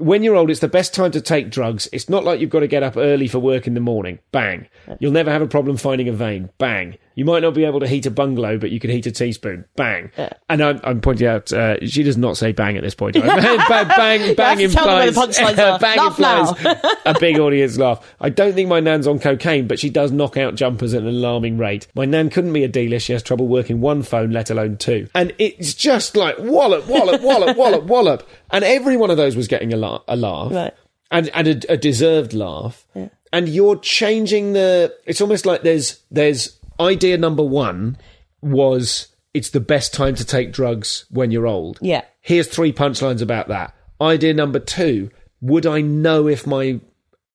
when 0.00 0.22
you're 0.22 0.36
old, 0.36 0.50
it's 0.50 0.60
the 0.60 0.68
best 0.68 0.94
time 0.94 1.10
to 1.12 1.20
take 1.20 1.50
drugs. 1.50 1.88
It's 1.92 2.08
not 2.08 2.24
like 2.24 2.40
you've 2.40 2.50
got 2.50 2.60
to 2.60 2.66
get 2.66 2.82
up 2.82 2.96
early 2.96 3.28
for 3.28 3.38
work 3.38 3.66
in 3.66 3.74
the 3.74 3.80
morning. 3.80 4.18
Bang. 4.32 4.66
You'll 4.98 5.12
never 5.12 5.30
have 5.30 5.42
a 5.42 5.46
problem 5.46 5.76
finding 5.76 6.08
a 6.08 6.12
vein. 6.12 6.50
Bang. 6.58 6.96
You 7.14 7.24
might 7.26 7.40
not 7.40 7.52
be 7.52 7.64
able 7.64 7.80
to 7.80 7.86
heat 7.86 8.06
a 8.06 8.10
bungalow, 8.10 8.56
but 8.56 8.70
you 8.70 8.80
could 8.80 8.88
heat 8.88 9.04
a 9.04 9.10
teaspoon. 9.10 9.66
Bang. 9.76 10.10
And 10.48 10.62
I'm, 10.62 10.80
I'm 10.84 11.00
pointing 11.02 11.26
out, 11.26 11.52
uh, 11.52 11.84
she 11.86 12.02
does 12.02 12.16
not 12.16 12.38
say 12.38 12.52
bang 12.52 12.78
at 12.78 12.82
this 12.82 12.94
point. 12.94 13.14
bang, 13.14 13.58
bang, 13.68 14.34
bang 14.34 14.58
have 14.58 14.70
to 14.70 14.74
tell 14.74 14.86
them 14.86 14.96
where 14.96 15.08
implies, 15.08 15.36
the 15.36 15.78
bang 15.80 15.98
Laugh 15.98 16.18
implies 16.18 16.96
a 17.04 17.18
big 17.20 17.38
audience 17.40 17.76
laugh. 17.76 18.06
I 18.20 18.30
don't 18.30 18.54
think 18.54 18.68
my 18.68 18.80
nan's 18.80 19.06
on 19.06 19.18
cocaine, 19.18 19.66
but 19.66 19.78
she 19.78 19.90
does 19.90 20.12
knock 20.12 20.36
out 20.36 20.54
jumpers 20.54 20.94
at 20.94 21.02
an 21.02 21.08
alarming 21.08 21.58
rate. 21.58 21.88
My 21.94 22.06
nan 22.06 22.30
couldn't 22.30 22.52
be 22.52 22.64
a 22.64 22.68
dealer. 22.68 22.98
She 22.98 23.12
has 23.12 23.22
trouble 23.22 23.48
working 23.48 23.80
one 23.80 24.02
phone, 24.02 24.30
let 24.30 24.48
alone 24.48 24.78
two. 24.78 25.08
And 25.14 25.34
it's 25.38 25.74
just 25.74 26.16
like 26.16 26.36
wallop, 26.38 26.86
wallop, 26.86 27.20
wallop, 27.20 27.56
wallop, 27.56 27.84
wallop. 27.84 28.28
And 28.50 28.64
every 28.64 28.96
one 28.96 29.10
of 29.10 29.16
those 29.16 29.36
was 29.36 29.46
getting 29.46 29.72
a, 29.72 29.89
la- 29.90 30.02
a 30.08 30.16
laugh. 30.16 30.52
Right. 30.52 30.74
And, 31.10 31.28
and 31.34 31.48
a, 31.48 31.72
a 31.72 31.76
deserved 31.76 32.32
laugh. 32.34 32.86
And 33.32 33.48
you're 33.48 33.76
changing 33.78 34.54
the. 34.54 34.92
It's 35.06 35.20
almost 35.20 35.46
like 35.46 35.62
there's 35.62 36.00
there's 36.10 36.58
idea 36.80 37.16
number 37.16 37.44
one 37.44 37.96
was 38.40 39.06
it's 39.34 39.50
the 39.50 39.60
best 39.60 39.94
time 39.94 40.16
to 40.16 40.24
take 40.24 40.52
drugs 40.52 41.04
when 41.10 41.30
you're 41.30 41.46
old. 41.46 41.78
Yeah. 41.80 42.02
Here's 42.20 42.48
three 42.48 42.72
punchlines 42.72 43.22
about 43.22 43.46
that. 43.46 43.72
Idea 44.00 44.34
number 44.34 44.58
two: 44.58 45.10
Would 45.40 45.64
I 45.64 45.80
know 45.80 46.26
if 46.26 46.44
my 46.46 46.80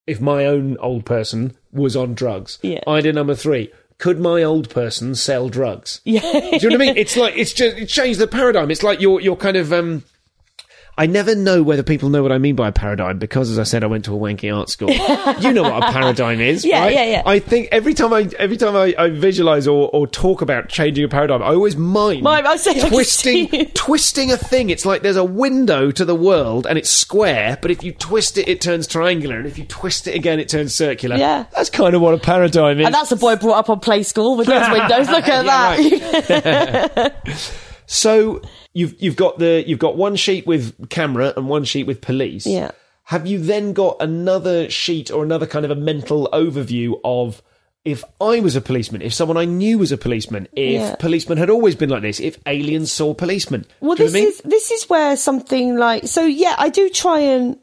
if 0.06 0.20
my 0.20 0.46
own 0.46 0.78
old 0.80 1.06
person 1.06 1.56
was 1.72 1.96
on 1.96 2.14
drugs? 2.14 2.60
Yeah. 2.62 2.82
Idea 2.88 3.14
number 3.14 3.36
three: 3.36 3.72
Could 3.98 4.20
my 4.20 4.44
old 4.44 4.70
person 4.70 5.16
sell 5.16 5.48
drugs? 5.48 6.02
Yeah. 6.04 6.20
Do 6.20 6.28
you 6.62 6.70
know 6.70 6.76
what 6.76 6.82
I 6.82 6.86
mean? 6.88 6.98
It's 6.98 7.16
like 7.16 7.38
it's 7.38 7.54
just 7.54 7.78
it 7.78 7.88
changed 7.88 8.20
the 8.20 8.28
paradigm. 8.28 8.70
It's 8.70 8.84
like 8.84 9.00
you're 9.00 9.22
you're 9.22 9.38
kind 9.38 9.56
of 9.58 9.72
um. 9.72 10.04
I 10.98 11.08
never 11.08 11.36
know 11.36 11.62
whether 11.62 11.84
people 11.84 12.08
know 12.10 12.24
what 12.24 12.32
I 12.32 12.38
mean 12.38 12.56
by 12.56 12.70
a 12.70 12.72
paradigm 12.72 13.20
because, 13.20 13.52
as 13.52 13.60
I 13.60 13.64
said, 13.64 13.84
I 13.84 13.88
went 13.88 14.06
to 14.06 14.16
a 14.16 14.18
wanky 14.18 14.56
art 14.56 14.70
school. 14.70 14.90
you 15.42 15.52
know 15.52 15.64
what 15.64 15.84
a 15.84 15.92
paradigm 15.92 16.40
is, 16.40 16.64
Yeah, 16.64 16.80
right? 16.84 16.94
yeah, 16.94 17.04
yeah. 17.04 17.24
I 17.26 17.40
think 17.40 17.68
every 17.74 17.94
time 17.94 18.14
I 18.14 18.30
every 18.40 18.56
time 18.56 18.76
I, 18.78 18.96
I 18.98 19.10
visualize 19.10 19.68
or, 19.68 19.90
or 19.92 20.08
talk 20.08 20.42
about 20.42 20.70
changing 20.70 21.04
a 21.04 21.10
paradigm, 21.10 21.44
I 21.44 21.48
always 21.48 21.76
mind 21.76 22.24
Mime, 22.24 22.48
I 22.48 22.56
say 22.56 22.80
twisting 22.88 23.50
twisting 23.74 24.32
a 24.32 24.38
thing. 24.38 24.70
It's 24.70 24.86
like 24.86 25.02
there's 25.02 25.18
a 25.18 25.24
window 25.26 25.92
to 25.92 26.06
the 26.06 26.16
world 26.16 26.66
and 26.66 26.78
it's 26.78 26.90
square, 26.90 27.58
but 27.62 27.72
if 27.72 27.84
you 27.84 27.92
twist 27.92 28.38
it, 28.38 28.48
it 28.48 28.62
turns 28.62 28.88
triangular, 28.88 29.38
and 29.38 29.46
if 29.48 29.58
you 29.58 29.66
twist 29.66 30.08
it 30.08 30.16
again, 30.16 30.40
it 30.40 30.48
turns 30.48 30.74
circular. 30.74 31.18
Yeah. 31.18 31.46
that's 31.54 31.70
kind 31.70 31.94
of 31.96 32.02
what 32.02 32.14
a 32.14 32.18
paradigm 32.20 32.80
is. 32.80 32.86
And 32.86 32.96
that's 32.96 33.12
a 33.12 33.18
boy 33.18 33.36
brought 33.36 33.58
up 33.58 33.70
on 33.70 33.82
play 33.82 34.04
school 34.04 34.38
with 34.38 34.48
those 34.48 34.70
windows. 34.72 35.10
Look 35.10 35.28
at 35.28 35.46
Yeah, 35.46 36.88
that. 36.88 37.16
So 37.88 38.42
you've 38.74 38.96
you've 39.02 39.16
got 39.16 39.40
the 39.40 39.64
you've 39.68 39.80
got 39.80 39.96
one 39.98 40.16
sheet 40.16 40.46
with 40.48 40.90
camera 40.90 41.34
and 41.36 41.48
one 41.48 41.64
sheet 41.64 41.86
with 41.88 42.02
police. 42.02 42.46
Yeah. 42.46 42.72
Have 43.04 43.28
you 43.28 43.38
then 43.40 43.74
got 43.74 43.98
another 44.00 44.70
sheet 44.70 45.12
or 45.12 45.24
another 45.24 45.46
kind 45.46 45.64
of 45.66 45.72
a 45.72 45.76
mental 45.76 46.28
overview 46.34 47.00
of 47.04 47.42
if 47.84 48.04
I 48.20 48.40
was 48.40 48.56
a 48.56 48.62
policeman, 48.62 49.04
if 49.04 49.14
someone 49.14 49.38
I 49.38 49.46
knew 49.46 49.78
was 49.78 49.92
a 49.92 49.98
policeman, 49.98 50.48
if 50.54 50.82
Yeah. 50.82 50.96
policemen 50.96 51.38
had 51.38 51.52
always 51.52 51.76
been 51.76 51.90
like 51.92 52.02
this, 52.02 52.20
if 52.20 52.40
aliens 52.48 52.92
saw 52.92 53.14
policemen? 53.14 53.66
Well, 53.80 53.96
Do 53.96 54.06
you 54.06 54.10
know 54.10 54.14
this 54.14 54.20
I 54.22 54.24
mean? 54.24 54.28
is 54.30 54.42
this 54.44 54.72
is 54.72 54.90
where 54.90 55.16
something 55.16 55.76
like 55.78 56.08
so. 56.08 56.26
Yeah, 56.26 56.56
I 56.58 56.70
do 56.70 56.90
try 56.90 57.20
and 57.20 57.60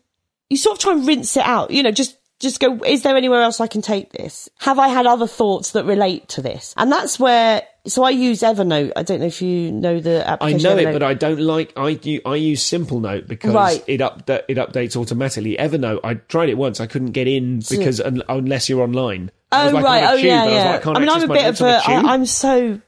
you 0.48 0.56
sort 0.56 0.76
of 0.78 0.82
try 0.82 0.92
and 0.92 1.06
rinse 1.08 1.36
it 1.36 1.44
out. 1.44 1.72
You 1.72 1.82
know, 1.82 1.90
just 1.90 2.16
just 2.42 2.60
go. 2.60 2.74
Is 2.84 3.02
there 3.02 3.16
anywhere 3.16 3.40
else 3.40 3.60
I 3.60 3.66
can 3.68 3.80
take 3.80 4.12
this? 4.12 4.48
Have 4.58 4.78
I 4.78 4.88
had 4.88 5.06
other 5.06 5.26
thoughts 5.26 5.70
that 5.70 5.84
relate 5.86 6.28
to 6.30 6.42
this? 6.42 6.74
And 6.76 6.92
that's 6.92 7.18
where. 7.18 7.62
So 7.86 8.04
I 8.04 8.10
use 8.10 8.42
Evernote. 8.42 8.92
I 8.94 9.02
don't 9.02 9.20
know 9.20 9.26
if 9.26 9.42
you 9.42 9.72
know 9.72 9.98
the 9.98 10.28
application. 10.28 10.66
I 10.66 10.74
know 10.74 10.90
it, 10.90 10.92
but 10.92 11.02
I 11.02 11.14
don't 11.14 11.40
like. 11.40 11.72
I, 11.76 11.98
I 12.24 12.34
use 12.36 12.62
Simplenote 12.62 13.26
because 13.26 13.54
Right. 13.54 13.82
it 13.86 14.00
up 14.00 14.28
it 14.28 14.56
updates 14.56 14.96
automatically. 14.96 15.56
Evernote, 15.56 16.00
I 16.04 16.14
tried 16.14 16.48
it 16.48 16.58
once. 16.58 16.80
I 16.80 16.86
couldn't 16.86 17.12
get 17.12 17.26
in 17.26 17.60
because 17.70 18.00
unless 18.00 18.68
you're 18.68 18.82
online. 18.82 19.30
Oh 19.50 19.70
like 19.72 19.84
right. 19.84 20.04
Oh 20.04 20.16
tube, 20.16 20.24
yeah, 20.26 20.42
and 20.42 20.50
I 20.50 20.54
yeah. 20.54 20.70
like, 20.72 20.86
I, 20.86 20.92
I 20.92 20.98
mean, 21.00 21.08
I'm 21.08 21.30
a 21.30 21.32
bit 21.32 21.46
of 21.46 21.60
a. 21.60 21.80
I, 21.84 22.12
I'm 22.14 22.24
so 22.26 22.80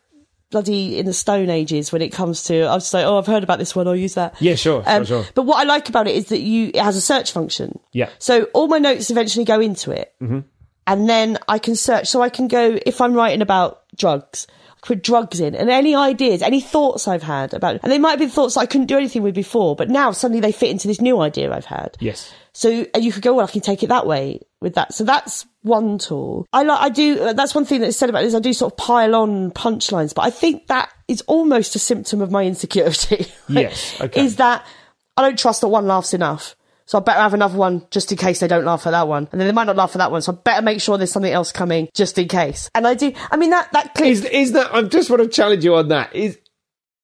bloody 0.54 0.98
in 0.98 1.06
the 1.06 1.12
stone 1.12 1.50
ages 1.50 1.90
when 1.92 2.00
it 2.00 2.10
comes 2.10 2.44
to. 2.44 2.62
I 2.62 2.74
was 2.74 2.84
just 2.84 2.94
like, 2.94 3.04
oh, 3.04 3.18
I've 3.18 3.26
heard 3.26 3.42
about 3.42 3.58
this 3.58 3.74
one. 3.74 3.88
I'll 3.88 3.96
use 3.96 4.14
that. 4.14 4.34
Yeah, 4.40 4.54
sure, 4.54 4.82
sure, 4.84 4.92
Um, 4.92 5.04
sure. 5.04 5.24
But 5.34 5.42
what 5.42 5.58
I 5.58 5.64
like 5.64 5.88
about 5.88 6.06
it 6.06 6.14
is 6.14 6.26
that 6.26 6.40
you 6.40 6.68
it 6.72 6.80
has 6.80 6.96
a 6.96 7.00
search 7.00 7.32
function. 7.32 7.78
Yeah. 7.92 8.08
So 8.18 8.44
all 8.54 8.68
my 8.68 8.78
notes 8.78 9.10
eventually 9.10 9.44
go 9.44 9.60
into 9.60 9.90
it, 9.90 10.14
Mm-hmm. 10.22 10.40
and 10.86 11.08
then 11.08 11.38
I 11.48 11.58
can 11.58 11.74
search. 11.76 12.06
So 12.08 12.22
I 12.22 12.28
can 12.28 12.46
go 12.48 12.78
if 12.86 13.00
I'm 13.00 13.14
writing 13.14 13.42
about 13.42 13.82
drugs. 13.96 14.46
I 14.82 14.86
Put 14.86 15.02
drugs 15.02 15.40
in 15.40 15.54
and 15.54 15.70
any 15.70 15.94
ideas, 15.94 16.42
any 16.42 16.60
thoughts 16.60 17.08
I've 17.08 17.22
had 17.22 17.54
about, 17.54 17.80
and 17.82 17.90
they 17.90 17.98
might 17.98 18.18
be 18.18 18.26
thoughts 18.28 18.56
I 18.56 18.66
couldn't 18.66 18.86
do 18.86 18.98
anything 18.98 19.22
with 19.22 19.34
before, 19.34 19.74
but 19.74 19.88
now 19.88 20.12
suddenly 20.12 20.40
they 20.40 20.52
fit 20.52 20.70
into 20.70 20.86
this 20.88 21.00
new 21.00 21.20
idea 21.20 21.50
I've 21.52 21.64
had. 21.64 21.96
Yes. 22.00 22.32
So 22.56 22.86
and 22.94 23.04
you 23.04 23.10
could 23.12 23.22
go, 23.22 23.34
well, 23.34 23.46
I 23.46 23.50
can 23.50 23.60
take 23.60 23.82
it 23.82 23.88
that 23.88 24.06
way 24.06 24.40
with 24.60 24.74
that. 24.76 24.94
So 24.94 25.02
that's 25.04 25.44
one 25.62 25.98
tool. 25.98 26.46
I 26.52 26.62
like, 26.62 26.80
I 26.80 26.88
do. 26.88 27.20
uh, 27.20 27.32
That's 27.32 27.54
one 27.54 27.64
thing 27.64 27.80
that's 27.80 27.96
said 27.96 28.08
about 28.10 28.22
this. 28.22 28.34
I 28.34 28.38
do 28.38 28.52
sort 28.52 28.72
of 28.72 28.76
pile 28.76 29.14
on 29.16 29.50
punchlines, 29.50 30.14
but 30.14 30.22
I 30.22 30.30
think 30.30 30.68
that 30.68 30.90
is 31.08 31.20
almost 31.22 31.74
a 31.74 31.78
symptom 31.78 32.20
of 32.20 32.30
my 32.30 32.44
insecurity. 32.44 33.16
right? 33.16 33.32
Yes, 33.48 34.00
okay. 34.00 34.24
Is 34.24 34.36
that 34.36 34.64
I 35.16 35.22
don't 35.22 35.38
trust 35.38 35.60
that 35.62 35.68
one 35.68 35.86
laughs 35.86 36.14
enough. 36.14 36.54
So 36.86 36.98
I 36.98 37.00
better 37.00 37.20
have 37.20 37.32
another 37.32 37.56
one 37.56 37.86
just 37.90 38.12
in 38.12 38.18
case 38.18 38.40
they 38.40 38.46
don't 38.46 38.66
laugh 38.66 38.86
at 38.86 38.90
that 38.90 39.08
one, 39.08 39.26
and 39.32 39.40
then 39.40 39.48
they 39.48 39.52
might 39.54 39.64
not 39.64 39.74
laugh 39.76 39.92
at 39.96 39.98
that 39.98 40.10
one. 40.12 40.20
So 40.20 40.32
I 40.32 40.36
better 40.36 40.60
make 40.62 40.82
sure 40.82 40.98
there's 40.98 41.10
something 41.12 41.32
else 41.32 41.50
coming 41.50 41.88
just 41.94 42.18
in 42.18 42.28
case. 42.28 42.68
And 42.74 42.86
I 42.86 42.92
do. 42.92 43.10
I 43.30 43.36
mean 43.38 43.50
that 43.50 43.72
that 43.72 43.94
clip. 43.94 44.08
Is 44.10 44.24
is 44.26 44.52
that? 44.52 44.72
I 44.74 44.82
just 44.82 45.08
want 45.08 45.22
to 45.22 45.28
challenge 45.28 45.64
you 45.64 45.74
on 45.76 45.88
that. 45.88 46.14
Is 46.14 46.38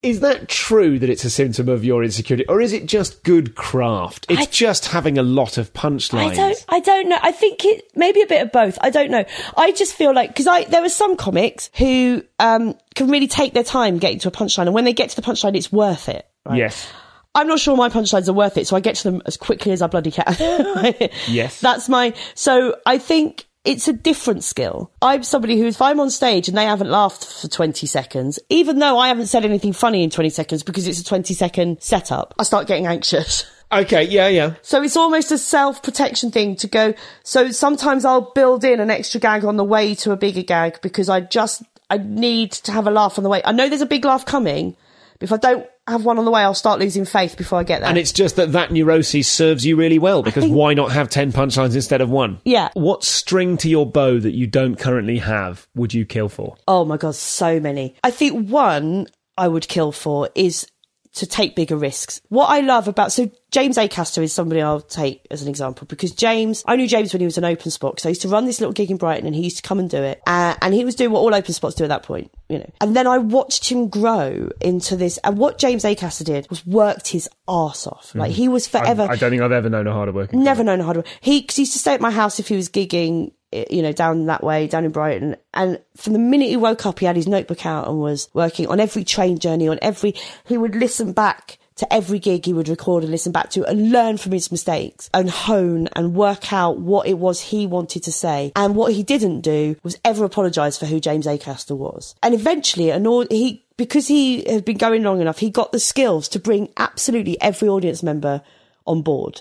is 0.03 0.21
that 0.21 0.49
true 0.49 0.99
that 0.99 1.11
it's 1.11 1.25
a 1.25 1.31
symptom 1.31 1.69
of 1.69 1.85
your 1.85 2.03
insecurity, 2.03 2.47
or 2.49 2.61
is 2.61 2.73
it 2.73 2.87
just 2.87 3.23
good 3.23 3.55
craft? 3.55 4.25
It's 4.31 4.47
just 4.47 4.87
having 4.87 5.19
a 5.19 5.23
lot 5.23 5.59
of 5.59 5.73
punchlines. 5.75 6.31
I 6.31 6.35
don't. 6.35 6.65
I 6.69 6.81
don't 6.81 7.09
know. 7.09 7.19
I 7.21 7.33
think 7.33 7.65
it 7.65 7.91
maybe 7.95 8.23
a 8.23 8.27
bit 8.27 8.43
of 8.43 8.51
both. 8.51 8.79
I 8.81 8.89
don't 8.89 9.11
know. 9.11 9.25
I 9.57 9.73
just 9.73 9.95
feel 9.95 10.15
like 10.15 10.31
because 10.31 10.47
I 10.47 10.65
there 10.65 10.83
are 10.83 10.89
some 10.89 11.17
comics 11.17 11.71
who 11.75 12.23
um 12.39 12.77
can 12.95 13.11
really 13.11 13.29
take 13.29 13.53
their 13.53 13.65
time 13.65 13.99
getting 13.99 14.19
to 14.21 14.29
a 14.29 14.33
punchline, 14.33 14.67
and 14.67 14.75
when 14.75 14.85
they 14.85 14.95
get 14.95 15.11
to 15.11 15.17
the 15.17 15.23
punchline, 15.23 15.55
it's 15.55 15.71
worth 15.71 16.09
it. 16.09 16.27
Right? 16.47 16.59
Yes. 16.59 16.89
I'm 17.35 17.47
not 17.47 17.61
sure 17.61 17.77
my 17.77 17.91
punchlines 17.91 18.29
are 18.29 18.33
worth 18.33 18.57
it, 18.57 18.67
so 18.67 18.77
I 18.77 18.81
get 18.81 18.97
to 18.97 19.05
them 19.05 19.23
as 19.25 19.37
quickly 19.37 19.71
as 19.73 19.83
I 19.83 19.87
bloody 19.87 20.11
can. 20.11 20.25
Yes. 21.29 21.61
That's 21.61 21.89
my. 21.89 22.15
So 22.35 22.77
I 22.87 22.99
think 22.99 23.47
it's 23.65 23.89
a 23.89 23.93
different 23.93 24.43
skill. 24.43 24.91
I'm 25.03 25.23
somebody 25.23 25.59
who, 25.59 25.67
if 25.67 25.83
I'm 25.83 26.01
on 26.01 26.11
stage 26.11 26.49
and 26.49 26.57
they 26.57 26.65
haven't 26.65 26.91
laughed 26.91 27.25
for 27.25 27.49
20 27.49 27.87
seconds, 27.87 28.39
even 28.49 28.79
though 28.79 28.99
I 28.99 29.09
haven't 29.09 29.27
said 29.27 29.45
anything 29.45 29.73
funny 29.73 30.03
in 30.03 30.11
20 30.11 30.31
seconds 30.31 30.63
because 30.63 30.87
it's 30.87 31.01
a 31.01 31.05
20 31.05 31.35
second 31.35 31.83
setup, 31.83 32.35
I 32.39 32.45
start 32.45 32.67
getting 32.67 32.87
anxious. 32.87 33.45
Okay. 33.73 34.03
Yeah. 34.03 34.27
Yeah. 34.27 34.55
So 34.63 34.83
it's 34.83 34.97
almost 34.97 35.31
a 35.31 35.39
self 35.39 35.81
protection 35.81 36.33
thing 36.33 36.57
to 36.57 36.67
go. 36.67 36.93
So 37.23 37.53
sometimes 37.53 38.05
I'll 38.05 38.33
build 38.33 38.65
in 38.65 38.81
an 38.81 38.91
extra 38.91 39.21
gag 39.21 39.45
on 39.45 39.57
the 39.57 39.63
way 39.63 39.95
to 39.95 40.11
a 40.11 40.17
bigger 40.17 40.43
gag 40.43 40.81
because 40.83 41.09
I 41.09 41.21
just, 41.21 41.63
I 41.89 41.99
need 41.99 42.51
to 42.51 42.73
have 42.73 42.89
a 42.89 42.91
laugh 42.91 43.17
on 43.17 43.23
the 43.23 43.31
way. 43.31 43.43
I 43.45 43.53
know 43.53 43.69
there's 43.69 43.81
a 43.81 43.87
big 43.87 44.05
laugh 44.05 44.27
coming, 44.27 44.77
but 45.21 45.29
if 45.29 45.33
I 45.33 45.37
don't 45.37 45.67
have 45.91 46.05
one 46.05 46.19
on 46.19 46.25
the 46.25 46.31
way, 46.31 46.43
I'll 46.43 46.55
start 46.55 46.81
losing 46.81 47.05
faith 47.05 47.37
before 47.37 47.59
I 47.59 47.65
get 47.65 47.81
there. 47.81 47.89
And 47.89 47.99
it's 47.99 48.13
just 48.13 48.37
that 48.37 48.53
that 48.53 48.71
neuroses 48.73 49.29
serves 49.29 49.65
you 49.67 49.77
really 49.77 49.99
well 49.99 50.23
because 50.23 50.45
think- 50.45 50.57
why 50.57 50.75
not 50.75 50.93
have 50.93 51.09
10 51.09 51.33
punchlines 51.33 51.75
instead 51.75 52.01
of 52.01 52.11
one? 52.11 52.41
Yeah. 52.45 52.71
What 52.75 53.05
string 53.05 53.57
to 53.59 53.69
your 53.69 53.87
bow 53.87 54.19
that 54.19 54.33
you 54.35 54.47
don't 54.47 54.77
currently 54.77 55.19
have 55.19 55.67
would 55.75 55.93
you 55.95 56.05
kill 56.05 56.29
for? 56.29 56.57
Oh 56.67 56.85
my 56.85 56.97
god, 56.97 57.15
so 57.15 57.61
many. 57.61 57.97
I 58.03 58.11
think 58.11 58.49
one 58.49 59.07
I 59.37 59.49
would 59.49 59.69
kill 59.69 59.93
for 59.93 60.29
is 60.35 60.67
to 61.15 61.27
take 61.27 61.57
bigger 61.57 61.77
risks. 61.77 62.21
What 62.29 62.47
I 62.47 62.61
love 62.61 62.87
about 62.87 63.13
so 63.13 63.31
James 63.51 63.77
Acaster 63.77 64.23
is 64.23 64.33
somebody 64.33 64.63
I'll 64.63 64.81
take 64.81 65.27
as 65.31 65.43
an 65.43 65.49
example 65.49 65.87
because 65.89 66.13
James, 66.13 66.63
I 66.67 66.77
knew 66.77 66.87
James 66.87 67.13
when 67.13 67.21
he 67.21 67.27
was 67.27 67.37
an 67.37 67.45
open 67.45 67.71
spot 67.71 67.95
because 67.95 68.07
I 68.07 68.11
used 68.11 68.23
to 68.23 68.29
run 68.29 68.47
this 68.47 68.61
little 68.61 68.73
gig 68.73 68.91
in 68.91 68.97
Brighton 68.97 69.27
and 69.27 69.35
he 69.35 69.43
used 69.43 69.57
to 69.57 69.63
come 69.63 69.81
and 69.81 69.91
do 69.91 70.03
it, 70.03 70.23
uh, 70.27 70.55
and 70.63 70.73
he 70.73 70.85
was 70.85 70.95
doing 70.95 71.11
what 71.11 71.21
all 71.21 71.35
open 71.35 71.53
spots 71.53 71.75
do 71.75 71.85
at 71.85 71.89
that 71.89 72.05
point, 72.05 72.31
you 72.49 72.59
know. 72.59 72.71
And 72.81 72.95
then 72.95 73.07
I 73.07 73.19
watched 73.19 73.69
him 73.71 73.89
grow 73.89 74.51
into 74.61 74.97
this, 74.97 75.19
and 75.25 75.37
what 75.37 75.59
James 75.59 75.83
Acaster 75.83 76.25
did 76.25 76.49
was 76.49 76.65
worked 76.65 77.09
his 77.09 77.29
arse 77.49 77.87
off. 77.87 78.15
Like 78.15 78.31
he 78.31 78.49
was 78.49 78.69
forever. 78.69 79.03
I, 79.03 79.13
I 79.13 79.17
don't 79.17 79.31
think 79.31 79.43
I've 79.43 79.53
ever 79.53 79.69
known 79.69 79.87
a 79.87 79.93
harder 79.93 80.13
working. 80.13 80.45
Never 80.45 80.63
known 80.63 80.81
how 80.81 80.93
to. 80.93 81.05
He 81.21 81.47
he 81.51 81.63
used 81.63 81.73
to 81.73 81.79
stay 81.79 81.95
at 81.95 82.01
my 82.01 82.11
house 82.11 82.39
if 82.39 82.49
he 82.49 82.57
was 82.57 82.69
gigging, 82.69 83.33
you 83.53 83.83
know, 83.83 83.93
down 83.93 84.27
that 84.27 84.45
way, 84.45 84.67
down 84.67 84.85
in 84.85 84.93
Brighton. 84.93 85.37
And 85.55 85.81
from 85.97 86.13
the 86.13 86.19
minute 86.19 86.49
he 86.49 86.57
woke 86.57 86.87
up, 86.87 86.99
he 86.99 87.07
had 87.07 87.17
his 87.17 87.27
notebook 87.27 87.67
out 87.67 87.89
and 87.89 88.01
was 88.01 88.29
working 88.33 88.67
on 88.69 88.81
every 88.81 89.05
train 89.05 89.39
journey, 89.39 89.69
on 89.69 89.79
every. 89.83 90.15
He 90.47 90.57
would 90.57 90.75
listen 90.75 91.13
back 91.13 91.59
to 91.77 91.93
every 91.93 92.19
gig 92.19 92.45
he 92.45 92.53
would 92.53 92.69
record 92.69 93.03
and 93.03 93.11
listen 93.11 93.33
back 93.33 93.49
to 93.51 93.65
and 93.65 93.91
learn 93.91 94.19
from 94.19 94.33
his 94.33 94.53
mistakes 94.53 95.09
and 95.15 95.31
hone 95.31 95.89
and 95.97 96.15
work 96.15 96.53
out 96.53 96.79
what 96.79 97.07
it 97.09 97.17
was 97.19 97.41
he 97.41 97.67
wanted 97.67 98.03
to 98.03 98.13
say. 98.13 98.53
And 98.55 98.77
what 98.77 98.93
he 98.93 99.03
didn't 99.03 99.41
do 99.41 99.77
was 99.83 99.99
ever 100.05 100.25
apologise 100.25 100.77
for 100.77 100.87
who 100.87 101.01
James 101.01 101.27
Acaster 101.27 101.77
was. 101.77 102.15
And 102.23 102.35
eventually, 102.35 102.91
an 102.91 103.07
au- 103.07 103.27
he 103.31 103.65
because 103.79 104.07
he 104.07 104.45
had 104.45 104.67
been 104.67 104.77
going 104.77 105.03
long 105.03 105.23
enough, 105.23 105.39
he 105.39 105.49
got 105.49 105.73
the 105.73 105.81
skills 105.81 106.29
to 106.29 106.39
bring 106.39 106.69
absolutely 106.77 107.41
every 107.41 107.67
audience 107.67 108.03
member 108.03 108.43
on 108.87 109.01
board. 109.01 109.41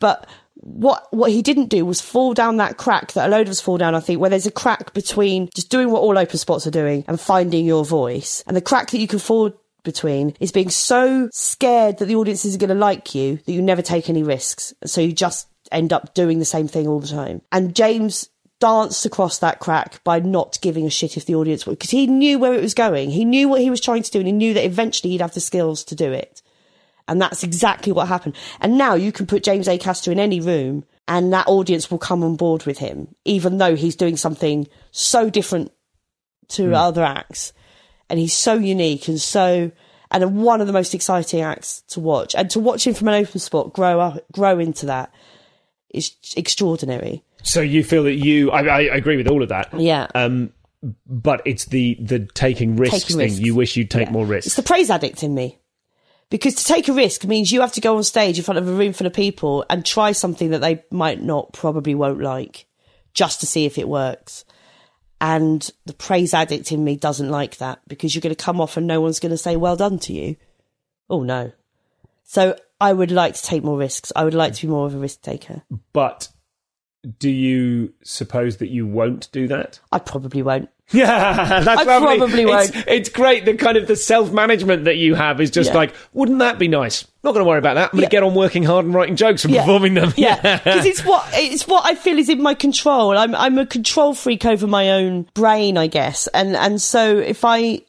But 0.00 0.26
what 0.62 1.08
what 1.10 1.32
he 1.32 1.42
didn't 1.42 1.66
do 1.66 1.84
was 1.84 2.00
fall 2.00 2.34
down 2.34 2.58
that 2.58 2.76
crack 2.76 3.12
that 3.12 3.26
a 3.26 3.30
load 3.30 3.48
of 3.48 3.50
us 3.50 3.60
fall 3.60 3.78
down, 3.78 3.94
I 3.94 4.00
think, 4.00 4.20
where 4.20 4.30
there's 4.30 4.46
a 4.46 4.50
crack 4.50 4.94
between 4.94 5.48
just 5.54 5.70
doing 5.70 5.90
what 5.90 6.02
all 6.02 6.16
open 6.16 6.38
spots 6.38 6.66
are 6.66 6.72
doing 6.72 7.04
and 7.08 7.20
finding 7.20 7.66
your 7.66 7.84
voice. 7.84 8.44
And 8.46 8.56
the 8.56 8.60
crack 8.60 8.90
that 8.90 8.98
you 8.98 9.08
can 9.08 9.18
fall 9.18 9.52
between 9.82 10.36
is 10.38 10.52
being 10.52 10.70
so 10.70 11.28
scared 11.32 11.98
that 11.98 12.06
the 12.06 12.14
audience 12.14 12.44
isn't 12.44 12.60
going 12.60 12.68
to 12.68 12.74
like 12.74 13.14
you 13.14 13.38
that 13.38 13.52
you 13.52 13.60
never 13.60 13.82
take 13.82 14.08
any 14.08 14.22
risks. 14.22 14.72
So 14.86 15.00
you 15.00 15.12
just 15.12 15.48
end 15.72 15.92
up 15.92 16.14
doing 16.14 16.38
the 16.38 16.44
same 16.44 16.68
thing 16.68 16.86
all 16.86 17.00
the 17.00 17.08
time. 17.08 17.42
And 17.50 17.74
James 17.74 18.28
danced 18.60 19.04
across 19.04 19.38
that 19.38 19.58
crack 19.58 20.02
by 20.04 20.20
not 20.20 20.58
giving 20.62 20.86
a 20.86 20.90
shit 20.90 21.16
if 21.16 21.26
the 21.26 21.34
audience 21.34 21.66
would, 21.66 21.78
because 21.78 21.90
he 21.90 22.06
knew 22.06 22.38
where 22.38 22.54
it 22.54 22.62
was 22.62 22.74
going. 22.74 23.10
He 23.10 23.24
knew 23.24 23.48
what 23.48 23.60
he 23.60 23.70
was 23.70 23.80
trying 23.80 24.04
to 24.04 24.10
do 24.10 24.20
and 24.20 24.28
he 24.28 24.32
knew 24.32 24.54
that 24.54 24.64
eventually 24.64 25.10
he'd 25.10 25.20
have 25.20 25.34
the 25.34 25.40
skills 25.40 25.82
to 25.84 25.96
do 25.96 26.12
it. 26.12 26.41
And 27.08 27.20
that's 27.20 27.42
exactly 27.42 27.92
what 27.92 28.08
happened. 28.08 28.36
And 28.60 28.78
now 28.78 28.94
you 28.94 29.12
can 29.12 29.26
put 29.26 29.42
James 29.42 29.66
Acaster 29.68 30.12
in 30.12 30.18
any 30.18 30.40
room 30.40 30.84
and 31.08 31.32
that 31.32 31.48
audience 31.48 31.90
will 31.90 31.98
come 31.98 32.22
on 32.22 32.36
board 32.36 32.64
with 32.64 32.78
him, 32.78 33.14
even 33.24 33.58
though 33.58 33.74
he's 33.74 33.96
doing 33.96 34.16
something 34.16 34.68
so 34.92 35.28
different 35.28 35.72
to 36.48 36.74
other 36.74 37.02
acts. 37.02 37.52
And 38.08 38.18
he's 38.20 38.34
so 38.34 38.54
unique 38.54 39.08
and 39.08 39.20
so, 39.20 39.72
and 40.10 40.42
one 40.42 40.60
of 40.60 40.66
the 40.66 40.72
most 40.72 40.94
exciting 40.94 41.40
acts 41.40 41.82
to 41.88 42.00
watch. 42.00 42.34
And 42.34 42.48
to 42.50 42.60
watch 42.60 42.86
him 42.86 42.94
from 42.94 43.08
an 43.08 43.14
open 43.14 43.40
spot 43.40 43.72
grow 43.72 43.98
up, 44.00 44.22
grow 44.32 44.58
into 44.58 44.86
that 44.86 45.12
is 45.92 46.12
extraordinary. 46.36 47.24
So 47.42 47.60
you 47.60 47.82
feel 47.82 48.04
that 48.04 48.14
you, 48.14 48.50
I, 48.52 48.62
I 48.62 48.80
agree 48.96 49.16
with 49.16 49.28
all 49.28 49.42
of 49.42 49.48
that. 49.48 49.68
Yeah. 49.78 50.06
Um, 50.14 50.52
but 51.06 51.42
it's 51.44 51.66
the, 51.66 51.96
the 52.00 52.20
taking 52.34 52.76
risks 52.76 53.02
Taking 53.02 53.16
thing. 53.16 53.26
risks. 53.28 53.40
You 53.40 53.54
wish 53.54 53.76
you'd 53.76 53.90
take 53.90 54.06
Yeah. 54.08 54.12
more 54.12 54.26
risks. 54.26 54.46
It's 54.48 54.56
the 54.56 54.62
praise 54.62 54.90
addict 54.90 55.22
in 55.22 55.34
me. 55.34 55.58
Because 56.32 56.54
to 56.54 56.64
take 56.64 56.88
a 56.88 56.94
risk 56.94 57.26
means 57.26 57.52
you 57.52 57.60
have 57.60 57.74
to 57.74 57.80
go 57.82 57.94
on 57.94 58.02
stage 58.04 58.38
in 58.38 58.44
front 58.44 58.56
of 58.56 58.66
a 58.66 58.72
room 58.72 58.94
full 58.94 59.06
of 59.06 59.12
people 59.12 59.66
and 59.68 59.84
try 59.84 60.12
something 60.12 60.48
that 60.48 60.62
they 60.62 60.82
might 60.90 61.20
not, 61.20 61.52
probably 61.52 61.94
won't 61.94 62.22
like, 62.22 62.64
just 63.12 63.40
to 63.40 63.46
see 63.46 63.66
if 63.66 63.76
it 63.76 63.86
works. 63.86 64.46
And 65.20 65.70
the 65.84 65.92
praise 65.92 66.32
addict 66.32 66.72
in 66.72 66.82
me 66.82 66.96
doesn't 66.96 67.28
like 67.28 67.58
that 67.58 67.80
because 67.86 68.14
you're 68.14 68.22
going 68.22 68.34
to 68.34 68.44
come 68.44 68.62
off 68.62 68.78
and 68.78 68.86
no 68.86 68.98
one's 68.98 69.20
going 69.20 69.28
to 69.28 69.36
say 69.36 69.56
well 69.56 69.76
done 69.76 69.98
to 69.98 70.14
you. 70.14 70.36
Oh 71.10 71.22
no. 71.22 71.52
So 72.24 72.56
I 72.80 72.94
would 72.94 73.10
like 73.10 73.34
to 73.34 73.42
take 73.42 73.62
more 73.62 73.76
risks. 73.76 74.10
I 74.16 74.24
would 74.24 74.32
like 74.32 74.54
to 74.54 74.66
be 74.66 74.72
more 74.72 74.86
of 74.86 74.94
a 74.94 74.98
risk 74.98 75.20
taker. 75.20 75.60
But 75.92 76.28
do 77.18 77.30
you 77.30 77.92
suppose 78.04 78.58
that 78.58 78.68
you 78.68 78.86
won't 78.86 79.30
do 79.32 79.48
that? 79.48 79.80
I 79.90 79.98
probably 79.98 80.42
won't. 80.42 80.68
Yeah, 80.94 81.60
that's 81.64 81.80
I 81.80 81.84
probably 81.84 82.42
it's, 82.42 82.50
won't. 82.72 82.84
it's 82.86 83.08
great. 83.08 83.46
The 83.46 83.54
kind 83.54 83.78
of 83.78 83.86
the 83.86 83.96
self 83.96 84.30
management 84.30 84.84
that 84.84 84.98
you 84.98 85.14
have 85.14 85.40
is 85.40 85.50
just 85.50 85.70
Yeah. 85.70 85.76
like, 85.76 85.94
wouldn't 86.12 86.40
that 86.40 86.58
be 86.58 86.68
nice? 86.68 87.06
Not 87.24 87.32
going 87.32 87.42
to 87.42 87.48
worry 87.48 87.60
about 87.60 87.74
that. 87.74 87.84
I'm 87.86 87.90
going 87.92 88.02
Yeah. 88.02 88.08
to 88.08 88.12
get 88.12 88.22
on 88.22 88.34
working 88.34 88.62
hard 88.62 88.84
and 88.84 88.92
writing 88.92 89.16
jokes 89.16 89.42
and 89.46 89.54
Yeah. 89.54 89.62
performing 89.62 89.94
them. 89.94 90.12
Yeah, 90.18 90.58
because 90.64 90.84
it's 90.84 91.02
what 91.02 91.24
it's 91.32 91.66
what 91.66 91.86
I 91.86 91.94
feel 91.94 92.18
is 92.18 92.28
in 92.28 92.42
my 92.42 92.52
control. 92.52 93.16
I'm 93.16 93.34
I'm 93.34 93.56
a 93.56 93.64
control 93.64 94.12
freak 94.12 94.44
over 94.44 94.66
my 94.66 94.90
own 94.90 95.26
brain, 95.32 95.78
I 95.78 95.86
guess, 95.86 96.26
and 96.34 96.54
and 96.56 96.82
so 96.82 97.16
if 97.16 97.42
I 97.42 97.80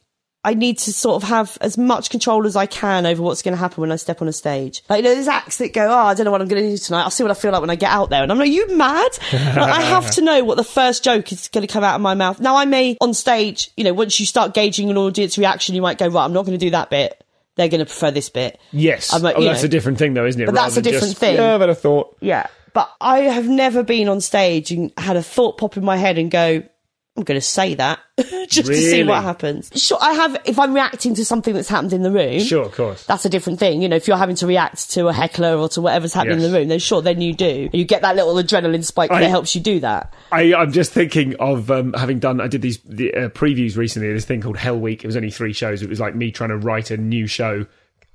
I 0.45 0.55
need 0.55 0.77
to 0.79 0.91
sort 0.91 1.23
of 1.23 1.29
have 1.29 1.57
as 1.61 1.77
much 1.77 2.09
control 2.09 2.45
as 2.45 2.57
I 2.57 2.65
can 2.65 3.05
over 3.05 3.21
what's 3.21 3.41
going 3.41 3.53
to 3.53 3.59
happen 3.59 3.79
when 3.79 3.93
I 3.93 3.95
step 3.95 4.21
on 4.21 4.27
a 4.27 4.33
stage. 4.33 4.83
Like, 4.89 4.97
you 4.97 5.03
know, 5.03 5.15
there's 5.15 5.29
acts 5.29 5.57
that 5.57 5.71
go, 5.71 5.87
oh, 5.87 6.05
I 6.05 6.13
don't 6.13 6.25
know 6.25 6.31
what 6.31 6.41
I'm 6.41 6.49
going 6.49 6.63
to 6.63 6.69
do 6.69 6.77
tonight. 6.77 7.03
I'll 7.03 7.11
see 7.11 7.23
what 7.23 7.31
I 7.31 7.35
feel 7.35 7.53
like 7.53 7.61
when 7.61 7.69
I 7.69 7.75
get 7.75 7.91
out 7.91 8.09
there. 8.09 8.23
And 8.23 8.31
I'm 8.31 8.37
like, 8.37 8.51
you 8.51 8.75
mad? 8.75 9.11
like, 9.33 9.57
I 9.57 9.81
have 9.81 10.11
to 10.11 10.21
know 10.21 10.43
what 10.43 10.57
the 10.57 10.63
first 10.65 11.01
joke 11.01 11.31
is 11.31 11.47
going 11.47 11.65
to 11.65 11.71
come 11.71 11.83
out 11.83 11.95
of 11.95 12.01
my 12.01 12.13
mouth. 12.13 12.41
Now, 12.41 12.57
I 12.57 12.65
may 12.65 12.97
on 12.99 13.13
stage, 13.13 13.71
you 13.77 13.85
know, 13.85 13.93
once 13.93 14.19
you 14.19 14.25
start 14.25 14.53
gauging 14.53 14.89
an 14.89 14.97
audience 14.97 15.37
reaction, 15.37 15.75
you 15.75 15.81
might 15.81 15.97
go, 15.97 16.07
right, 16.07 16.25
I'm 16.25 16.33
not 16.33 16.45
going 16.45 16.59
to 16.59 16.65
do 16.65 16.71
that 16.71 16.89
bit. 16.89 17.23
They're 17.55 17.69
going 17.69 17.79
to 17.79 17.85
prefer 17.85 18.11
this 18.11 18.29
bit. 18.29 18.59
Yes. 18.71 19.13
Like, 19.21 19.35
oh, 19.37 19.43
that's 19.43 19.61
know. 19.61 19.67
a 19.67 19.69
different 19.69 19.97
thing, 19.97 20.13
though, 20.13 20.25
isn't 20.25 20.41
it? 20.41 20.45
But 20.45 20.55
that's 20.55 20.75
a 20.75 20.81
different 20.81 21.11
just, 21.11 21.19
thing. 21.19 21.35
Yeah, 21.35 21.53
I've 21.53 21.61
had 21.61 21.69
a 21.69 21.75
thought. 21.75 22.17
Yeah. 22.19 22.47
But 22.73 22.91
I 22.99 23.19
have 23.19 23.47
never 23.47 23.83
been 23.83 24.09
on 24.09 24.19
stage 24.19 24.71
and 24.71 24.91
had 24.97 25.15
a 25.15 25.23
thought 25.23 25.57
pop 25.57 25.77
in 25.77 25.85
my 25.85 25.95
head 25.95 26.17
and 26.17 26.29
go, 26.29 26.63
I'm 27.15 27.23
going 27.23 27.39
to 27.39 27.45
say 27.45 27.75
that 27.75 27.99
just 28.49 28.65
to 28.67 28.75
see 28.75 29.03
what 29.03 29.21
happens. 29.21 29.69
Sure, 29.75 29.99
I 30.01 30.13
have, 30.13 30.35
if 30.45 30.57
I'm 30.57 30.73
reacting 30.73 31.13
to 31.13 31.23
something 31.23 31.53
that's 31.53 31.69
happened 31.69 31.93
in 31.93 32.01
the 32.01 32.09
room. 32.09 32.39
Sure, 32.39 32.65
of 32.65 32.71
course. 32.73 33.05
That's 33.05 33.23
a 33.23 33.29
different 33.29 33.59
thing. 33.59 33.83
You 33.83 33.89
know, 33.89 33.95
if 33.95 34.07
you're 34.07 34.17
having 34.17 34.35
to 34.37 34.47
react 34.47 34.89
to 34.91 35.09
a 35.09 35.13
heckler 35.13 35.55
or 35.55 35.69
to 35.69 35.81
whatever's 35.81 36.11
happening 36.11 36.37
in 36.41 36.51
the 36.51 36.57
room, 36.57 36.69
then 36.69 36.79
sure, 36.79 37.03
then 37.03 37.21
you 37.21 37.33
do. 37.35 37.69
You 37.71 37.85
get 37.85 38.01
that 38.01 38.15
little 38.15 38.33
adrenaline 38.33 38.83
spike 38.83 39.11
I- 39.11 39.21
that 39.21 39.29
helps 39.29 39.53
you 39.53 39.61
do 39.61 39.79
that. 39.81 40.11
I, 40.31 40.55
I'm 40.55 40.71
just 40.71 40.91
thinking 40.91 41.35
of 41.35 41.69
um, 41.69 41.93
having 41.93 42.17
done. 42.17 42.41
I 42.41 42.47
did 42.47 42.63
these 42.63 42.79
the, 42.79 43.13
uh, 43.13 43.29
previews 43.29 43.77
recently. 43.77 44.11
This 44.11 44.25
thing 44.25 44.41
called 44.41 44.57
Hell 44.57 44.79
Week. 44.79 45.03
It 45.03 45.07
was 45.07 45.15
only 45.15 45.29
three 45.29 45.53
shows. 45.53 45.83
It 45.83 45.89
was 45.89 45.99
like 45.99 46.15
me 46.15 46.31
trying 46.31 46.49
to 46.49 46.57
write 46.57 46.89
a 46.89 46.97
new 46.97 47.27
show. 47.27 47.67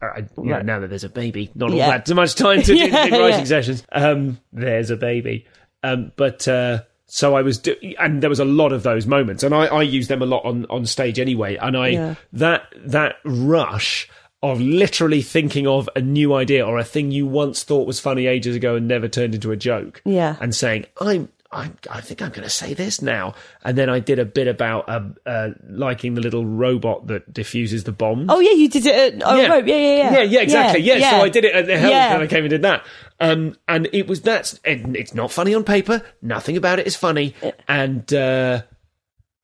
Uh, 0.03 0.07
I, 0.07 0.19
you 0.39 0.45
know, 0.51 0.61
now 0.63 0.81
that 0.81 0.89
there's 0.89 1.05
a 1.05 1.09
baby, 1.09 1.53
not 1.55 1.71
all 1.71 1.77
that 1.79 2.07
too 2.07 2.17
much 2.17 2.35
time 2.35 2.63
to 2.63 2.67
do 2.75 2.77
Yeah, 2.77 3.03
writing 3.17 3.21
yeah. 3.41 3.45
sessions. 3.45 3.85
Um, 3.93 4.39
there's 4.53 4.91
a 4.91 4.97
baby, 4.97 5.47
um, 5.85 6.11
but 6.17 6.49
uh, 6.49 6.83
so 7.11 7.35
I 7.35 7.43
was, 7.43 7.59
do- 7.59 7.75
and 7.99 8.23
there 8.23 8.31
was 8.31 8.39
a 8.39 8.45
lot 8.45 8.73
of 8.73 8.83
those 8.85 9.07
moments, 9.07 9.43
and 9.43 9.55
I, 9.55 9.67
I 9.67 9.83
use 9.83 10.09
them 10.09 10.23
a 10.23 10.27
lot 10.27 10.45
on 10.45 10.67
on 10.71 10.87
stage 10.87 11.19
anyway. 11.19 11.57
And 11.57 11.77
I 11.77 11.89
Yeah. 11.89 12.15
that 12.35 12.73
that 12.77 13.17
rush 13.25 14.09
of 14.43 14.61
literally 14.61 15.21
thinking 15.23 15.67
of 15.67 15.89
a 15.97 16.01
new 16.01 16.33
idea 16.35 16.65
or 16.65 16.79
a 16.79 16.85
thing 16.85 17.11
you 17.11 17.27
once 17.27 17.65
thought 17.65 17.89
was 17.89 17.99
funny 17.99 18.27
ages 18.27 18.55
ago 18.55 18.77
and 18.77 18.87
never 18.87 19.09
turned 19.09 19.35
into 19.35 19.51
a 19.51 19.57
joke 19.57 20.01
Yeah. 20.05 20.37
and 20.41 20.55
saying, 20.55 20.87
I'm, 21.01 21.29
I, 21.51 21.73
I 21.91 22.01
think 22.03 22.23
I'm 22.23 22.29
going 22.31 22.45
to 22.45 22.49
say 22.51 22.73
this 22.73 23.03
now. 23.03 23.35
And 23.65 23.77
then 23.77 23.91
I 23.91 23.99
did 23.99 24.21
a 24.21 24.25
bit 24.25 24.47
about 24.47 24.89
uh, 24.89 25.01
uh, 25.27 25.49
liking 25.69 26.15
the 26.15 26.21
little 26.21 26.47
robot 26.47 27.09
that 27.09 27.33
diffuses 27.35 27.83
the 27.83 27.91
bombs. 27.91 28.27
Oh, 28.29 28.39
yeah, 28.39 28.53
you 28.53 28.69
did 28.69 28.87
it 28.87 29.15
at, 29.15 29.23
oh, 29.27 29.35
yeah. 29.35 29.57
Yeah, 29.57 29.65
yeah, 29.65 29.77
yeah. 29.97 30.13
yeah, 30.13 30.23
yeah, 30.23 30.41
exactly. 30.41 30.83
Yeah, 30.83 31.11
so 31.11 31.17
I 31.17 31.31
did 31.31 31.45
it 31.45 31.55
at 31.57 31.67
the 31.67 31.77
hell, 31.77 31.91
Yeah. 31.91 32.15
and 32.15 32.23
I 32.23 32.27
came 32.29 32.45
and 32.45 32.51
did 32.51 32.63
that. 32.63 32.85
Um, 33.21 33.57
and 33.67 33.89
it 33.93 34.07
was 34.07 34.21
that's 34.21 34.61
it's 34.65 35.15
not 35.15 35.33
funny 35.33 35.55
on 35.55 35.65
paper. 35.65 36.03
Nothing 36.23 36.57
about 36.57 36.79
it 36.79 36.87
is 36.87 36.95
funny, 36.97 37.35
and 37.67 38.13
uh, 38.15 38.63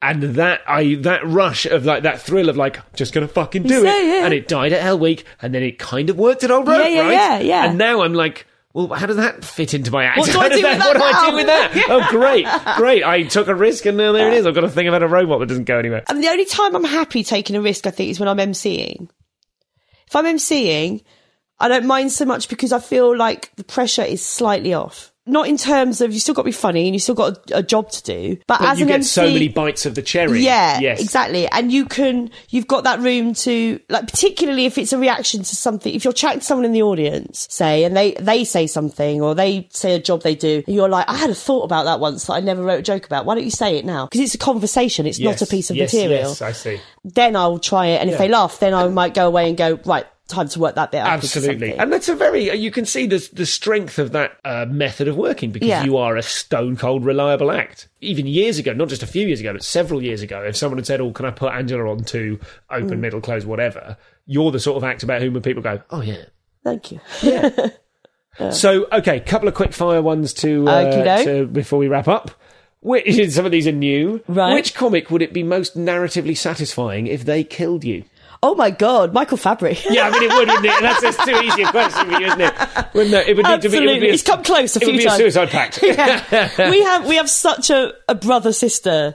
and 0.01 0.23
that 0.23 0.61
I 0.69 0.95
that 0.97 1.27
rush 1.27 1.67
of 1.67 1.85
like 1.85 2.05
that 2.05 2.21
thrill 2.21 2.49
of 2.49 2.57
like 2.57 2.79
just 2.95 3.13
gonna 3.13 3.27
fucking 3.27 3.65
do 3.65 3.81
it, 3.85 3.87
yeah. 3.87 4.25
and 4.25 4.33
it 4.33 4.47
died 4.47 4.73
at 4.73 4.81
Hell 4.83 4.99
Week, 4.99 5.25
and 5.43 5.53
then 5.53 5.63
it 5.63 5.79
kind 5.79 6.09
of 6.09 6.17
worked 6.17 6.45
at 6.45 6.51
Old 6.53 6.69
Rope, 6.69 6.79
Yeah, 6.85 6.89
yeah, 6.89 7.01
right? 7.01 7.13
yeah, 7.13 7.39
yeah. 7.41 7.65
And 7.69 7.79
now 7.79 8.03
I'm 8.03 8.15
like. 8.15 8.47
Well, 8.77 8.89
how 8.89 9.07
does 9.07 9.19
that 9.19 9.45
fit 9.45 9.73
into 9.73 9.93
my 9.93 10.03
act? 10.03 10.19
What 10.19 10.33
do 10.33 10.41
I 10.41 10.49
do 10.49 10.55
with 10.57 10.63
that 10.63 10.79
What 10.81 10.97
do 10.97 11.03
I 11.05 11.31
do 11.31 11.37
with 11.37 11.47
that? 11.47 11.85
Oh, 11.89 12.09
great, 12.11 12.45
great! 12.77 13.05
I 13.05 13.23
took 13.23 13.47
a 13.47 13.55
risk, 13.55 13.87
and 13.87 14.01
uh, 14.01 14.11
there 14.11 14.27
it 14.27 14.35
is. 14.35 14.47
I've 14.47 14.55
got 14.57 14.65
a 14.65 14.69
thing 14.69 14.89
about 14.89 15.05
a 15.05 15.07
robot 15.07 15.39
that 15.39 15.47
doesn't 15.47 15.63
go 15.67 15.79
anywhere. 15.79 16.03
And 16.09 16.21
the 16.21 16.27
only 16.27 16.45
time 16.45 16.75
I'm 16.75 16.83
happy 16.83 17.23
taking 17.23 17.55
a 17.55 17.61
risk, 17.61 17.87
I 17.87 17.93
think, 17.93 18.11
is 18.11 18.19
when 18.19 18.29
I'm 18.29 18.39
MCing. 18.39 19.09
If 20.09 20.17
I'm 20.17 20.25
MCing, 20.25 21.05
I 21.61 21.69
don't 21.69 21.87
mind 21.87 22.13
so 22.13 22.25
much 22.25 22.49
because 22.49 22.73
I 22.73 22.81
feel 22.81 23.17
like 23.17 23.55
the 23.57 23.65
pressure 23.65 24.03
is 24.03 24.25
slightly 24.25 24.75
off. 24.75 25.13
not 25.27 25.49
in 25.49 25.57
terms 25.57 26.01
of 26.01 26.13
you 26.13 26.21
still 26.21 26.35
got 26.35 26.43
to 26.43 26.47
be 26.47 26.53
funny 26.53 26.87
and 26.87 26.95
you 26.95 26.99
still 26.99 27.15
got 27.15 27.51
a, 27.51 27.59
a 27.59 27.63
job 27.63 27.91
to 27.91 28.03
do, 28.03 28.37
but, 28.47 28.61
as 28.61 28.79
you 28.79 28.85
an 28.85 28.89
get 28.89 28.95
MC, 28.97 29.09
so 29.09 29.23
many 29.23 29.49
bites 29.49 29.87
of 29.87 29.95
the 29.95 30.03
cherry. 30.03 30.43
yeah, 30.43 30.79
yes, 30.81 31.01
exactly. 31.01 31.49
And 31.49 31.73
you 31.73 31.87
can, 31.87 32.31
you've 32.51 32.67
got 32.67 32.85
that 32.85 33.01
room 33.01 33.33
to, 33.35 33.81
like, 33.89 34.07
particularly 34.07 34.67
if 34.67 34.77
it's 34.77 34.93
a 34.93 34.99
reaction 34.99 35.41
to 35.41 35.57
something, 35.57 35.95
if 35.95 36.05
you're 36.05 36.13
chatting 36.13 36.41
to 36.41 36.45
someone 36.45 36.67
in 36.67 36.73
the 36.73 36.83
audience, 36.83 37.47
say, 37.51 37.85
and 37.85 37.97
they, 37.97 38.13
they 38.13 38.45
say 38.45 38.67
something 38.67 39.23
or 39.23 39.35
they 39.35 39.67
say 39.71 39.95
a 39.95 39.99
job 39.99 40.23
they 40.23 40.35
do, 40.35 40.63
and 40.67 40.75
you're 40.75 40.91
like, 40.91 41.09
I 41.09 41.17
had 41.17 41.31
a 41.31 41.35
thought 41.35 41.63
about 41.63 41.85
that 41.85 42.01
once 42.01 42.27
that 42.27 42.35
I 42.35 42.41
never 42.41 42.63
wrote 42.63 42.81
a 42.81 42.83
joke 42.83 43.07
about. 43.07 43.25
Why 43.25 43.35
don't 43.35 43.45
you 43.45 43.51
say 43.51 43.79
it 43.79 43.87
now? 43.87 44.07
Because 44.07 44.21
it's 44.21 44.35
a 44.35 44.39
conversation. 44.39 45.07
It's 45.07 45.19
not 45.19 45.41
a 45.41 45.47
piece 45.47 45.71
of 45.71 45.77
yes, 45.77 45.93
material. 45.95 46.29
Yes, 46.29 46.43
I 46.43 46.53
see. 46.53 46.81
Then 47.03 47.35
I'll 47.35 47.59
try 47.59 47.87
it. 47.87 48.01
And 48.03 48.11
if 48.11 48.19
they 48.19 48.29
laugh, 48.29 48.59
then 48.59 48.75
I 48.75 48.89
might 48.89 49.15
go 49.15 49.27
away 49.27 49.49
and 49.49 49.57
go, 49.57 49.79
right, 49.87 50.07
time 50.29 50.49
to 50.49 50.59
work 50.59 50.75
that 50.77 50.91
bit 50.91 50.99
out. 50.99 51.09
Absolutely, 51.09 51.75
and 51.75 51.93
that's 51.93 52.09
a 52.09 52.15
very 52.17 52.55
you 52.57 52.71
can 52.71 52.85
see 52.87 53.07
the 53.07 53.29
the 53.33 53.47
strength 53.47 53.99
of 53.99 54.13
that 54.13 54.37
uh, 54.45 54.67
method 54.69 55.07
of 55.09 55.17
working 55.17 55.51
because 55.53 55.69
Yeah. 55.69 55.85
you 55.85 55.97
are 55.97 56.17
a 56.17 56.23
stone 56.23 56.77
cold 56.77 57.05
reliable 57.05 57.51
act. 57.51 57.89
Even 58.01 58.27
years 58.27 58.59
ago, 58.59 58.73
not 58.73 58.89
just 58.89 59.03
a 59.03 59.07
few 59.07 59.27
years 59.27 59.41
ago, 59.41 59.53
but 59.53 59.63
several 59.63 60.03
years 60.03 60.23
ago, 60.23 60.43
if 60.43 60.57
someone 60.57 60.79
had 60.79 60.87
said, 60.87 61.01
"Oh, 61.01 61.13
can 61.13 61.27
I 61.27 61.31
put 61.31 61.53
Angela 61.53 61.91
on 61.91 62.05
to 62.05 62.39
Mm. 62.39 62.85
open, 62.85 63.01
middle, 63.01 63.21
close, 63.21 63.45
whatever," 63.45 63.97
you're 64.27 64.51
the 64.51 64.61
sort 64.61 64.77
of 64.77 64.85
act 64.85 65.03
about 65.03 65.21
whom 65.23 65.41
people 65.43 65.63
go, 65.63 65.81
"Oh 65.91 66.01
yeah." 66.01 66.25
Thank 66.65 66.93
you. 66.93 67.01
So, 68.51 68.89
okay, 68.91 69.21
couple 69.21 69.47
of 69.47 69.55
quick 69.55 69.73
fire 69.73 70.03
ones 70.03 70.33
to, 70.35 70.67
uh, 70.67 71.23
to 71.23 71.47
before 71.47 71.79
we 71.79 71.87
wrap 71.87 72.09
up. 72.09 72.33
Which, 72.81 73.15
some 73.31 73.47
of 73.47 73.53
these 73.53 73.69
are 73.69 73.73
new. 73.73 74.23
Right. 74.27 74.55
Which 74.55 74.75
comic 74.75 75.09
would 75.11 75.23
it 75.23 75.33
be 75.33 75.45
most 75.45 75.77
narratively 75.79 76.37
satisfying 76.37 77.07
if 77.07 77.25
they 77.25 77.45
killed 77.45 77.85
you? 77.85 78.03
Oh 78.47 78.55
my 78.55 78.71
God, 78.71 79.15
Michael 79.15 79.39
Fabbri. 79.39 79.83
Yeah, 79.89 80.07
I 80.07 80.11
mean, 80.11 80.25
it 80.25 80.29
would, 80.35 80.49
wouldn't 80.49 80.67
it? 80.67 80.83
That's 80.83 81.01
just 81.01 81.19
too 81.25 81.35
easy 81.43 81.63
a 81.63 81.71
question 81.71 82.11
for 82.13 82.21
you, 82.21 82.27
isn't 82.27 82.41
it? 82.43 82.55
Wouldn't 82.93 83.15
it? 83.15 83.29
It 83.29 83.37
would 83.39 83.47
need 83.47 83.63
to 83.63 83.69
be. 83.71 83.77
It 83.79 83.81
would 83.81 83.89
Absolutely. 83.89 84.01
be 84.01 84.09
a, 84.11 84.13
It's 84.13 84.23
come 84.23 84.43
close 84.45 84.77
a 84.77 84.83
it 84.83 84.87
would 84.87 84.99
be 84.99 85.05
times. 85.05 85.15
a 85.15 85.23
suicide 85.23 85.49
pact. 85.49 85.81
Yeah. 85.83 86.71
we 86.71 86.83
have 86.83 87.07
we 87.07 87.17
have 87.17 87.31
such 87.31 87.71
a, 87.71 87.95
a 88.07 88.15
brother 88.15 88.53
sister 88.53 89.15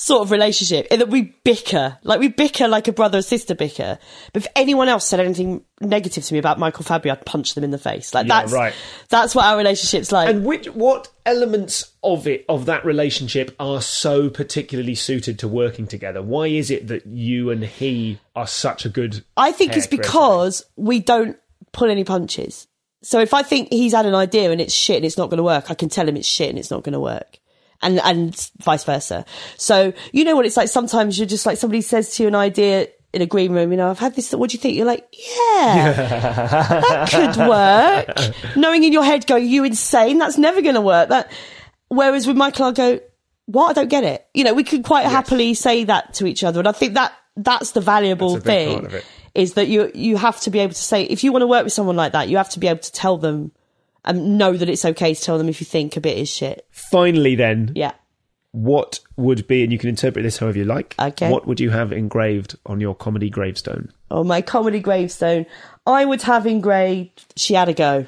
sort 0.00 0.22
of 0.22 0.30
relationship 0.30 0.86
in 0.90 0.98
that 0.98 1.10
we 1.10 1.34
bicker 1.44 1.98
like 2.04 2.20
we 2.20 2.28
bicker 2.28 2.66
like 2.66 2.88
a 2.88 2.92
brother 2.92 3.18
and 3.18 3.24
sister 3.24 3.54
bicker. 3.54 3.98
But 4.32 4.44
if 4.44 4.50
anyone 4.56 4.88
else 4.88 5.06
said 5.06 5.20
anything 5.20 5.62
negative 5.78 6.24
to 6.24 6.32
me 6.32 6.38
about 6.38 6.58
Michael 6.58 6.86
Fabbri, 6.86 7.10
I'd 7.10 7.26
punch 7.26 7.52
them 7.52 7.64
in 7.64 7.70
the 7.70 7.76
face. 7.76 8.14
Like 8.14 8.26
Yeah, 8.26 8.40
that's 8.40 8.52
right. 8.52 8.72
That's 9.10 9.34
what 9.34 9.44
our 9.44 9.58
relationship's 9.58 10.10
like. 10.10 10.30
And 10.30 10.46
which 10.46 10.68
what 10.68 11.08
elements 11.26 11.92
of 12.02 12.26
it 12.26 12.46
of 12.48 12.64
that 12.64 12.86
relationship 12.86 13.54
are 13.60 13.82
so 13.82 14.30
particularly 14.30 14.94
suited 14.94 15.38
to 15.40 15.48
working 15.48 15.86
together? 15.86 16.22
Why 16.22 16.46
is 16.46 16.70
it 16.70 16.88
that 16.88 17.04
you 17.06 17.50
and 17.50 17.62
he 17.62 18.20
are 18.34 18.46
such 18.46 18.86
a 18.86 18.88
good? 18.88 19.22
I 19.36 19.52
think 19.52 19.76
it's 19.76 19.86
because 19.86 20.64
we 20.76 21.00
don't 21.00 21.36
pull 21.72 21.90
any 21.90 22.04
punches. 22.04 22.68
So 23.02 23.20
if 23.20 23.34
I 23.34 23.42
think 23.42 23.70
he's 23.70 23.92
had 23.92 24.06
an 24.06 24.14
idea 24.14 24.50
and 24.50 24.62
it's 24.62 24.72
shit 24.72 24.96
and 24.96 25.04
it's 25.04 25.18
not 25.18 25.28
going 25.28 25.38
to 25.38 25.42
work, 25.42 25.70
I 25.70 25.74
can 25.74 25.90
tell 25.90 26.08
him 26.08 26.16
it's 26.16 26.26
shit 26.26 26.48
and 26.48 26.58
it's 26.58 26.70
not 26.70 26.84
going 26.84 26.94
to 26.94 27.00
work. 27.00 27.39
And, 27.82 27.98
and 28.00 28.50
vice 28.60 28.84
versa. 28.84 29.24
So, 29.56 29.94
you 30.12 30.24
know 30.24 30.36
what 30.36 30.44
it's 30.44 30.56
like? 30.56 30.68
Sometimes 30.68 31.18
you're 31.18 31.26
just 31.26 31.46
like, 31.46 31.56
somebody 31.56 31.80
says 31.80 32.14
to 32.16 32.24
you 32.24 32.28
an 32.28 32.34
idea 32.34 32.88
in 33.12 33.22
a 33.22 33.26
green 33.26 33.52
room, 33.52 33.70
you 33.70 33.78
know, 33.78 33.90
I've 33.90 33.98
had 33.98 34.14
this, 34.14 34.32
what 34.32 34.50
do 34.50 34.54
you 34.54 34.60
think? 34.60 34.76
You're 34.76 34.86
like, 34.86 35.06
yeah, 35.12 35.92
that 35.92 37.10
could 37.10 37.36
work. 37.48 38.56
Knowing 38.56 38.84
in 38.84 38.92
your 38.92 39.02
head, 39.02 39.26
going, 39.26 39.48
you 39.48 39.64
insane? 39.64 40.18
That's 40.18 40.36
never 40.36 40.60
going 40.60 40.74
to 40.74 40.80
work. 40.82 41.08
That, 41.08 41.32
whereas 41.88 42.26
with 42.26 42.36
Michael, 42.36 42.66
I'll 42.66 42.72
go, 42.72 43.00
what? 43.46 43.70
I 43.70 43.72
don't 43.72 43.88
get 43.88 44.04
it. 44.04 44.26
You 44.34 44.44
know, 44.44 44.52
we 44.52 44.62
could 44.62 44.84
quite 44.84 45.06
happily 45.06 45.54
say 45.54 45.84
that 45.84 46.14
to 46.14 46.26
each 46.26 46.44
other. 46.44 46.60
And 46.60 46.68
I 46.68 46.72
think 46.72 46.94
that, 46.94 47.14
that's 47.36 47.70
the 47.72 47.80
valuable 47.80 48.34
That's 48.34 48.44
a 48.44 48.46
big 48.46 48.80
part 48.80 48.90
thing 48.90 49.02
is 49.34 49.54
that 49.54 49.68
you 49.68 49.90
you 49.94 50.16
have 50.16 50.40
to 50.40 50.50
be 50.50 50.58
able 50.58 50.74
to 50.74 50.82
say 50.82 51.04
if 51.04 51.22
you 51.22 51.32
want 51.32 51.42
to 51.42 51.46
work 51.46 51.64
with 51.64 51.72
someone 51.72 51.96
like 51.96 52.12
that, 52.12 52.28
you 52.28 52.36
have 52.36 52.50
to 52.50 52.58
be 52.58 52.66
able 52.66 52.80
to 52.80 52.92
tell 52.92 53.16
them 53.16 53.52
and 54.04 54.38
know 54.38 54.56
that 54.56 54.68
it's 54.68 54.84
okay 54.84 55.14
to 55.14 55.20
tell 55.22 55.38
them 55.38 55.48
if 55.48 55.60
you 55.60 55.64
think 55.66 55.96
a 55.96 56.00
bit 56.00 56.16
is 56.18 56.28
shit. 56.28 56.66
Finally, 56.70 57.34
then, 57.34 57.72
Yeah. 57.74 57.92
what 58.52 59.00
would 59.16 59.46
be, 59.46 59.62
and 59.62 59.72
you 59.72 59.78
can 59.78 59.88
interpret 59.88 60.22
this 60.22 60.38
however 60.38 60.58
you 60.58 60.64
like. 60.64 60.94
Okay. 60.98 61.30
What 61.30 61.46
would 61.46 61.60
you 61.60 61.70
have 61.70 61.92
engraved 61.92 62.56
on 62.66 62.80
your 62.80 62.94
comedy 62.94 63.30
gravestone? 63.30 63.92
On 64.10 64.26
my 64.26 64.40
comedy 64.42 64.80
gravestone, 64.80 65.46
I 65.86 66.04
would 66.04 66.22
have 66.22 66.46
engraved 66.46 67.32
she 67.36 67.54
had 67.54 67.68
a 67.68 67.74
go. 67.74 68.06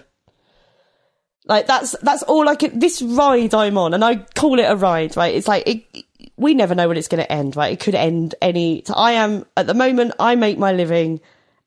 Like 1.45 1.67
that's 1.67 1.97
that's 2.03 2.23
all 2.23 2.49
I 2.49 2.55
could. 2.55 2.81
This 2.81 3.03
ride 3.03 3.53
I'm 3.53 3.77
on, 3.77 3.95
and 3.95 4.05
I 4.05 4.17
call 4.17 4.59
it 4.61 4.65
a 4.65 4.77
ride, 4.77 5.17
right? 5.17 5.35
It's 5.35 5.49
like 5.49 5.65
it, 5.67 6.05
we 6.37 6.55
never 6.55 6.75
know 6.77 6.87
when 6.87 6.97
it's 6.97 7.09
going 7.09 7.23
to 7.23 7.31
end, 7.33 7.57
right? 7.57 7.73
It 7.73 7.81
could 7.81 7.97
end 7.97 8.37
any. 8.41 8.85
So 8.87 8.95
I 8.95 9.13
am 9.13 9.45
at 9.57 9.67
the 9.67 9.75
moment. 9.75 10.13
I 10.21 10.37
make 10.37 10.57
my 10.57 10.73
living 10.73 11.21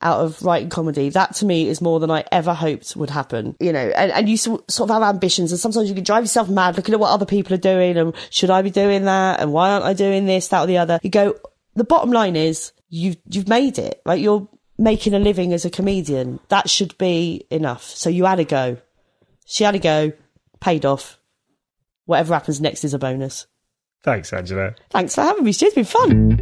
out 0.06 0.20
of 0.20 0.40
writing 0.42 0.70
comedy. 0.70 1.08
That 1.08 1.34
to 1.36 1.44
me 1.44 1.68
is 1.68 1.80
more 1.80 1.98
than 1.98 2.10
I 2.10 2.24
ever 2.30 2.54
hoped 2.54 2.94
would 2.94 3.10
happen. 3.10 3.56
You 3.58 3.72
know, 3.72 3.92
and, 3.96 4.12
and 4.12 4.28
you 4.28 4.36
sort 4.36 4.62
of 4.78 4.90
have 4.90 5.02
ambitions, 5.02 5.50
and 5.50 5.60
sometimes 5.60 5.88
you 5.88 5.94
can 5.94 6.04
drive 6.04 6.22
yourself 6.22 6.48
mad 6.48 6.76
looking 6.76 6.94
at 6.94 7.00
what 7.00 7.10
other 7.10 7.26
people 7.26 7.54
are 7.54 7.58
doing, 7.58 7.96
and 7.96 8.14
should 8.30 8.50
I 8.50 8.62
be 8.62 8.70
doing 8.70 9.04
that, 9.06 9.40
and 9.40 9.52
why 9.52 9.70
aren't 9.70 9.84
I 9.84 9.94
doing 9.94 10.26
this, 10.26 10.48
that, 10.48 10.60
or 10.62 10.66
the 10.66 10.78
other? 10.78 11.00
You 11.02 11.10
go. 11.10 11.34
The 11.74 11.84
bottom 11.84 12.10
line 12.10 12.36
is 12.36 12.72
you've 12.88 13.16
you've 13.28 13.48
made 13.48 13.78
it, 13.78 14.00
right? 14.06 14.20
You're 14.20 14.48
making 14.78 15.12
a 15.14 15.18
living 15.18 15.52
as 15.52 15.64
a 15.64 15.70
comedian. 15.70 16.38
That 16.48 16.70
should 16.70 16.96
be 16.98 17.46
enough. 17.50 17.82
So 17.82 18.08
you 18.08 18.24
had 18.24 18.40
a 18.40 18.44
go. 18.44 18.78
She 19.44 19.64
had 19.64 19.74
a 19.74 19.78
go, 19.78 20.12
paid 20.60 20.86
off. 20.86 21.18
Whatever 22.04 22.34
happens 22.34 22.60
next 22.60 22.84
is 22.84 22.94
a 22.94 22.98
bonus. 22.98 23.46
Thanks, 24.02 24.32
Angela. 24.32 24.74
Thanks 24.90 25.16
for 25.16 25.22
having 25.22 25.44
me. 25.44 25.50
It's 25.50 25.74
been 25.74 25.84
fun. 25.84 26.36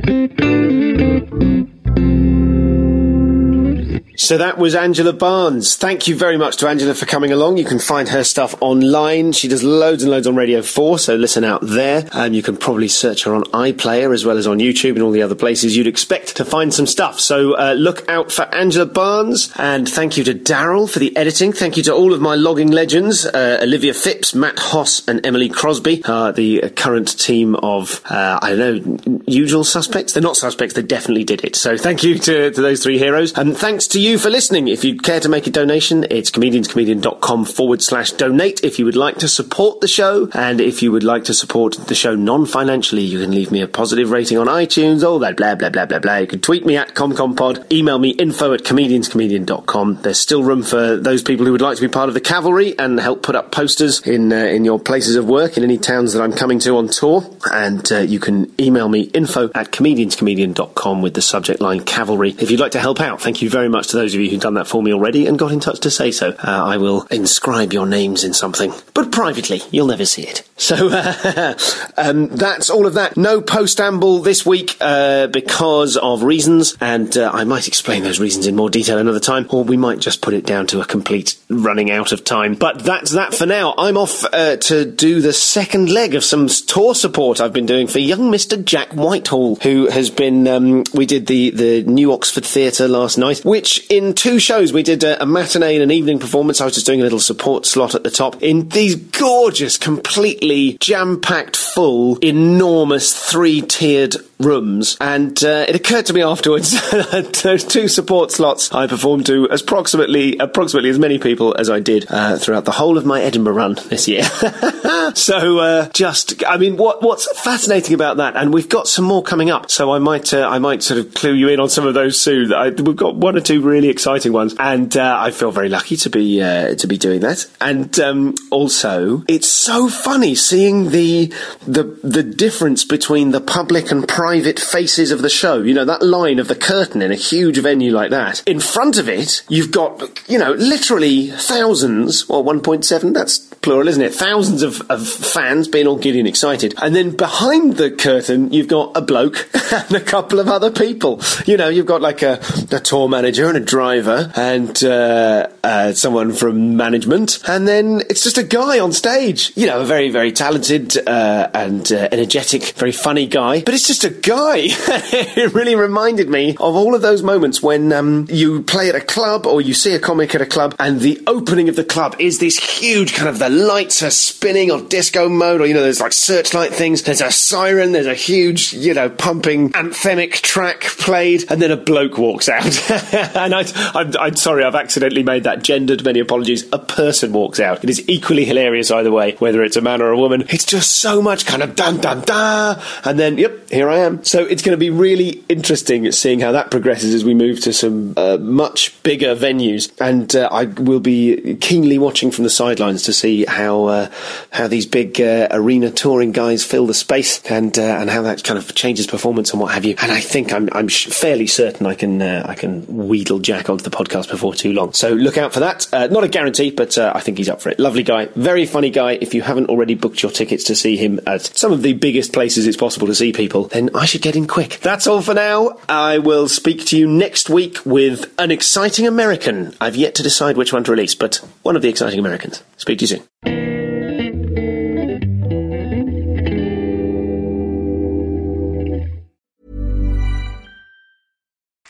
So 4.16 4.38
that 4.38 4.58
was 4.58 4.76
Angela 4.76 5.12
Barnes. 5.12 5.74
Thank 5.74 6.06
you 6.06 6.16
very 6.16 6.36
much 6.36 6.56
to 6.58 6.68
Angela 6.68 6.94
for 6.94 7.04
coming 7.04 7.32
along. 7.32 7.56
You 7.56 7.64
can 7.64 7.80
find 7.80 8.08
her 8.10 8.22
stuff 8.22 8.54
online. 8.60 9.32
She 9.32 9.48
does 9.48 9.64
loads 9.64 10.04
and 10.04 10.10
loads 10.12 10.28
on 10.28 10.36
Radio 10.36 10.62
4, 10.62 11.00
so 11.00 11.16
listen 11.16 11.42
out 11.42 11.62
there. 11.62 12.08
Um, 12.12 12.32
you 12.32 12.42
can 12.42 12.56
probably 12.56 12.86
search 12.86 13.24
her 13.24 13.34
on 13.34 13.42
iPlayer 13.44 14.14
as 14.14 14.24
well 14.24 14.38
as 14.38 14.46
on 14.46 14.58
YouTube 14.58 14.92
and 14.92 15.02
all 15.02 15.10
the 15.10 15.22
other 15.22 15.34
places 15.34 15.76
you'd 15.76 15.88
expect 15.88 16.36
to 16.36 16.44
find 16.44 16.72
some 16.72 16.86
stuff. 16.86 17.18
So 17.18 17.58
uh, 17.58 17.72
look 17.72 18.08
out 18.08 18.30
for 18.30 18.42
Angela 18.54 18.86
Barnes. 18.86 19.52
And 19.56 19.88
thank 19.88 20.16
you 20.16 20.22
to 20.24 20.34
Daryl 20.34 20.88
for 20.88 21.00
the 21.00 21.16
editing. 21.16 21.52
Thank 21.52 21.76
you 21.76 21.82
to 21.82 21.94
all 21.94 22.12
of 22.12 22.20
my 22.20 22.36
logging 22.36 22.70
legends, 22.70 23.26
uh, 23.26 23.58
Olivia 23.62 23.94
Phipps, 23.94 24.32
Matt 24.32 24.58
Hoss 24.58 25.06
and 25.08 25.26
Emily 25.26 25.48
Crosby, 25.48 26.02
uh, 26.04 26.30
the 26.30 26.62
uh, 26.62 26.68
current 26.68 27.18
team 27.18 27.56
of, 27.56 28.00
uh, 28.08 28.38
I 28.40 28.54
don't 28.54 29.06
know, 29.06 29.22
usual 29.26 29.64
suspects? 29.64 30.12
They're 30.12 30.22
not 30.22 30.36
suspects, 30.36 30.74
they 30.74 30.82
definitely 30.82 31.24
did 31.24 31.44
it. 31.44 31.56
So 31.56 31.76
thank 31.76 32.04
you 32.04 32.16
to, 32.20 32.52
to 32.52 32.62
those 32.62 32.82
three 32.82 32.98
heroes. 32.98 33.36
And 33.36 33.56
thanks 33.56 33.88
to 33.88 34.03
you 34.04 34.18
for 34.18 34.28
listening. 34.28 34.68
If 34.68 34.84
you'd 34.84 35.02
care 35.02 35.18
to 35.20 35.28
make 35.28 35.46
a 35.46 35.50
donation, 35.50 36.04
it's 36.10 36.30
comedianscomedian.com 36.30 37.46
forward 37.46 37.82
slash 37.82 38.12
donate. 38.12 38.62
If 38.62 38.78
you 38.78 38.84
would 38.84 38.96
like 38.96 39.16
to 39.18 39.28
support 39.28 39.80
the 39.80 39.88
show, 39.88 40.28
and 40.34 40.60
if 40.60 40.82
you 40.82 40.92
would 40.92 41.02
like 41.02 41.24
to 41.24 41.34
support 41.34 41.74
the 41.86 41.94
show 41.94 42.14
non-financially, 42.14 43.02
you 43.02 43.20
can 43.20 43.30
leave 43.30 43.50
me 43.50 43.62
a 43.62 43.66
positive 43.66 44.10
rating 44.10 44.36
on 44.36 44.46
iTunes, 44.46 45.02
all 45.02 45.18
that 45.20 45.36
blah, 45.38 45.54
blah, 45.54 45.70
blah, 45.70 45.86
blah, 45.86 45.98
blah. 45.98 46.16
You 46.16 46.26
can 46.26 46.40
tweet 46.40 46.66
me 46.66 46.76
at 46.76 46.94
ComComPod, 46.94 47.72
email 47.72 47.98
me 47.98 48.10
info 48.10 48.52
at 48.52 48.60
comedianscomedian.com. 48.60 50.02
There's 50.02 50.20
still 50.20 50.42
room 50.42 50.62
for 50.62 50.96
those 50.96 51.22
people 51.22 51.46
who 51.46 51.52
would 51.52 51.62
like 51.62 51.76
to 51.76 51.82
be 51.82 51.88
part 51.88 52.08
of 52.08 52.14
the 52.14 52.20
cavalry 52.20 52.78
and 52.78 53.00
help 53.00 53.22
put 53.22 53.36
up 53.36 53.52
posters 53.52 54.06
in, 54.06 54.32
uh, 54.32 54.36
in 54.36 54.66
your 54.66 54.78
places 54.78 55.16
of 55.16 55.26
work 55.26 55.56
in 55.56 55.62
any 55.62 55.78
towns 55.78 56.12
that 56.12 56.22
I'm 56.22 56.32
coming 56.32 56.58
to 56.60 56.76
on 56.76 56.88
tour. 56.88 57.24
And 57.50 57.90
uh, 57.90 58.00
you 58.00 58.20
can 58.20 58.52
email 58.60 58.88
me 58.88 59.02
info 59.02 59.50
at 59.54 59.70
comedianscomedian.com 59.70 61.00
with 61.00 61.14
the 61.14 61.22
subject 61.22 61.60
line 61.60 61.80
cavalry. 61.80 62.34
If 62.38 62.50
you'd 62.50 62.60
like 62.60 62.72
to 62.72 62.80
help 62.80 63.00
out, 63.00 63.22
thank 63.22 63.40
you 63.40 63.48
very 63.48 63.68
much 63.68 63.93
to 63.94 64.00
those 64.00 64.14
of 64.14 64.20
you 64.20 64.28
who've 64.30 64.40
done 64.40 64.54
that 64.54 64.66
for 64.66 64.82
me 64.82 64.92
already 64.92 65.26
and 65.26 65.38
got 65.38 65.52
in 65.52 65.60
touch 65.60 65.80
to 65.80 65.90
say 65.90 66.10
so. 66.10 66.30
Uh, 66.30 66.64
I 66.64 66.76
will 66.76 67.06
inscribe 67.10 67.72
your 67.72 67.86
names 67.86 68.24
in 68.24 68.34
something, 68.34 68.72
but 68.92 69.12
privately, 69.12 69.62
you'll 69.70 69.86
never 69.86 70.04
see 70.04 70.22
it. 70.22 70.48
So 70.64 70.88
uh, 70.88 71.58
um, 71.98 72.28
that's 72.28 72.70
all 72.70 72.86
of 72.86 72.94
that. 72.94 73.18
No 73.18 73.42
post-amble 73.42 74.20
this 74.20 74.46
week 74.46 74.78
uh, 74.80 75.26
because 75.26 75.98
of 75.98 76.22
reasons, 76.22 76.74
and 76.80 77.14
uh, 77.18 77.30
I 77.34 77.44
might 77.44 77.68
explain 77.68 78.02
those 78.02 78.18
reasons 78.18 78.46
in 78.46 78.56
more 78.56 78.70
detail 78.70 78.96
another 78.96 79.20
time, 79.20 79.46
or 79.50 79.62
we 79.62 79.76
might 79.76 79.98
just 79.98 80.22
put 80.22 80.32
it 80.32 80.46
down 80.46 80.66
to 80.68 80.80
a 80.80 80.86
complete 80.86 81.36
running 81.50 81.90
out 81.90 82.12
of 82.12 82.24
time. 82.24 82.54
But 82.54 82.78
that's 82.78 83.10
that 83.10 83.34
for 83.34 83.44
now. 83.44 83.74
I'm 83.76 83.98
off 83.98 84.24
uh, 84.32 84.56
to 84.56 84.86
do 84.86 85.20
the 85.20 85.34
second 85.34 85.90
leg 85.90 86.14
of 86.14 86.24
some 86.24 86.46
tour 86.46 86.94
support 86.94 87.40
I've 87.40 87.52
been 87.52 87.66
doing 87.66 87.86
for 87.86 87.98
young 87.98 88.30
Mr. 88.30 88.64
Jack 88.64 88.92
Whitehall, 88.92 89.56
who 89.56 89.88
has 89.88 90.08
been. 90.08 90.48
Um, 90.48 90.84
we 90.94 91.04
did 91.04 91.26
the 91.26 91.50
the 91.50 91.82
New 91.82 92.12
Oxford 92.12 92.46
Theatre 92.46 92.88
last 92.88 93.18
night, 93.18 93.44
which 93.44 93.83
in 93.90 94.14
two 94.14 94.38
shows 94.38 94.72
we 94.72 94.82
did 94.82 95.04
a, 95.04 95.22
a 95.22 95.26
matinee 95.26 95.74
and 95.74 95.82
an 95.82 95.90
evening 95.90 96.18
performance. 96.18 96.60
I 96.60 96.64
was 96.64 96.74
just 96.74 96.86
doing 96.86 97.00
a 97.00 97.04
little 97.04 97.20
support 97.20 97.66
slot 97.66 97.94
at 97.94 98.02
the 98.02 98.10
top 98.10 98.42
in 98.42 98.68
these 98.68 98.96
gorgeous, 98.96 99.76
completely 99.78 100.76
jam 100.80 101.20
packed, 101.20 101.56
full, 101.56 102.18
enormous 102.18 103.14
three 103.14 103.60
tiered 103.60 104.16
rooms, 104.38 104.96
and 105.00 105.42
uh, 105.44 105.64
it 105.68 105.76
occurred 105.76 106.06
to 106.06 106.12
me 106.12 106.22
afterwards 106.22 106.70
that 106.90 107.40
those 107.42 107.64
two 107.64 107.88
support 107.88 108.30
slots 108.30 108.72
I 108.72 108.86
performed 108.86 109.26
to 109.26 109.44
approximately 109.44 110.36
approximately 110.38 110.90
as 110.90 110.98
many 110.98 111.18
people 111.18 111.54
as 111.58 111.70
I 111.70 111.80
did 111.80 112.06
uh, 112.08 112.36
throughout 112.38 112.64
the 112.64 112.72
whole 112.72 112.98
of 112.98 113.06
my 113.06 113.22
Edinburgh 113.22 113.54
run 113.54 113.74
this 113.88 114.08
year. 114.08 114.24
so 115.14 115.58
uh, 115.58 115.88
just, 115.90 116.44
I 116.46 116.56
mean, 116.56 116.76
what 116.76 117.02
what's 117.02 117.26
fascinating 117.40 117.94
about 117.94 118.18
that, 118.18 118.36
and 118.36 118.52
we've 118.52 118.68
got 118.68 118.88
some 118.88 119.04
more 119.04 119.22
coming 119.22 119.50
up, 119.50 119.70
so 119.70 119.92
I 119.92 119.98
might 119.98 120.32
uh, 120.34 120.48
I 120.48 120.58
might 120.58 120.82
sort 120.82 121.00
of 121.00 121.14
clue 121.14 121.32
you 121.32 121.48
in 121.48 121.60
on 121.60 121.68
some 121.68 121.86
of 121.86 121.94
those 121.94 122.20
soon. 122.20 122.52
I, 122.52 122.70
we've 122.70 122.96
got 122.96 123.16
one 123.16 123.36
or 123.36 123.40
two 123.40 123.62
really 123.62 123.88
exciting 123.88 124.32
ones, 124.32 124.54
and 124.58 124.96
uh, 124.96 125.16
I 125.18 125.30
feel 125.30 125.50
very 125.50 125.68
lucky 125.68 125.96
to 125.96 126.10
be 126.10 126.42
uh, 126.42 126.74
to 126.74 126.86
be 126.86 126.98
doing 126.98 127.20
that. 127.20 127.46
And 127.60 127.98
um, 128.00 128.34
also, 128.50 129.22
it's 129.28 129.48
so 129.48 129.88
funny 129.88 130.34
seeing 130.34 130.90
the 130.90 131.32
the 131.66 131.84
the 132.02 132.22
difference 132.22 132.84
between 132.84 133.30
the 133.30 133.40
public 133.40 133.90
and 133.90 134.06
private 134.06 134.23
faces 134.58 135.10
of 135.10 135.22
the 135.22 135.30
show. 135.30 135.62
You 135.62 135.74
know 135.74 135.84
that 135.84 136.02
line 136.02 136.38
of 136.38 136.48
the 136.48 136.54
curtain 136.54 137.02
in 137.02 137.12
a 137.12 137.16
huge 137.16 137.58
venue 137.58 137.92
like 137.92 138.10
that. 138.10 138.42
In 138.46 138.60
front 138.60 138.98
of 138.98 139.08
it, 139.08 139.42
you've 139.48 139.70
got 139.70 140.28
you 140.28 140.38
know 140.38 140.52
literally 140.52 141.30
thousands, 141.30 142.28
or 142.28 142.44
1.7. 142.44 143.14
That's 143.14 143.53
plural, 143.64 143.88
isn't 143.88 144.02
it? 144.02 144.14
Thousands 144.14 144.62
of, 144.62 144.82
of 144.90 145.08
fans 145.08 145.68
being 145.68 145.86
all 145.86 145.96
giddy 145.96 146.18
and 146.18 146.28
excited, 146.28 146.74
and 146.82 146.94
then 146.94 147.16
behind 147.16 147.78
the 147.78 147.90
curtain, 147.90 148.52
you've 148.52 148.68
got 148.68 148.94
a 148.94 149.00
bloke 149.00 149.48
and 149.72 149.92
a 149.92 150.00
couple 150.00 150.38
of 150.38 150.48
other 150.48 150.70
people. 150.70 151.20
You 151.46 151.56
know, 151.56 151.70
you've 151.70 151.86
got 151.86 152.02
like 152.02 152.22
a, 152.22 152.40
a 152.70 152.78
tour 152.78 153.08
manager 153.08 153.48
and 153.48 153.56
a 153.56 153.60
driver 153.60 154.30
and 154.36 154.84
uh, 154.84 155.48
uh, 155.64 155.92
someone 155.94 156.32
from 156.32 156.76
management, 156.76 157.42
and 157.48 157.66
then 157.66 158.02
it's 158.10 158.22
just 158.22 158.36
a 158.36 158.42
guy 158.42 158.78
on 158.78 158.92
stage. 158.92 159.50
You 159.56 159.66
know, 159.66 159.80
a 159.80 159.84
very 159.84 160.10
very 160.10 160.30
talented 160.30 160.96
uh, 161.08 161.48
and 161.54 161.90
uh, 161.90 162.08
energetic, 162.12 162.74
very 162.76 162.92
funny 162.92 163.26
guy, 163.26 163.62
but 163.62 163.72
it's 163.72 163.86
just 163.86 164.04
a 164.04 164.10
guy. 164.10 164.56
it 164.66 165.54
really 165.54 165.74
reminded 165.74 166.28
me 166.28 166.50
of 166.50 166.76
all 166.76 166.94
of 166.94 167.00
those 167.00 167.22
moments 167.22 167.62
when 167.62 167.94
um, 167.94 168.26
you 168.28 168.62
play 168.62 168.90
at 168.90 168.94
a 168.94 169.00
club 169.00 169.46
or 169.46 169.62
you 169.62 169.72
see 169.72 169.94
a 169.94 169.98
comic 169.98 170.34
at 170.34 170.42
a 170.42 170.46
club, 170.46 170.76
and 170.78 171.00
the 171.00 171.22
opening 171.26 171.70
of 171.70 171.76
the 171.76 171.84
club 171.84 172.14
is 172.18 172.40
this 172.40 172.58
huge 172.58 173.14
kind 173.14 173.30
of 173.30 173.38
the 173.38 173.53
lights 173.54 174.02
are 174.02 174.10
spinning 174.10 174.70
or 174.70 174.80
disco 174.80 175.28
mode, 175.28 175.60
or 175.60 175.66
you 175.66 175.74
know, 175.74 175.82
there's 175.82 176.00
like 176.00 176.12
searchlight 176.12 176.72
things. 176.72 177.02
There's 177.02 177.20
a 177.20 177.30
siren. 177.30 177.92
There's 177.92 178.06
a 178.06 178.14
huge, 178.14 178.72
you 178.72 178.94
know, 178.94 179.08
pumping 179.08 179.70
anthemic 179.70 180.32
track 180.32 180.82
played, 180.82 181.50
and 181.50 181.62
then 181.62 181.70
a 181.70 181.76
bloke 181.76 182.18
walks 182.18 182.48
out. 182.48 182.64
and 183.36 183.54
I, 183.54 183.64
I'm, 183.94 184.12
I'm 184.18 184.36
sorry, 184.36 184.64
I've 184.64 184.74
accidentally 184.74 185.22
made 185.22 185.44
that 185.44 185.62
gendered. 185.62 186.04
Many 186.04 186.20
apologies. 186.20 186.66
A 186.72 186.78
person 186.78 187.32
walks 187.32 187.60
out. 187.60 187.84
It 187.84 187.90
is 187.90 188.06
equally 188.08 188.44
hilarious 188.44 188.90
either 188.90 189.12
way, 189.12 189.32
whether 189.36 189.62
it's 189.62 189.76
a 189.76 189.80
man 189.80 190.02
or 190.02 190.10
a 190.10 190.18
woman. 190.18 190.44
It's 190.48 190.64
just 190.64 190.96
so 190.96 191.22
much 191.22 191.46
kind 191.46 191.62
of 191.62 191.76
dun 191.76 192.00
dun 192.00 192.22
da, 192.22 192.82
and 193.04 193.18
then 193.18 193.38
yep, 193.38 193.70
here 193.70 193.88
I 193.88 193.98
am. 193.98 194.24
So 194.24 194.44
it's 194.44 194.62
going 194.62 194.74
to 194.74 194.78
be 194.78 194.90
really 194.90 195.44
interesting 195.48 196.10
seeing 196.12 196.40
how 196.40 196.52
that 196.52 196.70
progresses 196.70 197.14
as 197.14 197.24
we 197.24 197.34
move 197.34 197.60
to 197.60 197.72
some 197.72 198.14
uh, 198.16 198.36
much 198.38 199.00
bigger 199.02 199.34
venues, 199.34 199.90
and 200.00 200.34
uh, 200.34 200.48
I 200.50 200.64
will 200.64 201.00
be 201.00 201.56
keenly 201.60 201.98
watching 201.98 202.30
from 202.30 202.44
the 202.44 202.50
sidelines 202.50 203.02
to 203.04 203.12
see 203.12 203.43
how 203.48 203.84
uh, 203.86 204.10
how 204.50 204.68
these 204.68 204.86
big 204.86 205.20
uh, 205.20 205.48
arena 205.50 205.90
touring 205.90 206.32
guys 206.32 206.64
fill 206.64 206.86
the 206.86 206.94
space 206.94 207.42
and 207.50 207.78
uh, 207.78 207.82
and 207.82 208.10
how 208.10 208.22
that 208.22 208.44
kind 208.44 208.58
of 208.58 208.74
changes 208.74 209.06
performance 209.06 209.52
and 209.52 209.60
what 209.60 209.72
have 209.72 209.84
you. 209.84 209.94
And 210.00 210.12
I 210.12 210.20
think 210.20 210.52
I'm 210.52 210.68
I'm 210.72 210.88
fairly 210.88 211.46
certain 211.46 211.86
I 211.86 211.94
can 211.94 212.20
uh, 212.20 212.44
I 212.48 212.54
can 212.54 212.82
wheedle 212.86 213.40
Jack 213.40 213.70
onto 213.70 213.84
the 213.84 213.90
podcast 213.90 214.30
before 214.30 214.54
too 214.54 214.72
long. 214.72 214.92
So 214.92 215.12
look 215.12 215.38
out 215.38 215.52
for 215.52 215.60
that. 215.60 215.86
Uh, 215.92 216.06
not 216.08 216.24
a 216.24 216.28
guarantee, 216.28 216.70
but 216.70 216.96
I 216.98 217.20
think 217.20 217.38
he's 217.38 217.48
up 217.48 217.60
for 217.60 217.70
it. 217.70 217.78
Lovely 217.78 218.02
guy, 218.02 218.26
very 218.36 218.66
funny 218.66 218.90
guy. 218.90 219.12
If 219.20 219.34
you 219.34 219.42
haven't 219.42 219.68
already 219.68 219.94
booked 219.94 220.22
your 220.22 220.32
tickets 220.32 220.64
to 220.64 220.74
see 220.74 220.96
him 220.96 221.20
at 221.26 221.42
some 221.42 221.72
of 221.72 221.82
the 221.82 221.92
biggest 221.92 222.32
places 222.32 222.66
it's 222.66 222.76
possible 222.76 223.06
to 223.06 223.14
see 223.14 223.32
people, 223.32 223.64
then 223.68 223.90
I 223.94 224.06
should 224.06 224.22
get 224.22 224.36
in 224.36 224.46
quick. 224.46 224.78
That's 224.80 225.06
all 225.06 225.22
for 225.22 225.34
now. 225.34 225.78
I 225.88 226.18
will 226.18 226.48
speak 226.48 226.84
to 226.86 226.98
you 226.98 227.06
next 227.06 227.50
week 227.50 227.84
with 227.84 228.32
an 228.38 228.50
exciting 228.50 229.06
American. 229.06 229.74
I've 229.80 229.96
yet 229.96 230.14
to 230.16 230.22
decide 230.22 230.56
which 230.56 230.72
one 230.72 230.84
to 230.84 230.90
release, 230.90 231.14
but 231.14 231.36
one 231.62 231.76
of 231.76 231.82
the 231.82 231.88
exciting 231.88 232.18
Americans. 232.18 232.62
Speak 232.84 232.98
to 232.98 233.04
you 233.04 233.06
soon. 233.46 233.63